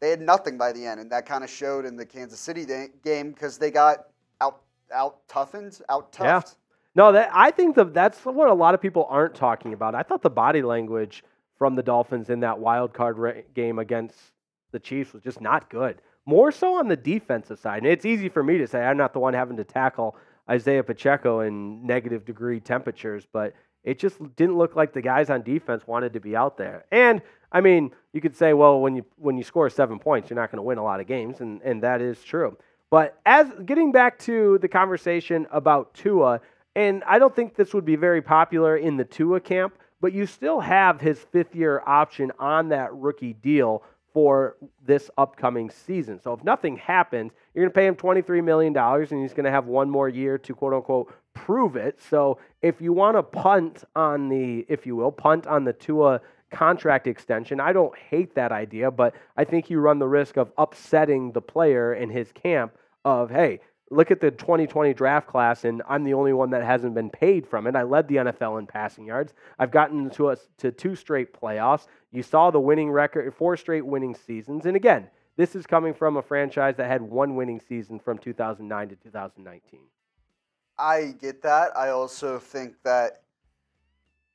they 0.02 0.10
had 0.10 0.20
nothing 0.22 0.58
by 0.58 0.74
the 0.74 0.86
end, 0.86 0.99
and 0.99 1.12
that 1.12 1.26
kind 1.26 1.43
of 1.43 1.49
showed 1.49 1.86
in 1.86 1.95
the 1.95 2.06
Kansas 2.06 2.39
City 2.39 2.66
da- 2.66 2.89
game 3.04 3.32
because 3.32 3.58
they 3.58 3.72
got 3.72 4.08
out 4.41 4.62
out 4.93 5.28
toughened, 5.28 5.80
out 5.89 6.16
Yeah. 6.20 6.39
toughed. 6.41 6.56
No, 6.93 7.14
that 7.14 7.30
I 7.32 7.52
think 7.52 7.76
the, 7.76 7.86
that's 7.86 8.26
what 8.26 8.49
a 8.49 8.54
lot 8.54 8.74
of 8.74 8.82
people 8.82 9.08
aren't 9.10 9.34
talking 9.36 9.74
about. 9.74 9.95
I 9.95 10.04
thought 10.04 10.22
the 10.22 10.30
body 10.30 10.62
language 10.62 11.24
from 11.58 11.76
the 11.76 11.84
Dolphins 11.84 12.30
in 12.30 12.41
that 12.41 12.60
wild 12.60 12.93
card 12.93 13.18
ra- 13.18 13.32
game 13.54 13.80
against 13.80 14.18
the 14.72 14.80
Chiefs 14.80 15.14
was 15.14 15.22
just 15.24 15.39
not 15.39 15.70
good. 15.70 16.02
More 16.26 16.52
so 16.52 16.76
on 16.76 16.88
the 16.89 16.97
defensive 16.97 17.60
side. 17.60 17.84
And 17.84 17.88
it's 17.88 18.04
easy 18.06 18.28
for 18.28 18.43
me 18.43 18.58
to 18.58 18.68
say 18.68 18.84
I'm 18.84 18.97
not 18.97 19.14
the 19.14 19.20
one 19.20 19.34
having 19.34 19.56
to 19.58 19.64
tackle 19.64 20.18
Isaiah 20.49 20.84
Pacheco 20.84 21.41
in 21.41 21.86
negative 21.86 22.26
degree 22.26 22.60
temperatures, 22.60 23.26
but 23.32 23.54
it 23.84 23.99
just 23.99 24.17
didn't 24.36 24.57
look 24.57 24.75
like 24.75 24.93
the 24.93 25.01
guys 25.01 25.29
on 25.29 25.41
defense 25.41 25.86
wanted 25.88 26.13
to 26.13 26.19
be 26.19 26.36
out 26.36 26.57
there. 26.57 26.86
And 26.91 27.21
I 27.51 27.61
mean, 27.61 27.91
you 28.13 28.21
could 28.21 28.36
say, 28.36 28.53
well, 28.53 28.79
when 28.79 28.95
you 28.95 29.05
when 29.17 29.38
you 29.38 29.43
score 29.43 29.69
seven 29.69 29.99
points, 29.99 30.29
you're 30.29 30.39
not 30.39 30.51
going 30.51 30.57
to 30.57 30.63
win 30.63 30.77
a 30.77 30.84
lot 30.84 30.99
of 30.99 31.07
games, 31.07 31.41
and 31.41 31.61
and 31.63 31.84
that 31.84 32.01
is 32.01 32.23
true. 32.23 32.57
But 32.89 33.17
as 33.25 33.47
getting 33.65 33.91
back 33.91 34.19
to 34.19 34.57
the 34.59 34.67
conversation 34.67 35.47
about 35.51 35.93
Tua, 35.93 36.41
and 36.75 37.03
I 37.05 37.19
don't 37.19 37.36
think 37.36 37.55
this 37.55 37.73
would 37.73 37.86
be 37.86 37.95
very 37.95 38.21
popular 38.21 38.77
in 38.77 38.97
the 38.97 39.05
Tua 39.05 39.39
camp, 39.39 39.77
but 40.01 40.13
you 40.13 40.25
still 40.25 40.59
have 40.59 40.99
his 40.99 41.17
fifth 41.19 41.55
year 41.55 41.82
option 41.86 42.32
on 42.39 42.69
that 42.69 42.93
rookie 42.93 43.34
deal 43.34 43.84
for 44.14 44.57
this 44.86 45.09
upcoming 45.18 45.70
season. 45.70 46.20
So 46.22 46.34
if 46.34 46.43
nothing 46.43 46.78
happens, 46.78 47.32
you're 47.53 47.66
going 47.66 47.72
to 47.72 47.76
pay 47.76 47.88
him 47.88 47.95
$23 47.95 48.43
million 48.43 48.76
and 48.76 49.22
he's 49.22 49.34
going 49.34 49.45
to 49.45 49.51
have 49.51 49.66
one 49.66 49.89
more 49.89 50.09
year 50.09 50.38
to 50.38 50.53
quote 50.53 50.74
unquote 50.74 51.14
prove 51.34 51.76
it. 51.76 51.99
So 52.09 52.39
if 52.62 52.82
you 52.82 52.93
want 52.93 53.18
to 53.18 53.24
punt 53.24 53.84
on 53.95 54.30
the, 54.30 54.66
if 54.68 54.86
you 54.86 54.95
will, 54.95 55.12
punt 55.12 55.47
on 55.47 55.64
the 55.64 55.74
Tua 55.74 56.22
contract 56.51 57.07
extension, 57.07 57.59
I 57.59 57.74
don't 57.74 57.97
hate 57.97 58.36
that 58.36 58.51
idea, 58.51 58.91
but 58.91 59.16
I 59.38 59.45
think 59.45 59.70
you 59.70 59.80
run 59.80 59.99
the 59.99 60.07
risk 60.07 60.38
of 60.38 60.51
upsetting 60.57 61.32
the 61.32 61.41
player 61.41 61.93
in 61.93 62.09
his 62.09 62.32
camp 62.34 62.76
of, 63.05 63.32
hey, 63.32 63.62
look 63.91 64.09
at 64.09 64.21
the 64.21 64.31
2020 64.31 64.93
draft 64.93 65.27
class, 65.27 65.65
and 65.65 65.83
I'm 65.87 66.03
the 66.03 66.13
only 66.13 66.33
one 66.33 66.49
that 66.51 66.63
hasn't 66.63 66.95
been 66.95 67.09
paid 67.09 67.45
from 67.45 67.67
it. 67.67 67.75
I 67.75 67.83
led 67.83 68.07
the 68.07 68.15
NFL 68.15 68.57
in 68.57 68.65
passing 68.65 69.05
yards. 69.05 69.33
I've 69.59 69.71
gotten 69.71 70.09
to 70.11 70.27
us 70.27 70.47
to 70.57 70.71
two 70.71 70.95
straight 70.95 71.33
playoffs. 71.39 71.87
You 72.11 72.23
saw 72.23 72.49
the 72.49 72.59
winning 72.59 72.89
record, 72.89 73.31
four 73.35 73.57
straight 73.57 73.85
winning 73.85 74.15
seasons, 74.15 74.65
and 74.65 74.75
again, 74.75 75.09
this 75.37 75.55
is 75.55 75.65
coming 75.65 75.93
from 75.93 76.17
a 76.17 76.21
franchise 76.21 76.75
that 76.77 76.87
had 76.87 77.01
one 77.01 77.35
winning 77.35 77.59
season 77.59 77.99
from 77.99 78.17
2009 78.17 78.89
to 78.89 78.95
2019. 78.95 79.79
I 80.77 81.13
get 81.19 81.41
that. 81.43 81.75
I 81.75 81.89
also 81.89 82.39
think 82.39 82.75
that 82.83 83.21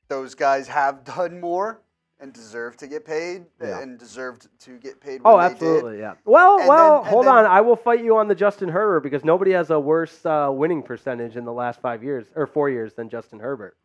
those 0.07 0.35
guys 0.35 0.67
have 0.67 1.03
done 1.03 1.39
more 1.39 1.81
and 2.19 2.33
deserve 2.33 2.75
to 2.77 2.87
get 2.87 3.05
paid 3.05 3.45
Yeah. 3.61 3.79
and 3.81 3.99
deserved 3.99 4.47
to 4.61 4.77
get 4.79 4.99
paid. 4.99 5.21
Oh, 5.23 5.39
absolutely, 5.39 5.99
yeah. 5.99 6.15
Well, 6.25 6.59
And 6.59 6.67
well, 6.67 7.03
then- 7.03 7.11
hold 7.11 7.25
then- 7.25 7.33
on. 7.35 7.45
I 7.45 7.61
will 7.61 7.75
fight 7.75 8.03
you 8.03 8.17
on 8.17 8.27
the 8.27 8.33
Justin 8.35 8.69
Herbert 8.69 9.01
because 9.01 9.23
nobody 9.23 9.51
has 9.51 9.69
a 9.69 9.79
worse 9.79 10.25
uh, 10.25 10.49
winning 10.51 10.81
percentage 10.81 11.37
in 11.37 11.45
the 11.45 11.53
last 11.53 11.79
five 11.79 12.03
years 12.03 12.25
or 12.35 12.47
four 12.47 12.69
years 12.69 12.93
than 12.95 13.07
Justin 13.09 13.39
Herbert. 13.39 13.77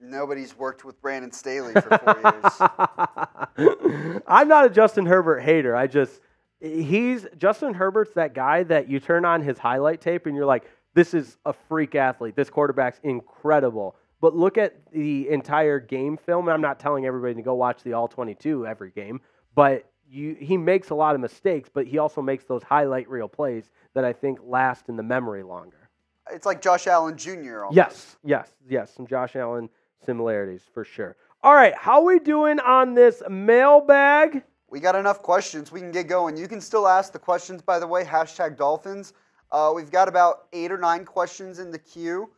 Nobody's 0.00 0.56
worked 0.56 0.84
with 0.84 1.00
Brandon 1.02 1.30
Staley 1.32 1.74
for 1.74 1.98
four 1.98 2.20
years. 3.58 4.22
I'm 4.26 4.48
not 4.48 4.66
a 4.66 4.70
Justin 4.70 5.06
Herbert 5.06 5.40
hater. 5.40 5.76
I 5.76 5.86
just 5.86 6.20
he's 6.60 7.26
Justin 7.36 7.74
Herbert's 7.74 8.14
that 8.14 8.32
guy 8.34 8.62
that 8.64 8.88
you 8.88 9.00
turn 9.00 9.24
on 9.24 9.42
his 9.42 9.58
highlight 9.58 10.00
tape 10.00 10.26
and 10.26 10.36
you're 10.36 10.46
like, 10.46 10.64
this 10.94 11.14
is 11.14 11.36
a 11.44 11.52
freak 11.52 11.94
athlete. 11.94 12.34
This 12.36 12.48
quarterback's 12.50 13.00
incredible. 13.02 13.94
But 14.20 14.36
look 14.36 14.58
at 14.58 14.92
the 14.92 15.28
entire 15.30 15.80
game 15.80 16.16
film. 16.16 16.48
I'm 16.48 16.60
not 16.60 16.78
telling 16.78 17.06
everybody 17.06 17.34
to 17.34 17.42
go 17.42 17.54
watch 17.54 17.82
the 17.82 17.94
all 17.94 18.08
22 18.08 18.66
every 18.66 18.90
game, 18.90 19.20
but 19.54 19.90
you 20.08 20.36
he 20.38 20.56
makes 20.56 20.90
a 20.90 20.94
lot 20.94 21.14
of 21.14 21.20
mistakes, 21.20 21.70
but 21.72 21.86
he 21.86 21.98
also 21.98 22.20
makes 22.20 22.44
those 22.44 22.62
highlight 22.62 23.08
reel 23.08 23.28
plays 23.28 23.70
that 23.94 24.04
I 24.04 24.12
think 24.12 24.38
last 24.42 24.88
in 24.88 24.96
the 24.96 25.02
memory 25.02 25.42
longer. 25.42 25.88
It's 26.32 26.46
like 26.46 26.60
Josh 26.60 26.86
Allen 26.86 27.16
Jr. 27.16 27.64
Almost. 27.64 27.76
Yes, 27.76 28.16
yes, 28.22 28.52
yes. 28.68 28.94
Some 28.94 29.06
Josh 29.06 29.36
Allen 29.36 29.68
similarities 30.04 30.62
for 30.72 30.84
sure. 30.84 31.16
All 31.42 31.54
right, 31.54 31.74
how 31.74 32.00
are 32.00 32.04
we 32.04 32.18
doing 32.18 32.60
on 32.60 32.94
this 32.94 33.22
mailbag? 33.28 34.42
We 34.68 34.78
got 34.78 34.94
enough 34.94 35.22
questions. 35.22 35.72
We 35.72 35.80
can 35.80 35.90
get 35.90 36.06
going. 36.06 36.36
You 36.36 36.46
can 36.46 36.60
still 36.60 36.86
ask 36.86 37.12
the 37.12 37.18
questions, 37.18 37.62
by 37.62 37.78
the 37.78 37.86
way. 37.86 38.04
Hashtag 38.04 38.56
Dolphins. 38.56 39.14
Uh, 39.50 39.72
we've 39.74 39.90
got 39.90 40.06
about 40.06 40.46
eight 40.52 40.70
or 40.70 40.78
nine 40.78 41.04
questions 41.04 41.58
in 41.58 41.70
the 41.72 41.78
queue. 41.78 42.30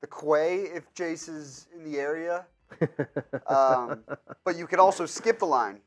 The 0.00 0.06
Quay, 0.06 0.62
if 0.74 0.92
Jace 0.94 1.28
is 1.28 1.66
in 1.74 1.84
the 1.90 1.98
area. 1.98 2.46
Um, 3.46 4.04
but 4.44 4.56
you 4.56 4.66
could 4.66 4.78
also 4.78 5.04
skip 5.04 5.40
the 5.40 5.44
line. 5.46 5.80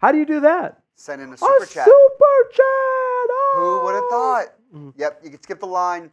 How 0.00 0.12
do 0.12 0.18
you 0.18 0.24
do 0.24 0.40
that? 0.40 0.82
Send 0.94 1.20
in 1.20 1.28
a 1.28 1.32
A 1.34 1.36
super 1.36 1.66
chat. 1.66 1.84
super 1.84 2.50
chat. 2.52 3.30
Who 3.54 3.80
would 3.84 3.94
have 3.94 4.04
Oh. 4.04 4.08
thought? 4.10 4.46
Mhm. 4.74 4.92
Yep, 4.96 5.20
you 5.24 5.30
can 5.30 5.42
skip 5.42 5.60
the 5.60 5.66
line. 5.66 6.10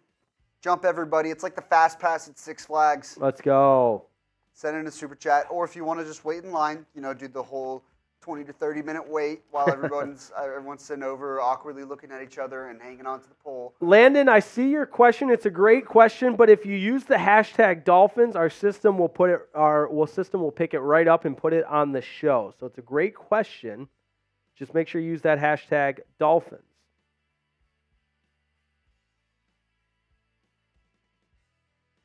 Jump 0.61 0.83
everybody. 0.83 1.29
It's 1.29 1.41
like 1.43 1.55
the 1.55 1.61
fast 1.61 1.99
pass 1.99 2.27
at 2.27 2.37
Six 2.37 2.65
Flags. 2.65 3.17
Let's 3.17 3.39
go. 3.41 4.05
Send 4.53 4.75
in 4.77 4.87
a 4.87 4.91
super 4.91 5.15
chat. 5.15 5.47
Or 5.49 5.63
if 5.65 5.75
you 5.75 5.85
want 5.85 5.99
to 6.01 6.05
just 6.05 6.25
wait 6.25 6.43
in 6.43 6.51
line, 6.51 6.85
you 6.93 7.01
know, 7.01 7.13
do 7.13 7.27
the 7.29 7.43
whole 7.43 7.83
20 8.23 8.45
to 8.45 8.53
30 8.53 8.81
minute 8.81 9.05
wait 9.05 9.41
while 9.51 9.69
everyone's 9.69 10.31
everyone's 10.41 10.81
sitting 10.81 11.03
over 11.03 11.41
awkwardly 11.41 11.83
looking 11.83 12.09
at 12.09 12.23
each 12.23 12.37
other 12.37 12.69
and 12.69 12.81
hanging 12.81 13.05
on 13.05 13.19
to 13.19 13.27
the 13.27 13.35
pole. 13.35 13.73
Landon, 13.81 14.29
I 14.29 14.39
see 14.39 14.69
your 14.69 14.85
question. 14.85 15.29
It's 15.29 15.45
a 15.45 15.51
great 15.51 15.85
question, 15.85 16.37
but 16.37 16.49
if 16.49 16.65
you 16.65 16.77
use 16.77 17.03
the 17.03 17.15
hashtag 17.15 17.83
Dolphins, 17.83 18.37
our 18.37 18.49
system 18.49 18.97
will 18.97 19.09
put 19.09 19.29
it 19.29 19.41
our 19.53 19.89
well 19.89 20.07
system 20.07 20.39
will 20.39 20.53
pick 20.53 20.73
it 20.73 20.79
right 20.79 21.07
up 21.07 21.25
and 21.25 21.35
put 21.35 21.51
it 21.51 21.65
on 21.65 21.91
the 21.91 22.01
show. 22.01 22.53
So 22.57 22.65
it's 22.65 22.77
a 22.77 22.81
great 22.83 23.13
question. 23.13 23.89
Just 24.57 24.73
make 24.73 24.87
sure 24.87 25.01
you 25.01 25.09
use 25.09 25.21
that 25.23 25.37
hashtag 25.37 25.99
Dolphins. 26.17 26.61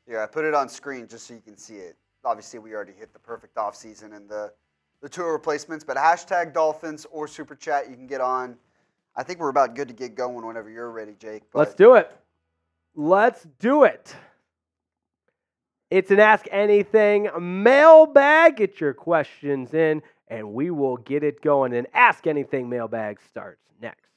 Yeah, 0.09 0.25
I 0.25 0.27
put 0.27 0.45
it 0.45 0.55
on 0.55 0.69
screen 0.69 1.07
just 1.07 1.29
so 1.29 1.35
you 1.35 1.41
can 1.41 1.57
see 1.57 1.77
it. 1.77 1.97
Obviously, 2.25 2.59
we 2.59 2.75
already 2.75 2.95
hit 2.99 3.13
the 3.13 3.21
perfect 3.21 3.57
off 3.57 3.77
season 3.77 4.15
and 4.15 4.29
the 4.29 4.53
the 5.01 5.09
Tua 5.09 5.33
replacements, 5.33 5.85
but 5.85 5.97
hashtag 5.97 6.53
Dolphins 6.53 7.07
or 7.11 7.29
super 7.29 7.55
chat 7.55 7.89
you 7.89 7.97
can 7.97 8.07
get 8.07 8.21
on. 8.21 8.57
I 9.15 9.23
think 9.23 9.41
we're 9.41 9.49
about 9.49 9.75
good 9.75 9.89
to 9.89 9.95
get 9.95 10.15
going 10.15 10.47
whenever 10.47 10.71
you're 10.71 10.91
ready, 10.91 11.15
Jake. 11.19 11.43
Let's 11.55 11.75
do 11.75 11.95
it. 11.95 12.11
Let's 12.95 13.47
do 13.59 13.85
it. 13.85 14.15
It's 15.91 16.11
an 16.11 16.21
Ask 16.21 16.47
Anything 16.51 17.29
mailbag. 17.41 18.57
Get 18.57 18.81
your 18.81 18.93
questions 18.93 19.73
in, 19.73 20.03
and 20.29 20.53
we 20.53 20.71
will 20.71 20.97
get 20.99 21.25
it 21.25 21.41
going. 21.41 21.75
And 21.75 21.87
Ask 21.95 22.27
Anything 22.27 22.69
mailbag 22.69 23.21
starts 23.29 23.63
next. 23.81 24.11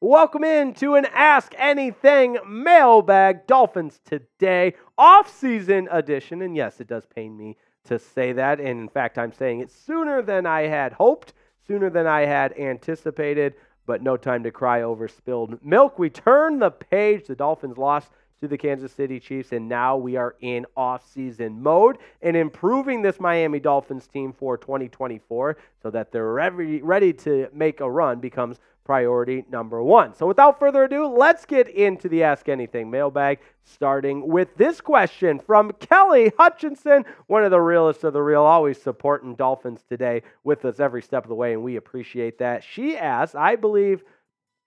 Welcome 0.00 0.44
in 0.44 0.74
to 0.74 0.94
an 0.96 1.06
Ask 1.14 1.54
Anything 1.56 2.38
mailbag. 2.46 3.46
Dolphins 3.46 4.00
today, 4.04 4.74
off-season 4.98 5.88
edition. 5.90 6.42
And 6.42 6.56
yes, 6.56 6.80
it 6.80 6.88
does 6.88 7.06
pain 7.06 7.36
me 7.36 7.56
to 7.86 7.98
say 7.98 8.32
that. 8.32 8.60
And 8.60 8.80
in 8.80 8.88
fact, 8.88 9.18
I'm 9.18 9.32
saying 9.32 9.60
it 9.60 9.70
sooner 9.70 10.22
than 10.22 10.46
I 10.46 10.62
had 10.62 10.92
hoped, 10.92 11.32
sooner 11.66 11.90
than 11.90 12.06
I 12.06 12.22
had 12.22 12.56
anticipated 12.58 13.54
but 13.86 14.02
no 14.02 14.16
time 14.16 14.42
to 14.42 14.50
cry 14.50 14.82
over 14.82 15.06
spilled 15.08 15.64
milk. 15.64 15.98
We 15.98 16.10
turn 16.10 16.58
the 16.58 16.70
page. 16.70 17.28
The 17.28 17.36
Dolphins 17.36 17.78
lost 17.78 18.10
to 18.40 18.48
the 18.48 18.58
Kansas 18.58 18.92
City 18.92 19.18
Chiefs, 19.18 19.52
and 19.52 19.68
now 19.68 19.96
we 19.96 20.16
are 20.16 20.34
in 20.40 20.66
off-season 20.76 21.62
mode 21.62 21.98
and 22.20 22.36
improving 22.36 23.00
this 23.00 23.18
Miami 23.18 23.60
Dolphins 23.60 24.06
team 24.06 24.32
for 24.32 24.58
2024 24.58 25.56
so 25.82 25.90
that 25.90 26.12
they're 26.12 26.32
ready, 26.32 27.12
to 27.12 27.48
make 27.54 27.80
a 27.80 27.90
run 27.90 28.20
becomes 28.20 28.58
priority 28.86 29.44
number 29.50 29.82
one. 29.82 30.14
So 30.14 30.28
without 30.28 30.60
further 30.60 30.84
ado, 30.84 31.06
let's 31.08 31.44
get 31.44 31.68
into 31.68 32.08
the 32.08 32.22
Ask 32.22 32.48
Anything 32.48 32.88
mailbag, 32.88 33.40
starting 33.64 34.28
with 34.28 34.56
this 34.56 34.80
question 34.80 35.40
from 35.40 35.72
Kelly 35.72 36.32
Hutchinson, 36.38 37.04
one 37.26 37.42
of 37.42 37.50
the 37.50 37.60
realest 37.60 38.04
of 38.04 38.12
the 38.12 38.22
real, 38.22 38.42
always 38.42 38.80
supporting 38.80 39.34
Dolphins 39.34 39.82
today 39.88 40.22
with 40.44 40.64
us 40.64 40.78
every 40.78 41.02
step 41.02 41.24
of 41.24 41.28
the 41.28 41.34
way, 41.34 41.52
and 41.52 41.64
we 41.64 41.74
appreciate 41.74 42.38
that. 42.38 42.62
She 42.62 42.96
asks, 42.96 43.34
I 43.34 43.56
believe 43.56 44.04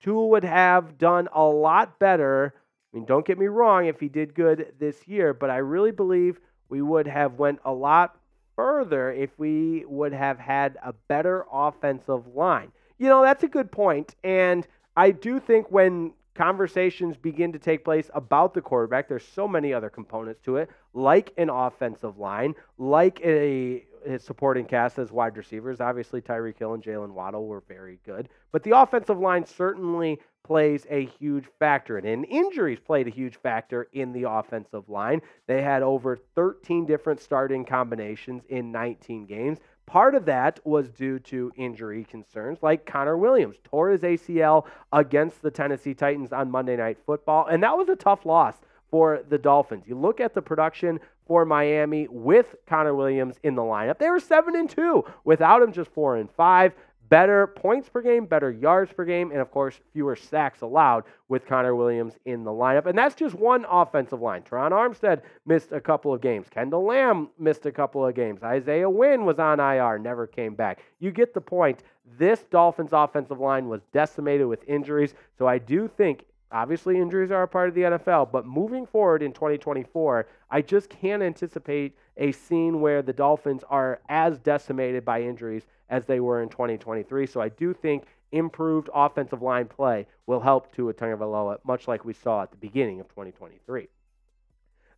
Tua 0.04 0.28
would 0.28 0.44
have 0.44 0.98
done 0.98 1.30
a 1.34 1.44
lot 1.44 1.98
better. 1.98 2.54
I 2.94 2.98
mean, 2.98 3.06
don't 3.06 3.26
get 3.26 3.40
me 3.40 3.48
wrong 3.48 3.86
if 3.86 4.02
he 4.02 4.10
did 4.10 4.36
good 4.36 4.74
this 4.80 5.08
year, 5.08 5.34
but 5.34 5.50
I 5.50 5.58
really 5.58 5.92
believe 5.92 6.42
we 6.68 6.82
would 6.82 7.08
have 7.08 7.40
went 7.40 7.60
a 7.64 7.72
lot 7.72 8.18
further 8.58 9.14
if 9.14 9.30
we 9.38 9.86
would 9.88 10.12
have 10.12 10.40
had 10.40 10.78
a 10.84 10.92
better 11.08 11.46
offensive 11.50 12.36
line 12.36 12.74
you 13.00 13.08
know, 13.08 13.24
that's 13.24 13.44
a 13.44 13.48
good 13.48 13.72
point. 13.72 14.16
And 14.24 14.68
I 14.96 15.12
do 15.12 15.40
think 15.40 15.72
when 15.72 16.14
conversations 16.36 17.18
begin 17.18 17.52
to 17.52 17.60
take 17.60 17.84
place 17.84 18.10
about 18.14 18.54
the 18.54 18.62
quarterback, 18.62 19.08
there's 19.08 19.28
so 19.28 19.48
many 19.48 19.74
other 19.74 19.90
components 19.90 20.42
to 20.46 20.58
it, 20.58 20.70
like 20.94 21.34
an 21.38 21.50
offensive 21.50 22.18
line, 22.18 22.54
like 22.78 23.20
a 23.24 23.86
his 24.06 24.24
supporting 24.24 24.66
cast 24.66 24.98
as 24.98 25.12
wide 25.12 25.36
receivers. 25.36 25.82
Obviously, 25.82 26.22
Tyreek 26.22 26.58
Hill 26.58 26.74
and 26.74 26.84
Jaylen 26.84 27.12
Waddle 27.12 27.48
were 27.48 27.64
very 27.68 28.00
good, 28.06 28.30
but 28.52 28.64
the 28.64 28.78
offensive 28.78 29.20
line 29.20 29.46
certainly 29.46 30.20
plays 30.46 30.88
a 30.90 31.06
huge 31.06 31.46
factor 31.60 31.98
in. 31.98 32.06
And 32.06 32.26
injuries 32.26 32.80
played 32.80 33.08
a 33.08 33.12
huge 33.12 33.36
factor 33.36 33.88
in 33.94 34.14
the 34.14 34.24
offensive 34.24 34.90
line. 34.90 35.22
They 35.48 35.62
had 35.62 35.84
over 35.84 36.18
13 36.36 36.86
different 36.86 37.20
starting 37.22 37.66
combinations 37.66 38.44
in 38.50 38.72
19 38.72 39.26
games. 39.26 39.60
Part 39.90 40.14
of 40.14 40.26
that 40.26 40.60
was 40.64 40.88
due 40.92 41.18
to 41.18 41.52
injury 41.56 42.04
concerns, 42.04 42.60
like 42.62 42.86
Connor 42.86 43.18
Williams 43.18 43.56
tore 43.64 43.90
his 43.90 44.02
ACL 44.02 44.68
against 44.94 45.42
the 45.42 45.50
Tennessee 45.50 45.96
Titans 45.96 46.32
on 46.32 46.52
Monday 46.52 46.78
Night 46.78 47.00
Football, 47.08 47.48
and 47.48 47.64
that 47.64 47.76
was 47.76 47.90
a 47.90 47.96
tough 47.96 48.24
loss 48.24 48.54
for 48.92 49.24
the 49.30 49.40
Dolphins. 49.40 49.86
You 49.88 49.98
look 49.98 50.20
at 50.20 50.36
the 50.36 50.44
production 50.44 51.00
for 51.26 51.44
Miami 51.44 52.08
with 52.08 52.56
Connor 52.68 52.94
Williams 52.94 53.40
in 53.42 53.56
the 53.56 53.64
lineup; 53.64 53.98
they 53.98 54.12
were 54.12 54.20
seven 54.20 54.56
and 54.56 54.70
two 54.70 55.06
without 55.24 55.64
him, 55.64 55.72
just 55.72 55.90
four 55.90 56.18
and 56.18 56.30
five 56.30 56.74
better 57.10 57.48
points 57.48 57.90
per 57.90 58.02
game, 58.02 58.26
better 58.26 58.52
yards 58.52 58.94
per 58.94 59.04
game, 59.04 59.32
and 59.32 59.42
of 59.42 59.52
course, 59.52 59.80
fewer 59.94 60.16
sacks 60.16 60.62
allowed 60.62 61.04
with 61.28 61.46
Connor 61.46 61.76
Williams 61.76 62.14
in 62.26 62.44
the 62.44 62.52
lineup. 62.52 62.86
And 62.86 62.98
that's 62.98 63.16
just 63.16 63.36
one 63.36 63.66
offensive 63.70 64.22
line. 64.22 64.44
Terron 64.44 64.72
Armstead 64.72 65.22
missed 65.46 65.72
a 65.72 65.82
couple 65.82 66.14
of 66.14 66.22
games. 66.22 66.48
Kendall 66.50 66.84
Lamm 66.86 67.30
missed 67.38 67.66
a 67.66 67.72
couple 67.72 68.06
of 68.06 68.16
games. 68.16 68.44
Isaiah 68.44 68.90
Wynn 68.90 69.26
was 69.26 69.40
on 69.40 69.60
IR, 69.60 70.00
never 70.00 70.28
came 70.28 70.56
back. 70.56 70.80
You 71.00 71.12
get 71.12 71.34
the 71.34 71.42
point. 71.42 71.84
This 72.18 72.44
Dolphins 72.50 72.92
offensive 72.94 73.40
line 73.40 73.68
was 73.68 73.82
decimated 73.94 74.48
with 74.48 74.68
injuries. 74.68 75.14
So 75.38 75.48
I 75.48 75.58
do 75.60 75.88
think 75.88 76.26
Obviously, 76.52 76.98
injuries 76.98 77.30
are 77.30 77.44
a 77.44 77.48
part 77.48 77.70
of 77.70 77.76
the 77.76 77.82
NFL, 77.82 78.32
but 78.32 78.46
moving 78.46 78.86
forward 78.88 79.22
in 79.22 79.32
2024, 79.32 80.28
I 80.50 80.62
just 80.62 80.90
can't 80.90 81.22
anticipate 81.22 81.96
a 82.18 82.32
scene 82.32 82.82
where 82.82 83.02
the 83.04 83.14
Dolphins 83.14 83.64
are 83.70 84.00
as 84.10 84.40
decimated 84.40 85.06
by 85.06 85.22
injuries 85.22 85.68
as 85.90 86.06
they 86.06 86.20
were 86.20 86.42
in 86.42 86.50
2023. 86.50 87.28
So 87.28 87.40
I 87.40 87.50
do 87.50 87.74
think 87.74 88.06
improved 88.32 88.90
offensive 88.94 89.42
line 89.42 89.68
play 89.68 90.08
will 90.26 90.40
help 90.40 90.74
Tua 90.76 90.94
Tagovailoa, 90.94 91.60
much 91.64 91.88
like 91.88 92.04
we 92.04 92.14
saw 92.14 92.44
at 92.44 92.52
the 92.52 92.58
beginning 92.58 93.00
of 93.00 93.08
2023. 93.10 93.88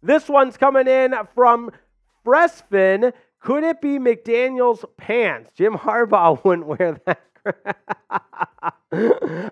This 0.01 0.29
one's 0.29 0.57
coming 0.57 0.87
in 0.87 1.13
from 1.35 1.71
Fresfin. 2.25 3.13
Could 3.39 3.63
it 3.63 3.81
be 3.81 3.99
McDaniel's 3.99 4.85
pants? 4.97 5.51
Jim 5.55 5.73
Harbaugh 5.73 6.43
wouldn't 6.43 6.67
wear 6.67 7.01
that. 7.05 8.47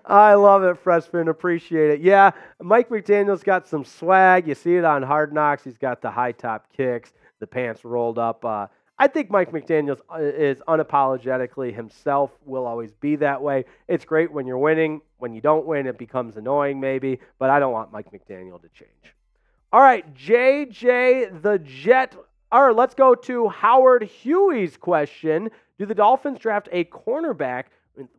I 0.04 0.34
love 0.34 0.62
it, 0.62 0.78
Freshman. 0.78 1.28
Appreciate 1.28 1.90
it. 1.90 2.00
Yeah, 2.00 2.30
Mike 2.60 2.88
McDaniel's 2.88 3.42
got 3.42 3.66
some 3.66 3.84
swag. 3.84 4.46
You 4.46 4.54
see 4.54 4.76
it 4.76 4.84
on 4.84 5.02
Hard 5.02 5.32
Knocks. 5.32 5.64
He's 5.64 5.78
got 5.78 6.00
the 6.00 6.10
high 6.10 6.32
top 6.32 6.66
kicks, 6.76 7.12
the 7.40 7.46
pants 7.46 7.84
rolled 7.84 8.18
up. 8.18 8.44
Uh, 8.44 8.66
I 8.98 9.08
think 9.08 9.30
Mike 9.30 9.50
McDaniels 9.50 10.00
uh, 10.12 10.18
is 10.20 10.60
unapologetically 10.68 11.74
himself, 11.74 12.30
will 12.44 12.66
always 12.66 12.92
be 12.92 13.16
that 13.16 13.40
way. 13.40 13.64
It's 13.88 14.04
great 14.04 14.30
when 14.30 14.46
you're 14.46 14.58
winning. 14.58 15.00
When 15.18 15.32
you 15.32 15.40
don't 15.40 15.66
win, 15.66 15.86
it 15.86 15.96
becomes 15.96 16.36
annoying, 16.36 16.78
maybe, 16.78 17.18
but 17.38 17.48
I 17.48 17.58
don't 17.58 17.72
want 17.72 17.92
Mike 17.92 18.12
McDaniel 18.12 18.60
to 18.60 18.68
change. 18.68 19.14
All 19.72 19.80
right, 19.80 20.14
JJ 20.14 21.42
the 21.42 21.58
Jet. 21.60 22.14
All 22.52 22.66
right, 22.66 22.76
let's 22.76 22.94
go 22.94 23.14
to 23.14 23.48
Howard 23.48 24.02
Huey's 24.02 24.76
question 24.76 25.50
Do 25.78 25.86
the 25.86 25.94
Dolphins 25.94 26.38
draft 26.38 26.68
a 26.70 26.84
cornerback 26.84 27.64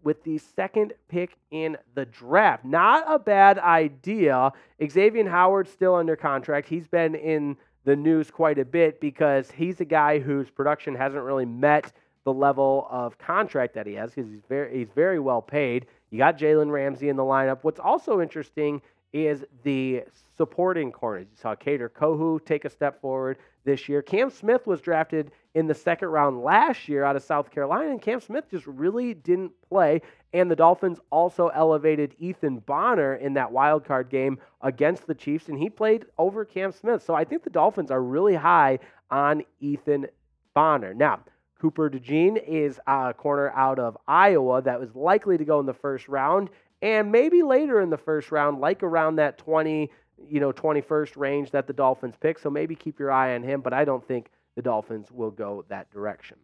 with 0.03 0.23
the 0.23 0.37
second 0.37 0.93
pick 1.07 1.37
in 1.51 1.77
the 1.95 2.05
draft? 2.05 2.65
Not 2.65 3.03
a 3.07 3.19
bad 3.19 3.59
idea. 3.59 4.51
Xavier 4.85 5.29
Howard 5.29 5.67
still 5.67 5.95
under 5.95 6.15
contract. 6.15 6.67
He's 6.67 6.87
been 6.87 7.15
in 7.15 7.57
the 7.83 7.95
news 7.95 8.29
quite 8.29 8.59
a 8.59 8.65
bit 8.65 8.99
because 8.99 9.51
he's 9.51 9.81
a 9.81 9.85
guy 9.85 10.19
whose 10.19 10.49
production 10.49 10.95
hasn't 10.95 11.23
really 11.23 11.45
met 11.45 11.91
the 12.23 12.33
level 12.33 12.87
of 12.91 13.17
contract 13.17 13.73
that 13.73 13.87
he 13.87 13.93
has 13.93 14.11
because 14.11 14.29
he's 14.29 14.43
very 14.47 14.77
he's 14.77 14.89
very 14.93 15.19
well 15.19 15.41
paid. 15.41 15.87
You 16.11 16.19
got 16.19 16.37
Jalen 16.37 16.71
Ramsey 16.71 17.09
in 17.09 17.15
the 17.15 17.23
lineup. 17.23 17.59
What's 17.63 17.79
also 17.79 18.21
interesting 18.21 18.81
is 19.13 19.43
the 19.63 20.03
supporting 20.37 20.91
corners. 20.91 21.27
You 21.29 21.37
saw 21.37 21.55
Kader 21.55 21.89
Kohou 21.89 22.43
take 22.45 22.65
a 22.65 22.69
step 22.69 23.01
forward 23.01 23.37
this 23.63 23.87
year. 23.87 24.01
Cam 24.01 24.29
Smith 24.29 24.65
was 24.65 24.81
drafted 24.81 25.31
in 25.53 25.67
the 25.67 25.73
second 25.75 26.07
round 26.07 26.41
last 26.41 26.87
year 26.87 27.03
out 27.03 27.15
of 27.15 27.23
South 27.23 27.51
Carolina, 27.51 27.91
and 27.91 28.01
Cam 28.01 28.19
Smith 28.21 28.45
just 28.49 28.65
really 28.65 29.13
didn't 29.13 29.51
play. 29.69 30.01
And 30.33 30.49
the 30.49 30.55
Dolphins 30.55 30.99
also 31.11 31.49
elevated 31.49 32.15
Ethan 32.17 32.59
Bonner 32.59 33.15
in 33.15 33.33
that 33.33 33.51
wild 33.51 33.85
card 33.85 34.09
game 34.09 34.39
against 34.61 35.05
the 35.07 35.15
Chiefs, 35.15 35.49
and 35.49 35.59
he 35.59 35.69
played 35.69 36.05
over 36.17 36.45
Cam 36.45 36.71
Smith. 36.71 37.03
So 37.03 37.13
I 37.13 37.25
think 37.25 37.43
the 37.43 37.49
Dolphins 37.49 37.91
are 37.91 38.01
really 38.01 38.35
high 38.35 38.79
on 39.09 39.43
Ethan 39.59 40.07
Bonner. 40.53 40.93
Now, 40.93 41.19
Cooper 41.59 41.89
DeJean 41.91 42.41
is 42.47 42.79
a 42.87 43.13
corner 43.13 43.51
out 43.51 43.77
of 43.77 43.95
Iowa 44.07 44.63
that 44.63 44.79
was 44.79 44.95
likely 44.95 45.37
to 45.37 45.45
go 45.45 45.59
in 45.59 45.67
the 45.67 45.73
first 45.73 46.07
round, 46.07 46.49
and 46.81 47.11
maybe 47.11 47.43
later 47.43 47.81
in 47.81 47.89
the 47.89 47.97
first 47.97 48.31
round, 48.31 48.59
like 48.59 48.83
around 48.83 49.17
that 49.17 49.37
20, 49.37 49.89
you 50.27 50.39
know, 50.39 50.51
21st 50.51 51.17
range 51.17 51.51
that 51.51 51.67
the 51.67 51.73
Dolphins 51.73 52.15
pick. 52.19 52.39
So 52.39 52.49
maybe 52.49 52.75
keep 52.75 52.99
your 52.99 53.11
eye 53.11 53.35
on 53.35 53.43
him, 53.43 53.61
but 53.61 53.73
I 53.73 53.85
don't 53.85 54.05
think 54.07 54.29
the 54.55 54.61
Dolphins 54.61 55.11
will 55.11 55.31
go 55.31 55.65
that 55.69 55.91
direction. 55.91 56.37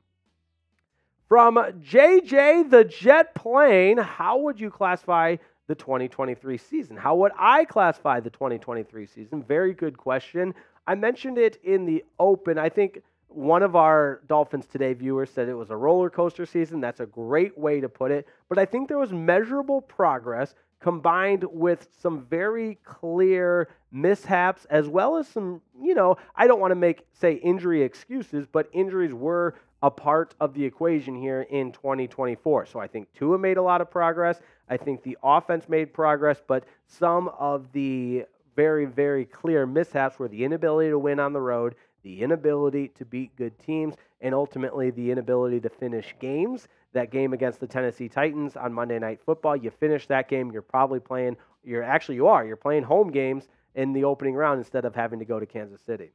From 1.28 1.56
JJ 1.56 2.70
the 2.70 2.86
Jet 2.86 3.36
Plane, 3.36 3.98
how 3.98 4.38
would 4.40 4.60
you 4.60 4.70
classify 4.70 5.36
the 5.68 5.76
2023 5.76 6.58
season? 6.58 6.96
How 6.96 7.16
would 7.16 7.34
I 7.38 7.66
classify 7.66 8.22
the 8.22 8.30
2023 8.30 9.06
season? 9.08 9.44
Very 9.44 9.74
good 9.74 9.98
question. 9.98 10.54
I 10.88 10.96
mentioned 10.96 11.38
it 11.38 11.60
in 11.64 11.86
the 11.86 12.06
open. 12.18 12.58
I 12.58 12.70
think 12.70 13.02
one 13.28 13.62
of 13.64 13.76
our 13.76 14.22
Dolphins 14.28 14.66
Today 14.66 14.94
viewers 14.94 15.30
said 15.30 15.50
it 15.50 15.54
was 15.54 15.70
a 15.70 15.76
roller 15.76 16.10
coaster 16.10 16.46
season. 16.46 16.82
That's 16.82 17.00
a 17.00 17.06
great 17.06 17.58
way 17.58 17.82
to 17.82 17.90
put 17.90 18.12
it. 18.12 18.28
But 18.50 18.58
I 18.58 18.66
think 18.66 18.88
there 18.88 18.98
was 18.98 19.12
measurable 19.12 19.82
progress 19.82 20.56
combined 20.80 21.44
with 21.52 21.88
some 22.00 22.26
very 22.30 22.76
clear 22.84 23.68
mishaps 23.92 24.66
as 24.70 24.88
well 24.88 25.18
as 25.18 25.28
some, 25.28 25.62
you 25.82 25.96
know, 25.96 26.18
I 26.36 26.48
don't 26.48 26.60
want 26.60 26.72
to 26.72 26.76
make 26.76 27.06
say 27.14 27.34
injury 27.34 27.82
excuses, 27.82 28.46
but 28.52 28.70
injuries 28.74 29.14
were 29.14 29.56
a 29.84 29.92
part 29.92 30.34
of 30.40 30.54
the 30.54 30.64
equation 30.64 31.16
here 31.16 31.42
in 31.50 31.72
2024. 31.72 32.66
So 32.66 32.80
I 32.80 32.88
think 32.88 33.08
Tua 33.14 33.38
made 33.38 33.58
a 33.58 33.62
lot 33.62 33.82
of 33.82 33.90
progress. 33.90 34.40
I 34.70 34.78
think 34.78 35.04
the 35.04 35.18
offense 35.24 35.70
made 35.70 35.94
progress, 35.94 36.42
but 36.46 36.66
some 36.88 37.30
of 37.40 37.72
the 37.72 38.26
very, 38.56 38.86
very 38.86 39.24
clear 39.24 39.66
mishaps 39.66 40.18
were 40.18 40.28
the 40.28 40.44
inability 40.44 40.90
to 40.90 41.00
win 41.00 41.20
on 41.20 41.32
the 41.32 41.40
road, 41.40 41.76
the 42.08 42.24
inability 42.24 42.88
to 42.88 43.04
beat 43.04 43.36
good 43.36 43.60
teams, 43.60 43.96
and 44.22 44.34
ultimately 44.34 44.92
the 44.92 45.12
inability 45.12 45.60
to 45.60 45.68
finish 45.68 46.16
games 46.22 46.70
that 46.94 47.12
game 47.12 47.34
against 47.34 47.60
the 47.60 47.68
Tennessee 47.68 48.08
Titans 48.08 48.56
on 48.56 48.72
Monday 48.72 48.98
Night 48.98 49.20
Football. 49.26 49.58
You 49.58 49.72
finish 49.72 50.08
that 50.08 50.30
game, 50.30 50.50
you're 50.50 50.62
probably 50.62 51.02
playing, 51.02 51.36
you're 51.66 51.84
actually, 51.84 52.16
you 52.16 52.28
are, 52.28 52.46
you're 52.46 52.56
playing 52.56 52.84
home 52.84 53.12
games 53.12 53.50
in 53.76 53.92
the 53.92 54.06
opening 54.06 54.36
round 54.36 54.58
instead 54.58 54.86
of 54.86 54.96
having 54.96 55.20
to 55.20 55.26
go 55.26 55.38
to 55.38 55.46
Kansas 55.46 55.82
City. 55.82 56.12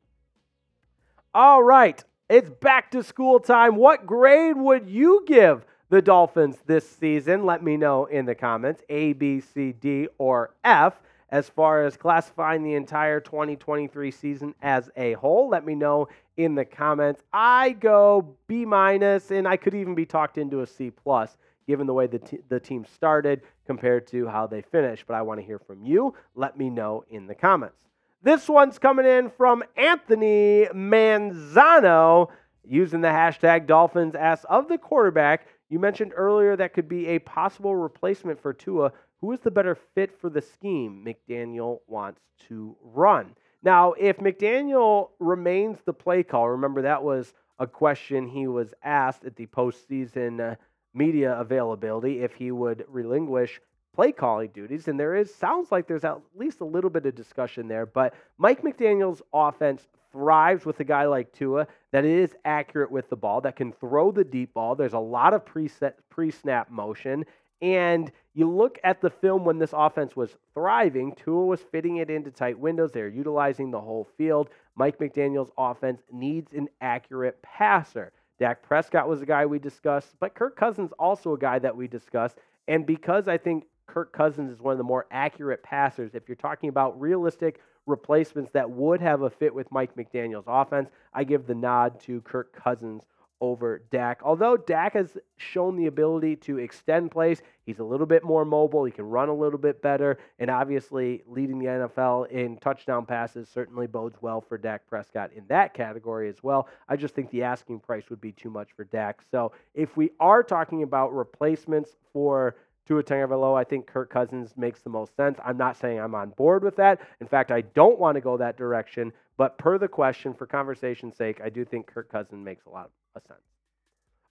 All 1.35 1.63
right, 1.63 2.03
it's 2.31 2.49
back 2.49 2.91
to 2.93 3.03
school 3.03 3.39
time. 3.39 3.77
What 3.77 4.07
grade 4.07 4.57
would 4.57 4.89
you 4.89 5.25
give 5.27 5.67
the 5.91 6.01
Dolphins 6.01 6.57
this 6.65 6.89
season? 6.89 7.45
Let 7.45 7.63
me 7.63 7.77
know 7.77 8.07
in 8.07 8.25
the 8.25 8.35
comments 8.35 8.83
A, 8.89 9.13
B, 9.13 9.41
C, 9.41 9.73
D, 9.73 10.09
or 10.17 10.55
F 10.65 11.03
as 11.33 11.49
far 11.49 11.85
as 11.85 11.97
classifying 11.97 12.63
the 12.63 12.75
entire 12.75 13.19
2023 13.19 14.11
season 14.11 14.55
as 14.61 14.91
a 14.97 15.15
whole. 15.15 15.49
Let 15.49 15.65
me 15.65 15.75
know 15.75 16.09
in 16.37 16.55
the 16.55 16.67
comments. 16.67 17.23
I 17.33 17.71
go 17.71 18.37
B 18.47 18.67
minus, 18.67 19.31
and 19.31 19.49
I 19.49 19.57
could 19.57 19.75
even 19.75 19.95
be 19.95 20.05
talked 20.05 20.37
into 20.37 20.61
a 20.61 20.67
C 20.67 20.91
plus, 20.91 21.39
given 21.67 21.87
the 21.87 21.95
way 21.95 22.07
the, 22.07 22.19
t- 22.19 22.41
the 22.51 22.61
team 22.61 22.85
started 22.85 23.41
compared 23.67 24.07
to 24.09 24.29
how 24.29 24.47
they 24.47 24.61
finished. 24.61 25.07
But 25.09 25.15
I 25.15 25.23
want 25.23 25.41
to 25.41 25.47
hear 25.47 25.59
from 25.59 25.83
you. 25.83 26.15
Let 26.35 26.59
me 26.59 26.69
know 26.69 27.05
in 27.09 27.27
the 27.27 27.35
comments. 27.35 27.77
This 28.23 28.47
one's 28.47 28.79
coming 28.79 29.07
in 29.07 29.31
from 29.31 29.65
Anthony 29.75 30.67
Manzano 30.75 32.29
using 32.63 33.01
the 33.01 33.09
hashtag 33.09 33.67
Dolphins 33.67 34.15
ask 34.15 34.45
of 34.49 34.69
the 34.69 34.79
quarterback 34.79 35.47
You 35.71 35.79
mentioned 35.79 36.13
earlier 36.15 36.55
that 36.57 36.75
could 36.75 36.89
be 36.89 37.09
a 37.09 37.19
possible 37.21 37.75
replacement 37.75 38.39
for 38.41 38.53
Tua. 38.53 38.93
Who 39.23 39.31
is 39.31 39.41
the 39.41 39.53
better 39.53 39.79
fit 39.95 40.19
for 40.21 40.29
the 40.29 40.43
scheme 40.43 41.07
McDaniel 41.07 41.79
wants 41.87 42.21
to 42.49 42.77
run? 42.83 43.37
Now, 43.63 43.93
if 43.93 44.17
McDaniel 44.19 45.11
remains 45.21 45.79
the 45.85 45.93
play 45.93 46.25
call, 46.25 46.51
remember 46.51 46.83
that 46.83 47.05
was 47.05 47.33
a 47.61 47.67
question 47.69 48.27
he 48.27 48.49
was 48.49 48.75
asked 48.83 49.25
at 49.25 49.37
the 49.37 49.47
postseason 49.47 50.41
uh, 50.41 50.57
media 50.93 51.39
availability 51.39 52.21
if 52.21 52.35
he 52.35 52.51
would 52.51 52.85
relinquish 52.89 53.61
play 53.95 54.11
calling 54.11 54.51
duties. 54.53 54.89
And 54.89 54.99
there 54.99 55.15
is, 55.15 55.33
sounds 55.33 55.71
like 55.71 55.87
there's 55.87 56.05
at 56.05 56.19
least 56.35 56.61
a 56.61 56.65
little 56.65 56.91
bit 56.91 57.07
of 57.07 57.15
discussion 57.15 57.69
there. 57.69 57.87
But 57.87 58.15
Mike 58.39 58.63
McDaniel's 58.63 59.23
offense 59.33 59.87
thrives 60.11 60.67
with 60.67 60.81
a 60.81 60.85
guy 60.85 61.07
like 61.07 61.33
Tua 61.33 61.67
that 61.93 62.05
is 62.05 62.35
accurate 62.45 62.91
with 62.91 63.09
the 63.09 63.17
ball, 63.17 63.41
that 63.43 63.57
can 63.57 63.73
throw 63.73 64.11
the 64.11 64.25
deep 64.25 64.53
ball. 64.55 64.75
There's 64.75 64.93
a 64.93 64.99
lot 64.99 65.33
of 65.33 65.45
pre-set, 65.45 65.99
pre-snap 66.11 66.71
motion. 66.71 67.25
And 67.63 68.11
you 68.35 68.51
look 68.51 68.79
at 68.83 69.01
the 69.01 69.09
film 69.09 69.45
when 69.45 69.59
this 69.59 69.73
offense 69.73 70.17
was 70.17 70.37
thriving, 70.53 71.15
Tua 71.15 71.47
was 71.47 71.61
fitting 71.61 71.99
it 71.99 72.11
into 72.11 72.33
tight 72.33 72.59
windows. 72.59 72.91
They're 72.91 73.09
utilizing 73.09 73.71
the 73.71 73.81
whole 73.81 74.09
field. 74.19 74.51
Mike 74.75 74.99
McDaniel's 74.99 75.53
offense 75.57 76.03
needs 76.11 76.53
an 76.53 76.69
accurate 76.81 77.41
passer. 77.43 78.13
Dak 78.41 78.63
Prescott 78.63 79.09
was 79.09 79.23
a 79.23 79.27
guy 79.27 79.47
we 79.47 79.61
discussed, 79.61 80.17
but 80.19 80.35
Kirk 80.35 80.57
Cousins 80.57 80.91
also 80.99 81.35
a 81.35 81.39
guy 81.39 81.61
that 81.61 81.77
we 81.77 81.87
discussed. 81.87 82.39
And 82.67 82.85
because 82.85 83.29
I 83.29 83.39
think 83.39 83.65
Kirk 83.87 84.13
Cousins 84.13 84.51
is 84.51 84.61
one 84.61 84.73
of 84.73 84.79
the 84.79 84.85
more 84.85 85.07
accurate 85.13 85.63
passers, 85.63 86.15
if 86.15 86.29
you're 86.29 86.35
talking 86.35 86.69
about 86.69 87.01
realistic 87.01 87.61
replacements 87.87 88.51
that 88.53 88.69
would 88.69 89.01
have 89.01 89.23
a 89.23 89.31
fit 89.31 89.55
with 89.55 89.71
Mike 89.71 89.95
McDaniel's 89.95 90.47
offense, 90.49 90.89
I 91.15 91.23
give 91.23 91.47
the 91.47 91.55
nod 91.55 92.01
to 92.01 92.21
Kirk 92.23 92.53
Cousins 92.55 93.03
over 93.43 93.83
Dak. 93.91 94.21
Although 94.25 94.57
Dak 94.57 94.95
has 94.95 95.19
shown 95.37 95.77
the 95.77 95.87
ability 95.87 96.37
to 96.37 96.59
extend 96.59 97.11
plays, 97.11 97.43
he's 97.67 97.81
a 97.81 97.85
little 97.85 98.07
bit 98.07 98.23
more 98.23 98.45
mobile. 98.45 98.85
He 98.85 98.93
can 98.93 99.05
run 99.05 99.29
a 99.29 99.35
little 99.35 99.59
bit 99.59 99.83
better. 99.83 100.17
And 100.39 100.49
obviously, 100.49 101.25
leading 101.27 101.59
the 101.59 101.67
NFL 101.67 102.31
in 102.31 102.57
touchdown 102.59 103.05
passes 103.05 103.49
certainly 103.49 103.89
bodes 103.89 104.17
well 104.23 104.41
for 104.41 104.57
Dak 104.57 104.87
Prescott 104.87 105.33
in 105.35 105.45
that 105.49 105.75
category 105.75 106.29
as 106.29 106.43
well. 106.43 106.69
I 106.89 106.95
just 106.95 107.17
think 107.17 107.31
the 107.31 107.43
asking 107.43 107.81
price 107.81 108.09
would 108.11 108.21
be 108.21 108.31
too 108.31 108.49
much 108.49 108.69
for 108.77 108.85
Dak. 108.85 109.21
So 109.29 109.51
if 109.75 109.97
we 109.97 110.13
are 110.21 110.45
talking 110.45 110.85
about 110.85 111.13
replacements 111.13 111.97
for 112.13 112.55
Tua 112.87 113.03
Tagovailoa, 113.03 113.59
I 113.59 113.65
think 113.65 113.89
Kirk 113.89 114.09
Cousins 114.09 114.55
makes 114.57 114.83
the 114.83 114.91
most 114.91 115.17
sense. 115.17 115.39
I'm 115.45 115.57
not 115.57 115.77
saying 115.77 115.99
I'm 115.99 116.15
on 116.15 116.31
board 116.31 116.63
with 116.63 116.77
that. 116.77 117.01
In 117.21 117.27
fact, 117.27 117.51
I 117.51 117.63
don't 117.63 117.99
want 117.99 118.15
to 118.15 118.21
go 118.21 118.37
that 118.37 118.57
direction. 118.57 119.13
But 119.37 119.59
per 119.59 119.79
the 119.79 119.89
question, 119.89 120.33
for 120.33 120.47
conversation's 120.47 121.17
sake, 121.17 121.41
I 121.43 121.49
do 121.49 121.65
think 121.65 121.89
Kirk 121.89 122.09
Cousins 122.09 122.45
makes 122.45 122.67
a 122.67 122.71
lot 122.71 122.91
of 123.17 123.23
sense. 123.27 123.41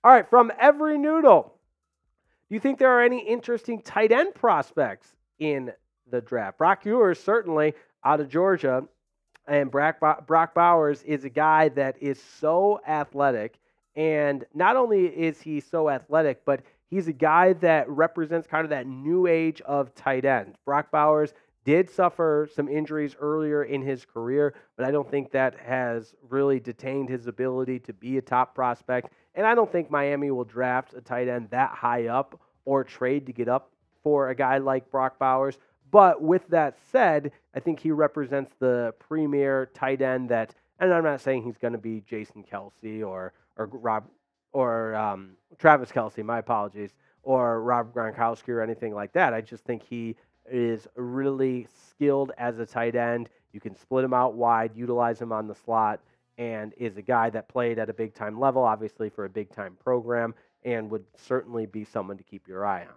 All 0.04 0.12
right, 0.12 0.30
from 0.30 0.52
every 0.60 0.98
noodle, 0.98 1.54
do 2.50 2.56
you 2.56 2.60
think 2.60 2.80
there 2.80 2.92
are 2.92 3.04
any 3.04 3.26
interesting 3.26 3.82
tight 3.82 4.12
end 4.12 4.34
prospects 4.34 5.08
in 5.40 5.72
the 6.10 6.22
draft? 6.22 6.58
Brock 6.58 6.84
Bowers, 6.84 7.20
certainly 7.20 7.74
out 8.04 8.20
of 8.20 8.30
Georgia, 8.30 8.84
and 9.48 9.72
Brock, 9.72 10.00
Brock 10.28 10.54
Bowers 10.54 11.04
is 11.04 11.24
a 11.24 11.30
guy 11.30 11.70
that 11.70 11.96
is 12.02 12.22
so 12.40 12.80
athletic. 12.88 13.58
And 13.96 14.46
not 14.54 14.76
only 14.76 15.06
is 15.06 15.42
he 15.42 15.60
so 15.60 15.90
athletic, 15.90 16.46
but 16.46 16.62
he's 16.90 17.08
a 17.08 17.14
guy 17.14 17.54
that 17.54 17.90
represents 17.90 18.48
kind 18.48 18.64
of 18.64 18.70
that 18.70 18.88
new 18.88 19.28
age 19.28 19.62
of 19.62 19.94
tight 19.96 20.26
ends. 20.26 20.58
Brock 20.66 20.92
Bowers 20.92 21.34
did 21.64 21.90
suffer 21.90 22.50
some 22.54 22.68
injuries 22.68 23.16
earlier 23.20 23.64
in 23.64 23.82
his 23.82 24.06
career, 24.06 24.54
but 24.76 24.86
I 24.86 24.92
don't 24.92 25.10
think 25.10 25.32
that 25.32 25.60
has 25.60 26.16
really 26.30 26.60
detained 26.60 27.10
his 27.10 27.28
ability 27.28 27.80
to 27.80 27.94
be 27.94 28.18
a 28.18 28.22
top 28.22 28.56
prospect. 28.56 29.12
And 29.36 29.46
I 29.46 29.56
don't 29.56 29.72
think 29.72 29.92
Miami 29.92 30.32
will 30.32 30.44
draft 30.44 30.94
a 30.94 31.02
tight 31.02 31.28
end 31.28 31.50
that 31.52 31.72
high 31.72 32.08
up 32.08 32.40
or 32.66 32.84
trade 32.84 33.26
to 33.28 33.34
get 33.34 33.48
up 33.48 33.72
for 34.04 34.30
a 34.30 34.36
guy 34.36 34.58
like 34.58 34.90
Brock 34.92 35.20
Bowers. 35.20 35.58
But 35.92 36.22
with 36.22 36.48
that 36.50 36.78
said, 36.92 37.32
I 37.54 37.60
think 37.60 37.80
he 37.80 37.92
represents 37.92 38.54
the 38.60 38.94
premier 38.98 39.70
tight 39.74 40.02
end 40.02 40.30
that, 40.30 40.56
and 40.80 40.94
I'm 40.94 41.04
not 41.04 41.22
saying 41.22 41.44
he's 41.44 41.58
going 41.58 41.74
to 41.74 41.80
be 41.80 42.02
Jason 42.02 42.44
Kelce 42.44 43.06
or 43.06 43.34
or 43.58 43.68
Rob 43.68 44.06
or 44.54 44.96
um, 44.96 45.32
Travis 45.60 45.92
Kelce. 45.92 46.24
My 46.24 46.40
apologies, 46.40 46.92
or 47.24 47.62
Rob 47.62 47.94
Gronkowski 47.94 48.50
or 48.50 48.62
anything 48.62 48.94
like 48.94 49.14
that. 49.14 49.34
I 49.34 49.42
just 49.42 49.64
think 49.64 49.84
he 49.84 50.16
is 50.52 50.88
really 50.96 51.68
skilled 51.88 52.32
as 52.38 52.60
a 52.60 52.66
tight 52.66 52.96
end. 52.96 53.30
You 53.54 53.60
can 53.60 53.76
split 53.76 54.04
him 54.04 54.14
out 54.14 54.36
wide, 54.36 54.72
utilize 54.76 55.22
him 55.22 55.32
on 55.32 55.48
the 55.48 55.56
slot, 55.56 56.02
and 56.38 56.74
is 56.78 56.98
a 56.98 57.02
guy 57.02 57.30
that 57.30 57.48
played 57.48 57.80
at 57.80 57.90
a 57.90 57.94
big 57.94 58.14
time 58.14 58.40
level, 58.40 58.64
obviously 58.64 59.10
for 59.10 59.26
a 59.26 59.30
big 59.30 59.52
time 59.52 59.78
program, 59.84 60.34
and 60.64 60.90
would 60.90 61.06
certainly 61.18 61.66
be 61.66 61.84
someone 61.84 62.18
to 62.18 62.24
keep 62.24 62.48
your 62.48 62.66
eye 62.66 62.82
on. 62.82 62.94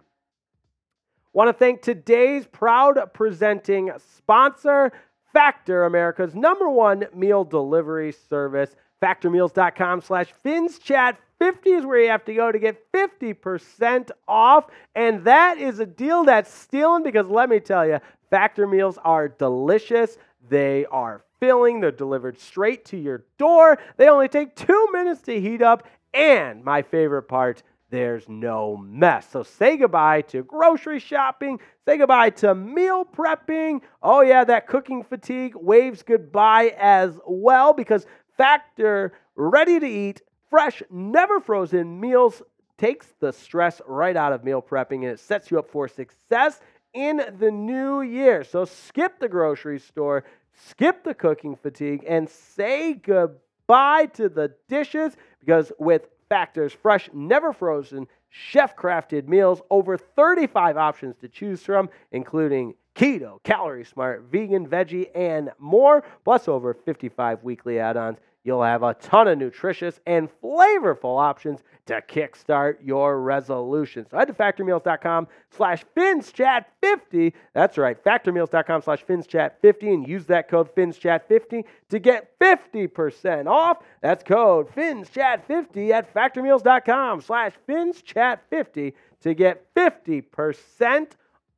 Want 1.33 1.49
to 1.49 1.53
thank 1.53 1.81
today's 1.81 2.47
proud 2.47 2.97
presenting 3.13 3.91
sponsor, 3.97 4.91
Factor, 5.33 5.83
America's 5.83 6.33
number 6.33 6.69
one 6.69 7.05
meal 7.13 7.43
delivery 7.43 8.13
service. 8.13 8.75
Factormeals.com 9.01 9.99
slash 10.01 10.33
PhinsChat 10.45 11.17
50 11.39 11.69
is 11.69 11.85
where 11.85 11.99
you 11.99 12.09
have 12.09 12.25
to 12.25 12.33
go 12.33 12.51
to 12.51 12.59
get 12.59 12.91
50% 12.91 14.11
off. 14.27 14.65
And 14.95 15.23
that 15.25 15.57
is 15.57 15.79
a 15.79 15.85
deal 15.85 16.23
that's 16.23 16.53
stealing 16.53 17.03
because 17.03 17.27
let 17.27 17.49
me 17.49 17.59
tell 17.59 17.85
you, 17.85 17.99
Factor 18.29 18.67
meals 18.67 18.97
are 19.03 19.27
delicious. 19.27 20.17
They 20.49 20.85
are 20.87 21.23
filling, 21.39 21.79
they're 21.79 21.91
delivered 21.91 22.39
straight 22.39 22.85
to 22.85 22.97
your 22.97 23.25
door. 23.37 23.77
They 23.97 24.07
only 24.09 24.27
take 24.27 24.55
two 24.55 24.89
minutes 24.91 25.21
to 25.23 25.39
heat 25.39 25.61
up. 25.61 25.87
And 26.13 26.63
my 26.63 26.81
favorite 26.81 27.23
part, 27.23 27.61
there's 27.89 28.27
no 28.27 28.77
mess. 28.77 29.29
So 29.29 29.43
say 29.43 29.77
goodbye 29.77 30.21
to 30.23 30.43
grocery 30.43 30.99
shopping, 30.99 31.59
say 31.85 31.97
goodbye 31.97 32.31
to 32.31 32.55
meal 32.55 33.05
prepping. 33.05 33.81
Oh, 34.01 34.21
yeah, 34.21 34.43
that 34.43 34.67
cooking 34.67 35.03
fatigue 35.03 35.55
waves 35.55 36.03
goodbye 36.03 36.73
as 36.79 37.17
well 37.27 37.73
because 37.73 38.05
Factor 38.37 39.13
ready 39.35 39.79
to 39.79 39.87
eat 39.87 40.21
Fresh, 40.55 40.83
never 40.89 41.41
frozen 41.41 41.99
meals 41.99 42.41
takes 42.77 43.07
the 43.19 43.33
stress 43.33 43.81
right 43.85 44.15
out 44.15 44.31
of 44.31 44.45
meal 44.45 44.61
prepping 44.61 44.99
and 44.99 45.07
it 45.07 45.19
sets 45.19 45.51
you 45.51 45.59
up 45.59 45.69
for 45.69 45.89
success 45.89 46.61
in 46.93 47.21
the 47.39 47.51
new 47.51 48.01
year. 48.01 48.41
So 48.45 48.63
skip 48.63 49.19
the 49.19 49.27
grocery 49.27 49.81
store, 49.81 50.23
skip 50.53 51.03
the 51.03 51.13
cooking 51.13 51.57
fatigue, 51.57 52.05
and 52.07 52.29
say 52.29 52.93
goodbye 52.93 54.05
to 54.13 54.29
the 54.29 54.53
dishes 54.69 55.17
because 55.41 55.73
with 55.77 56.07
Factor's 56.29 56.71
fresh, 56.71 57.09
never 57.13 57.51
frozen, 57.51 58.07
chef 58.29 58.77
crafted 58.77 59.27
meals, 59.27 59.61
over 59.69 59.97
35 59.97 60.77
options 60.77 61.17
to 61.17 61.27
choose 61.27 61.63
from, 61.63 61.89
including 62.13 62.75
keto, 62.95 63.43
calorie 63.43 63.83
smart, 63.83 64.23
vegan, 64.31 64.65
veggie, 64.65 65.09
and 65.13 65.51
more, 65.59 66.05
plus 66.23 66.47
over 66.47 66.73
55 66.73 67.43
weekly 67.43 67.77
add 67.77 67.97
ons. 67.97 68.19
You'll 68.45 68.63
have 68.63 68.83
a 68.83 68.93
ton 68.93 69.27
of 69.27 69.39
nutritious 69.39 69.99
and 70.05 70.29
flavorful 70.39 71.19
options 71.19 71.63
to 71.87 71.99
kickstart 72.01 72.75
your 72.79 73.19
resolution. 73.19 74.05
So 74.09 74.19
head 74.19 74.27
to 74.27 74.35
factormeals.com 74.35 75.27
slash 75.49 75.83
phinschat50. 75.97 77.33
That's 77.55 77.79
right, 77.79 78.01
factormeals.com 78.01 78.83
slash 78.83 79.03
phinschat50 79.03 79.93
and 79.93 80.07
use 80.07 80.27
that 80.27 80.47
code 80.47 80.73
phinschat50 80.75 81.63
to 81.89 81.99
get 81.99 82.39
50% 82.39 83.47
off. 83.47 83.79
That's 84.03 84.23
code 84.23 84.69
phinschat50 84.69 85.89
at 85.89 86.13
factormeals.com 86.13 87.21
slash 87.21 87.53
phinschat50 87.67 88.93
to 89.21 89.33
get 89.33 89.73
50% 89.73 91.07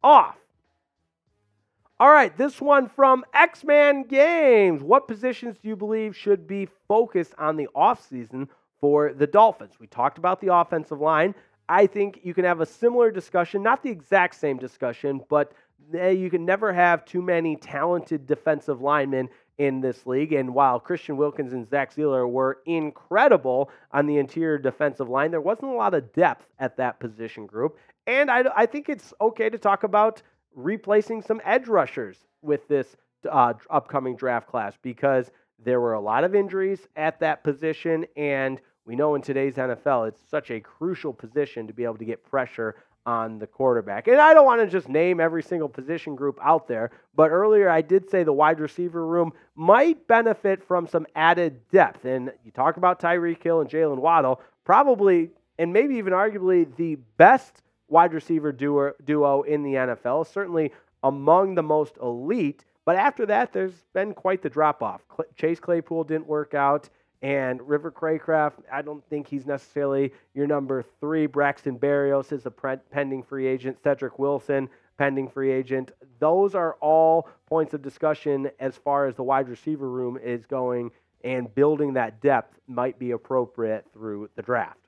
off. 0.02 0.38
All 2.00 2.12
right, 2.12 2.38
this 2.38 2.62
one 2.62 2.90
from 2.90 3.26
X 3.34 3.64
Man 3.64 4.04
Games. 4.04 4.84
What 4.84 5.08
positions 5.08 5.58
do 5.58 5.68
you 5.68 5.76
believe 5.76 6.16
should 6.16 6.46
be 6.46 6.68
focused 6.88 7.34
on 7.40 7.58
the 7.58 7.68
offseason 7.76 8.50
for 8.80 9.14
the 9.14 9.26
Dolphins? 9.26 9.80
We 9.80 9.88
talked 9.88 10.20
about 10.20 10.40
the 10.40 10.54
offensive 10.54 11.02
line. 11.02 11.34
I 11.70 11.88
think 11.88 12.20
you 12.22 12.36
can 12.36 12.46
have 12.46 12.62
a 12.62 12.68
similar 12.68 13.10
discussion, 13.10 13.64
not 13.64 13.82
the 13.82 13.90
exact 13.90 14.36
same 14.36 14.58
discussion, 14.58 15.22
but 15.28 15.54
eh, 15.92 16.12
you 16.12 16.30
can 16.30 16.46
never 16.46 16.72
have 16.72 17.04
too 17.04 17.24
many 17.24 17.56
talented 17.56 18.28
defensive 18.28 18.80
linemen 18.80 19.28
in 19.58 19.82
this 19.82 20.06
league. 20.06 20.34
And 20.34 20.54
while 20.54 20.80
Christian 20.80 21.18
Wilkins 21.18 21.52
and 21.52 21.68
Zach 21.68 21.96
Sieler 21.96 22.30
were 22.30 22.60
incredible 22.68 23.72
on 23.92 24.06
the 24.06 24.18
interior 24.18 24.60
defensive 24.60 25.10
line, 25.10 25.32
there 25.32 25.42
wasn't 25.42 25.72
a 25.72 25.76
lot 25.76 25.96
of 25.96 26.14
depth 26.14 26.46
at 26.60 26.78
that 26.78 27.00
position 27.00 27.48
group. 27.48 27.80
And 28.06 28.30
I, 28.30 28.44
I 28.56 28.68
think 28.68 28.88
it's 28.88 29.16
okay 29.20 29.50
to 29.50 29.58
talk 29.58 29.82
about 29.82 30.22
replacing 30.58 31.22
some 31.22 31.40
edge 31.46 31.68
rushers 31.68 32.18
with 32.42 32.68
this 32.68 32.98
uh, 33.32 33.54
upcoming 33.70 34.16
draft 34.16 34.48
class 34.48 34.74
because 34.82 35.32
there 35.64 35.80
were 35.80 35.94
a 35.94 36.02
lot 36.02 36.24
of 36.24 36.36
injuries 36.36 36.88
at 36.96 37.20
that 37.20 37.44
position. 37.44 38.06
And 38.18 38.60
we 38.86 38.96
know 38.96 39.16
in 39.16 39.22
today's 39.22 39.56
NFL, 39.56 40.10
it's 40.10 40.22
such 40.30 40.52
a 40.52 40.60
crucial 40.60 41.14
position 41.14 41.68
to 41.68 41.74
be 41.74 41.84
able 41.84 41.98
to 41.98 42.06
get 42.06 42.24
pressure 42.26 42.76
on 43.06 43.40
the 43.40 43.48
quarterback. 43.48 44.08
And 44.08 44.18
I 44.18 44.34
don't 44.34 44.46
want 44.46 44.60
to 44.62 44.68
just 44.68 44.90
name 44.90 45.22
every 45.22 45.42
single 45.42 45.70
position 45.70 46.16
group 46.16 46.38
out 46.44 46.68
there, 46.68 46.92
but 47.16 47.30
earlier 47.30 47.70
I 47.70 47.82
did 47.82 48.10
say 48.10 48.24
the 48.24 48.34
wide 48.34 48.60
receiver 48.60 49.06
room 49.06 49.32
might 49.56 50.08
benefit 50.08 50.62
from 50.62 50.88
some 50.88 51.08
added 51.16 51.62
depth. 51.72 52.04
And 52.04 52.32
you 52.44 52.52
talk 52.52 52.76
about 52.76 53.00
Tyreek 53.00 53.42
Hill 53.42 53.62
and 53.62 53.70
Jaylen 53.70 54.00
Waddle, 54.00 54.42
probably 54.66 55.30
and 55.58 55.72
maybe 55.72 55.96
even 55.96 56.14
arguably 56.14 56.68
the 56.76 56.96
best 57.18 57.62
wide 57.90 58.14
receiver 58.14 58.52
duo, 58.52 59.42
in 59.44 59.64
the 59.64 59.74
NFL, 59.74 60.28
certainly 60.28 60.72
among 61.04 61.56
the 61.56 61.64
most 61.64 61.98
elite. 62.02 62.66
But 62.86 62.96
after 62.96 63.26
that, 63.26 63.54
there's 63.54 63.84
been 63.94 64.14
quite 64.14 64.42
the 64.42 64.50
drop 64.50 64.82
off. 64.82 65.02
Chase 65.36 65.60
Claypool 65.60 66.06
didn't 66.06 66.28
work 66.28 66.54
out, 66.54 66.90
and 67.22 67.62
River 67.68 67.92
Cracraft, 67.92 68.54
I 68.72 68.82
don't 68.82 69.04
think 69.10 69.28
he's 69.28 69.46
necessarily 69.46 70.14
your 70.34 70.48
number 70.48 70.84
three. 71.00 71.26
Braxton 71.26 71.78
Berrios 71.78 72.32
is 72.32 72.46
a 72.46 72.52
pending 72.52 73.24
free 73.24 73.48
agent. 73.48 73.78
Cedric 73.84 74.20
Wilson, 74.20 74.70
pending 74.98 75.28
free 75.28 75.52
agent. 75.52 75.92
Those 76.20 76.56
are 76.56 76.76
all 76.80 77.28
points 77.46 77.74
of 77.74 77.82
discussion 77.82 78.50
as 78.60 78.78
far 78.78 79.06
as 79.08 79.16
the 79.16 79.24
wide 79.24 79.50
receiver 79.50 79.90
room 79.90 80.18
is 80.18 80.46
going, 80.46 80.92
and 81.24 81.54
building 81.54 81.94
that 81.94 82.22
depth 82.22 82.58
might 82.68 82.98
be 82.98 83.12
appropriate 83.12 83.86
through 83.94 84.30
the 84.36 84.42
draft. 84.42 84.87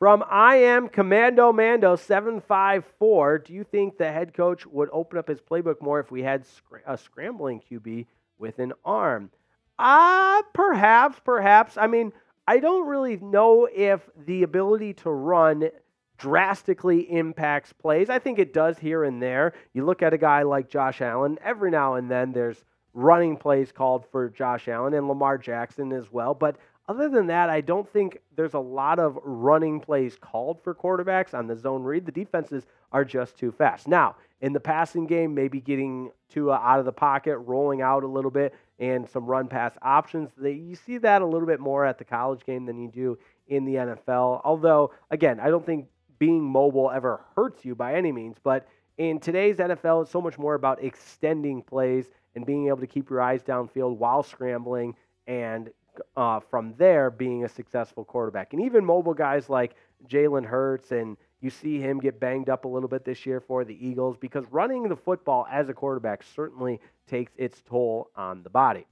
From 0.00 0.24
I 0.30 0.56
am 0.56 0.88
Commando 0.88 1.52
Mando 1.52 1.94
754, 1.94 3.38
do 3.40 3.52
you 3.52 3.64
think 3.64 3.98
the 3.98 4.10
head 4.10 4.32
coach 4.32 4.64
would 4.64 4.88
open 4.94 5.18
up 5.18 5.28
his 5.28 5.42
playbook 5.42 5.82
more 5.82 6.00
if 6.00 6.10
we 6.10 6.22
had 6.22 6.46
a 6.86 6.96
scrambling 6.96 7.60
QB 7.70 8.06
with 8.38 8.60
an 8.60 8.72
arm? 8.82 9.30
Ah, 9.78 10.38
uh, 10.38 10.42
perhaps, 10.54 11.20
perhaps. 11.22 11.76
I 11.76 11.86
mean, 11.86 12.14
I 12.48 12.60
don't 12.60 12.88
really 12.88 13.18
know 13.18 13.68
if 13.70 14.08
the 14.24 14.42
ability 14.42 14.94
to 14.94 15.10
run 15.10 15.68
drastically 16.16 17.00
impacts 17.00 17.74
plays. 17.74 18.08
I 18.08 18.20
think 18.20 18.38
it 18.38 18.54
does 18.54 18.78
here 18.78 19.04
and 19.04 19.22
there. 19.22 19.52
You 19.74 19.84
look 19.84 20.00
at 20.00 20.14
a 20.14 20.18
guy 20.18 20.44
like 20.44 20.70
Josh 20.70 21.02
Allen, 21.02 21.38
every 21.44 21.70
now 21.70 21.96
and 21.96 22.10
then 22.10 22.32
there's 22.32 22.64
running 22.94 23.36
plays 23.36 23.70
called 23.70 24.06
for 24.10 24.30
Josh 24.30 24.66
Allen 24.66 24.94
and 24.94 25.08
Lamar 25.08 25.36
Jackson 25.36 25.92
as 25.92 26.10
well, 26.10 26.32
but 26.32 26.56
other 26.90 27.08
than 27.08 27.28
that, 27.28 27.48
I 27.48 27.60
don't 27.60 27.88
think 27.88 28.18
there's 28.34 28.54
a 28.54 28.58
lot 28.58 28.98
of 28.98 29.16
running 29.22 29.78
plays 29.78 30.16
called 30.20 30.60
for 30.64 30.74
quarterbacks 30.74 31.34
on 31.34 31.46
the 31.46 31.54
zone 31.54 31.84
read. 31.84 32.04
The 32.04 32.10
defenses 32.10 32.66
are 32.90 33.04
just 33.04 33.38
too 33.38 33.52
fast. 33.52 33.86
Now, 33.86 34.16
in 34.40 34.52
the 34.52 34.58
passing 34.58 35.06
game, 35.06 35.32
maybe 35.32 35.60
getting 35.60 36.10
Tua 36.28 36.56
out 36.56 36.80
of 36.80 36.86
the 36.86 36.92
pocket, 36.92 37.38
rolling 37.38 37.80
out 37.80 38.02
a 38.02 38.08
little 38.08 38.32
bit, 38.32 38.56
and 38.80 39.08
some 39.08 39.26
run 39.26 39.46
pass 39.46 39.72
options. 39.82 40.30
You 40.42 40.74
see 40.74 40.98
that 40.98 41.22
a 41.22 41.26
little 41.26 41.46
bit 41.46 41.60
more 41.60 41.86
at 41.86 41.96
the 41.96 42.04
college 42.04 42.44
game 42.44 42.66
than 42.66 42.76
you 42.76 42.88
do 42.88 43.18
in 43.46 43.64
the 43.64 43.74
NFL. 43.74 44.40
Although, 44.42 44.92
again, 45.12 45.38
I 45.38 45.48
don't 45.48 45.64
think 45.64 45.86
being 46.18 46.42
mobile 46.42 46.90
ever 46.90 47.20
hurts 47.36 47.64
you 47.64 47.76
by 47.76 47.94
any 47.94 48.10
means, 48.10 48.36
but 48.42 48.66
in 48.98 49.20
today's 49.20 49.58
NFL, 49.58 50.02
it's 50.02 50.10
so 50.10 50.20
much 50.20 50.38
more 50.40 50.54
about 50.54 50.82
extending 50.82 51.62
plays 51.62 52.06
and 52.34 52.44
being 52.44 52.66
able 52.66 52.78
to 52.78 52.88
keep 52.88 53.10
your 53.10 53.20
eyes 53.20 53.44
downfield 53.44 53.96
while 53.96 54.24
scrambling 54.24 54.96
and 55.28 55.70
uh, 56.16 56.40
from 56.40 56.74
there 56.78 57.10
being 57.10 57.44
a 57.44 57.48
successful 57.48 58.04
quarterback. 58.04 58.52
And 58.52 58.62
even 58.62 58.84
mobile 58.84 59.14
guys 59.14 59.48
like 59.48 59.74
Jalen 60.08 60.44
Hurts, 60.44 60.92
and 60.92 61.16
you 61.40 61.50
see 61.50 61.78
him 61.78 61.98
get 62.00 62.20
banged 62.20 62.48
up 62.48 62.64
a 62.64 62.68
little 62.68 62.88
bit 62.88 63.04
this 63.04 63.24
year 63.24 63.40
for 63.40 63.64
the 63.64 63.86
Eagles 63.86 64.16
because 64.18 64.44
running 64.50 64.88
the 64.88 64.96
football 64.96 65.46
as 65.50 65.68
a 65.68 65.74
quarterback 65.74 66.22
certainly 66.22 66.80
takes 67.06 67.32
its 67.36 67.62
toll 67.62 68.10
on 68.16 68.42
the 68.42 68.50
body. 68.50 68.86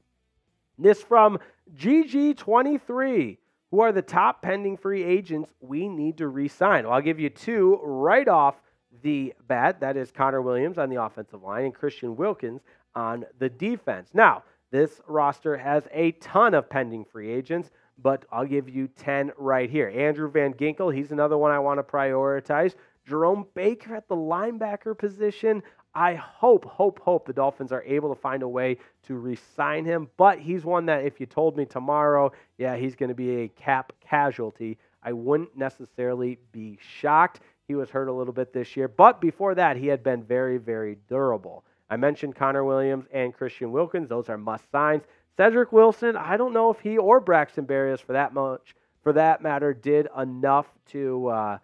This 0.78 1.02
from 1.02 1.38
GG23. 1.76 3.38
Who 3.70 3.80
are 3.80 3.92
the 3.92 4.00
top 4.00 4.40
pending 4.40 4.78
free 4.78 5.04
agents 5.04 5.52
we 5.60 5.88
need 5.88 6.18
to 6.18 6.28
re 6.28 6.48
sign? 6.48 6.84
Well, 6.84 6.94
I'll 6.94 7.02
give 7.02 7.20
you 7.20 7.28
two 7.28 7.78
right 7.82 8.26
off 8.26 8.54
the 9.02 9.34
bat. 9.46 9.80
That 9.80 9.96
is 9.98 10.10
Connor 10.10 10.40
Williams 10.40 10.78
on 10.78 10.88
the 10.88 11.02
offensive 11.02 11.42
line 11.42 11.66
and 11.66 11.74
Christian 11.74 12.16
Wilkins 12.16 12.62
on 12.94 13.26
the 13.38 13.50
defense. 13.50 14.08
Now, 14.14 14.42
this 14.70 15.00
roster 15.06 15.56
has 15.56 15.84
a 15.92 16.12
ton 16.12 16.54
of 16.54 16.68
pending 16.68 17.04
free 17.04 17.30
agents, 17.30 17.70
but 18.00 18.24
I'll 18.30 18.46
give 18.46 18.68
you 18.68 18.88
10 18.88 19.32
right 19.36 19.68
here. 19.68 19.88
Andrew 19.94 20.30
Van 20.30 20.54
Ginkel, 20.54 20.94
he's 20.94 21.10
another 21.10 21.38
one 21.38 21.50
I 21.50 21.58
want 21.58 21.78
to 21.78 21.82
prioritize. 21.82 22.74
Jerome 23.06 23.46
Baker 23.54 23.96
at 23.96 24.08
the 24.08 24.16
linebacker 24.16 24.96
position. 24.96 25.62
I 25.94 26.14
hope, 26.14 26.64
hope, 26.66 27.00
hope 27.00 27.26
the 27.26 27.32
Dolphins 27.32 27.72
are 27.72 27.82
able 27.82 28.14
to 28.14 28.20
find 28.20 28.42
a 28.42 28.48
way 28.48 28.76
to 29.04 29.14
re 29.14 29.36
sign 29.56 29.84
him. 29.84 30.08
But 30.16 30.38
he's 30.38 30.64
one 30.64 30.86
that 30.86 31.04
if 31.04 31.18
you 31.18 31.26
told 31.26 31.56
me 31.56 31.64
tomorrow, 31.64 32.30
yeah, 32.58 32.76
he's 32.76 32.94
going 32.94 33.08
to 33.08 33.14
be 33.14 33.42
a 33.42 33.48
cap 33.48 33.92
casualty, 34.00 34.78
I 35.02 35.12
wouldn't 35.12 35.56
necessarily 35.56 36.38
be 36.52 36.78
shocked. 37.00 37.40
He 37.66 37.74
was 37.74 37.90
hurt 37.90 38.08
a 38.08 38.12
little 38.12 38.32
bit 38.32 38.52
this 38.52 38.76
year. 38.76 38.88
But 38.88 39.20
before 39.20 39.54
that, 39.54 39.76
he 39.76 39.86
had 39.86 40.02
been 40.02 40.22
very, 40.22 40.58
very 40.58 40.98
durable. 41.08 41.64
I 41.90 41.96
mentioned 41.96 42.36
Connor 42.36 42.64
Williams 42.64 43.06
and 43.12 43.34
Christian 43.34 43.72
Wilkins. 43.72 44.08
Those 44.08 44.28
are 44.28 44.38
must 44.38 44.70
signs. 44.70 45.04
Cedric 45.36 45.72
Wilson, 45.72 46.16
I 46.16 46.36
don't 46.36 46.52
know 46.52 46.70
if 46.70 46.80
he 46.80 46.98
or 46.98 47.20
Braxton 47.20 47.66
Berrios, 47.66 48.00
for 48.00 48.12
that 48.12 48.34
much, 48.34 48.74
for 49.02 49.12
that 49.12 49.40
matter, 49.40 49.72
did 49.72 50.08
enough 50.18 50.66
to 50.88 51.28
uh, 51.28 51.58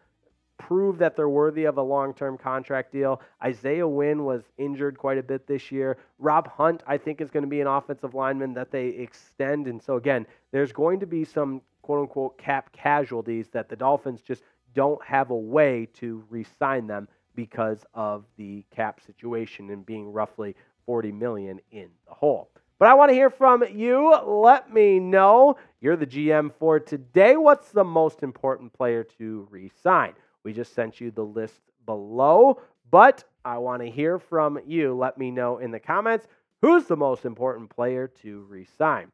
prove 0.59 0.99
that 0.99 1.17
they're 1.17 1.29
worthy 1.29 1.65
of 1.65 1.77
a 1.77 1.83
long-term 1.83 2.39
contract 2.39 2.93
deal. 2.93 3.21
Isaiah 3.43 3.89
Wynn 3.89 4.25
was 4.25 4.45
injured 4.57 4.97
quite 4.97 5.19
a 5.19 5.23
bit 5.23 5.47
this 5.47 5.73
year. 5.73 5.99
Rob 6.19 6.49
Hunt, 6.49 6.83
I 6.87 6.97
think, 6.97 7.21
is 7.21 7.31
going 7.31 7.43
to 7.43 7.49
be 7.49 7.61
an 7.61 7.67
offensive 7.67 8.15
lineman 8.15 8.55
that 8.55 8.71
they 8.71 8.87
extend, 8.87 9.67
and 9.67 9.83
so 9.83 9.97
again, 9.97 10.27
there's 10.53 10.73
going 10.73 11.01
to 11.01 11.07
be 11.07 11.25
some 11.25 11.61
quote-unquote 11.83 12.39
cap 12.39 12.73
casualties 12.73 13.49
that 13.49 13.69
the 13.69 13.77
Dolphins 13.77 14.23
just 14.23 14.43
don't 14.75 15.03
have 15.05 15.31
a 15.31 15.37
way 15.37 15.89
to 15.95 16.25
re-sign 16.31 16.87
them 16.87 17.09
because 17.35 17.85
of 17.95 18.25
the 18.37 18.65
cap 18.75 19.01
situation 19.05 19.71
and 19.71 19.85
being 19.85 20.13
roughly 20.13 20.57
40 20.87 21.13
million 21.13 21.61
in 21.71 21.89
the 22.07 22.15
hole. 22.15 22.51
But 22.79 22.89
I 22.89 22.95
want 22.95 23.11
to 23.11 23.15
hear 23.15 23.31
from 23.31 23.65
you. 23.73 24.15
Let 24.27 24.73
me 24.73 24.99
know. 24.99 25.57
You're 25.81 25.97
the 25.97 26.07
GM 26.07 26.53
for 26.59 26.81
today. 26.81 27.37
What's 27.37 27.71
the 27.71 27.85
most 27.85 28.23
important 28.23 28.73
player 28.73 29.05
to 29.19 29.47
re-sign? 29.51 30.15
We 30.43 30.53
just 30.53 30.75
sent 30.75 31.01
you 31.01 31.11
the 31.11 31.25
list 31.25 31.61
below, 31.87 32.61
but 32.91 33.25
I 33.45 33.59
want 33.59 33.83
to 33.83 33.91
hear 33.91 34.19
from 34.19 34.59
you. 34.67 34.95
Let 34.95 35.19
me 35.19 35.31
know 35.31 35.59
in 35.59 35.71
the 35.71 35.81
comments 35.81 36.27
who's 36.63 36.85
the 36.87 36.97
most 36.97 37.25
important 37.25 37.71
player 37.71 38.09
to 38.23 38.41
re-sign. 38.49 39.11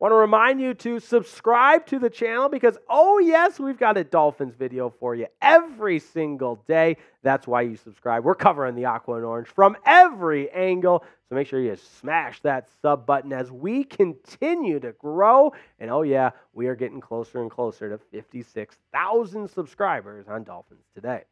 Want 0.00 0.10
to 0.10 0.16
remind 0.16 0.60
you 0.60 0.74
to 0.74 0.98
subscribe 0.98 1.86
to 1.86 2.00
the 2.00 2.10
channel 2.10 2.48
because, 2.48 2.76
oh, 2.88 3.20
yes, 3.20 3.60
we've 3.60 3.78
got 3.78 3.96
a 3.96 4.02
Dolphins 4.02 4.54
video 4.56 4.90
for 4.90 5.14
you 5.14 5.28
every 5.40 6.00
single 6.00 6.56
day. 6.66 6.96
That's 7.22 7.46
why 7.46 7.62
you 7.62 7.76
subscribe. 7.76 8.24
We're 8.24 8.34
covering 8.34 8.74
the 8.74 8.86
aqua 8.86 9.16
and 9.16 9.24
orange 9.24 9.48
from 9.48 9.76
every 9.86 10.50
angle. 10.50 11.04
So 11.28 11.36
make 11.36 11.46
sure 11.46 11.60
you 11.60 11.76
smash 11.76 12.40
that 12.40 12.68
sub 12.82 13.06
button 13.06 13.32
as 13.32 13.52
we 13.52 13.84
continue 13.84 14.80
to 14.80 14.92
grow. 14.92 15.52
And 15.78 15.90
oh, 15.90 16.02
yeah, 16.02 16.30
we 16.52 16.66
are 16.66 16.74
getting 16.74 17.00
closer 17.00 17.40
and 17.40 17.50
closer 17.50 17.88
to 17.88 17.98
56,000 17.98 19.48
subscribers 19.48 20.26
on 20.28 20.42
Dolphins 20.42 20.84
Today. 20.94 21.22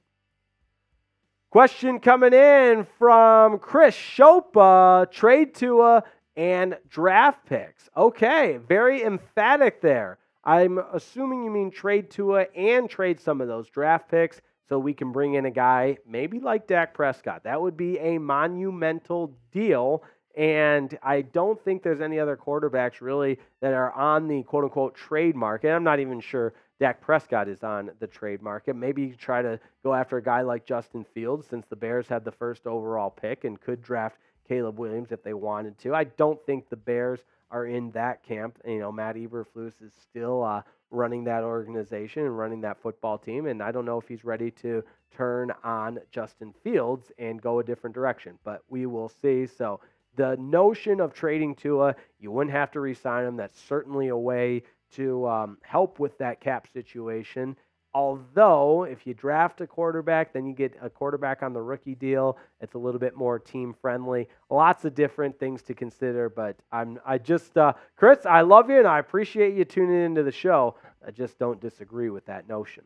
Question 1.50 2.00
coming 2.00 2.32
in 2.32 2.86
from 2.98 3.58
Chris 3.58 3.94
Shopa. 3.94 5.10
Trade 5.10 5.54
Tua 5.54 6.04
and 6.36 6.76
draft 6.88 7.46
picks. 7.46 7.88
Okay, 7.96 8.58
very 8.68 9.02
emphatic 9.02 9.80
there. 9.80 10.18
I'm 10.44 10.78
assuming 10.92 11.44
you 11.44 11.50
mean 11.50 11.70
trade 11.70 12.10
Tua 12.10 12.46
and 12.56 12.90
trade 12.90 13.20
some 13.20 13.40
of 13.40 13.48
those 13.48 13.68
draft 13.68 14.10
picks 14.10 14.40
so 14.68 14.78
we 14.78 14.94
can 14.94 15.12
bring 15.12 15.34
in 15.34 15.46
a 15.46 15.50
guy 15.50 15.98
maybe 16.06 16.40
like 16.40 16.66
Dak 16.66 16.94
Prescott. 16.94 17.44
That 17.44 17.60
would 17.60 17.76
be 17.76 17.98
a 17.98 18.18
monumental 18.18 19.36
deal. 19.52 20.02
And 20.34 20.98
I 21.02 21.22
don't 21.22 21.62
think 21.62 21.82
there's 21.82 22.00
any 22.00 22.18
other 22.18 22.36
quarterbacks 22.36 23.00
really 23.00 23.38
that 23.60 23.74
are 23.74 23.92
on 23.92 24.28
the 24.28 24.42
quote 24.44 24.64
unquote 24.64 24.94
trade 24.94 25.36
market. 25.36 25.70
I'm 25.70 25.84
not 25.84 26.00
even 26.00 26.20
sure 26.20 26.54
Dak 26.80 27.00
Prescott 27.00 27.48
is 27.48 27.62
on 27.62 27.90
the 28.00 28.06
trade 28.06 28.42
market. 28.42 28.74
Maybe 28.74 29.02
you 29.02 29.14
try 29.14 29.42
to 29.42 29.60
go 29.84 29.94
after 29.94 30.16
a 30.16 30.22
guy 30.22 30.40
like 30.40 30.64
Justin 30.64 31.04
Fields 31.14 31.46
since 31.46 31.66
the 31.66 31.76
Bears 31.76 32.08
had 32.08 32.24
the 32.24 32.32
first 32.32 32.66
overall 32.66 33.10
pick 33.10 33.44
and 33.44 33.60
could 33.60 33.82
draft 33.82 34.16
Caleb 34.48 34.78
Williams 34.78 35.12
if 35.12 35.22
they 35.22 35.34
wanted 35.34 35.78
to. 35.80 35.94
I 35.94 36.04
don't 36.04 36.44
think 36.44 36.68
the 36.68 36.76
Bears 36.76 37.20
are 37.50 37.66
in 37.66 37.90
that 37.92 38.22
camp. 38.22 38.58
You 38.66 38.80
know, 38.80 38.92
Matt 38.92 39.16
Eberflus 39.16 39.74
is 39.82 39.92
still 40.00 40.42
uh, 40.42 40.62
running 40.90 41.24
that 41.24 41.42
organization 41.42 42.24
and 42.24 42.36
running 42.36 42.60
that 42.62 42.80
football 42.80 43.18
team, 43.18 43.46
and 43.46 43.62
I 43.62 43.72
don't 43.72 43.84
know 43.84 43.98
if 43.98 44.08
he's 44.08 44.24
ready 44.24 44.50
to 44.62 44.82
turn 45.14 45.52
on 45.62 45.98
Justin 46.10 46.54
Fields 46.64 47.12
and 47.18 47.40
go 47.40 47.58
a 47.58 47.64
different 47.64 47.94
direction, 47.94 48.38
but 48.44 48.62
we 48.68 48.86
will 48.86 49.08
see. 49.08 49.46
So 49.46 49.80
the 50.16 50.36
notion 50.36 51.00
of 51.00 51.14
trading 51.14 51.54
Tua, 51.54 51.94
you 52.18 52.30
wouldn't 52.30 52.54
have 52.54 52.70
to 52.72 52.80
re-sign 52.80 53.24
him. 53.24 53.36
That's 53.36 53.58
certainly 53.60 54.08
a 54.08 54.16
way 54.16 54.62
to 54.94 55.26
um, 55.26 55.58
help 55.62 55.98
with 55.98 56.16
that 56.18 56.40
cap 56.40 56.66
situation. 56.72 57.56
Although, 57.94 58.84
if 58.84 59.06
you 59.06 59.12
draft 59.12 59.60
a 59.60 59.66
quarterback, 59.66 60.32
then 60.32 60.46
you 60.46 60.54
get 60.54 60.74
a 60.80 60.88
quarterback 60.88 61.42
on 61.42 61.52
the 61.52 61.60
rookie 61.60 61.94
deal. 61.94 62.38
It's 62.62 62.74
a 62.74 62.78
little 62.78 62.98
bit 62.98 63.16
more 63.16 63.38
team 63.38 63.74
friendly. 63.74 64.28
Lots 64.48 64.86
of 64.86 64.94
different 64.94 65.38
things 65.38 65.60
to 65.62 65.74
consider. 65.74 66.30
But 66.30 66.56
I'm, 66.72 66.98
I 67.04 67.18
just, 67.18 67.58
uh, 67.58 67.74
Chris, 67.96 68.24
I 68.24 68.40
love 68.40 68.70
you 68.70 68.78
and 68.78 68.88
I 68.88 68.98
appreciate 68.98 69.54
you 69.54 69.66
tuning 69.66 70.04
into 70.04 70.22
the 70.22 70.32
show. 70.32 70.76
I 71.06 71.10
just 71.10 71.38
don't 71.38 71.60
disagree 71.60 72.08
with 72.08 72.24
that 72.26 72.48
notion. 72.48 72.84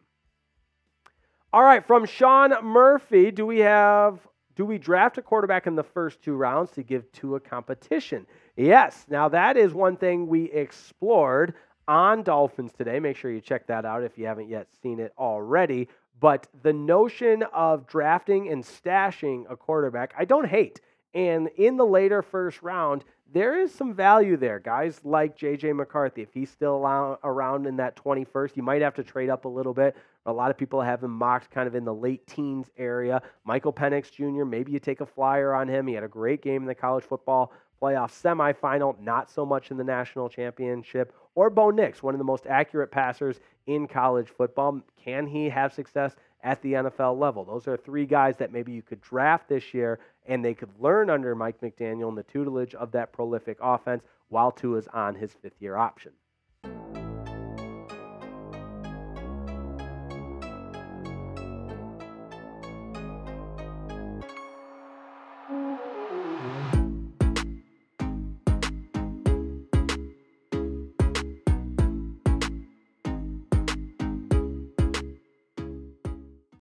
All 1.52 1.62
right, 1.62 1.86
from 1.86 2.04
Sean 2.04 2.52
Murphy, 2.64 3.30
do 3.30 3.46
we 3.46 3.60
have, 3.60 4.18
do 4.56 4.66
we 4.66 4.76
draft 4.76 5.18
a 5.18 5.22
quarterback 5.22 5.68
in 5.68 5.76
the 5.76 5.84
first 5.84 6.20
two 6.20 6.34
rounds 6.34 6.72
to 6.72 6.82
give 6.82 7.10
to 7.12 7.36
a 7.36 7.40
competition? 7.40 8.26
Yes. 8.56 9.06
Now 9.08 9.28
that 9.28 9.56
is 9.56 9.72
one 9.72 9.96
thing 9.96 10.26
we 10.26 10.50
explored 10.50 11.54
on 11.88 12.22
Dolphins 12.22 12.72
today. 12.72 13.00
Make 13.00 13.16
sure 13.16 13.30
you 13.30 13.40
check 13.40 13.66
that 13.66 13.84
out 13.84 14.02
if 14.02 14.18
you 14.18 14.26
haven't 14.26 14.48
yet 14.48 14.68
seen 14.82 15.00
it 15.00 15.12
already. 15.18 15.88
But 16.18 16.46
the 16.62 16.72
notion 16.72 17.44
of 17.52 17.86
drafting 17.86 18.48
and 18.48 18.64
stashing 18.64 19.50
a 19.50 19.56
quarterback, 19.56 20.14
I 20.18 20.24
don't 20.24 20.48
hate. 20.48 20.80
And 21.14 21.48
in 21.56 21.76
the 21.76 21.86
later 21.86 22.22
first 22.22 22.62
round, 22.62 23.04
there 23.32 23.58
is 23.58 23.74
some 23.74 23.94
value 23.94 24.36
there. 24.36 24.58
Guys 24.58 25.00
like 25.02 25.36
J.J. 25.36 25.72
McCarthy, 25.72 26.22
if 26.22 26.32
he's 26.32 26.50
still 26.50 26.84
around 27.24 27.66
in 27.66 27.76
that 27.76 27.96
21st, 27.96 28.56
you 28.56 28.62
might 28.62 28.82
have 28.82 28.94
to 28.94 29.02
trade 29.02 29.30
up 29.30 29.44
a 29.44 29.48
little 29.48 29.74
bit. 29.74 29.96
A 30.26 30.32
lot 30.32 30.50
of 30.50 30.56
people 30.56 30.80
have 30.80 31.02
him 31.02 31.12
mocked 31.12 31.50
kind 31.50 31.66
of 31.66 31.74
in 31.74 31.84
the 31.84 31.94
late 31.94 32.26
teens 32.26 32.66
area. 32.76 33.22
Michael 33.44 33.72
Penix 33.72 34.10
Jr., 34.10 34.44
maybe 34.44 34.72
you 34.72 34.78
take 34.78 35.00
a 35.00 35.06
flyer 35.06 35.54
on 35.54 35.68
him. 35.68 35.86
He 35.86 35.94
had 35.94 36.04
a 36.04 36.08
great 36.08 36.42
game 36.42 36.62
in 36.62 36.68
the 36.68 36.74
college 36.74 37.04
football 37.04 37.52
playoff 37.80 38.10
semifinal, 38.10 38.98
not 39.00 39.30
so 39.30 39.44
much 39.44 39.70
in 39.70 39.76
the 39.76 39.84
national 39.84 40.28
championship. 40.28 41.12
Or 41.36 41.50
Bo 41.50 41.70
Nix, 41.70 42.02
one 42.02 42.14
of 42.14 42.18
the 42.18 42.24
most 42.24 42.46
accurate 42.46 42.90
passers 42.90 43.40
in 43.66 43.86
college 43.86 44.30
football. 44.30 44.80
Can 45.04 45.26
he 45.26 45.50
have 45.50 45.72
success 45.72 46.16
at 46.42 46.62
the 46.62 46.72
NFL 46.72 47.18
level? 47.18 47.44
Those 47.44 47.68
are 47.68 47.76
three 47.76 48.06
guys 48.06 48.38
that 48.38 48.52
maybe 48.52 48.72
you 48.72 48.80
could 48.80 49.02
draft 49.02 49.46
this 49.46 49.74
year 49.74 50.00
and 50.24 50.42
they 50.42 50.54
could 50.54 50.70
learn 50.80 51.10
under 51.10 51.34
Mike 51.34 51.60
McDaniel 51.60 52.08
in 52.08 52.14
the 52.14 52.22
tutelage 52.22 52.74
of 52.74 52.90
that 52.92 53.12
prolific 53.12 53.58
offense 53.60 54.02
while 54.28 54.50
Tua 54.50 54.78
is 54.78 54.88
on 54.88 55.14
his 55.14 55.34
fifth 55.34 55.60
year 55.60 55.76
option. 55.76 56.12